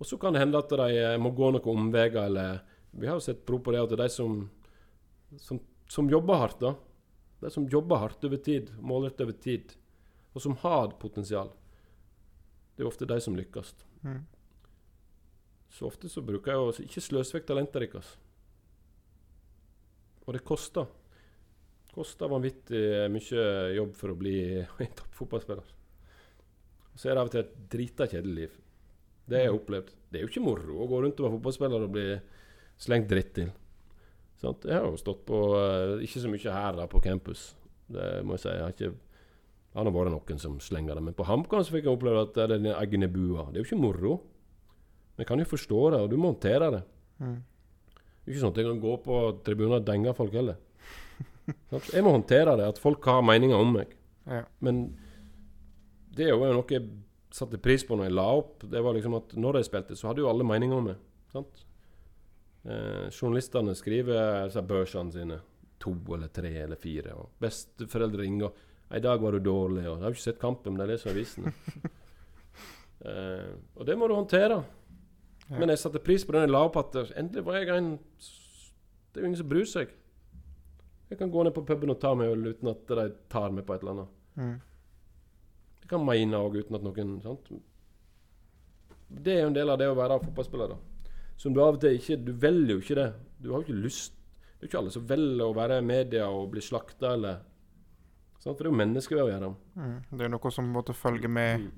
Og 0.00 0.08
så 0.08 0.18
kan 0.20 0.34
det 0.34 0.42
hende 0.42 0.58
at 0.58 0.72
de 0.72 0.96
eh, 1.00 1.18
må 1.20 1.30
gå 1.36 1.50
noen 1.52 1.84
omveier, 1.86 2.16
eller 2.24 2.64
Vi 2.94 3.06
har 3.06 3.18
jo 3.18 3.24
sett 3.24 3.44
prov 3.46 3.60
på 3.64 3.72
det 3.74 3.82
at 3.82 3.92
de 3.98 4.08
som, 4.08 4.36
som, 5.42 5.58
som 5.94 6.10
jobber 6.10 6.42
hardt, 6.42 6.60
da. 6.62 6.74
De 7.44 7.50
som 7.54 7.68
jobber 7.70 8.02
hardt 8.02 8.24
over 8.26 8.40
tid, 8.42 8.72
målrettet 8.82 9.26
over 9.26 9.36
tid, 9.38 9.76
og 10.34 10.42
som 10.42 10.56
har 10.64 10.96
potensial 10.98 11.52
det 12.74 12.82
er 12.82 12.90
ofte 12.90 13.06
de 13.06 13.20
som 13.22 13.36
lykkes. 13.38 13.70
Mm. 14.02 14.20
Så 15.74 15.86
ofte 15.86 16.10
så 16.10 16.22
bruker 16.26 16.52
jeg 16.52 16.62
å 16.62 16.74
ikke 16.86 17.02
sløse 17.02 17.36
vekk 17.36 17.46
talentet 17.50 17.86
deres. 17.86 18.10
Og 20.24 20.34
det 20.34 20.42
koster. 20.46 20.88
Koster 21.94 22.30
vanvittig 22.30 22.82
mye 23.14 23.46
jobb 23.76 23.94
for 23.98 24.10
å 24.10 24.18
bli 24.18 24.36
en 24.86 24.94
toppfotballspiller. 25.00 25.72
Så 26.94 27.10
er 27.10 27.14
det 27.14 27.22
av 27.22 27.30
og 27.30 27.34
til 27.34 27.42
et 27.42 27.56
drita 27.70 28.06
kjedelig 28.10 28.34
liv. 28.38 28.60
Det 29.24 29.38
har 29.38 29.48
jeg 29.48 29.56
opplevd. 29.56 29.92
Det 30.10 30.18
er 30.18 30.24
jo 30.24 30.30
ikke 30.30 30.44
moro 30.44 30.82
å 30.82 30.88
gå 30.90 31.00
rundt 31.02 31.20
og 31.20 31.26
være 31.26 31.36
fotballspiller 31.38 31.86
og 31.86 31.94
bli 31.94 32.08
slengt 32.84 33.10
dritt 33.10 33.32
til. 33.38 33.54
Sant? 34.44 34.68
Jeg 34.68 34.76
har 34.76 34.86
jo 34.86 35.00
stått 35.00 35.24
på 35.28 35.40
uh, 35.56 35.96
Ikke 36.04 36.20
så 36.22 36.30
mye 36.30 36.54
her 36.58 36.76
da, 36.78 36.86
på 36.90 37.00
campus, 37.04 37.48
det 37.92 38.08
må 38.26 38.36
jeg 38.36 38.44
si. 38.44 38.52
Jeg 38.52 38.64
har 38.64 38.76
ikke 38.76 38.92
det 39.74 39.82
har 39.82 39.90
vært 39.90 40.12
noen 40.14 40.38
som 40.38 40.58
slenger 40.62 40.94
det. 40.94 41.02
Men 41.02 41.16
på 41.18 41.24
HamKam 41.26 41.64
fikk 41.66 41.88
jeg 41.88 41.96
oppleve 41.96 42.20
at 42.28 42.36
det 42.36 42.44
er 42.44 42.52
den 42.52 42.68
egne 42.70 43.08
bua. 43.10 43.48
Det 43.48 43.58
er 43.58 43.64
jo 43.64 43.66
ikke 43.66 43.80
moro. 43.82 44.12
Men 45.14 45.24
jeg 45.24 45.30
kan 45.32 45.42
jo 45.42 45.46
forstå 45.50 45.80
det, 45.90 45.98
og 46.04 46.12
du 46.12 46.14
må 46.14 46.30
håndtere 46.30 46.68
det. 46.76 46.82
Mm. 47.18 47.40
Det 47.96 48.22
er 48.22 48.30
ikke 48.30 48.42
sånn 48.44 48.52
at 48.54 48.60
jeg 48.60 48.68
kan 48.68 48.82
gå 48.84 48.92
på 49.02 49.16
tribuner 49.46 49.80
og 49.80 49.88
denge 49.88 50.14
folk 50.14 50.36
heller. 50.38 50.60
jeg 51.90 52.04
må 52.06 52.14
håndtere 52.14 52.54
det, 52.60 52.68
at 52.70 52.78
folk 52.82 53.10
har 53.10 53.26
meninger 53.26 53.58
om 53.58 53.74
meg. 53.74 53.98
Ja. 54.30 54.44
Men 54.62 54.84
det 56.14 56.28
er 56.28 56.36
jo 56.36 56.54
noe 56.54 56.70
jeg 56.70 56.86
satte 57.34 57.58
pris 57.58 57.82
på 57.82 57.98
når 57.98 58.12
jeg 58.12 58.16
la 58.20 58.28
opp. 58.38 58.62
Det 58.70 58.82
var 58.86 58.94
liksom 58.94 59.18
at 59.18 59.34
Når 59.34 59.58
jeg 59.58 59.68
spilte, 59.72 59.98
så 59.98 60.12
hadde 60.12 60.22
jo 60.22 60.30
alle 60.30 60.46
meninger 60.46 60.78
om 60.78 60.86
meg. 60.92 61.02
Sant? 61.34 61.66
Eh, 62.64 63.10
journalistene 63.10 63.74
skriver 63.74 64.44
altså, 64.44 64.62
børsene 64.62 65.12
sine. 65.12 65.40
to 65.78 65.92
eller 66.14 66.28
tre 66.28 66.48
eller 66.48 66.76
fire. 66.76 67.12
Og 67.12 67.30
besteforeldre 67.40 68.22
ringer 68.22 68.50
'I 68.90 69.00
dag 69.00 69.20
var 69.20 69.30
du 69.32 69.38
dårlig', 69.38 69.86
og 69.88 69.96
'Jeg 69.96 70.02
har 70.02 70.10
ikke 70.10 70.20
sett 70.20 70.38
kampen, 70.38 70.72
men 70.72 70.80
jeg 70.80 70.88
leser 70.88 71.10
avisene'. 71.10 71.52
eh, 73.04 73.52
og 73.76 73.86
det 73.86 73.98
må 73.98 74.08
du 74.08 74.14
håndtere. 74.14 74.64
Ja. 75.50 75.58
Men 75.58 75.68
jeg 75.68 75.78
satte 75.78 75.98
pris 75.98 76.24
på 76.24 76.32
den 76.32 76.40
jeg 76.40 76.50
la 76.50 76.64
opp 76.64 76.76
at 76.76 77.12
endelig 77.16 77.44
var 77.44 77.54
jeg 77.54 77.68
en 77.68 77.98
Det 79.12 79.20
er 79.20 79.20
jo 79.20 79.26
ingen 79.26 79.36
som 79.36 79.48
bryr 79.48 79.64
seg. 79.64 79.88
Jeg 81.10 81.18
kan 81.18 81.30
gå 81.30 81.42
ned 81.44 81.52
på 81.54 81.66
puben 81.66 81.90
og 81.90 82.00
ta 82.00 82.14
meg 82.14 82.28
øl 82.28 82.46
uten 82.46 82.68
at 82.68 82.88
de 82.88 83.12
tar 83.30 83.50
meg 83.50 83.66
på 83.66 83.74
et 83.74 83.80
eller 83.80 83.92
annet. 83.92 84.08
Mm. 84.36 84.60
Jeg 85.82 85.88
kan 85.88 86.04
mene 86.04 86.36
òg 86.36 86.56
uten 86.56 86.74
at 86.74 86.82
noen 86.82 87.22
sant? 87.22 87.52
Det 89.08 89.32
er 89.32 89.40
jo 89.42 89.46
en 89.46 89.54
del 89.54 89.70
av 89.70 89.78
det 89.78 89.86
å 89.86 89.94
være 89.94 90.24
fotballspiller. 90.24 90.68
da 90.68 90.93
Som 91.36 91.54
du 91.54 91.60
av 91.62 91.74
og 91.76 91.80
til 91.82 91.96
ikke 91.98 92.16
Du 92.24 92.32
velger 92.32 92.74
jo 92.76 92.82
ikke 92.82 92.96
det. 92.98 93.08
Du 93.42 93.50
har 93.52 93.60
jo 93.62 93.66
ikke 93.66 93.82
lyst 93.84 94.12
Det 94.14 94.60
er 94.60 94.66
jo 94.66 94.68
ikke 94.70 94.78
alle 94.82 94.92
som 94.94 95.06
velger 95.08 95.44
å 95.46 95.54
være 95.56 95.78
i 95.80 95.84
media 95.84 96.28
og 96.30 96.50
bli 96.54 96.62
slakta 96.64 97.14
eller 97.18 97.40
sant? 98.38 98.54
For 98.56 98.62
det 98.62 98.68
er 98.68 98.72
jo 98.72 98.78
mennesker 98.82 99.16
vi 99.16 99.20
har 99.22 99.26
å 99.28 99.32
gjøre. 99.34 99.50
Mm. 99.76 99.96
Det 100.18 100.24
er 100.24 100.32
noe 100.32 100.50
som 100.54 100.70
måtte 100.72 100.94
følge 100.96 101.28
med 101.28 101.60
Mm. 101.64 101.70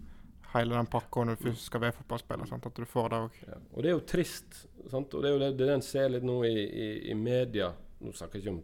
hele 0.53 0.75
den 0.77 0.87
pakka 0.87 1.25
når 1.25 1.37
du 1.37 1.45
først 1.49 1.67
skal 1.67 1.81
være 1.83 1.97
fotballspiller. 1.99 2.47
Sant? 2.49 2.67
At 2.67 2.75
du 2.79 2.85
får 2.87 3.09
det 3.11 3.19
òg. 3.25 3.41
Ja. 3.49 3.57
Og 3.75 3.83
det 3.83 3.91
er 3.91 3.95
jo 3.97 4.05
trist. 4.07 4.67
Sant? 4.91 5.15
Og 5.15 5.23
det 5.23 5.29
er 5.31 5.35
jo 5.35 5.39
det, 5.43 5.51
det 5.59 5.69
en 5.75 5.83
ser 5.83 6.09
litt 6.09 6.23
nå 6.25 6.37
i, 6.45 6.55
i, 6.55 7.11
i 7.11 7.15
media. 7.15 7.73
Nå 8.01 8.13
snakker 8.15 8.39
jeg 8.39 8.47
ikke 8.47 8.55
om 8.55 8.63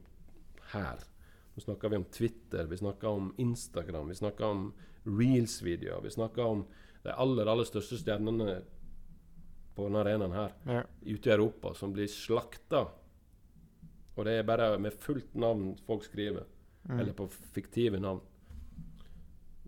her. 0.72 1.02
Nå 1.56 1.60
snakker 1.66 1.90
vi 1.92 1.96
om 2.00 2.04
Twitter, 2.04 2.64
vi 2.70 2.76
snakker 2.80 3.08
om 3.10 3.32
Instagram, 3.42 4.08
vi 4.08 4.14
snakker 4.14 4.44
om 4.46 4.62
reels-videoer. 5.04 6.00
Vi 6.06 6.10
snakker 6.14 6.42
om 6.46 6.62
de 7.02 7.10
aller, 7.12 7.46
aller 7.50 7.66
største 7.68 7.98
stjernene 8.00 8.60
på 9.76 9.86
denne 9.86 10.02
arenaen 10.04 10.34
her 10.36 10.52
Ja. 10.68 10.82
ute 11.06 11.30
i 11.30 11.32
Europa 11.34 11.74
som 11.74 11.92
blir 11.94 12.06
slakta. 12.10 12.86
Og 14.16 14.24
det 14.28 14.38
er 14.38 14.42
bare 14.44 14.78
med 14.78 14.92
fullt 15.00 15.34
navn 15.34 15.76
folk 15.86 16.04
skriver. 16.04 16.44
Mm. 16.88 16.98
Eller 17.00 17.12
på 17.16 17.28
fiktive 17.54 18.00
navn. 18.00 18.20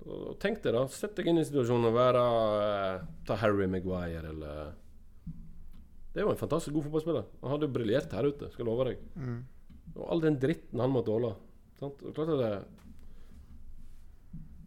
Og 0.05 0.39
tenk 0.43 0.61
deg 0.63 0.75
da, 0.75 0.83
Sett 0.93 1.15
deg 1.17 1.27
inn 1.31 1.39
i 1.41 1.45
situasjonen 1.47 1.87
og 1.89 1.95
være 1.97 2.25
eh, 2.99 3.05
Ta 3.25 3.37
Harry 3.41 3.65
Maguire 3.71 4.29
eller 4.29 4.75
Det 6.13 6.21
er 6.21 6.27
jo 6.27 6.35
en 6.35 6.37
fantastisk 6.37 6.75
god 6.77 6.85
fotballspiller. 6.85 7.25
Han 7.41 7.51
hadde 7.55 7.67
jo 7.69 7.73
briljert 7.79 8.13
her 8.13 8.29
ute, 8.29 8.51
skal 8.53 8.65
jeg 8.65 8.69
love 8.69 8.85
deg. 8.91 8.99
Mm. 9.17 9.39
Og 9.97 10.05
all 10.11 10.21
den 10.21 10.37
dritten 10.43 10.81
han 10.83 10.93
må 10.93 11.01
tåle. 11.07 11.33
Sant? 11.81 12.03
Og 12.05 12.15
klart 12.15 12.35
at 12.35 12.43
det 12.43 12.53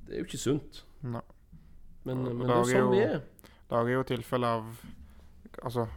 Det 0.07 0.15
er 0.15 0.21
jo 0.23 0.27
ikke 0.27 0.39
sunt. 0.41 0.81
Nei. 1.03 1.21
Men, 2.07 2.23
men 2.23 2.47
det 2.47 2.55
er 2.55 2.69
sånn 2.71 2.91
vi 2.93 3.01
er. 3.03 3.21
Det 3.67 3.75
er 3.77 3.89
jo 3.91 4.03
tilfelle 4.07 4.47
av 4.57 4.67
Altså 5.63 5.87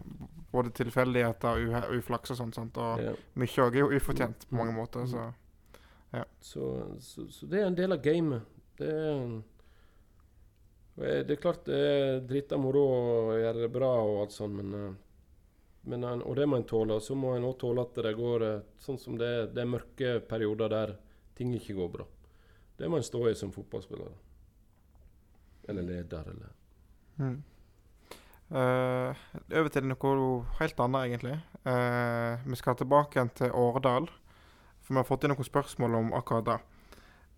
både 0.52 0.70
tilfeldigheter, 0.72 1.48
og 1.88 1.94
uflaks 1.98 2.30
og 2.30 2.36
sånt. 2.36 2.54
Sant? 2.54 2.76
Og 2.78 3.00
Ja. 3.02 3.12
mye 3.34 3.46
òg 3.66 3.74
er 3.76 3.80
jo 3.80 3.90
ufortjent 3.98 4.46
på 4.48 4.54
mange 4.56 4.72
Mm. 4.72 4.76
måter. 4.78 5.06
Så 5.06 5.32
Så, 6.40 6.96
så, 7.00 7.26
så 7.30 7.46
det 7.46 7.60
er 7.60 7.66
en 7.66 7.74
del 7.76 7.92
av 7.92 8.02
gamet. 8.02 8.42
Det 8.76 8.88
er, 8.88 9.42
det 11.24 11.30
er 11.30 11.36
klart 11.40 11.64
det 11.64 11.74
er 11.78 12.20
drita 12.26 12.56
moro 12.58 12.80
å 13.30 13.36
gjøre 13.38 13.60
det 13.62 13.70
bra 13.72 13.92
og 14.02 14.20
alt 14.24 14.32
sånt, 14.34 14.54
men, 14.58 14.74
eh, 14.74 14.92
men 15.84 16.04
Og 16.04 16.34
det 16.36 16.46
må 16.48 16.56
en 16.56 16.64
tåle. 16.64 16.92
Og 16.94 17.00
så 17.02 17.14
må 17.14 17.36
en 17.36 17.44
òg 17.44 17.58
tåle 17.58 17.80
at 17.82 17.94
det 17.94 18.16
går 18.16 18.42
eh, 18.42 18.60
sånn 18.78 18.98
som 18.98 19.16
det 19.18 19.26
er. 19.28 19.46
Det 19.46 19.58
er 19.62 19.66
mørke 19.70 20.20
perioder 20.28 20.68
der 20.68 20.96
ting 21.36 21.54
ikke 21.54 21.74
går 21.76 21.88
bra. 21.92 22.04
Det 22.76 22.88
må 22.90 22.96
en 22.96 23.02
stå 23.02 23.28
i 23.30 23.34
som 23.34 23.52
fotballspiller. 23.52 24.10
Eller 25.68 25.82
leder, 25.82 26.24
eller 26.26 26.50
mm. 27.18 27.42
Eh, 28.50 29.14
over 29.54 29.70
til 29.70 29.86
noe 29.86 30.30
helt 30.58 30.80
annet, 30.82 31.04
egentlig. 31.06 31.36
Uh, 31.62 32.40
vi 32.48 32.56
skal 32.58 32.74
tilbake 32.80 33.14
igjen 33.14 33.30
til 33.38 33.52
Årdal. 33.54 34.08
For 34.82 34.94
vi 34.94 34.98
har 34.98 35.06
fått 35.06 35.24
inn 35.26 35.30
noen 35.34 35.46
spørsmål 35.46 35.96
om 36.00 36.12
akkurat 36.18 36.48
det. 36.48 36.58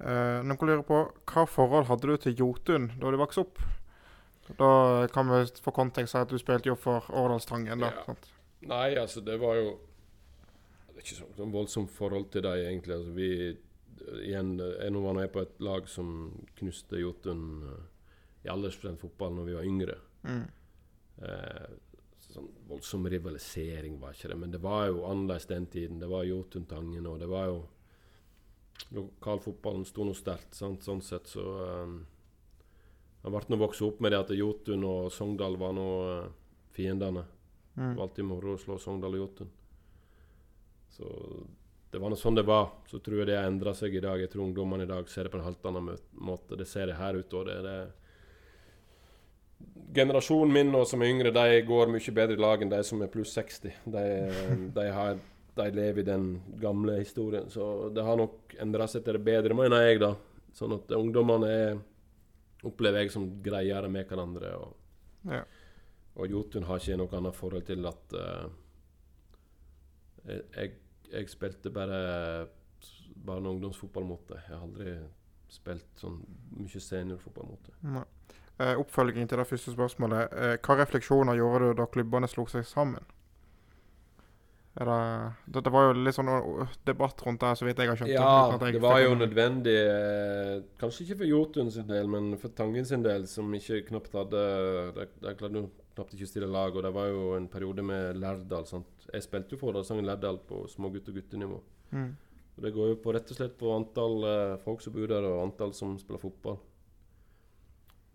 Uh, 0.03 0.41
noen 0.47 0.71
lurer 0.71 0.85
på 0.87 1.03
hva 1.29 1.45
forhold 1.47 1.91
hadde 1.91 2.09
du 2.09 2.17
til 2.17 2.37
Jotun 2.39 2.89
da 2.97 3.13
du 3.13 3.19
vokste 3.21 3.45
opp? 3.45 3.61
Da 4.59 4.71
kan 5.13 5.29
vi 5.29 5.43
få 5.63 5.75
kontekst 5.75 6.17
si 6.17 6.21
at 6.23 6.33
du 6.33 6.39
spilte 6.41 6.73
jo 6.73 6.79
for 6.81 7.05
Årdalstangen. 7.13 7.85
da, 7.85 7.93
Ja. 7.93 8.07
sant? 8.07 8.31
Nei, 8.63 8.95
altså, 8.97 9.21
det 9.21 9.41
var 9.41 9.57
jo 9.57 9.79
Det 10.93 10.99
er 10.99 11.03
ikke 11.03 11.21
sånn, 11.25 11.37
sånn 11.37 11.53
voldsomt 11.53 11.91
forhold 11.91 12.31
til 12.31 12.43
dem, 12.43 12.53
egentlig. 12.53 12.95
Altså, 12.95 13.13
vi 13.13 13.59
igjen, 14.23 14.59
Jeg 14.59 14.91
nå 14.93 15.01
var 15.03 15.15
med 15.15 15.33
på 15.33 15.41
et 15.41 15.61
lag 15.61 15.89
som 15.89 16.47
knuste 16.57 17.01
Jotun 17.01 17.65
i 18.45 18.49
aldersbestemt 18.49 19.01
fotball 19.01 19.35
når 19.35 19.45
vi 19.45 19.55
var 19.55 19.65
yngre. 19.65 19.95
Mm. 20.25 20.49
Eh, 21.19 21.67
sånn 22.33 22.49
voldsom 22.69 23.05
rivalisering 23.13 23.99
var 24.01 24.15
ikke 24.15 24.29
det, 24.33 24.37
men 24.41 24.51
det 24.55 24.61
var 24.63 24.87
jo 24.89 25.03
annerledes 25.05 25.47
den 25.51 25.67
tiden. 25.67 25.99
Det 26.01 26.09
var 26.09 26.25
Jotun 26.25 26.65
Tangen, 26.67 27.07
og 27.07 27.19
det 27.21 27.29
var 27.29 27.47
jo 27.51 27.61
Lokalfotballen 28.93 29.85
sto 29.87 30.05
noe 30.05 30.17
sterkt, 30.17 30.55
sant? 30.59 30.83
sånn 30.85 31.03
sett, 31.05 31.29
så 31.31 31.43
um, 31.85 31.99
Jeg 33.23 33.31
ble 33.31 33.43
nå 33.53 33.59
vokst 33.61 33.83
opp 33.87 34.01
med 34.03 34.11
det 34.13 34.19
at 34.25 34.33
Jotun 34.35 34.83
og 34.89 35.13
Sogndal 35.15 35.55
var 35.61 35.73
nå 35.77 35.89
eh, 36.11 36.31
fiendene. 36.75 37.23
Det 37.23 37.81
Mm. 37.81 37.95
var 37.97 38.03
alltid 38.05 38.25
moro 38.29 38.53
å 38.53 38.59
slå 38.61 38.75
Sogndal 38.83 39.15
og 39.15 39.21
Jotun. 39.23 39.49
Så 40.93 41.07
det 41.93 42.01
var 42.03 42.11
nå 42.13 42.17
sånn 42.21 42.35
det 42.37 42.43
var. 42.45 42.67
Så 42.91 42.99
tror 43.01 43.23
jeg 43.23 43.27
det 43.31 43.37
har 43.39 43.47
endra 43.49 43.73
seg 43.75 43.95
i 43.95 44.01
dag. 44.05 44.19
Jeg 44.21 44.29
tror 44.33 44.45
ungdommene 44.45 44.83
i 44.85 44.91
dag 44.91 45.09
ser 45.09 45.25
det 45.25 45.31
på 45.33 45.39
en 45.39 45.47
helt 45.47 45.65
annen 45.71 45.89
måte. 46.13 46.59
Det 46.59 46.67
ser 46.69 46.87
det 46.91 46.99
her 46.99 47.15
ute 47.17 47.39
òg. 47.39 47.47
Det, 47.49 47.57
det 47.65 47.77
Generasjonen 49.95 50.55
min 50.55 50.75
og 50.75 50.87
som 50.89 51.03
er 51.05 51.13
yngre, 51.13 51.35
de 51.35 51.61
går 51.69 51.91
mye 51.93 52.15
bedre 52.17 52.39
i 52.39 52.41
lag 52.41 52.63
enn 52.65 52.73
de 52.73 52.81
som 52.87 53.03
er 53.05 53.11
pluss 53.13 53.35
60. 53.37 53.83
De, 53.93 54.05
de, 54.79 54.87
har, 54.97 55.19
de 55.59 55.67
lever 55.77 56.01
i 56.03 56.09
den 56.09 56.29
gamle 56.61 56.99
historien. 57.01 57.51
Så 57.53 57.91
det 57.95 58.05
har 58.07 58.21
nok 58.21 58.57
endra 58.63 58.89
seg 58.89 59.05
til 59.05 59.19
det 59.19 59.25
bedre, 59.27 59.57
mener 59.59 59.85
jeg, 59.85 60.01
da. 60.03 60.15
Sånn 60.57 60.77
at 60.77 60.93
ungdommene 60.97 61.51
er, 61.51 61.83
opplever 62.69 63.05
jeg 63.05 63.13
som 63.15 63.29
greiere 63.45 63.91
med 63.93 64.09
hverandre. 64.09 64.55
og 64.57 64.79
Ja. 65.31 65.45
og 66.17 66.29
Jotun 66.29 66.65
har 66.67 66.81
ikke 66.81 66.97
noe 66.99 67.17
annet 67.17 67.37
forhold 67.37 67.65
til 67.67 67.87
at 67.87 68.15
uh, 68.19 68.49
jeg, 70.27 70.73
jeg, 71.13 71.29
spilte 71.31 71.71
bare 71.71 72.49
barne- 73.17 73.49
og 73.49 73.55
ungdomsfotball 73.55 74.05
mot 74.05 74.29
det. 74.29 74.41
Jeg 74.49 74.57
har 74.57 74.67
aldri 74.67 74.97
spilt 75.53 76.01
sånn 76.01 76.21
mye 76.57 76.81
seniorfotball 76.81 77.49
mot 77.49 77.69
det. 77.69 77.77
Eh, 78.61 78.77
oppfølging 78.79 79.29
til 79.29 79.41
det 79.41 79.49
første 79.49 79.73
spørsmålet. 79.73 80.33
Eh, 80.37 80.55
hva 80.61 80.77
refleksjoner 80.83 81.39
gjorde 81.39 81.71
du 81.71 81.79
da 81.81 81.89
klubbene 81.89 82.29
slo 82.29 82.45
seg 82.51 82.67
sammen? 82.69 83.05
Det, 84.73 84.85
det, 85.53 85.61
det 85.67 85.71
var 85.73 85.91
jo 85.91 85.97
litt 86.01 86.17
sånn 86.17 86.31
debatt 86.89 87.21
rundt 87.27 87.43
det, 87.45 87.51
så 87.61 87.67
vidt 87.67 87.81
jeg 87.83 87.91
har 87.91 87.99
skjønt. 88.01 88.13
Ja, 88.13 88.57
det 88.61 88.81
var 88.81 89.03
jo 89.03 89.13
nødvendig. 89.21 89.75
Eh, 89.77 90.55
kanskje 90.81 91.05
ikke 91.07 91.19
for 91.23 91.29
Jotun 91.29 91.73
sin 91.73 91.89
del, 91.89 92.09
men 92.13 92.33
for 92.41 92.55
Tangen 92.57 92.89
sin 92.89 93.05
del, 93.05 93.27
som 93.29 93.53
ikke 93.57 93.83
knapt 93.91 94.17
hadde 94.17 94.43
De, 94.97 95.07
de 95.25 95.35
klarte 95.37 95.65
knapt 95.93 96.17
ikke 96.17 96.29
å 96.29 96.31
stille 96.31 96.49
lag, 96.49 96.77
og 96.77 96.87
det 96.87 96.93
var 96.97 97.11
jo 97.13 97.31
en 97.37 97.49
periode 97.53 97.85
med 97.85 98.21
Lærdal. 98.21 98.69
sant? 98.69 99.09
Jeg 99.13 99.27
spilte 99.27 99.57
jo 99.57 99.61
for 99.61 99.73
Årdalstangen 99.73 100.09
Lærdal 100.09 100.41
på 100.49 100.65
smågutt- 100.73 101.09
og 101.13 101.21
guttenivå. 101.21 101.61
Mm. 101.93 102.13
Og 102.57 102.65
Det 102.65 102.73
går 102.73 102.93
jo 102.93 103.01
på 103.01 103.13
rett 103.17 103.33
og 103.33 103.37
slett 103.37 103.57
på 103.61 103.73
antall 103.77 104.25
folk 104.65 104.85
som 104.85 104.93
bor 104.97 105.09
der, 105.09 105.25
og 105.29 105.43
antall 105.49 105.73
som 105.77 105.99
spiller 106.01 106.21
fotball. 106.21 106.61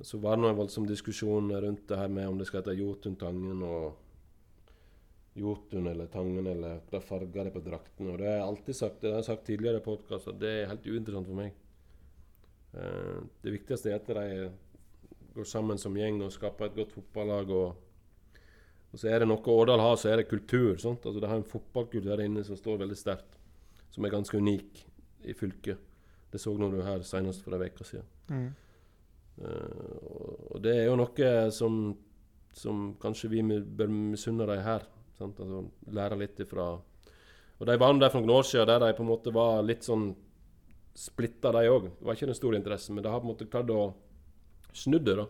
Så 0.01 0.19
var 0.21 0.35
det 0.35 0.43
nå 0.43 0.51
en 0.51 0.59
voldsom 0.59 0.85
diskusjon 0.87 1.49
rundt 1.61 1.87
det 1.89 1.97
her 1.97 2.11
med 2.13 2.27
om 2.29 2.37
det 2.37 2.45
skal 2.49 2.61
hete 2.61 2.75
Jotun 2.77 3.15
Tangen 3.17 3.63
og 3.65 4.03
Jotun 5.37 5.87
eller 5.89 6.09
Tangen, 6.13 6.45
eller 6.49 6.83
hva 6.89 7.01
farger 7.01 7.47
det 7.47 7.53
på 7.53 7.63
draktene. 7.65 8.13
Og 8.13 8.21
det 8.21 8.27
har 8.29 8.39
jeg 8.39 8.45
alltid 8.47 8.77
sagt, 8.77 9.01
det 9.01 9.11
har 9.11 9.21
jeg 9.21 9.29
sagt 9.29 9.45
tidligere 9.49 9.81
i 9.81 9.85
podkast, 9.85 10.29
at 10.31 10.39
det 10.41 10.53
er 10.53 10.69
helt 10.71 10.85
uinteressant 10.85 11.29
for 11.29 11.37
meg. 11.37 11.57
Uh, 12.77 13.25
det 13.45 13.53
viktigste 13.53 13.93
er 13.93 13.99
at 14.01 14.09
de 14.09 14.49
går 15.37 15.49
sammen 15.49 15.81
som 15.81 15.97
gjeng 15.97 16.21
og 16.25 16.33
skaper 16.33 16.69
et 16.69 16.77
godt 16.77 16.93
fotballag. 16.97 17.53
Og, 17.53 18.43
og 18.91 19.01
så 19.01 19.11
er 19.13 19.21
det 19.21 19.29
noe 19.29 19.53
Årdal 19.53 19.81
har, 19.81 19.97
så 20.01 20.11
er 20.11 20.21
det 20.21 20.29
kultur. 20.29 20.75
Sant? 20.81 21.05
Altså, 21.05 21.21
det 21.21 21.29
har 21.29 21.41
en 21.41 21.51
fotballkultur 21.53 22.09
der 22.09 22.25
inne 22.25 22.45
som 22.45 22.57
står 22.57 22.81
veldig 22.85 22.97
sterkt 22.97 23.37
som 23.93 24.05
er 24.05 24.13
ganske 24.13 24.37
unik 24.37 24.85
i 25.25 25.33
fylket. 25.33 25.81
Det 26.29 26.41
så 26.41 26.53
du 26.57 26.81
her 26.83 27.01
senest 27.07 27.41
for 27.41 27.55
en 27.55 27.63
uke 27.65 27.85
siden. 27.87 28.05
Mm. 28.29 28.49
Eh, 29.37 29.97
og, 30.01 30.51
og 30.55 30.61
det 30.63 30.75
er 30.75 30.85
jo 30.89 30.99
noe 30.99 31.31
som, 31.53 31.81
som 32.53 32.93
kanskje 33.01 33.31
vi 33.35 33.43
bør 33.61 33.91
misunne 33.91 34.47
dem 34.49 34.63
her. 34.65 34.85
Sant? 35.17 35.39
Altså, 35.41 35.63
lære 35.93 36.19
litt 36.19 36.39
ifra 36.43 36.75
Og 37.57 37.65
de 37.65 37.75
var 37.81 37.95
der 37.97 38.11
for 38.13 38.21
noen 38.21 38.37
år 38.37 38.45
siden 38.45 38.69
der 38.69 38.83
de 38.85 38.93
på 38.93 39.01
en 39.01 39.09
måte 39.09 39.33
var 39.33 39.63
litt 39.65 39.85
sånn 39.87 40.11
splitta, 40.97 41.51
de 41.53 41.69
òg. 41.69 41.91
Det 41.99 42.05
var 42.05 42.17
ikke 42.17 42.29
den 42.29 42.37
store 42.37 42.57
interessen, 42.57 42.95
men 42.95 43.05
de 43.05 43.09
har 43.09 43.21
på 43.21 43.27
en 43.27 43.33
måte 43.33 43.49
klart 43.49 43.69
å 43.73 43.81
snu 44.73 44.97
det, 44.97 45.15
da. 45.17 45.25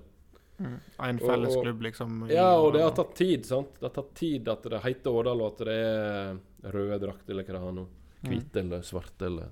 Mm. 0.57 0.77
En 1.05 1.19
felles 1.19 1.55
og- 1.55 1.63
klubb, 1.63 1.81
liksom. 1.81 2.29
Ja, 2.31 2.55
og 2.59 2.73
det 2.73 2.81
har 2.81 2.91
tatt 2.91 3.15
tid. 3.15 3.45
sant? 3.45 3.73
Det 3.75 3.83
har 3.83 3.95
tatt 3.95 4.13
tid 4.15 4.47
at 4.47 4.63
det 4.63 4.81
heter 4.83 5.11
Årdal, 5.11 5.41
og 5.41 5.53
at 5.53 5.65
det 5.65 5.75
er 5.75 6.71
røde 6.71 6.99
drakter 6.99 7.31
eller 7.31 7.43
hva 7.43 7.53
det 7.53 7.67
er 7.67 7.75
nå. 7.79 7.87
Mm. 8.23 8.29
Hvite 8.31 8.59
eller 8.63 8.81
svarte 8.81 9.25
eller 9.25 9.51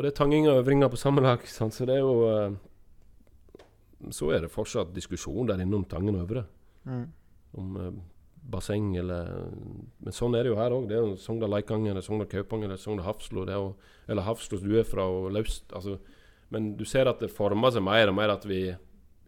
Og 0.00 0.04
det 0.06 0.14
er 0.14 0.16
tanginger 0.16 0.54
og 0.54 0.62
øvringer 0.62 0.88
på 0.88 0.96
samme 0.96 1.20
lag, 1.20 1.42
sant? 1.44 1.74
så 1.76 1.84
det 1.84 1.98
er 1.98 2.00
jo 2.00 2.12
eh, 2.24 2.54
Så 4.16 4.30
er 4.32 4.40
det 4.40 4.48
fortsatt 4.50 4.94
diskusjon 4.96 5.44
der 5.50 5.60
inne 5.60 5.76
om 5.76 5.84
Tangen 5.84 6.14
Øvre. 6.16 6.46
Mm. 6.88 7.02
Om 7.52 7.74
eh, 7.76 7.98
basseng 8.50 8.94
eller 8.96 9.28
Men 10.00 10.16
sånn 10.16 10.38
er 10.38 10.46
det 10.46 10.54
jo 10.54 10.56
her 10.56 10.72
òg. 10.72 10.86
Det 10.88 10.96
er 10.96 11.04
jo 11.04 11.18
Sogndal 11.20 11.52
Leikanger, 11.52 11.92
det 11.92 12.00
er 12.00 12.06
Sogndal 12.06 12.30
Kaupanger, 12.32 12.72
det 12.72 12.78
er 12.78 12.80
Sogndal 12.80 13.04
Hafslo. 13.04 13.44
Det 13.44 13.52
er 13.52 13.60
jo, 13.60 13.74
eller 14.08 14.24
Hafslo 14.24 14.60
du 14.62 14.72
er 14.80 14.86
fra, 14.88 15.04
og 15.04 15.34
Laust 15.36 15.74
altså, 15.76 15.98
Men 16.48 16.76
du 16.78 16.86
ser 16.88 17.10
at 17.10 17.20
det 17.20 17.28
former 17.30 17.70
seg 17.70 17.84
mer 17.84 18.08
og 18.08 18.16
mer 18.16 18.32
at 18.32 18.46
vi, 18.48 18.62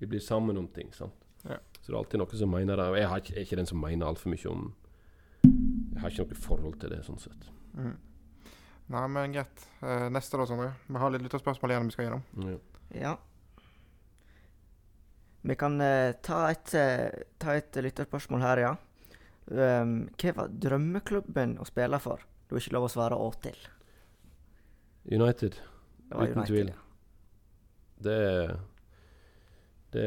vi 0.00 0.08
blir 0.08 0.24
sammen 0.24 0.56
om 0.56 0.70
ting. 0.72 0.88
sant? 0.96 1.12
Ja. 1.44 1.58
Så 1.82 1.90
det 1.90 1.92
er 1.92 1.98
alltid 1.98 2.22
noen 2.22 2.40
som 2.40 2.50
mener 2.50 2.80
det. 2.80 2.88
Og 2.94 2.96
jeg 2.96 3.10
har 3.12 3.20
ikke, 3.20 3.36
er 3.36 3.44
ikke 3.44 3.60
den 3.60 3.68
som 3.68 3.84
mener 3.84 4.08
altfor 4.08 4.32
mye 4.32 4.48
om 4.48 4.72
Jeg 5.44 6.00
har 6.00 6.08
ikke 6.08 6.24
noe 6.24 6.40
forhold 6.48 6.80
til 6.80 6.96
det, 6.96 7.02
sånn 7.04 7.20
sett. 7.20 7.52
Mm. 7.76 7.92
Nei, 8.87 9.09
men 9.09 9.35
greit. 9.35 9.66
Eh, 9.80 10.09
neste 10.12 10.41
da, 10.41 10.47
Sondre. 10.47 10.72
Vi 10.87 11.01
har 11.01 11.12
litt 11.14 11.22
lytterspørsmål 11.26 11.74
igjen 11.74 11.91
vi 11.91 11.95
skal 11.95 12.09
gjennom. 12.09 12.24
Ja. 12.49 12.57
Ja. 13.03 13.12
Vi 15.43 15.57
kan 15.59 15.80
eh, 15.80 16.14
ta 16.22 16.43
et, 16.51 16.74
eh, 16.74 17.22
ta 17.39 17.55
et 17.59 17.76
lytterspørsmål 17.76 18.45
her, 18.45 18.64
ja. 18.66 18.72
Um, 19.53 19.95
hva 20.22 20.33
var 20.37 20.53
drømmeklubben 20.64 21.57
å 21.59 21.66
spille 21.66 21.99
for? 22.03 22.20
Du 22.47 22.55
har 22.55 22.62
ikke 22.62 22.76
lov 22.76 22.87
å 22.87 22.93
svare 22.93 23.18
å 23.18 23.30
til. 23.43 23.57
United. 25.11 25.57
Uten 26.12 26.28
United, 26.28 26.47
tvil. 26.47 26.70
ja. 26.70 26.78
Det 28.03 28.18
det, 29.93 30.05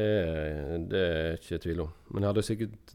det 0.90 1.00
er 1.00 1.36
ikke 1.38 1.60
tvil 1.62 1.84
om. 1.84 1.90
Men 2.10 2.24
jeg 2.24 2.32
hadde 2.32 2.46
sikkert 2.46 2.94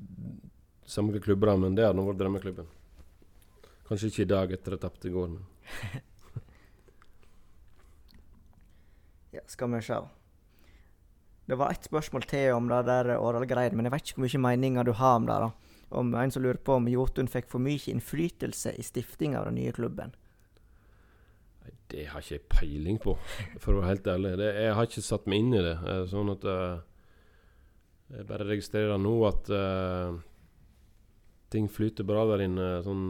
samme 0.92 1.22
klubber, 1.24 1.54
men 1.60 1.78
det 1.78 1.86
hadde 1.88 2.04
vært 2.04 2.20
drømmeklubben. 2.20 2.68
Kanskje 3.92 4.08
ikke 4.08 4.24
i 4.24 4.32
dag 4.32 4.54
etter 4.56 4.72
at 4.78 4.80
jeg 4.80 4.84
tapte 4.88 5.10
i 5.10 5.12
går, 5.12 5.28
men 5.36 5.44
Ja, 9.36 9.42
skal 9.48 9.72
vi 9.72 9.82
se. 9.84 9.98
Det 11.48 11.56
var 11.60 11.72
ett 11.72 11.88
spørsmål 11.88 12.24
til 12.28 12.54
om 12.56 12.68
det 12.72 12.82
der 12.88 13.14
Årdal-greiene, 13.18 13.76
men 13.76 13.88
jeg 13.88 13.94
vet 13.94 14.10
ikke 14.10 14.22
hvor 14.22 14.28
mye 14.28 14.44
meninger 14.48 14.88
du 14.88 14.92
har 14.96 15.16
om 15.20 15.28
det. 15.28 15.38
da. 15.44 15.50
Om 16.00 16.14
En 16.16 16.32
som 16.32 16.44
lurer 16.44 16.60
på 16.64 16.78
om 16.80 16.88
Jotun 16.88 17.28
fikk 17.32 17.48
for 17.52 17.60
mye 17.64 17.92
innflytelse 17.92 18.76
i 18.80 18.84
stiftinga 18.84 19.39
av 19.39 19.50
den 19.50 19.58
nye 19.60 19.74
klubben. 19.76 20.14
Nei, 21.64 21.74
det 21.92 22.06
har 22.12 22.24
ikke 22.24 22.38
jeg 22.38 22.48
peiling 22.52 23.00
på, 23.04 23.18
for 23.60 23.74
å 23.76 23.82
være 23.82 23.92
helt 23.94 24.08
ærlig. 24.08 24.38
Det, 24.39 24.50
jeg 24.64 24.76
har 24.78 24.88
ikke 24.88 25.04
satt 25.10 25.28
meg 25.28 25.44
inn 25.44 25.54
i 25.56 25.64
det. 25.68 25.76
eh, 25.84 26.06
Sånn 26.12 26.32
at 26.32 26.48
uh, 26.48 26.80
Jeg 28.12 28.28
bare 28.28 28.48
registrerer 28.48 29.00
nå 29.00 29.16
at 29.28 29.52
uh, 29.52 30.16
ting 31.52 31.68
flyter 31.72 32.08
bra 32.08 32.26
der 32.32 32.48
inne. 32.48 32.72
Sånn 32.84 33.06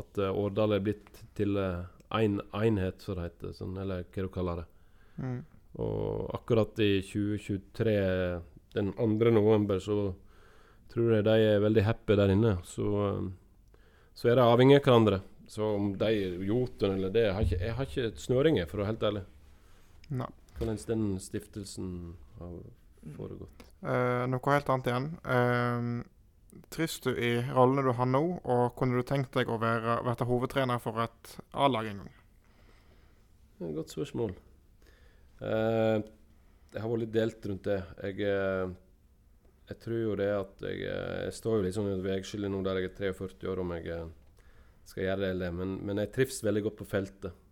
at 0.00 0.22
uh, 0.22 0.30
Årdal 0.32 0.76
er 0.76 0.84
blitt 0.84 1.22
til 1.38 1.56
én 1.56 2.40
enhet, 2.54 3.02
som 3.02 3.18
det 3.18 3.30
heter. 3.30 3.54
Sånn, 3.56 3.76
eller 3.80 4.04
hva 4.04 4.26
du 4.26 4.32
kaller 4.32 4.62
det. 4.62 4.66
Mm. 5.22 5.40
Og 5.82 6.30
akkurat 6.34 6.78
i 6.80 7.02
2023, 7.04 7.96
den 8.76 8.92
2. 8.96 9.30
november, 9.34 9.80
så 9.80 10.14
tror 10.92 11.18
jeg 11.18 11.26
de 11.26 11.36
er 11.50 11.64
veldig 11.64 11.84
happy 11.84 12.16
der 12.16 12.32
inne. 12.32 12.56
Så, 12.64 12.86
eh, 13.10 13.76
så 14.16 14.30
er 14.30 14.38
de 14.38 14.46
avhengig 14.46 14.78
av 14.80 14.86
hverandre. 14.86 15.20
Så 15.48 15.62
om 15.76 15.92
de 15.98 16.10
Jotun 16.42 16.96
eller 16.96 17.10
det 17.10 17.22
Jeg 17.22 17.34
har 17.34 17.42
ikke, 17.42 17.60
jeg 17.60 17.74
har 17.74 17.84
ikke 17.86 18.18
snøring, 18.18 18.56
for 18.66 18.78
å 18.78 18.82
være 18.82 18.92
helt 18.92 19.06
ærlig. 19.10 19.24
Nei. 20.10 20.30
Hvordan 20.56 20.78
den 20.88 21.04
stiftelsen 21.20 21.90
har 22.38 22.56
foregått. 23.14 23.66
Uh, 23.84 24.24
noe 24.26 24.54
helt 24.56 24.70
annet 24.72 24.88
igjen. 24.90 25.08
Uh, 25.22 26.02
trives 26.72 26.98
du 27.04 27.12
i 27.12 27.32
rollene 27.52 27.84
du 27.86 27.92
har 27.98 28.08
nå, 28.10 28.22
og 28.44 28.74
kunne 28.78 28.98
du 28.98 29.06
tenkt 29.06 29.36
deg 29.36 29.50
å 29.50 29.58
være, 29.62 30.00
være 30.06 30.28
hovedtrener 30.28 30.82
for 30.82 31.02
et 31.04 31.36
A-lag 31.54 31.88
en 31.90 32.02
gang? 32.04 32.12
Det 33.56 33.64
er 33.64 33.70
et 33.70 33.78
Godt 33.78 33.94
spørsmål. 33.94 34.34
Eh, 35.40 36.04
jeg 36.76 36.82
har 36.82 36.92
vært 36.92 37.04
litt 37.06 37.14
delt 37.14 37.46
rundt 37.48 37.68
det. 37.68 37.78
Jeg, 38.04 38.20
eh, 38.28 38.74
jeg 39.70 39.80
tror 39.82 40.02
jo 40.02 40.18
det 40.20 40.28
at 40.34 40.66
jeg, 40.68 40.82
eh, 40.84 41.22
jeg 41.24 41.36
står 41.38 41.56
jo 41.56 41.64
litt 41.64 41.76
sånn 41.76 41.88
i 41.88 41.94
et 41.96 42.04
veiskille 42.04 42.50
nå 42.52 42.60
der 42.66 42.82
jeg 42.82 42.90
er 42.90 42.98
43 43.14 43.48
år, 43.52 43.62
om 43.64 43.72
jeg 43.76 43.88
eh, 43.94 44.04
skal 44.84 45.06
gjøre 45.06 45.22
det 45.22 45.30
eller 45.30 45.46
det. 45.46 45.54
Men, 45.60 45.78
men 45.88 46.02
jeg 46.02 46.12
trives 46.12 46.42
veldig 46.44 46.66
godt 46.68 46.78
på 46.82 46.88
feltet. 46.90 47.42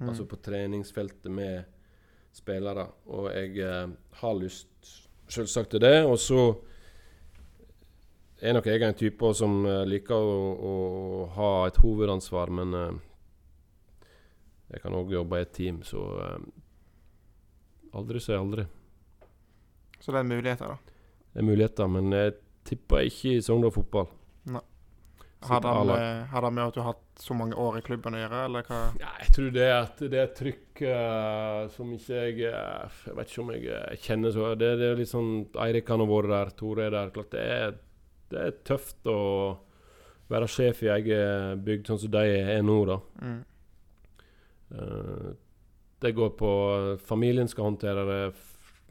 Mm. 0.00 0.08
Altså 0.08 0.26
på 0.30 0.40
treningsfeltet 0.42 1.30
med 1.30 1.62
spillere. 2.34 2.88
Og 3.14 3.30
jeg 3.30 3.70
har 4.18 4.36
lyst 4.38 4.92
selvsagt 5.30 5.74
til 5.74 5.82
det. 5.82 6.02
Og 6.06 6.18
så 6.18 6.42
er 8.42 8.56
nok 8.56 8.66
jeg 8.66 8.82
en 8.82 8.98
type 8.98 9.32
som 9.38 9.60
eh, 9.68 9.82
liker 9.88 10.18
å, 10.18 10.36
å 10.52 10.74
ha 11.36 11.50
et 11.68 11.78
hovedansvar, 11.82 12.50
men 12.54 12.78
eh, 12.78 13.00
jeg 14.72 14.84
kan 14.84 14.96
òg 14.98 15.12
jobbe 15.14 15.38
i 15.38 15.46
et 15.46 15.52
team, 15.54 15.82
så 15.86 16.06
eh, 16.24 16.38
aldri 17.98 18.22
si 18.22 18.34
aldri. 18.34 18.66
Så 20.02 20.14
det 20.14 20.22
er 20.22 20.30
muligheter, 20.32 20.74
da. 20.74 20.98
Det 21.32 21.40
er 21.40 21.46
muligheter, 21.46 21.88
men 21.92 22.10
jeg 22.16 22.34
tipper 22.66 23.06
ikke 23.06 23.36
i 23.36 23.44
Sogndal 23.44 23.74
fotball. 23.74 24.10
Har 25.42 25.60
det, 25.60 25.86
med, 25.86 26.26
har 26.30 26.42
det 26.42 26.50
med 26.50 26.64
at 26.64 26.74
du 26.74 26.80
har 26.80 26.92
hatt 26.92 27.22
så 27.22 27.34
mange 27.34 27.56
år 27.58 27.80
i 27.80 27.82
klubben 27.82 28.14
å 28.14 28.20
gjøre, 28.20 28.42
eller 28.46 28.66
hva? 28.68 28.80
Ja, 29.00 29.10
jeg 29.24 29.32
tror 29.34 29.48
det 29.56 29.64
at 29.74 30.02
det 30.02 30.18
er 30.18 30.28
et 30.28 30.36
trykk 30.38 30.82
uh, 30.86 31.62
som 31.74 31.90
ikke 31.96 32.20
jeg 32.20 32.36
Jeg 32.44 33.16
vet 33.16 33.32
ikke 33.32 33.42
om 33.42 33.50
jeg 33.56 34.02
kjenner 34.04 34.34
så 34.34 34.52
det, 34.54 34.68
det 34.78 34.90
er 34.92 35.00
litt 35.00 35.10
sånn 35.10 35.32
Eirik 35.64 35.90
han 35.90 36.04
har 36.04 36.10
vært 36.12 36.30
der, 36.34 36.52
Tore 36.60 36.86
er 36.86 36.94
der. 36.94 37.10
Klart 37.16 37.34
det 37.34 37.42
er, 37.42 37.74
det 38.32 38.42
er 38.42 38.58
tøft 38.66 39.08
å 39.10 39.20
være 40.32 40.48
sjef 40.50 40.82
i 40.86 40.90
eget 40.92 41.62
bygd 41.64 41.90
sånn 41.90 42.00
som 42.04 42.12
de 42.14 42.22
er 42.56 42.62
nå, 42.64 42.78
da. 42.88 42.98
Mm. 43.22 43.40
Eh, 44.76 45.28
det 46.02 46.14
går 46.16 46.32
på 46.38 46.52
Familien 47.04 47.50
skal 47.50 47.70
håndtere 47.70 48.06
det. 48.08 48.22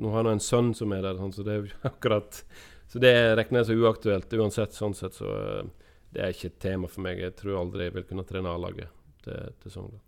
Nå 0.02 0.14
har 0.14 0.26
jeg 0.26 0.38
en 0.38 0.46
sønn 0.46 0.72
som 0.78 0.94
er 0.96 1.04
der, 1.06 1.18
sånn, 1.20 1.34
så 1.36 1.46
det 1.46 1.58
er 1.58 1.74
akkurat 1.92 2.44
Så 2.92 3.00
det 3.00 3.12
regner 3.40 3.62
jeg 3.62 3.70
som 3.70 3.84
uaktuelt 3.86 4.34
uansett, 4.36 4.76
sånn 4.76 4.96
sett. 4.98 5.18
Så 5.18 5.28
eh, 5.32 5.92
det 6.12 6.24
er 6.24 6.34
ikke 6.36 6.52
et 6.52 6.62
tema 6.64 6.92
for 6.92 7.04
meg. 7.06 7.22
Jeg 7.24 7.38
tror 7.40 7.62
aldri 7.62 7.88
jeg 7.88 7.98
vil 8.00 8.08
kunne 8.10 8.28
trene 8.28 8.52
A-laget 8.52 8.92
til, 9.24 9.54
til 9.64 9.74
Sogndal. 9.74 10.02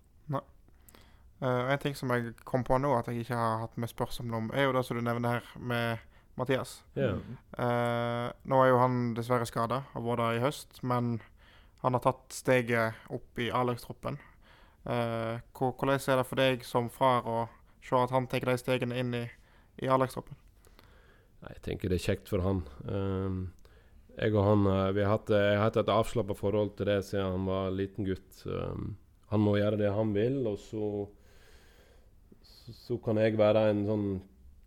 Uh, 1.44 1.72
en 1.74 1.80
ting 1.82 1.96
som 1.96 2.12
jeg 2.14 2.38
kom 2.48 2.62
på 2.64 2.78
nå 2.80 2.94
at 2.96 3.10
jeg 3.10 3.26
ikke 3.26 3.36
har 3.36 3.58
hatt 3.66 3.74
med 3.76 3.90
spørsmål 3.92 4.36
om, 4.38 4.46
er 4.56 4.64
jo 4.64 4.76
det 4.78 4.84
som 4.88 4.96
du 4.96 5.04
nevner 5.04 5.40
her 5.42 5.48
med 5.60 6.04
Mathias. 6.40 6.82
Yeah. 6.98 7.20
Eh, 7.58 8.28
nå 8.50 8.62
er 8.64 8.72
jo 8.72 8.82
han 8.82 9.14
dessverre 9.18 9.46
skada, 9.46 9.84
har 9.94 10.06
vært 10.06 10.24
der 10.24 10.40
i 10.40 10.44
høst, 10.44 10.80
men 10.82 11.18
han 11.84 11.98
har 11.98 12.03
tatt 12.06 12.34
steget 12.34 13.10
opp 13.14 13.41
i 13.44 13.52
A-lagstroppen. 13.53 14.18
Eh, 14.90 15.41
hvordan 15.56 15.94
er 15.95 16.20
det 16.20 16.28
for 16.28 16.41
deg 16.41 16.66
som 16.68 16.90
far 16.91 17.28
å 17.30 17.44
se 17.84 17.99
at 17.99 18.14
han 18.16 18.28
tar 18.32 18.48
de 18.48 18.57
stegene 18.60 18.98
inn 18.99 19.14
i, 19.20 19.26
i 19.84 19.91
A-lagstroppen? 19.91 20.40
Jeg 21.44 21.62
tenker 21.66 21.91
det 21.91 21.99
er 21.99 22.07
kjekt 22.07 22.32
for 22.32 22.44
han. 22.44 22.64
Um, 22.88 23.38
jeg 24.14 24.36
og 24.36 24.45
han 24.45 24.68
eh, 24.70 24.91
vi 24.95 25.03
har 25.03 25.16
hatt, 25.16 25.32
eh, 25.34 25.48
Jeg 25.52 25.57
har 25.57 25.66
hatt 25.68 25.80
et 25.82 25.91
avslappa 25.91 26.36
forhold 26.38 26.76
til 26.78 26.91
det 26.91 26.99
siden 27.07 27.34
han 27.34 27.48
var 27.49 27.74
liten 27.76 28.07
gutt. 28.07 28.44
Um, 28.45 28.94
han 29.34 29.41
må 29.41 29.57
gjøre 29.57 29.80
det 29.82 29.91
han 29.91 30.14
vil, 30.16 30.44
og 30.48 30.60
så, 30.62 31.07
så 32.45 32.76
Så 32.78 32.99
kan 33.03 33.18
jeg 33.20 33.40
være 33.40 33.70
en 33.72 33.84
sånn 33.88 34.07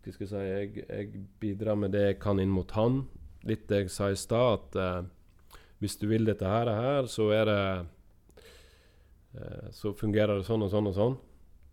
Hva 0.07 0.13
skal 0.15 0.23
jeg 0.23 0.31
si 0.31 0.41
Jeg, 0.47 0.85
jeg 0.87 1.25
bidrar 1.41 1.75
med 1.75 1.91
det 1.91 2.03
jeg 2.05 2.19
kan 2.23 2.39
inn 2.39 2.51
mot 2.53 2.69
han. 2.77 3.01
Litt 3.47 3.65
det 3.67 3.81
jeg 3.81 3.91
sa 3.91 4.07
i 4.07 4.15
stad, 4.15 4.61
at 4.61 4.77
eh, 4.79 5.59
hvis 5.83 5.97
du 5.99 6.07
vil 6.07 6.23
dette 6.29 6.47
her, 6.47 6.71
her 6.71 7.09
så 7.11 7.27
er 7.35 7.49
det 7.49 7.63
eh, 9.35 9.67
Så 9.75 9.91
fungerer 9.99 10.39
det 10.39 10.47
sånn 10.47 10.63
og 10.63 10.71
sånn 10.71 10.87
og 10.87 10.95
sånn. 10.95 11.17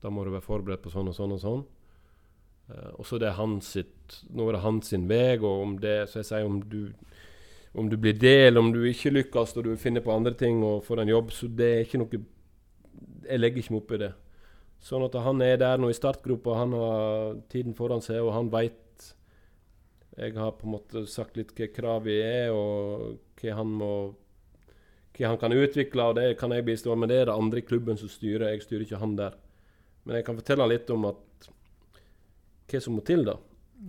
Da 0.02 0.10
må 0.10 0.24
du 0.26 0.32
være 0.34 0.44
forberedt 0.44 0.82
på 0.82 0.90
sånn 0.90 1.12
og 1.12 1.16
sånn 1.16 1.36
og 1.36 1.40
sånn. 1.44 1.62
Eh, 2.74 2.90
og 2.98 3.06
så 3.06 3.22
det 3.22 3.30
er 3.30 3.38
hans 3.38 3.70
sitt 3.76 4.18
Nå 4.34 4.48
er 4.48 4.58
det 4.58 4.64
hans 4.66 4.90
sin 4.90 5.06
vei, 5.08 5.38
og 5.38 5.62
om 5.68 5.78
det 5.78 5.96
Så 6.10 6.22
jeg 6.22 6.30
sier 6.32 6.48
om 6.50 6.58
du 6.58 6.90
om 7.74 7.88
du 7.90 7.96
blir 7.98 8.14
det, 8.14 8.46
eller 8.46 8.62
om 8.62 8.68
du 8.70 8.84
ikke 8.86 9.10
lykkes 9.10 9.56
og 9.58 9.64
du 9.66 9.72
finner 9.74 10.02
på 10.02 10.12
andre 10.14 10.30
ting 10.38 10.60
og 10.62 10.84
får 10.86 11.00
en 11.02 11.08
jobb, 11.10 11.32
så 11.34 11.48
det 11.50 11.70
er 11.72 11.80
ikke 11.82 11.98
noe 11.98 12.20
Jeg 13.24 13.40
legger 13.40 13.58
ikke 13.58 13.74
meg 13.74 13.80
opp 13.80 13.94
i 13.96 13.98
det. 14.04 14.12
Sånn 14.84 15.04
at 15.06 15.14
han 15.24 15.40
er 15.40 15.56
der 15.60 15.80
nå 15.80 15.88
i 15.88 15.96
startgropa, 15.96 16.58
han 16.58 16.74
har 16.76 17.38
tiden 17.52 17.72
foran 17.76 18.04
seg, 18.04 18.20
og 18.20 18.34
han 18.36 18.50
veit 18.52 18.80
Jeg 20.14 20.36
har 20.36 20.52
på 20.54 20.68
en 20.68 20.74
måte 20.76 21.06
sagt 21.10 21.36
litt 21.36 21.54
hva 21.56 21.66
kravet 21.72 22.20
er, 22.22 22.52
og 22.52 23.16
hva 23.40 23.54
han 23.56 23.72
må 23.80 23.94
Hva 25.16 25.30
han 25.30 25.40
kan 25.40 25.56
utvikle, 25.56 26.10
og 26.10 26.18
det 26.18 26.36
kan 26.38 26.52
jeg 26.52 26.66
bistå 26.66 26.94
men 26.94 27.08
Det 27.08 27.22
er 27.22 27.30
det 27.30 27.38
andre 27.38 27.62
i 27.62 27.66
klubben 27.66 27.96
som 27.96 28.12
styrer, 28.12 28.50
jeg 28.52 28.66
styrer 28.66 28.84
ikke 28.84 29.00
han 29.00 29.16
der. 29.16 29.38
Men 30.04 30.18
jeg 30.18 30.26
kan 30.26 30.36
fortelle 30.36 30.68
litt 30.68 30.90
om 30.92 31.08
at 31.08 31.48
hva 32.68 32.80
som 32.80 32.96
må 32.98 33.04
til, 33.06 33.24
da. 33.24 33.38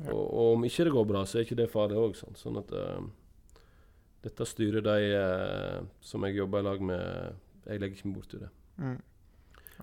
Ja. 0.04 0.12
Og, 0.14 0.24
og 0.24 0.54
om 0.56 0.66
ikke 0.68 0.86
det 0.88 0.94
går 0.96 1.08
bra, 1.10 1.24
så 1.26 1.40
er 1.40 1.46
ikke 1.46 1.58
det 1.60 1.72
farlig 1.72 1.98
òg. 2.00 2.16
Sånn. 2.20 2.38
sånn 2.40 2.60
at 2.60 2.72
uh, 2.76 3.04
dette 4.26 4.48
styrer 4.48 4.84
de 4.86 5.12
uh, 5.16 5.84
som 6.04 6.24
jeg 6.28 6.40
jobber 6.40 6.64
i 6.64 6.68
lag 6.68 6.88
med. 6.92 7.44
Jeg 7.66 7.82
legger 7.82 8.00
ikke 8.00 8.12
meg 8.12 8.18
borti 8.20 8.42
det. 8.42 8.52
Mm. 8.80 8.98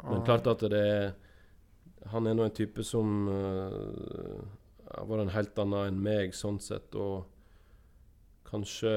Men 0.00 0.24
klart 0.24 0.46
at 0.48 0.64
det 0.72 0.80
er 0.80 1.12
Han 2.10 2.26
er 2.26 2.34
nå 2.34 2.42
en 2.42 2.54
type 2.54 2.82
som 2.82 3.28
har 3.28 5.06
vært 5.06 5.22
en 5.22 5.36
helt 5.36 5.58
annen 5.62 5.92
enn 5.92 6.00
meg, 6.02 6.32
sånn 6.34 6.58
sett, 6.60 6.96
og 6.98 7.28
kanskje 8.48 8.90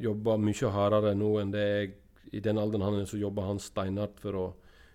jobber 0.00 0.40
mye 0.40 0.70
hardere 0.72 1.12
nå 1.14 1.28
enn 1.42 1.52
det 1.52 1.66
jeg 1.66 1.92
I 2.32 2.40
den 2.44 2.58
alderen 2.60 2.86
han 2.86 2.96
er, 3.00 3.04
så 3.08 3.20
jobber 3.20 3.46
han 3.48 3.60
steinhardt 3.60 4.18
for 4.20 4.36
å 4.36 4.46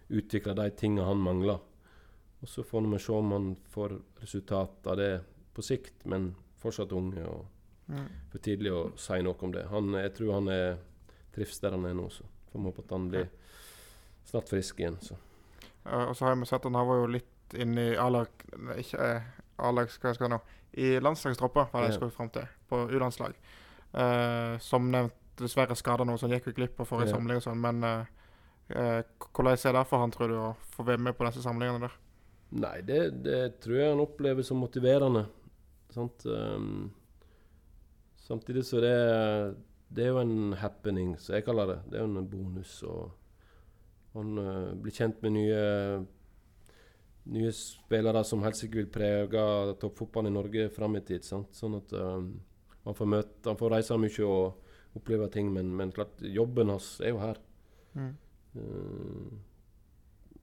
utvikle 0.09 0.53
de 0.57 0.67
tingene 0.77 1.05
han 1.07 1.21
mangler. 1.21 1.61
Og 2.41 2.49
så 2.49 2.65
får 2.65 2.89
vi 2.91 2.99
se 3.01 3.13
om 3.13 3.31
han 3.31 3.47
får 3.73 3.95
resultat 4.21 4.89
av 4.89 4.97
det 4.97 5.13
på 5.53 5.65
sikt, 5.65 6.05
men 6.05 6.33
fortsatt 6.61 6.91
unge. 6.91 7.23
og 7.25 7.45
Mm. 7.87 8.07
for 8.31 8.39
tidlig 8.39 8.71
å 8.71 8.83
si 8.95 9.21
noe 9.21 9.35
om 9.43 9.51
det. 9.51 9.65
Han, 9.67 9.93
jeg 9.99 10.13
tror 10.15 10.33
han 10.37 10.47
er 10.47 10.77
trives 11.35 11.59
der 11.59 11.75
han 11.75 11.85
er 11.85 11.95
nå, 11.97 12.07
så 12.09 12.23
får 12.51 12.59
vi 12.59 12.69
håpe 12.69 12.83
at 12.85 12.93
han 12.95 13.09
blir 13.11 13.27
snart 14.25 14.49
frisk 14.49 14.79
igjen. 14.79 14.97
Så. 15.01 15.17
Uh, 15.85 16.09
og 16.09 16.15
så 16.17 16.27
har 16.27 16.35
vi 16.39 16.47
sett 16.49 16.65
han 16.67 16.79
var 16.87 17.01
jo 17.01 17.11
litt 17.11 17.55
inne 17.59 17.89
i 17.91 17.95
A-lag 17.99 18.29
Ikke 18.79 18.97
eh, 19.03 19.25
A-lag, 19.61 19.91
hva 20.01 20.13
skal 20.15 20.31
nå? 20.31 20.39
I 20.73 20.95
landslagstroppa, 21.03 21.67
var 21.69 21.83
det 21.83 21.91
jeg 21.91 21.99
skulle 21.99 22.15
fram 22.15 22.31
til. 22.33 22.47
På 22.69 22.85
U-landslag. 22.89 23.35
Uh, 23.93 24.57
som 24.63 24.87
nevnt 24.89 25.13
dessverre 25.37 25.75
skada 25.77 26.05
noe, 26.05 26.17
så 26.17 26.25
han 26.25 26.33
gikk 26.33 26.49
jo 26.49 26.55
glipp 26.57 26.79
av 26.81 26.89
forrige 26.89 27.11
Ja. 27.11 27.17
samling 27.17 27.37
og 27.37 27.45
sånn. 27.45 27.61
Men 27.61 27.83
uh, 27.85 29.03
hvordan 29.29 29.53
er 29.53 29.77
det 29.77 29.85
for 29.89 30.01
han, 30.01 30.13
tror 30.15 30.31
du, 30.31 30.39
å 30.39 30.55
få 30.73 30.87
være 30.87 31.03
med 31.05 31.17
på 31.17 31.27
disse 31.27 31.45
samlingene 31.45 31.85
der? 31.85 31.99
Nei, 32.63 32.75
det, 32.85 32.99
det 33.25 33.39
tror 33.61 33.77
jeg 33.77 33.93
han 33.93 34.01
opplever 34.01 34.45
som 34.45 34.61
motiverende. 34.61 35.27
Sant? 35.93 36.25
Um, 36.25 36.89
samtidig 38.25 38.65
så 38.65 38.81
det 38.81 38.97
det 39.93 40.07
er 40.07 40.09
jo 40.09 40.21
en 40.23 40.53
happening, 40.57 41.13
som 41.21 41.35
jeg 41.35 41.45
kaller 41.45 41.69
det. 41.69 41.79
Det 41.91 41.99
er 41.99 42.05
jo 42.05 42.09
en 42.09 42.29
bonus. 42.29 42.81
og 42.83 43.11
Han 44.13 44.39
uh, 44.39 44.73
blir 44.79 44.93
kjent 44.95 45.21
med 45.23 45.37
nye 45.37 45.61
nye 47.23 47.51
spillere 47.55 48.23
som 48.27 48.43
helt 48.43 48.57
sikkert 48.59 48.81
vil 48.81 48.89
prege 48.91 49.43
toppfotballen 49.79 50.31
i 50.31 50.35
Norge 50.35 50.65
fram 50.75 50.97
i 50.99 51.03
tid. 51.07 51.23
Sant? 51.23 51.53
Sånn 51.55 51.77
at 51.77 51.93
um, 51.95 52.33
han 52.83 52.97
får 52.97 53.09
møte, 53.13 53.45
han 53.47 53.59
får 53.59 53.71
reise 53.77 53.97
mye 53.99 54.27
og 54.27 54.97
oppleve 54.99 55.29
ting, 55.31 55.47
men, 55.55 55.71
men 55.71 55.93
klart, 55.95 56.19
jobben 56.19 56.73
hans 56.73 56.97
er 56.99 57.13
jo 57.13 57.21
her. 57.23 57.39
Mm. 57.95 58.11
Uh, 58.57 59.31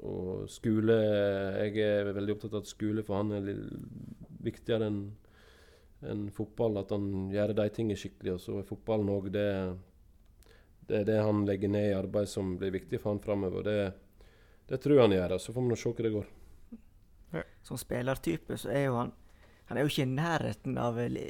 og 0.01 0.47
skole 0.49 0.95
Jeg 0.97 1.83
er 1.85 2.09
veldig 2.17 2.33
opptatt 2.33 2.55
av 2.57 2.63
at 2.65 2.71
skole 2.71 3.03
for 3.05 3.21
han 3.21 3.35
er 3.37 3.51
viktigere 4.41 4.89
enn 4.89 5.03
enn 6.09 6.29
fotball. 6.33 6.79
At 6.81 6.93
han 6.95 7.31
gjør 7.33 7.55
de 7.57 7.69
tingene 7.75 8.01
skikkelig. 8.01 8.37
Og 8.37 8.41
så 8.41 8.59
er 8.61 8.69
fotballen 8.69 9.13
òg 9.13 9.31
det 9.35 9.49
Det 10.91 11.05
er 11.05 11.07
det 11.07 11.21
han 11.23 11.45
legger 11.47 11.71
ned 11.71 11.93
i 11.93 11.95
arbeid 11.95 12.29
som 12.29 12.57
blir 12.59 12.73
viktig 12.75 12.99
for 12.99 13.12
han 13.12 13.23
framover. 13.23 13.62
Det, 13.62 14.31
det 14.67 14.81
tror 14.83 14.97
jeg 14.97 15.07
han 15.07 15.15
gjør. 15.15 15.37
Så 15.39 15.55
får 15.55 15.62
vi 15.62 15.71
nå 15.71 15.79
se 15.79 15.93
hva 15.93 16.07
det 16.07 16.15
går. 16.17 16.29
Som 17.62 17.79
spillertype 17.79 18.57
så 18.59 18.73
er 18.75 18.87
jo 18.89 18.99
han 18.99 19.17
Han 19.71 19.79
er 19.79 19.85
jo 19.87 19.91
ikke 19.93 20.03
i 20.03 20.11
nærheten 20.11 20.79
av 20.83 20.97
li, 21.15 21.21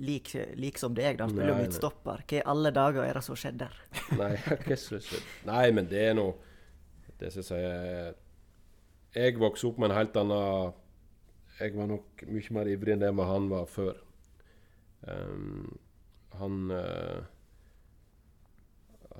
lik, 0.00 0.30
lik 0.56 0.78
som 0.80 0.94
deg. 0.96 1.18
da. 1.18 1.26
Han 1.26 1.34
spiller 1.34 1.50
jo 1.50 1.56
midtstopper. 1.58 2.22
Hva 2.24 2.38
i 2.38 2.44
alle 2.48 2.70
dager 2.72 3.04
er 3.04 3.18
det 3.18 3.22
som 3.26 3.36
skjedde 3.42 3.66
der? 3.66 3.74
Nei? 4.16 4.30
Nei, 5.44 5.66
men 5.76 5.90
det 5.90 6.06
er 6.06 6.16
nå 6.16 6.24
Det 7.20 7.34
som 7.34 7.42
jeg 7.42 7.50
sier 7.50 8.16
Jeg 9.12 9.36
vokste 9.42 9.68
opp 9.68 9.82
med 9.82 9.90
en 9.90 9.96
helt 9.98 10.16
annen 10.16 10.72
Jeg 11.60 11.76
var 11.76 11.92
nok 11.92 12.24
mye 12.32 12.56
mer 12.56 12.72
ivrig 12.72 12.96
enn 12.96 13.04
det 13.04 13.12
han 13.12 13.52
var 13.52 13.68
før. 13.68 14.00
Um, 15.04 15.76
han 16.40 16.70
eh, 16.72 17.28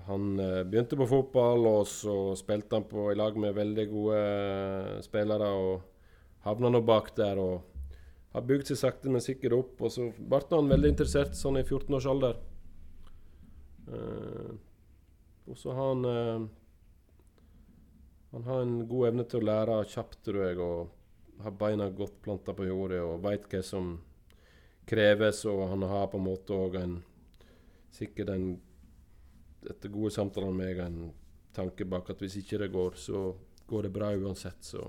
Han 0.06 0.38
eh, 0.40 0.62
begynte 0.62 0.96
på 0.96 1.06
fotball, 1.10 1.66
og 1.66 1.86
så 1.90 2.34
spilte 2.38 2.78
han 2.78 2.84
på 2.86 3.08
i 3.10 3.16
lag 3.18 3.38
med 3.42 3.56
veldig 3.56 3.86
gode 3.90 4.18
eh, 4.18 4.90
spillere. 5.02 5.48
Og 5.50 6.44
havna 6.46 6.70
nå 6.70 6.82
bak 6.86 7.10
der 7.16 7.40
og 7.42 7.64
har 8.36 8.44
bygd 8.46 8.70
seg 8.70 8.78
sakte, 8.78 9.10
men 9.10 9.24
sikkert 9.24 9.56
opp. 9.56 9.80
Og 9.82 9.90
så 9.90 10.10
ble 10.16 10.42
han 10.52 10.70
veldig 10.70 10.92
interessert 10.94 11.34
sånn 11.38 11.58
i 11.58 11.64
14 11.66 11.98
års 11.98 12.06
alder. 12.12 12.38
Eh, 13.90 14.52
og 15.46 15.58
så 15.58 15.74
har 15.74 15.92
han 15.92 16.00
uh, 16.04 16.46
Han 18.32 18.46
har 18.48 18.62
en 18.62 18.80
god 18.90 19.08
evne 19.08 19.24
til 19.30 19.38
å 19.38 19.46
lære 19.46 19.76
kjapt, 19.92 20.18
tror 20.26 20.40
jeg, 20.42 20.58
og 20.58 21.42
har 21.44 21.54
beina 21.54 21.86
godt 21.94 22.16
planta 22.24 22.54
på 22.56 22.66
jordet 22.66 22.98
og 23.04 23.22
veit 23.22 23.46
hva 23.52 23.60
som 23.64 23.92
kreves, 24.90 25.44
og 25.46 25.62
han 25.70 25.84
har 25.86 26.08
på 26.10 26.18
en 26.18 26.26
måte 26.26 26.56
òg 26.56 26.80
en 26.82 26.96
Sikkert 27.96 28.28
en 28.28 28.42
etter 29.70 29.92
gode 29.92 30.10
samtaler 30.14 30.52
med 30.52 30.66
meg 30.66 30.82
en 30.84 30.98
tanke 31.56 31.86
bak 31.88 32.10
at 32.12 32.20
hvis 32.20 32.36
ikke 32.42 32.58
det 32.64 32.72
går, 32.74 32.96
så 33.00 33.22
går 33.66 33.86
det 33.86 33.92
bra 33.94 34.10
uansett. 34.16 34.60
Så 34.64 34.82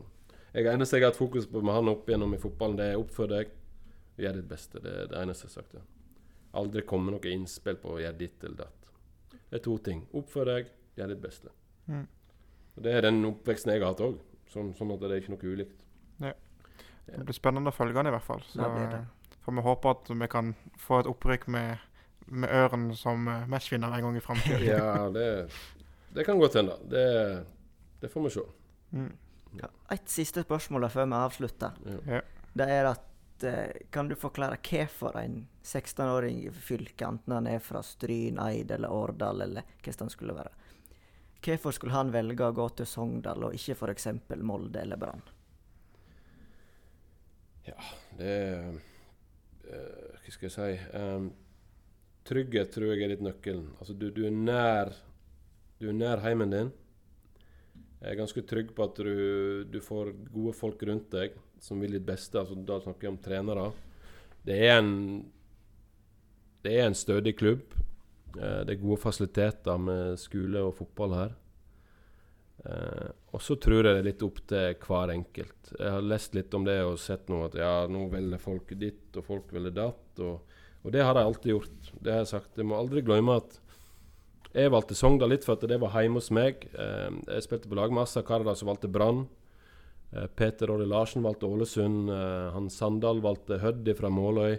jeg 0.54 0.68
eneste 0.72 0.98
jeg 0.98 1.06
har 1.06 1.12
hatt 1.14 1.20
fokus 1.20 1.48
på 1.50 1.62
med 1.62 1.74
han 1.74 1.92
opp 1.92 2.10
igjennom 2.10 2.34
i 2.36 2.42
fotballen, 2.42 2.78
det 2.80 2.92
er 2.92 3.00
oppfør 3.02 3.32
deg 3.34 3.54
gjør 4.18 4.40
ditt 4.40 4.50
beste. 4.50 4.82
Det 4.82 4.94
er 4.94 5.10
det 5.12 5.22
eneste 5.22 5.46
jeg 5.48 5.54
har 5.54 5.62
sagt. 5.62 5.78
Ja. 5.78 5.82
Aldri 6.58 6.82
komme 6.90 7.14
noe 7.14 7.32
innspill 7.32 7.78
på 7.82 7.96
å 7.96 8.00
gjøre 8.02 8.18
ditt 8.18 8.44
eller 8.44 8.64
datt. 8.64 8.88
Det 9.48 9.60
er 9.60 9.64
to 9.64 9.78
ting. 9.84 10.06
Oppfør 10.18 10.50
deg, 10.50 10.72
gjør 10.98 11.14
ditt 11.14 11.22
beste. 11.24 11.54
Mm. 11.88 12.08
Det 12.84 12.94
er 12.94 13.06
den 13.08 13.22
oppveksten 13.30 13.74
jeg 13.74 13.84
har 13.84 13.94
hatt 13.94 14.02
òg, 14.06 14.18
sånn, 14.52 14.74
sånn 14.78 14.94
at 14.94 15.04
det 15.04 15.12
er 15.12 15.22
ikke 15.22 15.36
noe 15.36 15.54
ulikt. 15.54 15.84
Det 17.08 17.24
blir 17.24 17.38
spennende 17.38 17.72
å 17.72 17.76
følge 17.76 17.96
han 18.02 18.10
i 18.10 18.12
hvert 18.12 18.26
fall. 18.26 18.42
Så 18.50 18.60
Det 18.60 18.88
det. 18.92 19.04
får 19.46 19.56
vi 19.56 19.64
håpe 19.64 19.92
at 19.94 20.10
vi 20.10 20.28
kan 20.28 20.56
få 20.78 21.00
et 21.00 21.08
opprykk 21.08 21.48
med, 21.48 21.78
med 22.28 22.50
Øren 22.50 22.90
som 22.96 23.28
eh, 23.28 23.48
matchvinner 23.48 23.94
en 23.96 24.08
gang 24.08 24.18
i 24.18 24.24
framtida. 24.24 24.60
Ja, 24.64 25.10
det, 25.10 25.50
det 26.14 26.26
kan 26.28 26.40
godt 26.40 26.60
hende. 26.60 26.76
Det, 26.90 27.46
det 28.02 28.10
får 28.10 28.24
vi 28.24 28.30
se. 28.36 28.46
Mm. 28.92 29.12
Ja, 29.62 29.70
et 29.92 30.10
siste 30.12 30.44
spørsmål 30.44 30.90
før 30.92 31.08
vi 31.08 31.20
avslutter. 31.20 31.78
Ja. 32.08 32.22
Det 32.58 32.68
er 32.74 32.90
at 32.92 33.44
eh, 33.44 33.86
Kan 33.92 34.10
du 34.10 34.16
forklare 34.16 34.58
hvorfor 34.62 35.18
en 35.20 35.48
16-åring 35.64 36.44
i 36.46 36.52
fylket, 36.52 37.08
enten 37.08 37.34
han 37.34 37.48
er 37.48 37.60
fra 37.64 37.84
Stryn, 37.84 38.40
Eid 38.40 38.72
eller 38.72 38.92
Årdal, 38.92 39.42
eller 39.48 39.68
hva 39.84 39.94
han 40.00 40.10
skulle 40.14 40.36
være 40.38 40.54
Hvorfor 41.48 41.72
skulle 41.76 41.94
han 41.94 42.12
velge 42.12 42.44
å 42.48 42.56
gå 42.56 42.68
til 42.80 42.88
Sogndal, 42.90 43.44
og 43.46 43.56
ikke 43.56 43.76
f.eks. 43.78 44.08
Molde 44.42 44.82
eller 44.82 45.00
Brann? 45.00 45.22
Ja, 47.68 47.76
Det 48.18 48.32
eh, 48.58 48.80
Hva 49.68 50.34
skal 50.34 50.48
jeg 50.50 50.56
si 50.56 50.98
Em, 50.98 51.30
Trygghet 52.28 52.74
tror 52.76 52.92
jeg 52.92 53.06
er 53.06 53.14
litt 53.14 53.24
nøkkelen. 53.24 53.70
Altså, 53.80 53.96
du, 53.96 54.10
du 54.12 54.26
er 54.28 54.36
nær 54.36 54.92
Du 55.80 55.88
er 55.92 55.96
nær 55.96 56.24
heimen 56.26 56.52
din. 56.52 56.70
Jeg 58.02 58.12
er 58.12 58.20
ganske 58.20 58.44
trygg 58.46 58.74
på 58.78 58.86
at 58.86 59.00
du, 59.02 59.64
du 59.70 59.80
får 59.82 60.12
gode 60.34 60.54
folk 60.58 60.84
rundt 60.86 61.10
deg 61.14 61.38
som 61.62 61.80
vil 61.82 61.96
ditt 61.98 62.06
beste. 62.06 62.38
Altså, 62.40 62.58
da 62.68 62.80
snakker 62.84 63.08
jeg 63.08 63.16
om 63.16 63.22
trenere. 63.22 63.72
Det 64.46 64.60
er 64.68 64.80
en 64.82 64.94
Det 66.64 66.74
er 66.74 66.88
en 66.88 66.98
stødig 66.98 67.38
klubb. 67.38 67.74
Eh, 68.36 68.62
det 68.66 68.76
er 68.76 68.82
gode 68.82 69.00
fasiliteter 69.02 69.78
med 69.80 70.18
skole 70.20 70.62
og 70.68 70.76
fotball 70.76 71.14
her. 71.16 71.36
Eh, 72.66 73.10
og 73.32 73.42
så 73.42 73.56
tror 73.62 73.86
jeg 73.86 73.94
det 73.94 74.02
er 74.02 74.08
litt 74.10 74.26
opp 74.26 74.42
til 74.50 74.76
hver 74.84 75.14
enkelt. 75.14 75.72
Jeg 75.78 75.94
har 75.94 76.04
lest 76.04 76.36
litt 76.36 76.54
om 76.58 76.66
det 76.68 76.80
og 76.84 77.00
sett 77.00 77.30
nå 77.32 77.44
at 77.46 77.58
ja, 77.60 77.72
nå 77.88 78.08
velger 78.12 78.42
folk 78.42 78.74
ditt, 78.80 79.10
og 79.16 79.26
folk 79.26 79.54
velger 79.54 79.76
datt. 79.78 80.24
Og, 80.26 80.47
og 80.86 80.94
det 80.94 81.04
har 81.04 81.18
de 81.18 81.24
alltid 81.26 81.54
gjort. 81.54 81.90
Det 82.00 82.14
har 82.14 82.22
jeg 82.24 82.34
sagt. 82.36 82.54
Jeg 82.58 82.68
må 82.68 82.78
aldri 82.78 83.04
glemme 83.06 83.40
at 83.42 83.58
jeg 84.58 84.72
valgte 84.74 84.96
Sogndal 84.98 85.34
litt 85.34 85.46
for 85.46 85.58
at 85.58 85.66
det 85.70 85.78
var 85.82 85.94
hjemme 85.98 86.22
hos 86.22 86.32
meg. 86.34 86.64
Eh, 86.74 87.10
jeg 87.36 87.46
spilte 87.46 87.70
på 87.70 87.78
lag 87.78 87.92
med 87.94 88.06
Assa 88.06 88.24
Karadas 88.26 88.64
som 88.64 88.72
valgte 88.72 88.90
Brann. 88.92 89.26
Eh, 90.14 90.26
Peter 90.40 90.72
Åre 90.74 90.88
Larsen 90.88 91.26
valgte 91.26 91.50
Ålesund. 91.50 92.10
Eh, 92.14 92.48
han 92.56 92.70
Sandal 92.74 93.22
valgte 93.22 93.60
Høddi 93.62 93.96
fra 93.98 94.10
Måløy. 94.14 94.58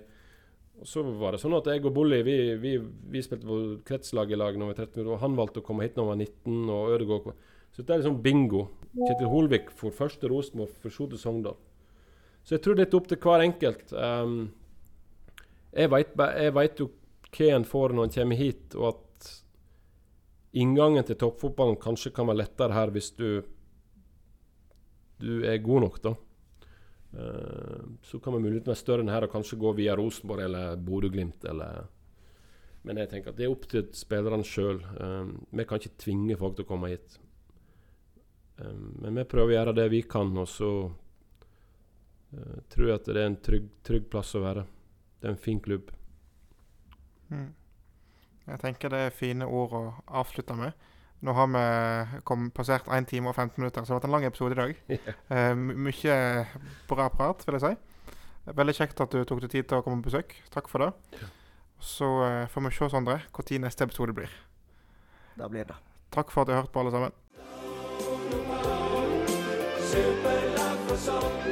Og 0.78 0.86
så 0.86 1.02
var 1.02 1.34
det 1.34 1.40
sånn 1.42 1.56
at 1.58 1.66
jeg 1.66 1.82
og 1.88 1.94
Bolli 1.96 2.20
vi, 2.22 2.36
vi, 2.62 2.76
vi 2.78 3.22
spilte 3.24 3.48
på 3.48 3.58
kretslag 3.88 4.30
i 4.30 4.38
lag 4.38 4.54
når 4.54 4.68
vi 4.68 4.74
var 4.76 4.82
13 4.84 5.00
år, 5.02 5.08
og 5.16 5.22
han 5.24 5.38
valgte 5.38 5.62
å 5.62 5.66
komme 5.66 5.86
hit 5.86 5.96
når 5.98 6.04
han 6.04 6.12
var 6.12 6.20
19, 6.22 6.68
og 6.70 6.92
Ødegaard 6.94 7.32
Så 7.74 7.82
det 7.82 7.94
er 7.94 8.02
liksom 8.02 8.20
bingo. 8.22 8.68
Kjetil 8.94 9.32
Holvik 9.32 9.72
for 9.74 9.94
første 9.94 10.30
Rosenborg, 10.30 10.76
for 10.78 10.94
så 10.94 11.08
til 11.10 11.18
Sogndal. 11.18 11.58
Så 12.46 12.54
jeg 12.54 12.62
tror 12.64 12.78
det 12.78 12.86
er 12.86 12.94
opp 12.96 13.10
til 13.10 13.18
hver 13.20 13.42
enkelt. 13.44 13.90
Um, 13.92 14.38
jeg 15.72 15.90
veit 16.54 16.80
jo 16.80 16.88
hva 17.28 17.50
en 17.54 17.66
får 17.68 17.94
når 17.94 18.08
en 18.08 18.14
kommer 18.14 18.40
hit, 18.40 18.74
og 18.78 18.94
at 18.94 19.28
inngangen 20.58 21.04
til 21.04 21.18
toppfotballen 21.20 21.76
kanskje 21.80 22.14
kan 22.16 22.28
være 22.30 22.42
lettere 22.42 22.76
her 22.76 22.92
hvis 22.94 23.12
du 23.18 23.28
du 25.18 25.42
er 25.42 25.58
god 25.58 25.82
nok, 25.82 26.02
da. 26.02 26.14
Eh, 27.18 27.86
så 28.06 28.20
kan 28.22 28.36
vi 28.36 28.44
muligheten 28.44 28.70
være 28.70 28.78
større 28.78 29.02
enn 29.02 29.10
her 29.10 29.26
og 29.26 29.32
kanskje 29.32 29.58
gå 29.58 29.72
via 29.74 29.96
Rosenborg 29.98 30.44
eller 30.44 30.76
Bodø-Glimt 30.76 31.46
Men 32.82 32.96
jeg 32.96 33.08
tenker 33.08 33.32
at 33.32 33.36
det 33.36 33.46
er 33.46 33.50
opp 33.50 33.66
til 33.68 33.88
spillerne 33.92 34.44
sjøl. 34.44 34.78
vi 35.50 35.64
kan 35.64 35.78
ikke 35.78 35.98
tvinge 35.98 36.36
folk 36.36 36.56
til 36.56 36.64
å 36.64 36.68
komme 36.68 36.92
hit. 36.92 37.18
Eh, 38.58 38.78
men 39.02 39.14
vi 39.14 39.24
prøver 39.24 39.52
å 39.52 39.56
gjøre 39.56 39.76
det 39.76 39.88
vi 39.90 40.02
kan, 40.02 40.36
og 40.36 40.48
så 40.48 40.90
eh, 42.32 42.58
tror 42.68 42.88
jeg 42.88 42.94
at 42.94 43.06
det 43.06 43.16
er 43.16 43.26
en 43.26 43.42
trygg, 43.42 43.70
trygg 43.82 44.10
plass 44.10 44.34
å 44.34 44.44
være. 44.44 44.66
Det 45.20 45.28
er 45.28 45.34
en 45.34 45.40
fin 45.42 45.60
klubb. 45.60 45.90
Mm. 47.30 47.48
Jeg 48.48 48.60
tenker 48.62 48.88
det 48.92 48.98
er 49.08 49.10
fine 49.14 49.44
ord 49.46 49.74
å 49.76 49.82
avslutte 50.22 50.54
med. 50.56 50.72
Nå 51.26 51.32
har 51.34 51.48
vi 51.50 52.20
kom, 52.24 52.46
passert 52.54 52.86
1 52.94 53.08
time 53.10 53.28
og 53.28 53.34
15 53.34 53.58
minutter, 53.58 53.82
så 53.82 53.90
det 53.90 53.94
har 53.96 53.98
vært 53.98 54.06
en 54.08 54.14
lang 54.14 54.26
episode 54.28 54.54
i 54.54 54.60
dag. 54.60 54.76
Eh, 55.34 55.54
my- 55.58 55.74
mye 55.88 56.46
bra 56.88 57.08
prat, 57.10 57.42
vil 57.46 57.58
jeg 57.58 57.64
si. 57.66 58.12
Veldig 58.54 58.74
kjekt 58.78 59.00
at 59.04 59.12
du 59.12 59.24
tok 59.28 59.42
deg 59.44 59.50
tid 59.52 59.66
til 59.68 59.80
å 59.80 59.84
komme 59.84 60.00
på 60.00 60.08
besøk. 60.12 60.36
Takk 60.54 60.70
for 60.72 60.86
det. 60.86 60.92
Så 61.82 62.06
eh, 62.24 62.46
får 62.48 62.64
vi 62.68 62.72
se, 62.78 62.88
Sondre, 62.94 63.18
når 63.34 63.58
neste 63.66 63.84
episode 63.84 64.14
blir. 64.16 64.30
Da 65.36 65.50
blir 65.50 65.66
det. 65.68 65.76
Takk 66.14 66.30
for 66.32 66.42
at 66.42 66.48
du 66.48 66.54
har 66.54 66.62
hørt 66.62 66.72
på, 66.72 66.80
alle 66.80 66.94
sammen. 66.94 67.12
Superlag 69.88 70.78
for 70.88 70.96
Sogndal 70.96 71.47